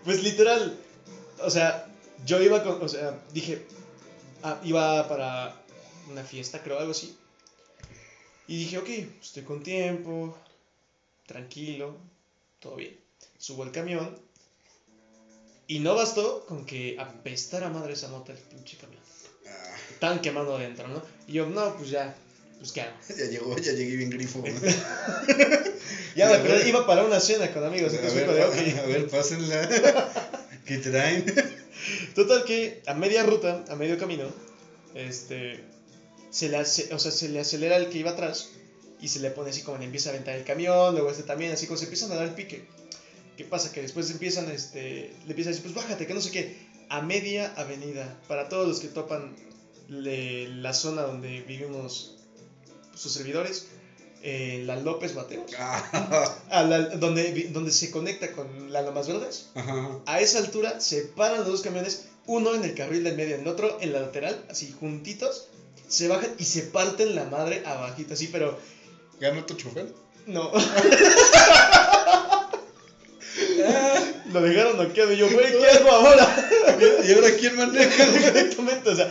Pues 0.03 0.21
literal, 0.21 0.77
o 1.39 1.49
sea, 1.49 1.87
yo 2.25 2.41
iba 2.41 2.61
con, 2.61 2.83
o 2.83 2.89
sea, 2.89 3.17
dije, 3.33 3.63
ah, 4.43 4.59
iba 4.63 5.07
para 5.07 5.63
una 6.11 6.23
fiesta, 6.23 6.61
creo, 6.61 6.77
algo 6.77 6.91
así. 6.91 7.17
Y 8.47 8.57
dije, 8.57 8.77
ok, 8.77 8.89
estoy 9.21 9.43
con 9.43 9.63
tiempo, 9.63 10.37
tranquilo, 11.25 11.95
todo 12.59 12.75
bien. 12.75 13.02
Subo 13.43 13.63
al 13.63 13.73
camión 13.73 14.17
y 15.67 15.79
no 15.79 15.95
bastó 15.95 16.45
con 16.45 16.65
que 16.65 16.95
apestara 16.97 17.67
madre 17.69 17.91
esa 17.91 18.07
nota 18.07 18.31
el 18.31 18.37
pinche 18.37 18.77
camión. 18.77 19.01
Ah, 19.45 19.75
Estaban 19.91 20.21
quemando 20.21 20.55
adentro, 20.55 20.87
¿no? 20.87 21.01
Y 21.27 21.33
yo, 21.33 21.45
no, 21.47 21.75
pues 21.75 21.89
ya, 21.89 22.15
pues 22.59 22.71
qué 22.71 22.81
hago. 22.83 22.95
ya 23.17 23.25
llegó, 23.25 23.57
ya 23.57 23.73
llegué 23.73 23.97
bien 23.97 24.09
grifo. 24.11 24.39
¿no? 24.39 24.45
Ya 26.15 26.27
me 26.29 26.35
acordé, 26.35 26.69
iba 26.69 26.85
para 26.87 27.03
una 27.03 27.19
cena 27.19 27.51
con 27.51 27.65
amigos, 27.65 27.91
a, 27.95 27.97
ver, 27.99 28.13
de, 28.13 28.41
pa- 28.41 28.47
ok. 28.47 28.77
a 28.77 28.85
ver, 28.87 29.09
pásenla. 29.09 29.67
¿Qué 30.65 30.77
traen? 30.77 31.25
Total 32.15 32.45
que 32.45 32.81
a 32.85 32.93
media 32.93 33.23
ruta, 33.23 33.65
a 33.67 33.75
medio 33.75 33.97
camino, 33.97 34.25
este, 34.95 35.59
se 36.29 36.47
le, 36.49 36.57
ace- 36.57 36.93
o 36.93 36.99
sea, 36.99 37.11
se 37.11 37.27
le 37.29 37.39
acelera 37.41 37.75
el 37.77 37.89
que 37.89 37.97
iba 37.97 38.11
atrás 38.11 38.49
y 39.01 39.07
se 39.09 39.19
le 39.19 39.31
pone 39.31 39.49
así 39.49 39.63
como 39.63 39.79
le 39.79 39.85
empieza 39.85 40.09
a 40.09 40.13
aventar 40.13 40.35
el 40.35 40.43
camión, 40.45 40.93
luego 40.93 41.09
este 41.09 41.23
también, 41.23 41.51
así 41.51 41.65
como 41.65 41.77
se 41.77 41.85
empiezan 41.85 42.11
a 42.11 42.15
dar 42.15 42.25
el 42.27 42.35
pique. 42.35 42.63
¿Qué 43.37 43.43
pasa? 43.45 43.71
Que 43.71 43.81
después 43.81 44.09
empiezan, 44.11 44.49
este, 44.51 45.13
le 45.25 45.29
empiezan 45.31 45.53
a 45.53 45.55
decir, 45.55 45.63
pues 45.63 45.73
bájate, 45.75 46.05
que 46.07 46.13
no 46.13 46.21
sé 46.21 46.31
qué, 46.31 46.57
a 46.89 47.01
media 47.01 47.53
avenida, 47.57 48.17
para 48.27 48.47
todos 48.49 48.67
los 48.67 48.79
que 48.79 48.87
topan 48.89 49.35
le- 49.87 50.47
la 50.49 50.73
zona 50.73 51.01
donde 51.03 51.41
vivimos 51.41 52.15
sus 52.95 53.11
servidores, 53.11 53.65
eh, 54.21 54.61
la 54.65 54.75
López 54.77 55.15
Mateos, 55.15 55.51
Ah, 55.57 56.35
a 56.51 56.63
la- 56.63 56.89
donde, 56.89 57.49
donde 57.51 57.71
se 57.71 57.89
conecta 57.91 58.31
con 58.31 58.71
la 58.71 58.81
Lomas 58.83 59.07
Verdes. 59.07 59.47
Ajá. 59.55 59.99
A 60.05 60.19
esa 60.21 60.37
altura 60.37 60.79
se 60.79 61.01
paran 61.03 61.39
los 61.39 61.47
dos 61.47 61.61
camiones, 61.61 62.05
uno 62.27 62.53
en 62.53 62.63
el 62.63 62.73
carril 62.75 63.03
del 63.03 63.15
medio, 63.15 63.35
el 63.35 63.47
otro 63.47 63.77
en 63.81 63.91
la 63.93 63.99
lateral, 64.01 64.45
así 64.49 64.71
juntitos, 64.79 65.47
se 65.87 66.07
bajan 66.07 66.33
y 66.37 66.45
se 66.45 66.61
parten 66.63 67.15
la 67.15 67.25
madre 67.25 67.63
abajito, 67.65 68.13
así, 68.13 68.27
pero 68.27 68.57
¿Ganó 69.19 69.43
tu 69.43 69.55
chofer? 69.55 69.91
no. 70.27 70.51
Lo 74.31 74.41
dejaron 74.41 74.77
noqueado 74.77 75.11
y 75.13 75.17
yo, 75.17 75.29
güey, 75.29 75.51
¿qué 75.51 75.67
hago 75.67 75.89
ahora? 75.91 76.49
¿Y 77.05 77.13
ahora 77.13 77.31
quién 77.31 77.55
maneja? 77.55 78.03
Exactamente, 78.27 78.89
o 78.89 78.95
sea, 78.95 79.09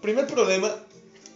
primer 0.00 0.26
problema, 0.26 0.74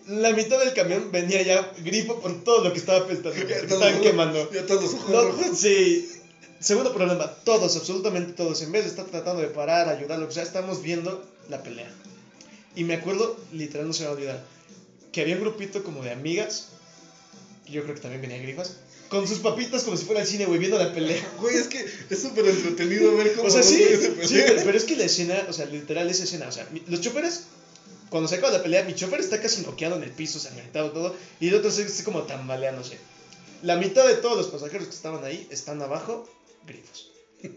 la 0.06 0.32
mitad 0.32 0.58
del 0.58 0.72
camión 0.72 1.10
venía 1.12 1.42
ya 1.42 1.70
grifo 1.78 2.18
por 2.18 2.42
todo 2.42 2.64
lo 2.64 2.72
que 2.72 2.78
estaba 2.78 2.98
apestando, 2.98 3.46
que 3.46 3.52
estaban 3.52 4.00
quemando. 4.00 4.50
Ya 4.50 4.66
todos 4.66 4.92
los 4.92 5.08
No, 5.08 5.54
sí. 5.54 6.08
Segundo 6.60 6.92
problema, 6.92 7.28
todos, 7.44 7.76
absolutamente 7.76 8.32
todos, 8.34 8.62
en 8.62 8.70
vez 8.70 8.84
de 8.84 8.90
estar 8.90 9.04
tratando 9.04 9.42
de 9.42 9.48
parar, 9.48 9.88
ayudar, 9.88 10.20
lo 10.20 10.28
que 10.28 10.34
sea, 10.34 10.44
estamos 10.44 10.80
viendo 10.80 11.20
la 11.48 11.60
pelea. 11.60 11.90
Y 12.76 12.84
me 12.84 12.94
acuerdo, 12.94 13.36
literal 13.52 13.88
no 13.88 13.92
se 13.92 14.02
me 14.02 14.06
va 14.06 14.12
a 14.12 14.14
olvidar, 14.14 14.40
que 15.10 15.20
había 15.20 15.34
un 15.34 15.40
grupito 15.40 15.82
como 15.82 16.04
de 16.04 16.12
amigas, 16.12 16.68
que 17.66 17.72
yo 17.72 17.82
creo 17.82 17.96
que 17.96 18.00
también 18.00 18.22
venían 18.22 18.42
grifas, 18.42 18.76
con 19.12 19.28
sus 19.28 19.40
papitas 19.40 19.82
como 19.82 19.98
si 19.98 20.06
fuera 20.06 20.22
al 20.22 20.26
cine, 20.26 20.46
güey, 20.46 20.58
viendo 20.58 20.78
la 20.78 20.90
pelea. 20.90 21.22
Güey, 21.38 21.54
es 21.56 21.68
que 21.68 21.86
es 22.08 22.22
súper 22.22 22.46
entretenido 22.46 23.14
ver 23.14 23.34
cómo 23.34 23.46
O 23.46 23.50
sea, 23.50 23.62
sí, 23.62 23.84
sí, 24.22 24.40
pero, 24.46 24.62
pero 24.64 24.78
es 24.78 24.84
que 24.84 24.96
la 24.96 25.04
escena, 25.04 25.46
o 25.50 25.52
sea, 25.52 25.66
literal 25.66 26.08
esa 26.08 26.24
escena, 26.24 26.48
o 26.48 26.52
sea, 26.52 26.66
los 26.86 27.02
choferes, 27.02 27.42
cuando 28.08 28.26
se 28.26 28.36
acaba 28.36 28.54
la 28.54 28.62
pelea, 28.62 28.84
mi 28.84 28.94
chofer 28.94 29.20
está 29.20 29.38
casi 29.38 29.60
noqueado 29.62 29.96
en 29.96 30.02
el 30.02 30.12
piso, 30.12 30.38
sangrentado 30.38 30.92
todo, 30.92 31.14
y 31.40 31.48
el 31.48 31.54
otro 31.54 31.68
está 31.68 32.04
como 32.04 32.22
tambaleándose. 32.22 32.98
La 33.60 33.76
mitad 33.76 34.06
de 34.06 34.14
todos 34.14 34.38
los 34.38 34.46
pasajeros 34.46 34.88
que 34.88 34.94
estaban 34.94 35.22
ahí 35.24 35.46
están 35.50 35.82
abajo, 35.82 36.26
grifos. 36.66 37.10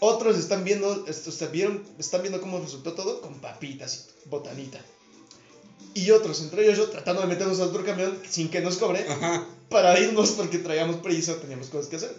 Otros 0.00 0.36
están 0.36 0.62
viendo, 0.62 1.06
vieron, 1.52 1.82
están 1.98 2.20
viendo 2.20 2.42
cómo 2.42 2.60
resultó 2.60 2.92
todo 2.92 3.22
con 3.22 3.40
papitas 3.40 4.10
y 4.26 4.28
botanita. 4.28 4.78
Y 5.94 6.10
otros, 6.10 6.40
entre 6.42 6.64
ellos 6.64 6.78
yo, 6.78 6.88
tratando 6.88 7.20
de 7.22 7.28
meternos 7.28 7.60
al 7.60 7.68
otro 7.68 7.84
camión 7.84 8.18
sin 8.28 8.48
que 8.50 8.60
nos 8.60 8.76
cobre, 8.76 9.04
Ajá. 9.08 9.46
para 9.68 9.98
irnos 10.00 10.30
porque 10.32 10.58
traíamos 10.58 10.96
prisa, 10.96 11.38
teníamos 11.40 11.68
cosas 11.68 11.88
que 11.88 11.96
hacer. 11.96 12.14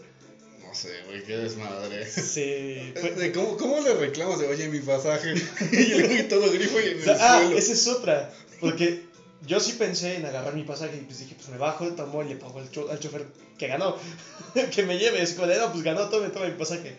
No 0.65 0.73
sé, 0.75 0.89
güey, 1.07 1.23
qué 1.23 1.37
desmadre. 1.37 2.09
Sí, 2.09 2.93
fue- 2.99 3.31
¿Cómo, 3.31 3.57
¿Cómo 3.57 3.79
le 3.81 3.93
reclamas 3.95 4.39
de, 4.39 4.47
oye, 4.47 4.67
mi 4.69 4.79
pasaje? 4.79 5.33
y 5.71 5.91
el 5.91 6.07
güey 6.07 6.27
todo 6.27 6.51
grifo 6.51 6.79
y 6.79 6.83
en 6.89 6.93
O 6.95 6.97
el 6.99 7.03
sea, 7.03 7.17
ah, 7.19 7.39
suelo. 7.41 7.57
esa 7.57 7.73
es 7.73 7.87
otra. 7.87 8.33
Porque 8.59 9.03
yo 9.45 9.59
sí 9.59 9.73
pensé 9.73 10.15
en 10.17 10.25
agarrar 10.25 10.53
mi 10.55 10.63
pasaje 10.63 10.97
y 10.97 11.01
pues 11.05 11.19
dije, 11.19 11.35
pues 11.35 11.49
me 11.49 11.57
bajo, 11.57 11.87
tomo 11.93 12.23
y 12.23 12.29
le 12.29 12.35
pago 12.35 12.59
al, 12.59 12.69
cho- 12.71 12.89
al 12.91 12.99
chofer 12.99 13.25
que 13.57 13.67
ganó. 13.67 13.95
que 14.73 14.83
me 14.83 14.97
lleve. 14.99 15.21
Es 15.21 15.33
como 15.33 15.47
de, 15.47 15.57
no, 15.57 15.71
pues 15.71 15.83
ganó, 15.83 16.09
tome, 16.09 16.29
tome 16.29 16.49
mi 16.51 16.57
pasaje. 16.57 16.95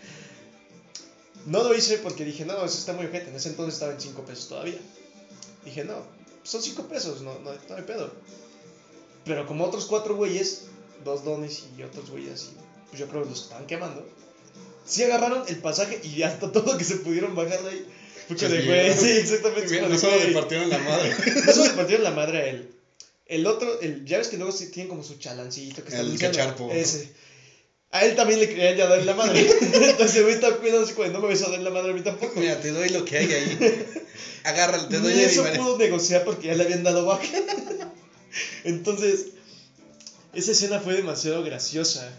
No 1.46 1.62
lo 1.62 1.74
hice 1.74 1.98
porque 1.98 2.24
dije, 2.24 2.44
no, 2.44 2.64
eso 2.64 2.78
está 2.78 2.92
muy 2.94 3.06
ojete. 3.06 3.30
En 3.30 3.36
ese 3.36 3.50
entonces 3.50 3.74
estaba 3.74 3.92
en 3.92 4.00
5 4.00 4.24
pesos 4.24 4.48
todavía. 4.48 4.78
Dije, 5.64 5.84
no, 5.84 5.94
son 6.44 6.62
5 6.62 6.88
pesos, 6.88 7.22
no, 7.22 7.38
no, 7.40 7.52
no 7.52 7.76
hay 7.76 7.82
pedo. 7.82 8.12
Pero 9.24 9.46
como 9.46 9.64
otros 9.64 9.86
cuatro 9.86 10.14
güeyes, 10.16 10.66
dos 11.04 11.24
dones 11.24 11.64
y 11.76 11.82
otros 11.82 12.10
güeyes 12.10 12.34
así, 12.34 12.50
pues 12.90 13.00
yo 13.00 13.08
creo 13.08 13.22
que 13.24 13.30
los 13.30 13.42
estaban 13.42 13.66
quemando. 13.66 14.06
Sí 14.86 15.02
agarraron 15.02 15.44
el 15.48 15.56
pasaje 15.56 16.00
y 16.04 16.22
hasta 16.22 16.52
todo 16.52 16.76
que 16.76 16.84
se 16.84 16.96
pudieron 16.96 17.34
bajar 17.34 17.62
de 17.62 17.70
ahí. 17.70 17.86
Como 18.28 18.40
de, 18.40 18.62
güey, 18.62 18.92
sí, 18.96 19.10
exactamente. 19.10 19.78
Como 19.78 19.88
no 19.90 19.98
solo 19.98 20.18
le 20.18 20.32
partieron 20.32 20.70
la 20.70 20.78
madre. 20.78 21.14
No 21.46 21.52
solo 21.52 21.70
le 21.70 21.74
partieron 21.74 22.04
la 22.04 22.10
madre 22.10 22.38
a 22.38 22.46
él. 22.46 22.70
El 23.26 23.46
otro, 23.46 23.80
el, 23.80 24.04
ya 24.04 24.18
ves 24.18 24.28
que 24.28 24.36
luego 24.36 24.52
sí 24.52 24.70
tienen 24.70 24.90
como 24.90 25.02
su 25.02 25.16
chalancito 25.16 25.82
que 25.82 25.88
está 25.88 26.00
El 26.00 26.18
cacharpo. 26.18 26.70
Ese. 26.70 27.10
A 27.94 28.04
él 28.04 28.16
también 28.16 28.40
le 28.40 28.48
querían 28.48 28.74
ya 28.74 28.88
dar 28.88 29.04
la 29.04 29.14
madre. 29.14 29.48
Entonces, 29.60 30.20
güey, 30.20 30.34
está 30.34 30.56
como 30.56 30.68
de, 30.68 31.10
no 31.10 31.20
me 31.20 31.28
vas 31.28 31.42
a 31.42 31.50
dar 31.50 31.60
la 31.60 31.70
madre 31.70 31.92
a 31.92 31.94
mí 31.94 32.00
tampoco. 32.00 32.40
Mira, 32.40 32.60
te 32.60 32.72
doy 32.72 32.88
lo 32.88 33.04
que 33.04 33.18
hay 33.18 33.32
ahí. 33.32 33.86
Agárralo, 34.42 34.88
te 34.88 34.98
doy 34.98 35.14
mi 35.14 35.20
eso 35.20 35.44
pudo 35.54 35.78
negociar 35.78 36.24
porque 36.24 36.48
ya 36.48 36.54
le 36.56 36.64
habían 36.64 36.82
dado 36.82 37.06
baja. 37.06 37.22
Entonces, 38.64 39.26
esa 40.32 40.50
escena 40.50 40.80
fue 40.80 40.94
demasiado 40.94 41.44
graciosa. 41.44 42.10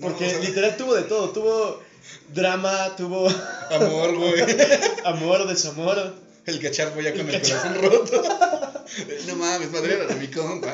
Porque 0.00 0.32
No, 0.32 0.38
literal 0.44 0.78
tuvo 0.78 0.94
de 0.94 1.02
todo. 1.02 1.28
Tuvo 1.28 1.82
drama, 2.32 2.96
tuvo 2.96 3.28
Amor, 3.70 4.16
güey. 4.16 4.42
amor, 5.04 5.46
desamor. 5.46 6.16
El 6.46 6.58
cacharpo 6.58 7.02
ya 7.02 7.12
con 7.12 7.28
El 7.28 7.34
el 7.34 7.42
corazón 7.42 7.82
roto. 7.82 8.22
No 9.26 9.36
mames, 9.36 9.70
madre 9.70 9.94
era 9.94 10.14
mi 10.16 10.28
compa. 10.28 10.72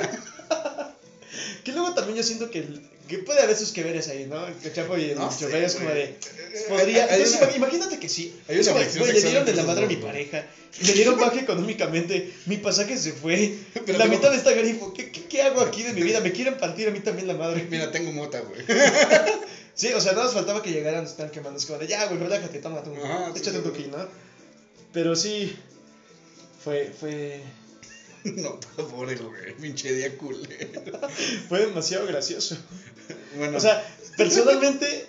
Que 1.69 1.75
luego 1.75 1.93
también 1.93 2.17
yo 2.17 2.23
siento 2.23 2.51
que, 2.51 2.67
que 3.09 3.19
puede 3.19 3.43
haber 3.43 3.55
sus 3.55 3.73
que 3.73 3.83
veres 3.83 4.09
ahí, 4.09 4.25
¿no? 4.25 4.47
El 4.47 4.55
cachapo 4.57 4.97
y 4.97 5.11
el 5.11 5.19
No 5.19 5.31
sé, 5.31 5.65
es 5.65 5.75
como 5.75 5.91
de. 5.91 6.15
Podría. 6.67 7.05
Hay 7.05 7.21
pues, 7.21 7.39
una- 7.43 7.57
imagínate 7.57 7.99
que 7.99 8.09
sí. 8.09 8.35
hay 8.49 8.55
una 8.55 8.81
Es 8.81 8.95
como, 8.97 9.05
le 9.07 9.21
dieron 9.21 9.45
de 9.45 9.53
la 9.53 9.63
madre 9.65 9.85
a 9.85 9.89
mi 9.89 9.97
pareja. 9.97 10.47
Le 10.81 10.93
dieron 10.95 11.19
baja 11.21 11.39
económicamente. 11.39 12.33
Mi 12.47 12.57
pasaje 12.57 12.97
se 12.97 13.13
fue. 13.13 13.55
Pero 13.85 13.99
la 13.99 14.05
tengo- 14.05 14.17
mitad 14.17 14.35
está 14.35 14.53
grifo. 14.53 14.95
¿Qué, 14.95 15.13
qué, 15.13 15.25
qué 15.25 15.43
hago 15.43 15.61
aquí 15.61 15.83
de 15.83 15.93
mi 15.93 16.01
vida? 16.01 16.21
Me 16.21 16.33
quieren 16.33 16.57
partir 16.57 16.89
a 16.89 16.91
mí 16.91 17.01
también 17.01 17.29
la 17.29 17.35
madre. 17.35 17.67
Mira, 17.69 17.91
tengo 17.91 18.13
mota, 18.13 18.41
güey. 18.41 18.63
Sí, 19.75 19.93
o 19.93 20.01
sea, 20.01 20.13
nada 20.13 20.25
más 20.25 20.33
faltaba 20.35 20.63
que 20.63 20.73
llegaran, 20.73 21.05
están 21.05 21.31
quemando. 21.31 21.59
Es 21.59 21.67
como 21.67 21.79
de, 21.79 21.87
ya, 21.87 22.07
güey, 22.07 22.19
relájate, 22.19 22.59
toma 22.61 22.83
tú. 22.83 22.95
Ajá, 22.97 23.31
sí, 23.35 23.41
Échate 23.41 23.59
un 23.59 23.65
sí, 23.65 23.71
poquito, 23.71 23.97
¿no? 23.97 24.09
Pero 24.93 25.15
sí. 25.15 25.55
Fue, 26.65 26.91
fue. 26.99 27.43
No, 28.37 28.59
pobre, 28.89 29.17
güey. 29.17 29.55
Pinche 29.61 29.93
día 29.95 30.17
culero. 30.17 31.09
Fue 31.49 31.67
demasiado 31.67 32.07
gracioso. 32.07 32.57
Bueno, 33.37 33.57
O 33.57 33.61
sea, 33.61 33.85
personalmente 34.17 35.07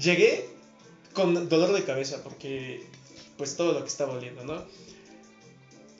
llegué 0.00 0.48
con 1.12 1.48
dolor 1.48 1.72
de 1.72 1.84
cabeza 1.84 2.22
porque 2.22 2.86
pues 3.36 3.56
todo 3.56 3.72
lo 3.72 3.82
que 3.82 3.88
estaba 3.88 4.14
oliendo, 4.14 4.44
¿no? 4.44 4.64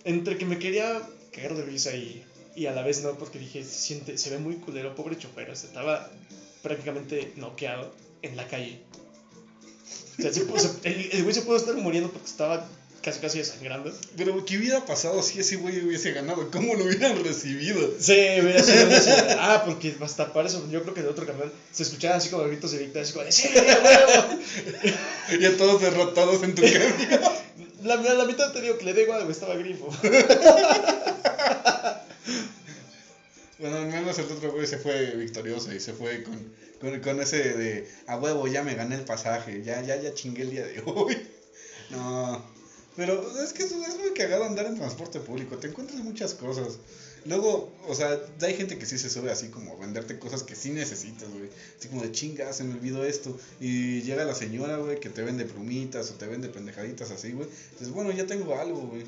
Entre 0.04 0.38
que 0.38 0.44
me 0.46 0.58
quería 0.58 1.02
cagar 1.32 1.54
de 1.54 1.62
risa 1.64 1.94
y, 1.94 2.24
y 2.56 2.66
a 2.66 2.72
la 2.72 2.82
vez 2.82 3.02
no, 3.02 3.16
porque 3.18 3.38
dije, 3.38 3.62
se 3.64 3.70
siente, 3.70 4.16
se 4.18 4.30
ve 4.30 4.38
muy 4.38 4.56
culero, 4.56 4.94
pobre 4.94 5.18
chofer, 5.18 5.50
o 5.50 5.56
sea, 5.56 5.68
estaba 5.68 6.10
prácticamente 6.62 7.32
noqueado 7.36 7.92
en 8.22 8.36
la 8.36 8.46
calle. 8.48 8.80
O 10.18 10.22
sea, 10.22 10.32
se 10.32 10.46
puso- 10.46 10.76
el, 10.82 11.10
el 11.12 11.22
güey 11.22 11.34
se 11.34 11.42
pudo 11.42 11.56
estar 11.56 11.74
muriendo 11.76 12.10
porque 12.10 12.26
estaba 12.28 12.66
casi 13.08 13.20
casi 13.20 13.38
desangrando. 13.38 13.92
pero 14.16 14.44
¿qué 14.44 14.58
hubiera 14.58 14.84
pasado 14.84 15.22
si 15.22 15.40
ese 15.40 15.56
güey 15.56 15.80
hubiese 15.84 16.12
ganado? 16.12 16.50
¿Cómo 16.50 16.74
lo 16.74 16.84
hubieran 16.84 17.22
recibido? 17.24 17.94
Sí, 17.98 18.12
hubiera 18.12 18.62
sido. 18.62 18.86
Ah, 19.40 19.62
porque 19.64 19.94
hasta 20.00 20.32
para 20.32 20.48
eso, 20.48 20.68
yo 20.70 20.82
creo 20.82 20.94
que 20.94 21.02
de 21.02 21.08
otro 21.08 21.26
camión 21.26 21.52
se 21.72 21.82
escuchaban 21.84 22.18
así 22.18 22.28
como 22.28 22.44
gritos 22.44 22.70
de 22.72 22.78
victoria, 22.78 23.02
así 23.02 23.12
como 23.12 23.24
de 23.24 23.32
¡Sí, 23.32 23.48
a 23.58 23.62
huevo! 23.82 24.40
Ya 25.40 25.56
todos 25.56 25.80
derrotados 25.80 26.42
en 26.42 26.54
tu 26.54 26.62
cambio. 26.62 27.20
La, 27.82 27.96
la, 27.96 28.14
la 28.14 28.24
mitad 28.24 28.52
te 28.52 28.60
digo 28.60 28.76
que 28.76 28.84
le 28.84 28.92
da 28.94 29.00
igual, 29.00 29.30
estaba 29.30 29.54
grifo. 29.54 29.88
Bueno, 33.58 33.76
al 33.78 33.88
menos 33.88 34.18
el 34.18 34.26
otro 34.26 34.52
güey 34.52 34.66
se 34.66 34.78
fue 34.78 35.16
victorioso 35.16 35.72
y 35.74 35.80
se 35.80 35.92
fue 35.92 36.22
con, 36.22 36.52
con, 36.80 37.00
con 37.00 37.20
ese 37.20 37.54
de 37.54 37.88
a 38.06 38.16
huevo, 38.16 38.46
ya 38.46 38.62
me 38.62 38.74
gané 38.74 38.94
el 38.94 39.04
pasaje, 39.04 39.62
ya, 39.64 39.82
ya, 39.82 39.96
ya 40.00 40.14
chingué 40.14 40.42
el 40.42 40.50
día 40.50 40.64
de 40.64 40.80
hoy. 40.86 41.16
No, 41.90 42.44
pero 42.98 43.24
es 43.40 43.52
que 43.52 43.62
es, 43.62 43.72
muy 43.72 44.12
cagado 44.12 44.42
andar 44.42 44.66
en 44.66 44.74
transporte 44.74 45.20
público, 45.20 45.56
te 45.56 45.68
encuentras 45.68 46.00
muchas 46.00 46.34
cosas. 46.34 46.78
Luego, 47.26 47.72
o 47.86 47.94
sea, 47.94 48.18
hay 48.42 48.54
gente 48.54 48.76
que 48.76 48.86
sí 48.86 48.98
se 48.98 49.08
sube 49.08 49.30
así 49.30 49.50
como 49.50 49.72
a 49.72 49.76
venderte 49.76 50.18
cosas 50.18 50.42
que 50.42 50.56
sí 50.56 50.70
necesitas, 50.70 51.28
güey. 51.30 51.48
Así 51.78 51.86
como 51.86 52.02
de 52.02 52.10
chinga, 52.10 52.52
se 52.52 52.64
me 52.64 52.74
olvidó 52.74 53.04
esto. 53.04 53.38
Y 53.60 54.02
llega 54.02 54.24
la 54.24 54.34
señora, 54.34 54.78
güey, 54.78 54.98
que 54.98 55.10
te 55.10 55.22
vende 55.22 55.44
plumitas 55.44 56.10
o 56.10 56.14
te 56.14 56.26
vende 56.26 56.48
pendejaditas 56.48 57.12
así, 57.12 57.30
güey. 57.30 57.48
Dices, 57.78 57.90
bueno, 57.90 58.10
ya 58.10 58.26
tengo 58.26 58.58
algo, 58.58 58.80
güey. 58.80 59.04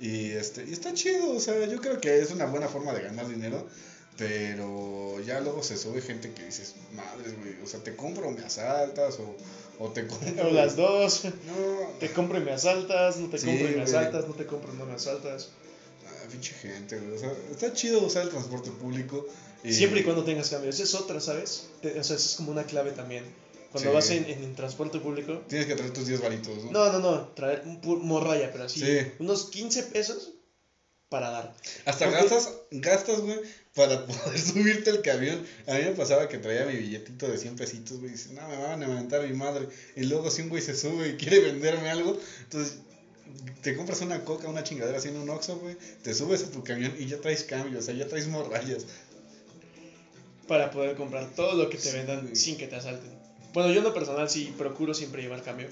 Y, 0.00 0.30
este, 0.30 0.64
y 0.64 0.72
está 0.72 0.94
chido, 0.94 1.32
o 1.32 1.40
sea, 1.40 1.66
yo 1.66 1.82
creo 1.82 2.00
que 2.00 2.18
es 2.18 2.30
una 2.30 2.46
buena 2.46 2.68
forma 2.68 2.94
de 2.94 3.02
ganar 3.02 3.28
dinero. 3.28 3.68
Pero 4.16 5.20
ya 5.20 5.40
luego 5.40 5.62
se 5.62 5.76
sube 5.76 6.00
gente 6.00 6.32
que 6.32 6.44
dices, 6.44 6.74
madres, 6.94 7.36
güey, 7.38 7.56
o 7.62 7.66
sea, 7.66 7.80
te 7.80 7.96
compro 7.96 8.30
me 8.30 8.42
asaltas, 8.42 9.18
o, 9.18 9.36
o 9.84 9.88
te 9.90 10.06
compro. 10.06 10.48
O 10.48 10.50
las 10.52 10.76
dos. 10.76 11.24
No, 11.24 11.88
Te 12.00 12.10
compro 12.12 12.38
y 12.38 12.42
me 12.42 12.52
asaltas, 12.52 13.16
no 13.18 13.28
te 13.28 13.38
Sí, 13.38 13.46
compro 13.46 13.70
y 13.70 13.74
me 13.76 13.82
asaltas, 13.82 14.26
no 14.28 14.34
te 14.34 14.46
compro 14.46 14.72
y 14.72 14.76
no 14.76 14.86
me 14.86 14.94
asaltas. 14.94 15.50
ah, 16.06 16.28
pinche 16.30 16.52
gente, 16.54 16.98
güey. 16.98 17.14
O 17.14 17.18
sea, 17.18 17.32
está 17.50 17.72
chido 17.72 18.00
usar 18.04 18.22
el 18.22 18.30
transporte 18.30 18.70
público. 18.70 19.26
Y, 19.64 19.72
Siempre 19.72 20.00
y 20.00 20.02
cuando 20.04 20.24
tengas 20.24 20.50
cambio. 20.50 20.70
Esa 20.70 20.82
es 20.82 20.94
otra, 20.94 21.20
¿sabes? 21.20 21.66
Te- 21.80 21.98
o 21.98 22.04
sea, 22.04 22.16
esa 22.16 22.26
es 22.30 22.34
como 22.36 22.50
una 22.52 22.64
clave 22.64 22.90
también. 22.92 23.24
Cuando 23.70 23.90
Sí. 23.90 23.94
vas 23.94 24.10
en, 24.10 24.24
en, 24.26 24.42
en 24.44 24.54
transporte 24.54 24.98
público. 24.98 25.40
Tienes 25.48 25.66
que 25.66 25.74
traer 25.74 25.92
tus 25.92 26.06
10 26.06 26.20
varitos, 26.20 26.64
¿no? 26.64 26.70
No, 26.72 26.92
no, 26.92 26.98
no. 26.98 27.28
Traer 27.28 27.62
un 27.64 28.06
morralla, 28.06 28.50
pero 28.52 28.64
así. 28.64 28.80
Sí. 28.80 29.06
Unos 29.18 29.46
15 29.46 29.84
pesos 29.84 30.32
para 31.12 31.28
dar. 31.30 31.54
Hasta 31.84 32.06
Porque- 32.06 32.20
gastas, 32.22 32.52
gastas, 32.70 33.20
güey, 33.20 33.38
para 33.74 34.06
poder 34.06 34.38
subirte 34.40 34.88
al 34.90 35.02
camión. 35.02 35.46
A 35.68 35.74
mí 35.74 35.80
me 35.84 35.90
pasaba 35.92 36.26
que 36.26 36.38
traía 36.38 36.64
mi 36.64 36.74
billetito 36.74 37.28
de 37.28 37.36
100 37.36 37.56
pesitos, 37.56 37.98
güey, 37.98 38.08
y 38.08 38.12
dice, 38.14 38.32
no, 38.32 38.48
me 38.48 38.56
van 38.56 38.82
a 38.82 38.86
levantar 38.88 39.28
mi 39.28 39.34
madre. 39.34 39.68
Y 39.94 40.04
luego 40.04 40.30
si 40.30 40.40
un 40.42 40.48
güey 40.48 40.62
se 40.62 40.74
sube 40.74 41.10
y 41.10 41.16
quiere 41.16 41.40
venderme 41.52 41.90
algo, 41.90 42.18
entonces 42.44 42.78
te 43.62 43.76
compras 43.76 44.00
una 44.00 44.24
coca, 44.24 44.48
una 44.48 44.64
chingadera 44.64 44.96
así 44.98 45.08
en 45.08 45.18
un 45.18 45.28
Oxxo, 45.30 45.56
güey, 45.58 45.76
te 46.02 46.14
subes 46.14 46.42
a 46.44 46.50
tu 46.50 46.64
camión 46.64 46.94
y 46.98 47.06
ya 47.06 47.18
traes 47.20 47.44
cambio, 47.44 47.78
o 47.78 47.82
sea, 47.82 47.94
ya 47.94 48.08
traes 48.08 48.26
morrayas. 48.26 48.86
Para 50.48 50.70
poder 50.70 50.96
comprar 50.96 51.30
todo 51.36 51.54
lo 51.62 51.68
que 51.70 51.78
te 51.78 51.92
vendan 51.92 52.34
sin 52.34 52.56
que 52.56 52.66
te 52.66 52.76
asalten. 52.76 53.10
Bueno, 53.52 53.70
yo 53.70 53.78
en 53.78 53.84
lo 53.84 53.94
personal 53.94 54.28
sí 54.30 54.52
procuro 54.56 54.92
siempre 54.94 55.22
llevar 55.22 55.42
cambio. 55.42 55.68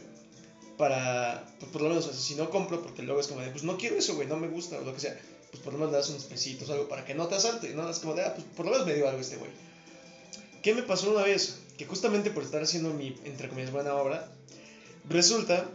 Para, 0.81 1.45
pues 1.59 1.71
por 1.73 1.83
lo 1.83 1.91
menos, 1.91 2.07
o 2.07 2.15
si 2.15 2.37
no 2.37 2.49
compro, 2.49 2.81
porque 2.81 3.03
luego 3.03 3.21
es 3.21 3.27
como 3.27 3.43
de, 3.43 3.51
pues 3.51 3.65
no 3.65 3.77
quiero 3.77 3.97
eso, 3.97 4.15
güey, 4.15 4.27
no 4.27 4.39
me 4.39 4.49
gusta, 4.49 4.79
o 4.79 4.81
lo 4.81 4.95
que 4.95 5.01
sea, 5.01 5.15
pues 5.51 5.63
por 5.63 5.75
lo 5.75 5.79
menos 5.79 5.93
le 5.93 5.99
das 5.99 6.09
unos 6.09 6.25
pesitos 6.25 6.71
o 6.71 6.73
algo 6.73 6.89
para 6.89 7.05
que 7.05 7.15
no 7.15 7.27
te 7.29 7.35
asalte, 7.35 7.75
¿no? 7.75 7.91
Es 7.91 7.99
como 7.99 8.15
de, 8.15 8.23
ah, 8.23 8.33
pues 8.35 8.47
por 8.57 8.65
lo 8.65 8.73
menos 8.73 8.87
me 8.87 8.95
dio 8.95 9.07
algo 9.07 9.21
este 9.21 9.37
güey. 9.37 9.51
¿Qué 10.63 10.73
me 10.73 10.83
pasó 10.83 11.11
una 11.11 11.23
vez? 11.23 11.59
Que 11.77 11.85
justamente 11.85 12.31
por 12.31 12.45
estar 12.45 12.63
haciendo 12.63 12.95
mi, 12.95 13.15
entre 13.25 13.51
comillas, 13.51 13.73
buena 13.73 13.95
obra, 13.95 14.33
resulta 15.07 15.69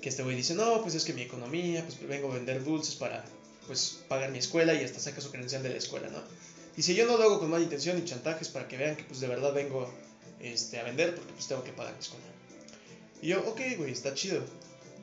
que 0.00 0.08
este 0.08 0.22
güey 0.22 0.34
dice, 0.34 0.54
no, 0.54 0.80
pues 0.80 0.94
es 0.94 1.04
que 1.04 1.12
mi 1.12 1.20
economía, 1.20 1.84
pues 1.84 2.00
vengo 2.08 2.30
a 2.30 2.34
vender 2.34 2.64
dulces 2.64 2.94
para, 2.94 3.22
pues, 3.66 4.00
pagar 4.08 4.30
mi 4.30 4.38
escuela 4.38 4.72
y 4.72 4.82
hasta 4.82 4.98
saca 4.98 5.20
su 5.20 5.30
credencial 5.30 5.62
de 5.62 5.68
la 5.68 5.76
escuela, 5.76 6.08
¿no? 6.08 6.20
Dice, 6.74 6.94
yo 6.94 7.04
no 7.04 7.18
lo 7.18 7.24
hago 7.24 7.38
con 7.38 7.50
mala 7.50 7.64
intención 7.64 7.96
ni 7.98 8.04
chantajes 8.06 8.48
para 8.48 8.66
que 8.66 8.78
vean 8.78 8.96
que, 8.96 9.04
pues, 9.04 9.20
de 9.20 9.26
verdad 9.26 9.52
vengo 9.52 9.92
este, 10.40 10.78
a 10.78 10.84
vender 10.84 11.14
porque, 11.14 11.34
pues, 11.34 11.48
tengo 11.48 11.62
que 11.62 11.72
pagar 11.72 11.92
mi 11.92 12.00
escuela. 12.00 12.31
Y 13.22 13.28
yo, 13.28 13.40
ok, 13.48 13.60
güey, 13.78 13.92
está 13.92 14.12
chido. 14.14 14.42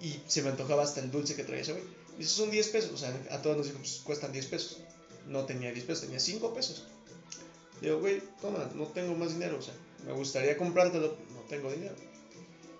Y 0.02 0.20
se 0.28 0.44
me 0.44 0.50
antojaba 0.50 0.84
hasta 0.84 1.00
el 1.00 1.10
dulce 1.10 1.36
que 1.36 1.44
traía 1.44 1.62
ese 1.62 1.72
güey. 1.72 1.84
Y 2.20 2.24
esos 2.24 2.36
son 2.36 2.52
10 2.52 2.68
pesos, 2.68 2.92
o 2.92 2.98
sea, 2.98 3.18
a 3.32 3.42
todos 3.42 3.58
nos 3.58 3.66
dijo, 3.68 3.80
pues, 3.80 4.02
cuestan 4.04 4.34
10 4.34 4.46
pesos. 4.48 4.82
No 5.26 5.46
tenía 5.46 5.72
10 5.72 5.86
pesos, 5.86 6.04
tenía 6.04 6.20
5 6.20 6.54
pesos. 6.54 6.86
Digo, 7.82 8.00
güey, 8.00 8.22
toma, 8.42 8.70
no 8.76 8.88
tengo 8.88 9.16
más 9.16 9.32
dinero, 9.34 9.58
o 9.58 9.62
sea, 9.62 9.74
me 10.06 10.12
gustaría 10.12 10.58
comprártelo, 10.58 11.16
no 11.34 11.42
tengo 11.48 11.72
dinero. 11.72 11.96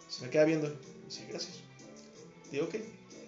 Se 0.10 0.24
me 0.24 0.30
queda 0.30 0.44
viendo, 0.44 0.70
dice, 1.06 1.26
gracias. 1.30 1.54
Digo, 2.52 2.66
ok. 2.66 2.76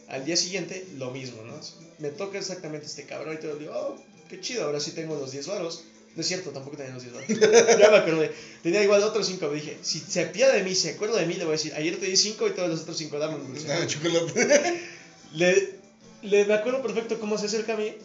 Al 0.10 0.26
día 0.26 0.36
siguiente, 0.36 0.86
lo 0.96 1.12
mismo, 1.12 1.44
¿no? 1.44 1.54
Me 2.00 2.10
toca 2.10 2.38
exactamente 2.38 2.88
este 2.88 3.06
cabrón 3.06 3.36
y 3.36 3.38
te 3.38 3.56
digo, 3.56 3.72
oh, 3.74 3.96
qué 4.28 4.42
chido, 4.42 4.66
ahora 4.66 4.82
sí 4.82 4.92
tengo 4.92 5.16
los 5.16 5.32
10 5.32 5.48
varos. 5.48 5.86
No 6.16 6.22
es 6.22 6.28
cierto, 6.28 6.50
tampoco 6.50 6.78
tenía 6.78 6.94
los 6.94 7.04
10 7.04 7.16
varos. 7.16 7.30
ya 7.80 7.90
me 7.90 7.98
acordé. 7.98 8.32
Tenía 8.62 8.84
igual 8.84 9.02
otros 9.04 9.26
5. 9.28 9.50
Dije, 9.50 9.78
si 9.82 10.00
se 10.00 10.22
apiada 10.22 10.54
de 10.54 10.64
mí, 10.64 10.76
se 10.76 10.92
acuerda 10.92 11.18
de 11.18 11.26
mí, 11.26 11.36
le 11.36 11.46
voy 11.46 11.54
a 11.54 11.58
decir, 11.58 11.74
ayer 11.74 11.98
te 12.00 12.08
di 12.08 12.18
5 12.18 12.48
y 12.48 12.52
todos 12.52 12.70
los 12.70 12.82
otros 12.82 12.98
5 12.98 13.18
dame 13.18 13.36
un 13.36 13.48
dulce. 13.48 13.68
Dame 13.68 13.88
chocolate. 13.88 14.82
Le, 15.34 15.76
le 16.24 16.44
me 16.44 16.54
acuerdo 16.54 16.82
perfecto 16.82 17.18
cómo 17.18 17.38
se 17.38 17.46
acerca 17.46 17.76
a 17.76 17.78
mí. 17.78 17.96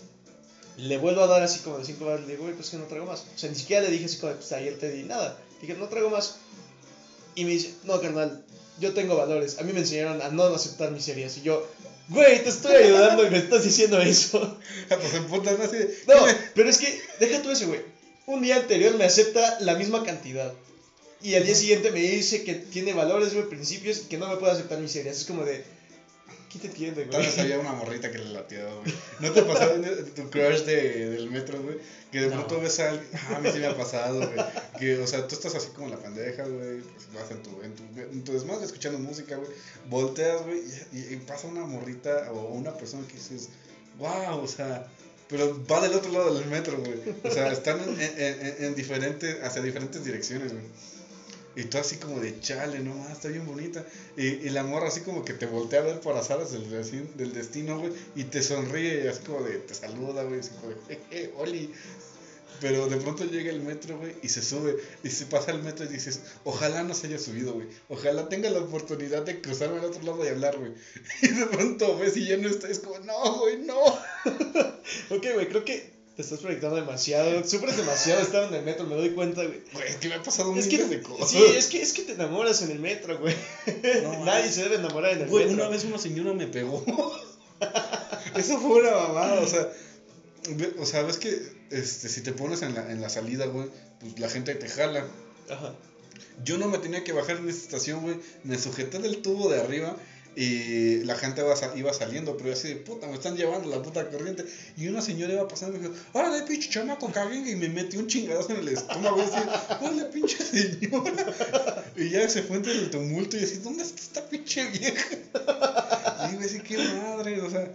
Le 0.77 0.97
vuelvo 0.99 1.23
a 1.23 1.27
dar 1.27 1.43
así 1.43 1.59
como 1.61 1.79
de 1.79 1.85
5 1.85 2.05
baros. 2.05 2.21
Le 2.27 2.33
digo, 2.35 2.45
güey, 2.45 2.55
pues 2.55 2.71
que 2.71 2.77
no 2.77 2.85
traigo 2.85 3.07
más. 3.07 3.21
O 3.35 3.39
sea, 3.39 3.51
ni 3.51 3.57
siquiera 3.57 3.83
le 3.83 3.91
dije 3.91 4.05
así 4.05 4.19
como, 4.19 4.31
de, 4.33 4.39
pues 4.39 4.53
ayer 4.53 4.79
te 4.79 4.93
di 4.93 5.03
nada. 5.03 5.37
Dije, 5.61 5.75
no 5.75 5.89
traigo 5.89 6.11
más. 6.11 6.37
Y 7.35 7.45
me 7.45 7.51
dice, 7.51 7.75
no, 7.83 8.01
carnal, 8.01 8.45
yo 8.79 8.95
tengo 8.95 9.17
valores. 9.17 9.59
A 9.59 9.63
mí 9.63 9.73
me 9.73 9.81
enseñaron 9.81 10.23
a 10.23 10.29
no 10.29 10.45
aceptar 10.45 10.93
miserias. 10.93 11.37
Y 11.39 11.43
yo, 11.43 11.67
güey, 12.09 12.43
te 12.43 12.51
estoy 12.51 12.77
ayudando 12.77 13.27
y 13.27 13.31
me 13.31 13.39
estás 13.39 13.65
diciendo 13.65 13.99
eso. 13.99 14.59
pues 14.89 15.15
en 15.15 15.25
putas, 15.27 15.59
¿no? 15.59 15.65
Así 15.65 15.77
de, 15.77 15.99
No, 16.07 16.15
pero 16.55 16.69
es 16.69 16.79
que, 16.79 17.01
deja 17.19 17.43
tú 17.43 17.51
eso, 17.51 17.67
güey. 17.67 17.96
Un 18.27 18.43
día 18.43 18.57
anterior 18.57 18.97
me 18.97 19.05
acepta 19.05 19.59
la 19.61 19.75
misma 19.77 20.03
cantidad. 20.05 20.53
Y 21.23 21.35
al 21.35 21.45
día 21.45 21.55
siguiente 21.55 21.91
me 21.93 22.01
dice 22.01 22.45
que 22.45 22.55
tiene 22.55 22.93
valores, 22.93 23.33
güey, 23.35 23.49
principios 23.49 23.99
y 23.99 24.09
que 24.09 24.19
no 24.19 24.29
me 24.29 24.37
puede 24.37 24.53
aceptar 24.53 24.79
miserias. 24.81 25.17
Es 25.19 25.25
como 25.25 25.45
de, 25.45 25.65
¿quién 26.51 26.61
te 26.63 26.67
entiende, 26.69 27.03
Tal 27.05 27.21
güey? 27.23 27.27
vez 27.27 27.39
había 27.39 27.59
una 27.59 27.73
morrita 27.73 28.11
que 28.11 28.19
le 28.19 28.27
lateaba, 28.31 28.75
güey. 28.81 28.95
¿No 29.21 29.33
te 29.33 29.43
pasó 29.43 29.71
tu 30.15 30.31
crush 30.31 30.61
de, 30.65 31.11
del 31.11 31.31
metro, 31.31 31.61
güey? 31.63 31.79
Que 32.13 32.21
de 32.21 32.27
No. 32.29 32.35
pronto 32.37 32.61
ves 32.61 32.79
a 32.81 32.91
alguien. 32.91 33.09
Ah, 33.15 33.37
a 33.37 33.41
mí 33.41 33.49
sí 33.53 33.59
me 33.59 33.67
ha 33.67 33.77
pasado, 33.77 34.19
güey. 34.19 34.47
Que, 34.79 34.99
o 34.99 35.07
sea, 35.07 35.27
tú 35.27 35.35
estás 35.35 35.55
así 35.55 35.69
como 35.69 35.89
la 35.89 35.97
pendeja, 35.97 36.43
güey. 36.45 36.81
Pues 36.83 37.13
vas 37.15 37.31
en 37.31 37.43
tu, 37.43 37.63
en 37.63 37.75
tu, 37.75 37.83
en 38.01 38.25
tu 38.25 38.33
desmadre 38.33 38.67
escuchando 38.67 38.99
música, 38.99 39.37
güey. 39.37 39.49
Volteas, 39.89 40.43
güey, 40.45 40.61
y, 40.93 41.15
y 41.15 41.17
pasa 41.27 41.47
una 41.47 41.65
morrita 41.65 42.31
o 42.33 42.49
una 42.53 42.75
persona 42.77 43.07
que 43.09 43.15
dices, 43.15 43.49
wow, 43.99 44.43
o 44.43 44.47
sea. 44.49 44.87
Pero 45.29 45.61
va 45.71 45.81
del 45.81 45.95
otro 45.95 46.13
lado 46.13 46.35
del 46.35 46.47
metro, 46.49 46.79
güey. 46.79 46.95
O 47.25 47.31
sea, 47.31 47.51
están 47.53 47.81
en, 47.81 48.01
en, 48.01 48.47
en- 48.47 48.65
en 48.65 48.75
diferentes, 48.75 49.43
hacia 49.43 49.61
diferentes 49.63 50.05
direcciones, 50.05 50.53
güey. 50.53 50.65
Y 51.57 51.65
tú 51.65 51.79
así 51.79 51.97
como 51.97 52.21
de 52.21 52.39
chale, 52.39 52.81
no 52.81 52.95
más, 52.95 53.13
está 53.13 53.29
bien 53.29 53.47
bonita. 53.47 53.85
Y, 54.17 54.27
y 54.27 54.51
la 54.51 54.63
morra 54.63 54.89
así 54.89 55.01
como 55.01 55.25
que 55.25 55.33
te 55.33 55.47
voltea 55.47 55.81
a 55.81 55.85
ver 55.85 56.01
por 56.01 56.15
azares 56.17 56.53
del, 56.53 56.69
del 57.17 57.33
destino, 57.33 57.79
güey. 57.81 57.93
Y 58.15 58.25
te 58.25 58.43
sonríe 58.43 59.05
y 59.05 59.09
así 59.09 59.23
como 59.25 59.41
de, 59.43 59.57
te 59.59 59.75
saluda, 59.75 60.23
güey. 60.25 60.41
Así 60.41 60.51
como 60.61 60.75
de, 60.75 60.97
jeje, 61.11 61.33
Oli. 61.39 61.73
Pero 62.61 62.87
de 62.89 62.97
pronto 62.97 63.25
llega 63.25 63.51
el 63.51 63.61
metro, 63.61 63.99
güey, 63.99 64.15
y 64.23 64.29
se 64.29 64.41
sube. 64.43 64.77
Y 65.05 65.11
se 65.11 65.27
pasa 65.27 65.51
el 65.51 65.63
metro 65.63 65.85
y 65.85 65.89
dices, 65.89 66.21
ojalá 66.45 66.83
no 66.85 66.95
se 66.95 67.07
haya 67.09 67.19
subido, 67.19 67.53
güey. 67.53 67.67
Ojalá 67.89 68.29
tenga 68.29 68.49
la 68.51 68.61
oportunidad 68.61 69.23
de 69.23 69.41
cruzarme 69.43 69.79
al 69.79 69.85
otro 69.87 70.03
lado 70.03 70.25
y 70.25 70.29
hablar, 70.29 70.57
güey. 70.59 70.73
Y 71.23 71.29
de 71.29 71.47
pronto 71.47 71.99
ves 71.99 72.17
y 72.17 72.27
ya 72.27 72.37
no 72.39 72.49
está. 72.49 72.69
Es 72.69 72.79
como, 72.79 72.99
no, 73.01 73.39
güey, 73.41 73.59
no. 73.59 73.79
Ok, 75.11 75.27
güey, 75.35 75.49
creo 75.49 75.65
que 75.65 75.95
te 76.17 76.23
estás 76.23 76.39
proyectando 76.39 76.77
demasiado. 76.77 77.45
Sufres 77.47 77.77
demasiado 77.77 78.23
estar 78.23 78.45
en 78.45 78.55
el 78.55 78.63
metro, 78.65 78.87
me 78.87 78.95
doy 78.97 79.11
cuenta, 79.11 79.45
güey. 79.45 79.61
Güey, 79.75 79.89
es 79.89 79.97
que 79.97 80.09
me 80.09 80.15
ha 80.15 80.23
pasado 80.23 80.51
un 80.51 80.59
Es 80.59 80.67
que, 80.67 80.77
miles 80.79 80.91
de 80.91 81.03
cosas. 81.03 81.29
sí, 81.31 81.45
es 81.57 81.67
que, 81.67 81.83
es 81.83 81.93
que 81.93 82.03
te 82.05 82.13
enamoras 82.13 82.63
en 82.63 82.71
el 82.71 82.79
metro, 82.79 83.19
güey. 83.19 83.35
No, 84.03 84.25
Nadie 84.25 84.51
se 84.51 84.63
debe 84.63 84.77
enamorar 84.77 85.13
en 85.13 85.23
el 85.23 85.29
Güey, 85.29 85.45
metro. 85.45 85.63
una 85.65 85.69
vez 85.69 85.85
una 85.85 85.99
señora 85.99 86.33
me 86.33 86.47
pegó. 86.47 86.83
Eso 88.35 88.59
fue 88.61 88.81
una 88.81 88.93
mamada, 88.93 89.41
o 89.41 89.47
sea. 89.47 89.71
O 90.79 90.87
sea, 90.87 91.03
ves 91.03 91.19
que 91.19 91.56
este, 91.71 92.09
si 92.09 92.21
te 92.23 92.33
pones 92.33 92.63
en 92.63 92.75
la, 92.75 92.91
en 92.91 93.01
la 93.01 93.09
salida, 93.09 93.47
güey, 93.47 93.69
pues 94.01 94.19
la 94.19 94.29
gente 94.29 94.55
te 94.55 94.69
jala. 94.69 95.05
Ajá. 95.51 95.75
Yo 96.45 96.59
no 96.59 96.69
me 96.69 96.79
tenía 96.79 97.03
que 97.05 97.13
bajar 97.13 97.37
en 97.37 97.49
esta 97.49 97.63
estación, 97.63 98.03
güey. 98.03 98.17
Me 98.45 98.59
sujeté 98.59 98.99
del 98.99 99.23
tubo 99.23 99.49
de 99.49 99.61
arriba 99.61 99.97
y 100.39 100.99
la 101.05 101.15
gente 101.17 101.41
iba, 101.41 101.57
sa- 101.57 101.75
iba 101.77 101.95
saliendo, 101.95 102.37
pero 102.37 102.51
yo 102.51 102.53
así 102.53 102.69
de 102.69 102.77
puta, 102.77 103.07
me 103.07 103.15
están 103.15 103.37
llevando 103.37 103.71
la 103.71 103.83
puta 103.83 104.07
corriente. 104.11 104.45
Y 104.77 104.87
una 104.89 105.01
señora 105.01 105.33
iba 105.33 105.49
pasando 105.49 105.79
y 105.79 105.81
me 105.81 105.89
dijo, 105.89 106.01
órale, 106.13 106.43
pinche 106.43 106.69
chamaco, 106.69 107.11
caguen. 107.11 107.49
Y 107.49 107.57
me 107.57 107.71
metió 107.71 107.99
un 108.01 108.07
chingadazo 108.07 108.53
en 108.53 108.59
el 108.59 108.69
estómago. 108.69 109.17
Y 109.19 109.23
así, 109.23 109.49
órale, 109.81 110.05
pinche 110.07 110.37
señora. 110.45 111.85
Y 111.97 112.11
ya 112.11 112.29
se 112.29 112.43
fue 112.43 112.57
entre 112.57 112.73
el 112.73 112.91
tumulto 112.91 113.39
y 113.39 113.45
así, 113.45 113.57
¿dónde 113.65 113.83
está 113.83 113.99
esta 114.03 114.29
pinche 114.29 114.67
vieja? 114.71 115.17
Y 116.27 116.31
digo 116.33 116.43
así, 116.45 116.61
qué 116.61 116.77
madre, 116.79 117.41
o 117.41 117.49
sea, 117.51 117.71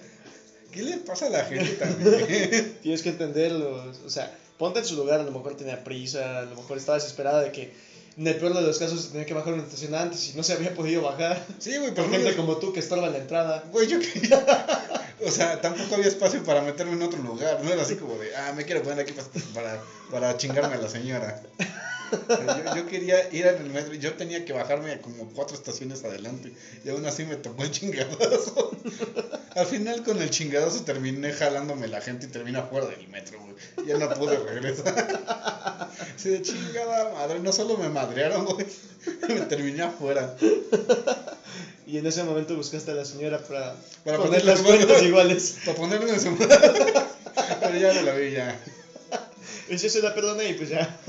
¿qué 0.72 0.84
le 0.84 0.98
pasa 0.98 1.28
a 1.28 1.30
la 1.30 1.44
gente 1.46 1.72
también? 1.80 2.72
Tienes 2.82 3.02
que 3.02 3.10
entenderlo. 3.10 3.92
O 4.06 4.10
sea, 4.10 4.32
ponte 4.58 4.80
en 4.80 4.86
su 4.86 4.96
lugar. 4.96 5.20
A 5.20 5.24
lo 5.24 5.32
mejor 5.32 5.56
tenía 5.56 5.84
prisa, 5.84 6.40
a 6.40 6.46
lo 6.46 6.56
mejor 6.56 6.78
estaba 6.78 6.98
desesperada 6.98 7.42
de 7.42 7.52
que, 7.52 7.72
en 8.18 8.28
el 8.28 8.36
peor 8.36 8.54
de 8.54 8.62
los 8.62 8.78
casos, 8.80 9.10
tenía 9.10 9.26
que 9.26 9.34
bajar 9.34 9.54
una 9.54 9.64
estación 9.64 9.96
antes 9.96 10.30
y 10.30 10.38
no 10.38 10.44
se 10.44 10.54
había 10.54 10.74
podido 10.74 11.02
bajar. 11.02 11.42
Sí, 11.60 11.78
güey, 11.78 11.94
Por 11.94 12.06
pero 12.06 12.10
gente 12.24 12.36
como 12.36 12.58
tú 12.58 12.74
que 12.74 12.80
estorba 12.80 13.08
en 13.08 13.14
la 13.14 13.20
entrada. 13.20 13.64
Güey, 13.72 13.88
yo 13.88 14.00
quería. 14.00 14.46
O 15.24 15.30
sea, 15.30 15.62
tampoco 15.62 15.94
había 15.94 16.08
espacio 16.08 16.44
para 16.44 16.62
meterme 16.64 16.94
en 16.94 17.04
otro 17.04 17.22
lugar. 17.22 17.60
No 17.64 17.72
era 17.72 17.84
así 17.84 17.96
como 17.96 18.18
de, 18.18 18.36
ah, 18.36 18.54
me 18.54 18.66
quiero 18.66 18.82
poner 18.82 19.02
aquí 19.02 19.14
pa- 19.14 19.22
para, 19.54 19.80
para 20.10 20.36
chingarme 20.36 20.74
a 20.74 20.80
la 20.80 20.90
señora. 20.90 21.40
Yo, 22.12 22.76
yo 22.76 22.88
quería 22.88 23.32
ir 23.34 23.48
en 23.48 23.58
el 23.58 23.70
metro. 23.70 23.94
Yo 23.94 24.14
tenía 24.14 24.46
que 24.46 24.54
bajarme 24.54 25.00
como 25.02 25.30
cuatro 25.34 25.56
estaciones 25.56 26.04
adelante. 26.04 26.52
Y 26.84 26.90
aún 26.90 27.06
así 27.06 27.26
me 27.26 27.36
tocó 27.36 27.64
el 27.64 27.72
chingadazo. 27.72 28.72
Al 29.56 29.66
final, 29.66 30.04
con 30.04 30.22
el 30.22 30.30
chingadazo, 30.30 30.84
terminé 30.84 31.32
jalándome 31.34 31.88
la 31.88 32.02
gente 32.02 32.26
y 32.28 32.30
terminé 32.30 32.62
fuera 32.64 32.88
del 32.88 33.08
metro, 33.08 33.40
güey. 33.40 33.88
Ya 33.88 33.98
no 33.98 34.14
pude 34.14 34.38
regresar. 34.38 35.90
Sí, 36.16 36.30
de 36.30 36.42
chingada 36.42 37.14
madre. 37.14 37.40
No 37.40 37.52
solo 37.52 37.78
me 37.78 37.90
madrearon, 37.90 38.46
güey. 38.46 38.66
Me 39.28 39.42
terminé 39.42 39.84
afuera. 39.84 40.36
Y 41.88 41.98
en 41.98 42.06
ese 42.06 42.24
momento 42.24 42.56
buscaste 42.56 42.92
a 42.92 42.94
la 42.94 43.04
señora 43.04 43.40
para, 43.40 43.76
Para 44.06 44.18
poner 44.18 44.46
las 44.46 44.62
cuentas 44.62 45.02
iguales. 45.02 45.58
Para 45.66 45.78
ponerme 45.78 46.12
en 46.12 46.22
su 46.22 46.38
Pero 46.38 47.78
ya 47.78 47.94
no 47.94 48.02
la 48.04 48.14
vi 48.14 48.32
ya. 48.32 48.58
Y 49.68 49.78
yo 49.78 49.90
se 49.90 50.02
la 50.02 50.14
perdoné 50.14 50.50
y 50.50 50.54
pues 50.54 50.70
ya. 50.70 51.00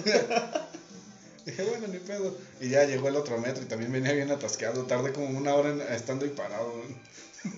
Dije, 1.46 1.62
bueno, 1.64 1.88
ni 1.88 1.98
pedo. 1.98 2.36
Y 2.60 2.68
ya 2.70 2.84
llegó 2.84 3.08
el 3.08 3.16
otro 3.16 3.38
metro 3.38 3.62
y 3.62 3.66
también 3.66 3.90
venía 3.92 4.12
bien 4.12 4.30
atascado. 4.30 4.84
Tardé 4.84 5.12
como 5.12 5.26
una 5.36 5.54
hora 5.54 5.70
en- 5.70 5.80
estando 5.94 6.24
ahí 6.24 6.30
parado. 6.30 6.72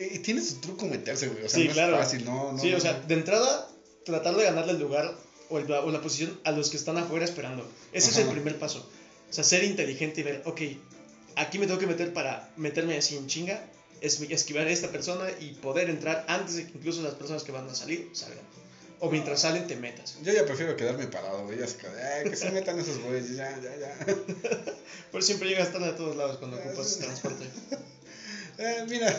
y, 0.00 0.16
y 0.16 0.18
tiene 0.20 0.42
su 0.42 0.56
truco 0.60 0.86
meterse, 0.86 1.28
güey. 1.28 1.44
O 1.44 1.48
sea, 1.48 1.60
Sí, 1.60 1.68
no 1.68 1.74
claro. 1.74 1.94
es 1.96 1.98
fácil, 2.04 2.24
no, 2.24 2.52
no. 2.52 2.58
sí, 2.58 2.70
no, 2.70 2.76
o 2.76 2.80
sea, 2.80 2.92
no. 2.94 3.06
de 3.06 3.14
entrada, 3.14 3.68
tratar 4.04 4.34
de 4.36 4.44
ganarle 4.44 4.72
el 4.72 4.80
lugar 4.80 5.14
o, 5.48 5.58
el- 5.58 5.70
o 5.70 5.90
la 5.90 6.00
posición 6.00 6.40
a 6.44 6.50
los 6.52 6.70
que 6.70 6.76
están 6.76 6.96
afuera 6.98 7.24
esperando. 7.24 7.68
Ese 7.92 8.10
es 8.10 8.16
el 8.16 8.24
Ajá. 8.24 8.32
primer 8.32 8.58
paso. 8.58 8.88
O 9.30 9.32
sea, 9.32 9.44
ser 9.44 9.64
inteligente 9.64 10.20
y 10.20 10.24
ver, 10.24 10.42
ok, 10.44 10.60
aquí 11.36 11.58
me 11.58 11.66
tengo 11.66 11.78
que 11.78 11.86
meter 11.86 12.12
para 12.12 12.50
meterme 12.56 12.96
así 12.98 13.16
en 13.16 13.26
chinga, 13.26 13.64
es, 14.00 14.20
esquivar 14.20 14.66
a 14.66 14.70
esta 14.70 14.88
persona 14.90 15.24
y 15.40 15.52
poder 15.54 15.88
entrar 15.90 16.24
antes 16.28 16.56
de 16.56 16.66
que 16.66 16.78
incluso 16.78 17.02
las 17.02 17.14
personas 17.14 17.42
que 17.44 17.52
van 17.52 17.68
a 17.68 17.74
salir 17.74 18.10
salgan. 18.12 18.44
O 19.00 19.10
mientras 19.10 19.40
salen 19.42 19.66
te 19.66 19.76
metas. 19.76 20.16
Yo 20.22 20.32
ya 20.32 20.44
prefiero 20.46 20.74
quedarme 20.76 21.06
parado, 21.06 21.44
güey. 21.44 21.58
"Ay, 21.62 22.30
que 22.30 22.36
se 22.36 22.50
metan 22.50 22.78
esos 22.78 22.98
güeyes, 22.98 23.36
ya, 23.36 23.58
ya, 23.60 23.76
ya. 23.76 23.94
Pero 25.12 25.22
siempre 25.22 25.48
llegas 25.48 25.70
tarde 25.72 25.88
a 25.88 25.96
todos 25.96 26.16
lados 26.16 26.38
cuando 26.38 26.56
ocupas 26.58 26.98
transporte. 26.98 27.44
Eh, 28.58 28.86
mira, 28.88 29.14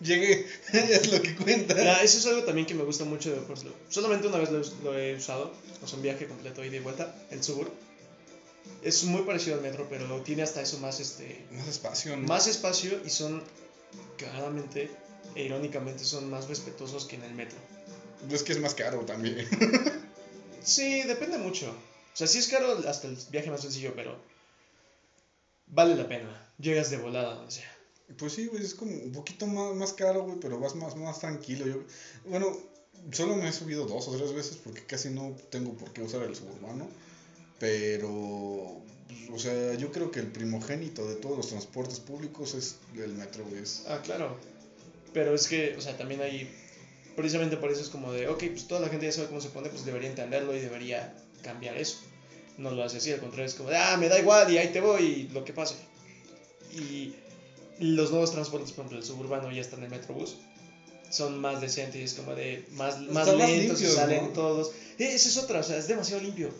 llegué, 0.00 0.44
es 0.72 1.12
lo 1.12 1.22
que 1.22 1.32
cuenta. 1.36 1.76
Ya, 1.76 2.02
eso 2.02 2.18
es 2.18 2.26
algo 2.26 2.42
también 2.42 2.66
que 2.66 2.74
me 2.74 2.82
gusta 2.82 3.04
mucho 3.04 3.32
de 3.32 3.40
por 3.40 3.56
Solamente 3.88 4.26
una 4.26 4.38
vez 4.38 4.50
lo, 4.50 4.60
he- 4.60 4.82
lo 4.82 4.98
he 4.98 5.14
usado, 5.14 5.52
o 5.80 5.86
sea, 5.86 5.94
un 5.96 6.02
viaje 6.02 6.26
completo 6.26 6.64
ida 6.64 6.74
y 6.74 6.80
vuelta, 6.80 7.14
el 7.30 7.40
Subur. 7.44 7.70
Es 8.82 9.04
muy 9.04 9.22
parecido 9.22 9.54
al 9.54 9.62
metro, 9.62 9.86
pero 9.88 10.20
tiene 10.22 10.42
hasta 10.42 10.60
eso 10.60 10.78
más, 10.78 10.98
este, 10.98 11.40
Más 11.52 11.68
espacio, 11.68 12.16
¿no? 12.16 12.26
más 12.26 12.48
espacio 12.48 13.00
y 13.04 13.10
son, 13.10 13.44
claramente 14.16 14.90
e 15.36 15.44
irónicamente, 15.44 16.02
son 16.04 16.28
más 16.28 16.48
respetuosos 16.48 17.04
que 17.04 17.14
en 17.14 17.22
el 17.22 17.32
metro. 17.34 17.58
Es 18.30 18.42
que 18.42 18.52
es 18.52 18.60
más 18.60 18.74
caro 18.74 19.00
también. 19.00 19.48
Sí, 20.62 21.02
depende 21.04 21.38
mucho. 21.38 21.70
O 21.70 22.16
sea, 22.16 22.26
sí 22.26 22.38
es 22.38 22.48
caro 22.48 22.86
hasta 22.86 23.08
el 23.08 23.16
viaje 23.30 23.50
más 23.50 23.62
sencillo, 23.62 23.92
pero 23.96 24.18
vale 25.68 25.94
la 25.94 26.06
pena. 26.08 26.52
Llegas 26.58 26.90
de 26.90 26.98
volada 26.98 27.34
donde 27.34 27.52
sea. 27.52 27.76
Pues 28.18 28.34
sí, 28.34 28.46
güey, 28.46 28.64
es 28.64 28.74
como 28.74 28.92
un 28.92 29.12
poquito 29.12 29.46
más, 29.46 29.74
más 29.74 29.92
caro, 29.92 30.24
güey, 30.24 30.38
pero 30.40 30.58
vas 30.58 30.74
más, 30.74 30.96
más 30.96 31.20
tranquilo. 31.20 31.66
Yo, 31.66 31.82
bueno, 32.26 32.56
solo 33.12 33.36
me 33.36 33.48
he 33.48 33.52
subido 33.52 33.86
dos 33.86 34.08
o 34.08 34.16
tres 34.16 34.32
veces 34.32 34.58
porque 34.62 34.84
casi 34.84 35.10
no 35.10 35.36
tengo 35.50 35.72
por 35.74 35.92
qué 35.92 36.02
usar 36.02 36.22
el 36.22 36.36
suburbano. 36.36 36.88
Pero, 37.58 38.82
pues, 39.28 39.30
o 39.30 39.38
sea, 39.38 39.74
yo 39.74 39.92
creo 39.92 40.10
que 40.10 40.20
el 40.20 40.26
primogénito 40.26 41.06
de 41.06 41.14
todos 41.14 41.36
los 41.36 41.48
transportes 41.48 42.00
públicos 42.00 42.54
es 42.54 42.76
el 42.96 43.12
metro, 43.14 43.44
güey. 43.44 43.62
Ah, 43.86 44.00
claro. 44.02 44.36
Pero 45.12 45.34
es 45.34 45.46
que, 45.46 45.76
o 45.76 45.80
sea, 45.80 45.96
también 45.96 46.20
hay. 46.20 46.50
Precisamente 47.16 47.56
por 47.56 47.70
eso 47.70 47.82
es 47.82 47.88
como 47.88 48.12
de, 48.12 48.28
ok, 48.28 48.44
pues 48.50 48.66
toda 48.66 48.80
la 48.80 48.88
gente 48.88 49.06
ya 49.06 49.12
sabe 49.12 49.28
cómo 49.28 49.40
se 49.40 49.50
pone, 49.50 49.68
pues 49.68 49.84
debería 49.84 50.08
entenderlo 50.08 50.54
y 50.56 50.60
debería 50.60 51.14
cambiar 51.42 51.76
eso. 51.76 51.98
No 52.56 52.70
lo 52.70 52.84
hace 52.84 52.98
así, 52.98 53.12
al 53.12 53.20
contrario, 53.20 53.46
es 53.46 53.54
como 53.54 53.70
de, 53.70 53.76
ah, 53.76 53.96
me 53.96 54.08
da 54.08 54.18
igual 54.18 54.52
y 54.52 54.58
ahí 54.58 54.68
te 54.68 54.80
voy 54.80 55.02
y 55.02 55.28
lo 55.32 55.44
que 55.44 55.52
pase. 55.52 55.74
Y 56.72 57.14
los 57.78 58.10
nuevos 58.10 58.32
transportes, 58.32 58.72
por 58.72 58.84
ejemplo, 58.84 58.98
el 58.98 59.04
suburbano 59.04 59.50
ya 59.50 59.60
está 59.60 59.76
en 59.76 59.84
el 59.84 59.90
Metrobús, 59.90 60.36
son 61.10 61.40
más 61.40 61.60
decentes 61.60 62.00
y 62.00 62.04
es 62.04 62.14
como 62.14 62.34
de, 62.34 62.64
más, 62.72 63.00
más 63.00 63.26
lentos 63.26 63.80
y 63.80 63.84
limpios, 63.84 63.94
salen 63.94 64.26
¿no? 64.26 64.32
todos. 64.32 64.70
Eh, 64.98 65.10
Esa 65.14 65.28
es 65.28 65.36
otra, 65.38 65.60
o 65.60 65.62
sea, 65.62 65.76
es 65.78 65.88
demasiado 65.88 66.22
limpio. 66.22 66.50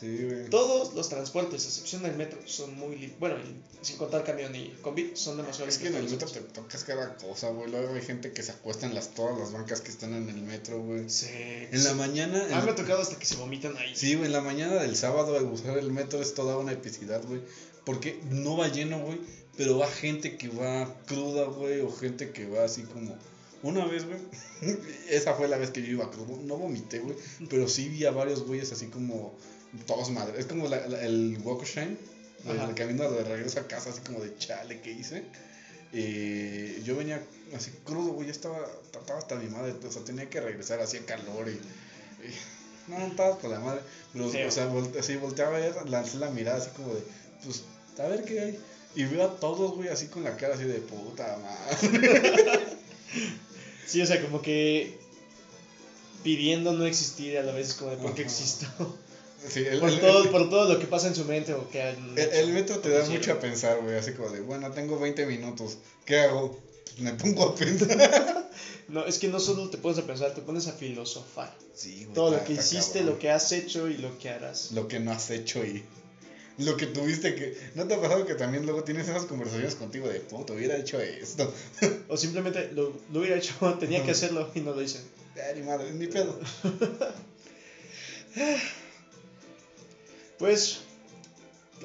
Sí, 0.00 0.24
güey. 0.24 0.48
Todos 0.48 0.94
los 0.94 1.10
transportes, 1.10 1.62
a 1.64 1.68
excepción 1.68 2.02
del 2.02 2.16
metro, 2.16 2.38
son 2.46 2.74
muy 2.78 2.96
limpios. 2.96 3.20
Bueno, 3.20 3.36
y 3.38 3.84
sin 3.84 3.98
contar 3.98 4.24
camión 4.24 4.54
y 4.56 4.70
combi, 4.80 5.12
son 5.14 5.36
demasiado 5.36 5.68
Es 5.68 5.76
que 5.76 5.88
en 5.88 5.96
el 5.96 6.08
metro 6.08 6.26
te 6.26 6.40
tocas 6.40 6.84
cada 6.84 7.16
cosa, 7.18 7.50
güey. 7.50 7.70
Luego 7.70 7.94
hay 7.94 8.00
gente 8.00 8.32
que 8.32 8.42
se 8.42 8.52
acuesta 8.52 8.86
en 8.86 8.94
las, 8.94 9.10
todas 9.10 9.38
las 9.38 9.52
bancas 9.52 9.82
que 9.82 9.90
están 9.90 10.14
en 10.14 10.28
el 10.30 10.40
metro, 10.40 10.80
güey. 10.82 11.10
Sí. 11.10 11.28
En 11.30 11.84
la 11.84 11.92
mañana. 11.92 12.42
En- 12.44 12.64
me 12.64 12.70
ha 12.70 12.74
tocado 12.74 13.02
hasta 13.02 13.18
que 13.18 13.26
se 13.26 13.36
vomitan 13.36 13.76
ahí. 13.76 13.94
Sí, 13.94 14.14
güey, 14.14 14.26
en 14.26 14.32
la 14.32 14.40
mañana 14.40 14.76
del 14.82 14.96
sábado 14.96 15.36
al 15.36 15.44
usar 15.44 15.76
el 15.76 15.92
metro 15.92 16.22
es 16.22 16.32
toda 16.32 16.56
una 16.56 16.72
epicidad, 16.72 17.22
güey. 17.26 17.42
Porque 17.84 18.18
no 18.30 18.56
va 18.56 18.68
lleno, 18.68 19.00
güey, 19.00 19.20
pero 19.56 19.76
va 19.76 19.86
gente 19.86 20.36
que 20.38 20.48
va 20.48 20.96
cruda, 21.06 21.44
güey, 21.44 21.80
o 21.80 21.90
gente 21.92 22.30
que 22.30 22.46
va 22.46 22.64
así 22.64 22.82
como... 22.82 23.18
Una 23.62 23.84
vez, 23.84 24.06
güey, 24.06 24.18
esa 25.10 25.34
fue 25.34 25.46
la 25.46 25.58
vez 25.58 25.70
que 25.70 25.82
yo 25.82 25.88
iba 25.88 26.10
crudo, 26.10 26.38
no 26.44 26.56
vomité, 26.56 27.00
güey, 27.00 27.14
pero 27.50 27.68
sí 27.68 27.90
vi 27.90 28.06
a 28.06 28.10
varios 28.10 28.46
güeyes 28.46 28.72
así 28.72 28.86
como 28.86 29.34
todos 29.86 30.10
madres. 30.10 30.38
Es 30.40 30.46
como 30.46 30.68
la- 30.68 30.86
la- 30.86 31.02
el 31.02 31.38
walk 31.42 31.62
of 31.62 31.68
shame, 31.74 31.96
el, 32.48 32.74
camino 32.74 33.10
de 33.10 33.22
regreso 33.24 33.60
a 33.60 33.66
casa, 33.68 33.90
así 33.90 34.00
como 34.00 34.20
de 34.20 34.36
chale, 34.38 34.80
¿qué 34.80 34.92
hice? 34.92 35.24
Eh, 35.92 36.80
yo 36.84 36.96
venía 36.96 37.22
así 37.54 37.70
crudo, 37.84 38.12
güey, 38.12 38.26
ya 38.26 38.32
estaba, 38.32 38.58
estaba 38.92 39.18
hasta 39.18 39.34
mi 39.36 39.48
madre, 39.48 39.74
o 39.86 39.92
sea, 39.92 40.02
tenía 40.04 40.28
que 40.30 40.40
regresar, 40.40 40.80
hacía 40.80 41.04
calor 41.04 41.48
y... 41.48 41.52
y- 41.52 42.90
no, 42.90 42.98
estaba 43.06 43.38
por 43.38 43.50
la 43.50 43.60
madre. 43.60 43.80
Pero, 44.12 44.26
o 44.26 44.50
sea, 44.50 44.66
volte- 44.68 44.98
así 44.98 45.14
volteaba 45.16 45.56
a 45.56 45.60
ver, 45.60 45.88
lancé 45.90 46.16
la 46.18 46.30
mirada 46.30 46.58
así 46.58 46.70
como 46.70 46.94
de, 46.94 47.02
pues, 47.44 47.62
a 47.98 48.08
ver 48.08 48.24
qué 48.24 48.40
hay. 48.40 48.58
Y 48.96 49.04
veo 49.04 49.24
a 49.24 49.36
todos, 49.38 49.76
güey, 49.76 49.88
así 49.88 50.06
con 50.06 50.24
la 50.24 50.36
cara 50.36 50.54
así 50.54 50.64
de 50.64 50.78
puta 50.80 51.36
madre. 51.38 52.60
Sí, 53.86 54.00
o 54.02 54.06
sea, 54.06 54.22
como 54.22 54.40
que 54.40 54.96
pidiendo 56.22 56.72
no 56.72 56.84
existir 56.86 57.36
a 57.38 57.42
la 57.42 57.52
vez 57.52 57.74
como 57.74 57.90
de 57.90 57.96
por 57.96 58.14
qué 58.14 58.22
existo. 58.22 58.66
Sí, 59.48 59.60
el, 59.60 59.80
por, 59.80 59.88
el- 59.88 60.00
todo, 60.00 60.22
el- 60.24 60.28
por 60.30 60.48
todo 60.50 60.66
lo 60.66 60.78
que 60.78 60.86
pasa 60.86 61.06
en 61.08 61.14
su 61.14 61.24
mente 61.24 61.54
o 61.54 61.68
que 61.70 61.82
han 61.82 62.12
el- 62.16 62.18
hecho. 62.18 62.32
el 62.32 62.52
metro 62.52 62.78
te 62.78 62.90
da 62.90 63.04
mucho 63.04 63.32
a 63.32 63.38
pensar, 63.40 63.78
güey, 63.80 63.96
así 63.96 64.12
como 64.12 64.30
de, 64.30 64.40
bueno, 64.40 64.70
tengo 64.70 64.98
20 64.98 65.24
minutos, 65.26 65.78
¿qué 66.04 66.18
hago? 66.18 66.54
Pues 66.84 66.98
me 67.00 67.12
pongo 67.14 67.44
a 67.44 67.54
pensar. 67.54 68.46
No, 68.88 69.06
es 69.06 69.18
que 69.18 69.28
no 69.28 69.38
solo 69.38 69.70
te 69.70 69.78
pones 69.78 69.98
a 69.98 70.02
pensar, 70.02 70.34
te 70.34 70.42
pones 70.42 70.66
a 70.66 70.72
filosofar. 70.72 71.54
Sí, 71.74 72.02
güey. 72.02 72.12
Todo 72.14 72.32
lo 72.32 72.42
que 72.44 72.54
hiciste, 72.54 72.98
cabrón. 72.98 73.06
lo 73.14 73.18
que 73.20 73.30
has 73.30 73.52
hecho 73.52 73.88
y 73.88 73.96
lo 73.96 74.18
que 74.18 74.30
harás. 74.30 74.72
Lo 74.72 74.88
que 74.88 74.98
no 74.98 75.12
has 75.12 75.30
hecho 75.30 75.64
y 75.64 75.84
lo 76.58 76.76
que 76.76 76.86
tuviste 76.88 77.36
que... 77.36 77.54
¿No 77.74 77.86
te 77.86 77.94
ha 77.94 78.00
pasado 78.00 78.26
que 78.26 78.34
también 78.34 78.64
luego 78.66 78.82
tienes 78.82 79.06
esas 79.06 79.26
conversaciones 79.26 79.76
contigo 79.76 80.08
de, 80.08 80.18
puta, 80.18 80.54
hubiera 80.54 80.76
hecho 80.76 81.00
esto? 81.00 81.54
O 82.08 82.16
simplemente 82.16 82.68
lo, 82.72 82.92
lo 83.12 83.20
hubiera 83.20 83.36
hecho, 83.36 83.54
tenía 83.78 84.02
que 84.02 84.10
hacerlo 84.10 84.50
y 84.56 84.60
no 84.60 84.74
lo 84.74 84.82
hice. 84.82 85.00
Ni 85.54 85.62
madre, 85.62 85.92
ni 85.92 86.08
pedo. 86.08 86.36
Pues, 90.40 90.78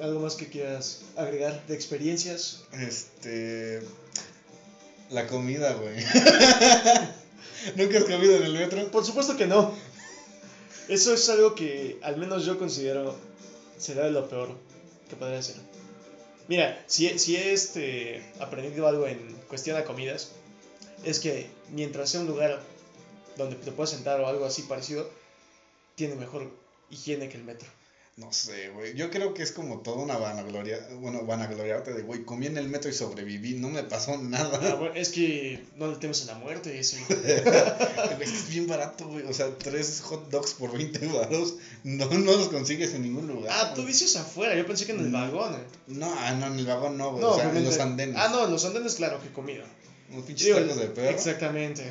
algo 0.00 0.18
más 0.20 0.34
que 0.34 0.48
quieras 0.48 1.02
agregar 1.16 1.64
de 1.66 1.74
experiencias. 1.74 2.62
Este. 2.72 3.82
La 5.10 5.26
comida, 5.28 5.74
güey. 5.74 5.94
¿Nunca 7.76 7.98
has 7.98 8.04
comido 8.04 8.36
en 8.36 8.42
el 8.44 8.52
metro? 8.54 8.90
Por 8.90 9.04
supuesto 9.04 9.36
que 9.36 9.46
no. 9.46 9.72
Eso 10.88 11.12
es 11.14 11.28
algo 11.28 11.54
que 11.54 11.98
al 12.02 12.16
menos 12.16 12.44
yo 12.44 12.58
considero 12.58 13.14
será 13.78 14.04
de 14.04 14.10
lo 14.10 14.28
peor 14.28 14.56
que 15.08 15.16
podría 15.16 15.38
hacer. 15.38 15.56
Mira, 16.48 16.82
si, 16.86 17.08
he- 17.08 17.18
si 17.18 17.36
he 17.36 17.52
este, 17.52 18.24
aprendido 18.40 18.86
algo 18.88 19.06
en 19.06 19.18
cuestión 19.48 19.76
a 19.76 19.84
comidas, 19.84 20.30
es 21.04 21.20
que 21.20 21.46
mientras 21.72 22.08
sea 22.10 22.20
un 22.20 22.26
lugar 22.26 22.60
donde 23.36 23.56
te 23.56 23.70
puedas 23.72 23.90
sentar 23.90 24.20
o 24.20 24.26
algo 24.28 24.46
así 24.46 24.62
parecido, 24.62 25.08
tiene 25.94 26.14
mejor 26.14 26.50
higiene 26.90 27.28
que 27.28 27.36
el 27.36 27.44
metro. 27.44 27.68
No 28.16 28.32
sé, 28.32 28.70
güey. 28.70 28.94
Yo 28.94 29.10
creo 29.10 29.34
que 29.34 29.42
es 29.42 29.52
como 29.52 29.80
toda 29.80 29.98
una 29.98 30.16
vanagloria. 30.16 30.78
Bueno, 31.00 31.26
vanagloriarte 31.26 31.92
de, 31.92 32.00
güey, 32.00 32.24
comí 32.24 32.46
en 32.46 32.56
el 32.56 32.66
metro 32.66 32.88
y 32.90 32.94
sobreviví. 32.94 33.56
No 33.58 33.68
me 33.68 33.82
pasó 33.82 34.12
Ah, 34.14 34.18
nada. 34.22 34.74
bueno, 34.76 34.94
es 34.94 35.10
que 35.10 35.62
no 35.76 35.88
le 35.88 35.96
temes 35.98 36.22
a 36.22 36.32
la 36.32 36.38
muerte, 36.38 36.78
eso. 36.78 36.96
es 38.20 38.48
bien 38.48 38.66
barato, 38.66 39.06
güey. 39.06 39.24
O 39.26 39.34
sea, 39.34 39.50
tres 39.58 40.00
hot 40.00 40.30
dogs 40.30 40.54
por 40.54 40.72
20 40.72 41.06
baros. 41.08 41.56
No, 41.84 42.06
no 42.06 42.32
los 42.32 42.48
consigues 42.48 42.94
en 42.94 43.02
ningún 43.02 43.26
lugar. 43.26 43.52
Ah, 43.54 43.74
tú 43.74 43.84
dices 43.84 44.16
afuera, 44.16 44.54
yo 44.56 44.66
pensé 44.66 44.86
que 44.86 44.92
en 44.92 45.00
el 45.00 45.08
Mm. 45.10 45.12
vagón. 45.12 45.54
eh. 45.54 45.64
No, 45.88 46.10
ah, 46.18 46.32
no, 46.32 46.46
en 46.46 46.58
el 46.58 46.66
vagón 46.66 46.96
no, 46.96 47.10
güey. 47.10 47.22
No, 47.22 47.30
o 47.32 47.36
sea, 47.36 47.50
en 47.50 47.64
los 47.64 47.78
andenes. 47.78 48.16
Ah, 48.18 48.28
no, 48.32 48.46
en 48.46 48.50
los 48.50 48.64
andenes, 48.64 48.94
claro 48.94 49.20
que 49.22 49.30
comida. 49.30 49.64
Unos 50.10 50.24
pinches 50.24 50.54
tacos 50.56 50.76
de 50.78 50.86
perro. 50.86 51.10
Exactamente. 51.10 51.82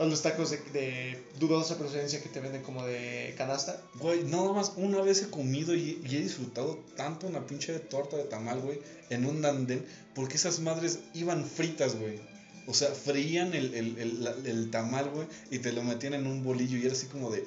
O 0.00 0.06
los 0.06 0.22
tacos 0.22 0.50
de, 0.50 0.56
de 0.72 1.22
dudosa 1.38 1.76
procedencia 1.76 2.22
que 2.22 2.30
te 2.30 2.40
venden 2.40 2.62
como 2.62 2.86
de 2.86 3.34
canasta. 3.36 3.80
Güey, 3.96 4.24
nada 4.24 4.50
más 4.54 4.72
una 4.76 5.00
vez 5.02 5.20
he 5.22 5.28
comido 5.28 5.74
y, 5.74 6.00
y 6.08 6.16
he 6.16 6.20
disfrutado 6.20 6.78
tanto 6.96 7.26
una 7.26 7.46
pinche 7.46 7.78
torta 7.80 8.16
de 8.16 8.24
tamal, 8.24 8.60
güey, 8.60 8.80
en 9.10 9.26
un 9.26 9.44
andén, 9.44 9.84
porque 10.14 10.36
esas 10.36 10.58
madres 10.60 11.00
iban 11.12 11.44
fritas, 11.44 11.96
güey. 11.96 12.18
O 12.66 12.72
sea, 12.72 12.88
frían 12.94 13.52
el, 13.52 13.74
el, 13.74 13.98
el, 13.98 14.46
el 14.46 14.70
tamal, 14.70 15.10
güey, 15.10 15.26
y 15.50 15.58
te 15.58 15.70
lo 15.72 15.82
metían 15.82 16.14
en 16.14 16.26
un 16.26 16.42
bolillo 16.42 16.78
y 16.78 16.84
era 16.86 16.92
así 16.92 17.06
como 17.06 17.30
de, 17.30 17.44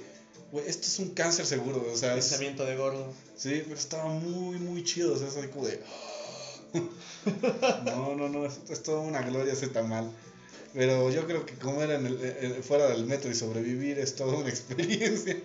güey, 0.52 0.68
esto 0.68 0.86
es 0.86 1.00
un 1.00 1.10
cáncer 1.16 1.46
seguro, 1.48 1.84
o 1.92 1.98
sea, 1.98 2.16
es- 2.16 2.26
Pensamiento 2.28 2.66
de 2.66 2.76
gordo. 2.76 3.12
sí, 3.36 3.62
pero 3.64 3.80
estaba 3.80 4.10
muy, 4.14 4.60
muy 4.60 4.84
chido, 4.84 5.14
o 5.14 5.18
sea, 5.18 5.28
es 5.28 5.38
así 5.38 5.48
como 5.48 5.66
de, 5.66 5.80
no, 7.86 8.16
no, 8.16 8.30
no, 8.30 8.46
es, 8.46 8.60
es 8.70 8.84
toda 8.84 9.00
una 9.00 9.22
gloria 9.22 9.54
ese 9.54 9.68
tamal. 9.70 10.12
Pero 10.74 11.12
yo 11.12 11.28
creo 11.28 11.46
que 11.46 11.54
comer 11.56 11.92
en 11.92 12.06
el, 12.08 12.20
eh, 12.22 12.62
fuera 12.64 12.88
del 12.88 13.06
metro 13.06 13.30
y 13.30 13.36
sobrevivir 13.36 14.00
es 14.00 14.16
toda 14.16 14.38
una 14.38 14.50
experiencia. 14.56 15.38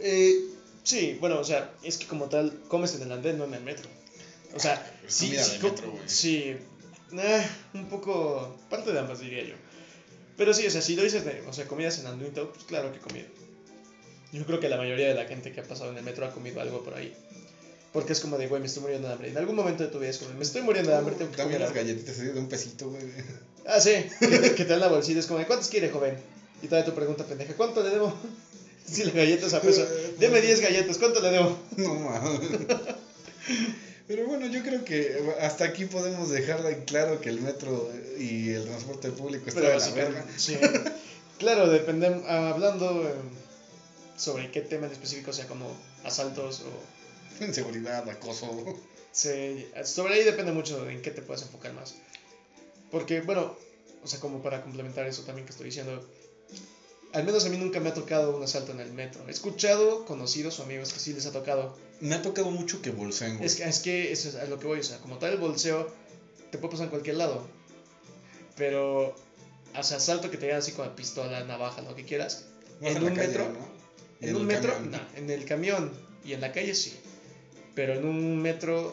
Eh, 0.00 0.44
sí, 0.84 1.16
bueno, 1.20 1.40
o 1.40 1.44
sea, 1.44 1.72
es 1.82 1.96
que 1.98 2.06
como 2.06 2.28
tal, 2.28 2.62
comes 2.68 2.94
en 2.94 3.02
el 3.02 3.12
andén, 3.12 3.38
no 3.38 3.44
en 3.44 3.54
el 3.54 3.62
metro. 3.62 3.88
O 4.54 4.60
sea, 4.60 4.74
Es 5.06 5.14
sí, 5.14 5.26
comida 5.26 5.44
sí, 5.44 5.58
metro, 5.62 5.94
sí, 6.06 6.56
eh, 7.12 7.46
un 7.74 7.88
poco, 7.88 8.56
parte 8.70 8.92
de 8.92 8.98
ambas 8.98 9.20
diría 9.20 9.44
yo. 9.44 9.54
Pero 10.36 10.54
sí, 10.54 10.66
o 10.66 10.70
sea, 10.70 10.80
si 10.80 10.94
lo 10.94 11.02
dices 11.02 11.24
de, 11.24 11.42
o 11.46 11.52
sea, 11.52 11.66
comidas 11.66 11.98
en 11.98 12.06
andén 12.06 12.32
pues 12.32 12.64
claro 12.66 12.92
que 12.92 12.98
he 12.98 13.00
comido. 13.00 13.26
Yo 14.32 14.44
creo 14.46 14.60
que 14.60 14.68
la 14.68 14.76
mayoría 14.76 15.08
de 15.08 15.14
la 15.14 15.24
gente 15.24 15.52
que 15.52 15.60
ha 15.60 15.64
pasado 15.64 15.90
en 15.90 15.98
el 15.98 16.04
metro 16.04 16.26
ha 16.26 16.32
comido 16.32 16.60
algo 16.60 16.84
por 16.84 16.94
ahí. 16.94 17.14
Porque 17.92 18.12
es 18.12 18.20
como 18.20 18.36
de, 18.36 18.46
güey, 18.46 18.60
me 18.60 18.66
estoy 18.66 18.82
muriendo 18.82 19.08
de 19.08 19.14
hambre. 19.14 19.28
En 19.30 19.38
algún 19.38 19.56
momento 19.56 19.82
de 19.82 19.88
tu 19.88 19.98
vida 19.98 20.10
es 20.10 20.18
como, 20.18 20.34
me 20.34 20.42
estoy 20.44 20.60
muriendo 20.62 20.90
de 20.90 20.98
hambre, 20.98 21.14
tengo 21.14 21.30
que 21.30 21.36
También 21.38 21.58
comer 21.58 21.60
las 21.60 21.76
algo". 21.76 21.80
galletitas 21.90 22.16
así 22.16 22.26
de 22.26 22.38
un 22.38 22.46
pesito, 22.46 22.88
güey. 22.90 23.02
Ah, 23.66 23.80
sí, 23.80 24.04
que 24.20 24.38
te, 24.38 24.54
que 24.54 24.64
te 24.64 24.72
dan 24.72 24.80
la 24.80 24.88
bolsita, 24.88 25.18
es 25.20 25.26
como 25.26 25.38
de, 25.38 25.46
¿cuántos 25.46 25.68
quiere, 25.68 25.88
joven? 25.88 26.16
Y 26.62 26.66
todavía 26.66 26.84
tu 26.84 26.94
pregunta 26.94 27.24
pendeja, 27.24 27.54
¿cuánto 27.54 27.82
le 27.82 27.90
debo? 27.90 28.12
Si 28.90 29.04
la 29.04 29.10
galleta 29.12 29.44
es 29.46 29.52
a 29.52 29.60
peso. 29.60 29.86
Deme 30.18 30.40
10 30.40 30.60
galletas, 30.60 30.96
¿cuánto 30.96 31.20
le 31.20 31.30
debo? 31.30 31.54
No 31.76 31.94
mames. 31.94 32.40
Pero 34.06 34.24
bueno, 34.26 34.46
yo 34.46 34.62
creo 34.62 34.82
que 34.82 35.22
hasta 35.38 35.64
aquí 35.64 35.84
podemos 35.84 36.30
dejar 36.30 36.64
en 36.64 36.82
claro 36.84 37.20
que 37.20 37.28
el 37.28 37.38
metro 37.38 37.90
y 38.18 38.48
el 38.48 38.64
transporte 38.64 39.10
público 39.10 39.44
está 39.50 39.60
de 39.60 39.66
la 39.76 39.90
verga. 39.90 40.24
básicamente, 40.24 40.38
sí. 40.38 40.56
Claro, 41.38 41.68
depende, 41.68 42.06
hablando 42.26 43.06
eh, 43.06 43.12
sobre 44.16 44.50
qué 44.50 44.62
tema 44.62 44.86
en 44.86 44.92
específico, 44.92 45.34
sea, 45.34 45.46
como 45.46 45.76
asaltos 46.04 46.60
o... 46.60 46.97
Inseguridad, 47.46 48.08
acoso. 48.08 48.50
se- 49.12 49.68
sobre 49.84 50.14
ahí 50.14 50.24
depende 50.24 50.52
mucho 50.52 50.88
en 50.88 51.00
qué 51.02 51.10
te 51.10 51.22
puedes 51.22 51.42
enfocar 51.42 51.72
más. 51.72 51.94
Porque, 52.90 53.20
bueno, 53.20 53.54
o 54.02 54.06
sea, 54.06 54.18
como 54.20 54.40
para 54.42 54.62
complementar 54.62 55.06
eso 55.06 55.22
también 55.22 55.44
que 55.46 55.52
estoy 55.52 55.66
diciendo, 55.66 56.08
al 57.12 57.24
menos 57.24 57.44
a 57.44 57.48
mí 57.48 57.56
nunca 57.56 57.80
me 57.80 57.90
ha 57.90 57.94
tocado 57.94 58.34
un 58.36 58.42
asalto 58.42 58.72
en 58.72 58.80
el 58.80 58.92
metro. 58.92 59.26
He 59.28 59.30
escuchado 59.30 60.04
conocidos 60.04 60.58
o 60.58 60.62
amigos 60.62 60.92
que 60.92 61.00
sí 61.00 61.12
les 61.12 61.26
ha 61.26 61.32
tocado. 61.32 61.76
Me 62.00 62.14
ha 62.14 62.22
tocado 62.22 62.50
mucho 62.50 62.80
que 62.80 62.90
bolseen, 62.90 63.36
güey. 63.36 63.46
Es 63.46 63.56
que, 63.56 63.64
es 63.64 63.78
que 63.80 64.12
eso 64.12 64.28
es 64.28 64.34
a 64.36 64.44
lo 64.46 64.58
que 64.58 64.66
voy, 64.66 64.80
o 64.80 64.84
sea, 64.84 64.98
como 64.98 65.18
tal 65.18 65.32
el 65.32 65.38
bolseo 65.38 65.90
te 66.50 66.58
puede 66.58 66.70
pasar 66.72 66.84
en 66.84 66.90
cualquier 66.90 67.16
lado. 67.16 67.46
Pero, 68.56 69.14
o 69.76 69.82
sea, 69.82 69.98
asalto 69.98 70.30
que 70.30 70.36
te 70.36 70.46
llegan 70.46 70.60
así 70.60 70.72
con 70.72 70.86
la 70.86 70.96
pistola, 70.96 71.44
navaja, 71.44 71.82
lo 71.82 71.94
que 71.94 72.04
quieras. 72.04 72.44
En 72.80 72.94
la 72.94 73.00
un 73.00 73.14
calle, 73.14 73.28
metro, 73.28 73.48
¿no? 73.52 73.68
Y 74.20 74.28
En 74.28 74.36
un 74.36 74.46
metro, 74.46 74.72
camión. 74.72 74.92
no, 74.92 75.18
en 75.18 75.30
el 75.30 75.44
camión 75.44 75.92
y 76.24 76.32
en 76.32 76.40
la 76.40 76.52
calle 76.52 76.74
sí. 76.74 76.94
Pero 77.78 77.94
en 77.94 78.04
un 78.04 78.42
metro 78.42 78.92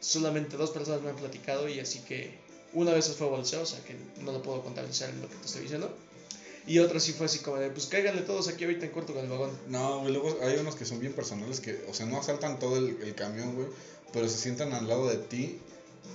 solamente 0.00 0.58
dos 0.58 0.70
personas 0.70 1.00
me 1.00 1.08
han 1.08 1.16
platicado 1.16 1.66
y 1.66 1.80
así 1.80 2.00
que 2.00 2.34
una 2.74 2.92
vez 2.92 3.10
fue 3.16 3.26
bolseo, 3.26 3.62
o 3.62 3.64
sea 3.64 3.82
que 3.84 3.96
no 4.22 4.32
lo 4.32 4.42
puedo 4.42 4.62
contabilizar 4.62 5.08
en 5.08 5.22
lo 5.22 5.30
que 5.30 5.36
te 5.36 5.46
estoy 5.46 5.62
diciendo. 5.62 5.96
Y 6.66 6.80
otra 6.80 7.00
sí 7.00 7.14
fue 7.14 7.24
así 7.24 7.38
como 7.38 7.56
de, 7.56 7.70
pues 7.70 7.86
cáiganle 7.86 8.20
todos 8.20 8.48
aquí 8.48 8.64
ahorita 8.64 8.84
en 8.84 8.92
corto 8.92 9.14
con 9.14 9.24
el 9.24 9.30
vagón. 9.30 9.58
No, 9.66 10.00
güey, 10.00 10.12
luego 10.12 10.36
hay 10.42 10.58
unos 10.58 10.76
que 10.76 10.84
son 10.84 11.00
bien 11.00 11.14
personales 11.14 11.60
que, 11.60 11.86
o 11.88 11.94
sea, 11.94 12.04
no 12.04 12.18
asaltan 12.18 12.58
todo 12.58 12.76
el, 12.76 13.00
el 13.00 13.14
camión, 13.14 13.54
güey, 13.54 13.68
pero 14.12 14.28
se 14.28 14.36
sientan 14.36 14.74
al 14.74 14.86
lado 14.86 15.08
de 15.08 15.16
ti 15.16 15.58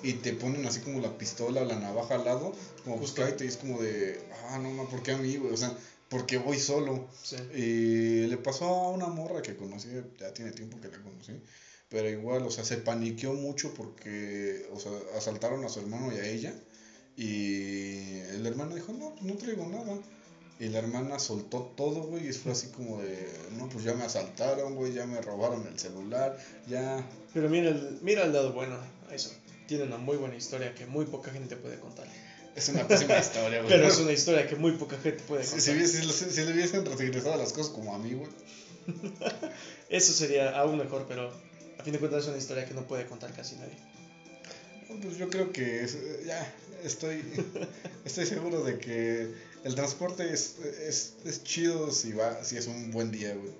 y 0.03 0.14
te 0.14 0.34
ponen 0.34 0.68
así 0.68 0.82
como 0.82 1.02
la 1.02 1.18
pistola 1.18 1.64
o 1.64 1.65
la 1.65 1.80
navaja 1.80 2.14
al 2.14 2.26
lado, 2.26 2.53
como 2.84 2.98
Justo. 2.98 3.22
buscarte 3.24 3.45
y 3.45 3.48
es 3.48 3.57
como 3.57 3.82
de, 3.82 4.22
ah, 4.49 4.60
no, 4.60 4.72
no, 4.72 4.88
¿por 4.88 5.02
qué 5.02 5.14
a 5.14 5.18
mí, 5.18 5.36
güey? 5.38 5.52
O 5.52 5.57
sea, 5.57 5.76
porque 6.10 6.38
voy 6.38 6.60
solo. 6.60 7.07
Sí. 7.24 7.38
Y 7.56 8.28
le 8.28 8.38
pasó 8.38 8.65
a 8.65 8.91
una 8.91 9.07
morra 9.07 9.41
que 9.41 9.56
conocí, 9.56 9.90
ya 10.19 10.32
tiene 10.32 10.52
tiempo 10.52 10.80
que 10.80 10.90
la 10.90 10.99
conocí, 10.99 11.34
pero 11.89 12.09
igual, 12.09 12.45
o 12.45 12.51
sea, 12.51 12.64
se 12.65 12.77
paniqueó 12.77 13.34
mucho 13.34 13.73
porque, 13.73 14.65
o 14.72 14.80
sea, 14.80 14.91
asaltaron 15.15 15.64
a 15.65 15.69
su 15.69 15.80
hermano 15.80 16.11
y 16.14 16.18
a 16.18 16.26
ella. 16.26 16.53
Y 17.15 18.19
el 18.35 18.45
hermano 18.45 18.76
dijo, 18.76 18.93
no, 18.93 19.11
pues 19.11 19.23
no 19.23 19.35
traigo 19.38 19.65
nada. 19.68 19.97
Y 20.59 20.69
la 20.69 20.80
hermana 20.80 21.19
soltó 21.19 21.72
todo, 21.76 22.01
güey, 22.03 22.30
y 22.30 22.34
fue 22.34 22.51
así 22.51 22.68
como 22.68 22.99
de, 23.01 23.27
no, 23.57 23.69
pues 23.69 23.84
ya 23.84 23.93
me 23.93 24.03
asaltaron, 24.03 24.76
güey, 24.76 24.91
ya 24.93 25.05
me 25.05 25.22
robaron 25.22 25.65
el 25.68 25.77
celular, 25.77 26.35
ya... 26.68 27.07
Pero 27.34 27.47
mira 27.49 27.69
el, 27.69 27.99
mira 28.01 28.23
el 28.23 28.34
lado 28.34 28.53
bueno 28.53 28.77
eso. 29.11 29.31
Tiene 29.68 29.84
una 29.84 29.97
muy 29.97 30.18
buena 30.18 30.35
historia 30.35 30.73
que 30.73 30.85
muy 30.88 31.05
poca 31.05 31.31
gente 31.31 31.55
puede 31.57 31.77
contar. 31.80 32.07
Es 32.55 32.69
una 32.69 32.88
pésima 32.88 33.18
historia, 33.19 33.59
güey. 33.61 33.69
Pero 33.72 33.88
es 33.88 33.99
una 33.99 34.11
historia 34.14 34.47
que 34.47 34.55
muy 34.55 34.72
poca 34.72 34.97
gente 34.97 35.22
puede 35.27 35.43
Si, 35.43 35.49
contar. 35.51 35.64
si, 35.65 35.72
hubiese- 35.73 36.11
si, 36.11 36.31
si 36.31 36.41
le 36.45 36.53
hubiesen 36.53 36.85
regresado 36.85 37.38
las 37.38 37.53
cosas 37.53 37.72
como 37.72 37.93
a 37.93 37.99
mí, 37.99 38.14
güey. 38.14 38.30
Eso 39.89 40.14
sería 40.14 40.57
aún 40.59 40.77
mejor, 40.77 41.05
pero 41.07 41.31
a 41.80 41.84
fin 41.84 41.94
de 41.94 41.99
cuentas 41.99 42.24
es 42.24 42.30
una 42.30 42.38
historia 42.38 42.66
que 42.66 42.74
no 42.74 42.88
puede 42.88 43.06
contar 43.06 43.34
casi 43.34 43.56
nadie. 43.56 43.78
Pues 45.02 45.18
yo 45.18 45.30
creo 45.30 45.52
que 45.52 45.84
es- 45.84 45.98
ya 46.26 46.54
estoy, 46.84 47.22
estoy 48.06 48.26
seguro 48.26 48.64
de 48.64 48.80
que 48.80 49.28
el 49.64 49.76
transporte 49.76 50.32
es, 50.34 50.56
es, 50.60 51.14
es 51.26 51.44
chido 51.44 51.91
si 51.91 52.14
va, 52.14 52.44
si 52.44 52.58
es 52.58 52.68
un 52.68 52.91
buen 52.91 53.12
día, 53.12 53.34
güey. 53.36 53.52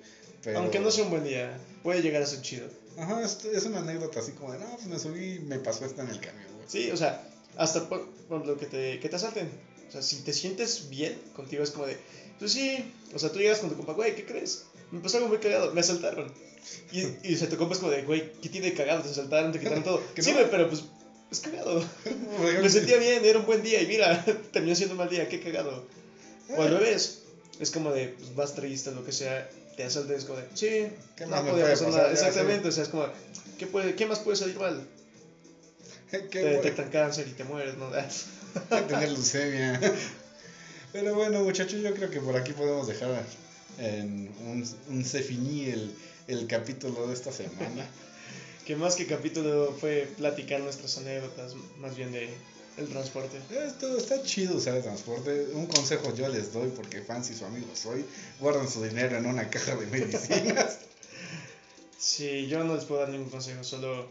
Pero, 0.42 0.60
Aunque 0.60 0.80
no 0.80 0.90
sea 0.90 1.04
un 1.04 1.10
buen 1.10 1.24
día, 1.24 1.58
puede 1.82 2.00
llegar 2.00 2.22
a 2.22 2.26
ser 2.26 2.40
chido. 2.42 2.68
Ajá, 2.96 3.22
es, 3.22 3.44
es 3.44 3.64
una 3.64 3.80
anécdota 3.80 4.20
así 4.20 4.32
como 4.32 4.52
de, 4.52 4.58
no, 4.58 4.66
pues 4.76 4.86
me 4.86 4.98
subí 4.98 5.34
y 5.34 5.38
me 5.40 5.58
pasó 5.58 5.84
esta 5.84 6.02
en 6.02 6.08
el 6.10 6.20
camión, 6.20 6.46
güey. 6.54 6.66
Sí, 6.68 6.90
o 6.90 6.96
sea, 6.96 7.28
hasta 7.56 7.88
por, 7.88 8.08
por 8.28 8.46
lo 8.46 8.56
que 8.56 8.66
te, 8.66 8.98
que 9.00 9.08
te 9.08 9.16
asalten. 9.16 9.50
O 9.88 9.90
sea, 9.92 10.02
si 10.02 10.16
te 10.22 10.32
sientes 10.32 10.88
bien 10.90 11.16
contigo, 11.34 11.62
es 11.62 11.70
como 11.70 11.86
de, 11.86 11.96
pues 12.38 12.52
sí, 12.52 12.92
o 13.14 13.18
sea, 13.18 13.30
tú 13.30 13.38
llegas 13.38 13.58
con 13.58 13.68
tu 13.70 13.76
compa, 13.76 13.92
güey, 13.92 14.14
¿qué 14.14 14.24
crees? 14.24 14.64
Me 14.90 15.00
pasó 15.00 15.18
algo 15.18 15.28
muy 15.28 15.38
cagado, 15.38 15.72
me 15.72 15.80
asaltaron. 15.80 16.32
Y, 16.92 17.00
y 17.22 17.34
o 17.34 17.38
sea, 17.38 17.48
tu 17.48 17.56
compa 17.56 17.74
es 17.74 17.80
como 17.80 17.92
de, 17.92 18.02
güey, 18.02 18.32
¿qué 18.40 18.48
tiene 18.48 18.70
de 18.70 18.74
cagado? 18.74 19.02
Te 19.02 19.10
asaltaron, 19.10 19.52
te 19.52 19.58
quitaron 19.58 19.82
todo. 19.82 20.02
Sí, 20.16 20.30
no. 20.30 20.38
güey, 20.38 20.50
pero 20.50 20.68
pues, 20.68 20.84
es 21.30 21.40
cagado. 21.40 21.84
Me 22.62 22.70
sentía 22.70 22.96
bien, 22.98 23.24
era 23.24 23.38
un 23.38 23.46
buen 23.46 23.62
día 23.62 23.82
y 23.82 23.86
mira, 23.86 24.24
terminó 24.52 24.74
siendo 24.74 24.94
un 24.94 24.98
mal 24.98 25.10
día, 25.10 25.28
qué 25.28 25.40
cagado. 25.40 25.84
O 26.56 26.62
al 26.62 26.70
revés, 26.70 27.22
es 27.60 27.70
como 27.70 27.92
de, 27.92 28.08
pues 28.08 28.34
vas 28.34 28.54
triste, 28.54 28.90
lo 28.92 29.04
que 29.04 29.12
sea, 29.12 29.48
te 29.76 29.84
asaltan, 29.84 30.16
es 30.16 30.24
como 30.24 30.38
de, 30.38 30.46
sí, 30.54 30.86
¿Qué 31.16 31.26
no 31.26 31.44
podía 31.44 31.64
pasar 31.64 31.88
pasar? 31.88 32.02
nada. 32.02 32.12
Exactamente, 32.12 32.68
o 32.68 32.72
sea, 32.72 32.84
es 32.84 32.88
como, 32.88 33.06
¿qué, 33.58 33.66
puede, 33.66 33.94
¿qué 33.94 34.06
más 34.06 34.20
puede 34.20 34.36
salir 34.36 34.58
mal? 34.58 34.86
Te 36.10 36.42
detectan 36.42 36.88
cáncer 36.90 37.28
y 37.28 37.32
te 37.32 37.44
mueres, 37.44 37.76
¿no? 37.76 37.90
tener 38.86 39.10
leucemia. 39.10 39.78
Pero 40.92 41.14
bueno, 41.14 41.42
muchachos, 41.42 41.82
yo 41.82 41.92
creo 41.92 42.10
que 42.10 42.20
por 42.20 42.34
aquí 42.34 42.52
podemos 42.52 42.86
dejar 42.86 43.10
en 43.78 44.30
un, 44.46 44.68
un 44.88 45.04
se 45.04 45.22
finí 45.22 45.66
el, 45.66 45.94
el 46.26 46.46
capítulo 46.46 47.06
de 47.06 47.14
esta 47.14 47.32
semana. 47.32 47.88
Que 48.66 48.76
más 48.76 48.96
que 48.96 49.06
capítulo 49.06 49.74
fue 49.80 50.12
platicar 50.16 50.60
nuestras 50.60 50.98
anécdotas, 50.98 51.54
más 51.78 51.96
bien 51.96 52.12
de 52.12 52.28
el 52.76 52.86
transporte. 52.86 53.38
Esto 53.66 53.96
está 53.96 54.22
chido 54.22 54.56
usar 54.56 54.76
el 54.76 54.82
transporte. 54.82 55.48
Un 55.54 55.66
consejo 55.66 56.14
yo 56.14 56.28
les 56.28 56.52
doy 56.52 56.70
porque 56.76 57.02
fans 57.02 57.30
y 57.30 57.34
su 57.34 57.44
amigo 57.44 57.66
soy. 57.74 58.04
Guardan 58.40 58.68
su 58.68 58.84
dinero 58.84 59.16
en 59.16 59.26
una 59.26 59.50
caja 59.50 59.74
de 59.74 59.86
medicinas. 59.86 60.78
Sí, 61.98 62.46
yo 62.46 62.62
no 62.62 62.76
les 62.76 62.84
puedo 62.84 63.00
dar 63.00 63.10
ningún 63.10 63.28
consejo, 63.28 63.64
solo 63.64 64.06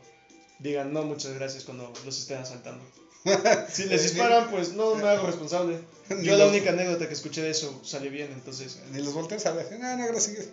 digan 0.59 0.91
no, 0.91 1.03
muchas 1.03 1.33
gracias 1.33 1.63
cuando 1.63 1.93
los 2.03 2.19
estén 2.19 2.39
asaltando. 2.39 2.83
Si 3.71 3.83
les 3.85 4.03
disparan, 4.03 4.49
pues 4.49 4.73
no 4.73 4.95
me 4.95 5.07
hago 5.07 5.27
responsable. 5.27 5.79
Yo 6.23 6.37
la 6.37 6.45
única 6.47 6.69
anécdota 6.71 7.07
que 7.07 7.13
escuché 7.13 7.41
de 7.41 7.49
eso 7.51 7.81
salió 7.83 8.09
bien, 8.11 8.31
entonces 8.31 8.79
Ni 8.93 9.01
los 9.01 9.13
volteas 9.13 9.45
a 9.45 9.51
ver. 9.51 9.67
No, 9.79 9.97
no, 9.97 10.07
gracias. 10.07 10.45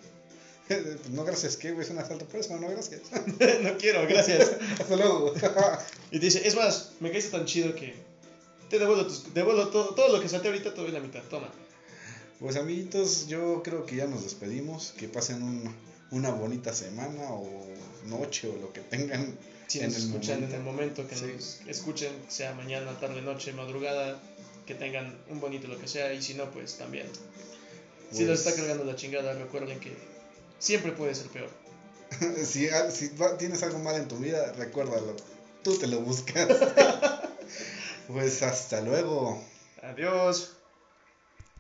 Pues 0.67 1.11
no, 1.11 1.25
gracias, 1.25 1.57
¿qué, 1.59 1.73
güey? 1.73 1.85
Es 1.85 1.91
un 1.91 1.99
asalto 1.99 2.25
por 2.27 2.41
eso, 2.41 2.57
no, 2.59 2.69
gracias. 2.69 3.03
no 3.63 3.77
quiero, 3.79 4.07
gracias. 4.09 4.51
Hasta 4.81 4.97
luego. 4.97 5.35
Y 6.11 6.19
te 6.19 6.25
dice, 6.25 6.47
es 6.49 6.55
más, 6.57 6.93
me 7.01 7.11
caíste 7.13 7.31
tan 7.31 7.45
chido 7.45 7.75
que 7.75 7.95
te 8.71 8.79
devuelvo, 8.79 9.07
tus- 9.07 9.33
devuelvo 9.35 9.69
todo, 9.69 9.95
todo 9.95 10.09
lo 10.09 10.21
que 10.23 10.29
salté 10.29 10.49
ahorita, 10.49 10.73
te 10.75 10.81
doy 10.81 10.91
la 10.91 11.01
mitad, 11.01 11.23
toma. 11.31 11.51
Pues 12.41 12.57
amiguitos, 12.57 13.27
yo 13.29 13.63
creo 13.63 13.85
que 13.87 13.97
ya 13.97 14.07
nos 14.07 14.25
despedimos. 14.25 14.95
Que 14.99 15.07
pasen 15.07 15.43
un- 15.43 15.75
una 16.11 16.31
bonita 16.31 16.73
semana 16.73 17.23
o 17.31 17.47
noche 18.07 18.49
o 18.49 18.57
lo 18.57 18.73
que 18.73 18.81
tengan. 18.81 19.37
Si 19.79 19.85
nos 19.85 19.97
escuchan 19.97 20.37
momento. 20.41 20.55
en 20.55 20.61
el 20.61 20.65
momento 20.65 21.09
que 21.09 21.17
Sí. 21.17 21.25
nos 21.35 21.61
escuchen, 21.69 22.13
sea 22.29 22.55
mañana, 22.55 22.99
tarde, 23.01 23.23
noche, 23.23 23.53
madrugada, 23.53 24.21
que 24.67 24.75
tengan 24.75 25.17
un 25.29 25.41
bonito 25.41 25.69
lo 25.69 25.79
que 25.79 25.89
sea, 25.89 26.13
y 26.13 26.23
si 26.23 26.35
no, 26.35 26.51
pues 26.51 26.77
también. 26.77 27.07
Si 28.11 28.19
Pues, 28.25 28.29
los 28.29 28.39
está 28.47 28.55
cargando 28.55 28.85
la 28.85 28.97
chingada, 28.97 29.35
recuerden 29.35 29.81
que 29.81 29.93
siempre 30.59 30.93
puede 30.93 31.15
ser 31.15 31.27
peor. 31.29 31.51
si 32.45 32.69
si 32.93 33.11
tienes 33.39 33.63
algo 33.63 33.79
mal 33.81 33.97
en 33.97 34.09
tu 34.09 34.17
vida, 34.19 34.53
recuérdalo. 34.53 35.17
Tú 35.63 35.77
te 35.79 35.87
lo 35.87 36.01
buscas. 36.01 36.47
pues 38.09 38.43
hasta 38.43 38.81
luego. 38.83 39.43
Adiós. 39.83 40.54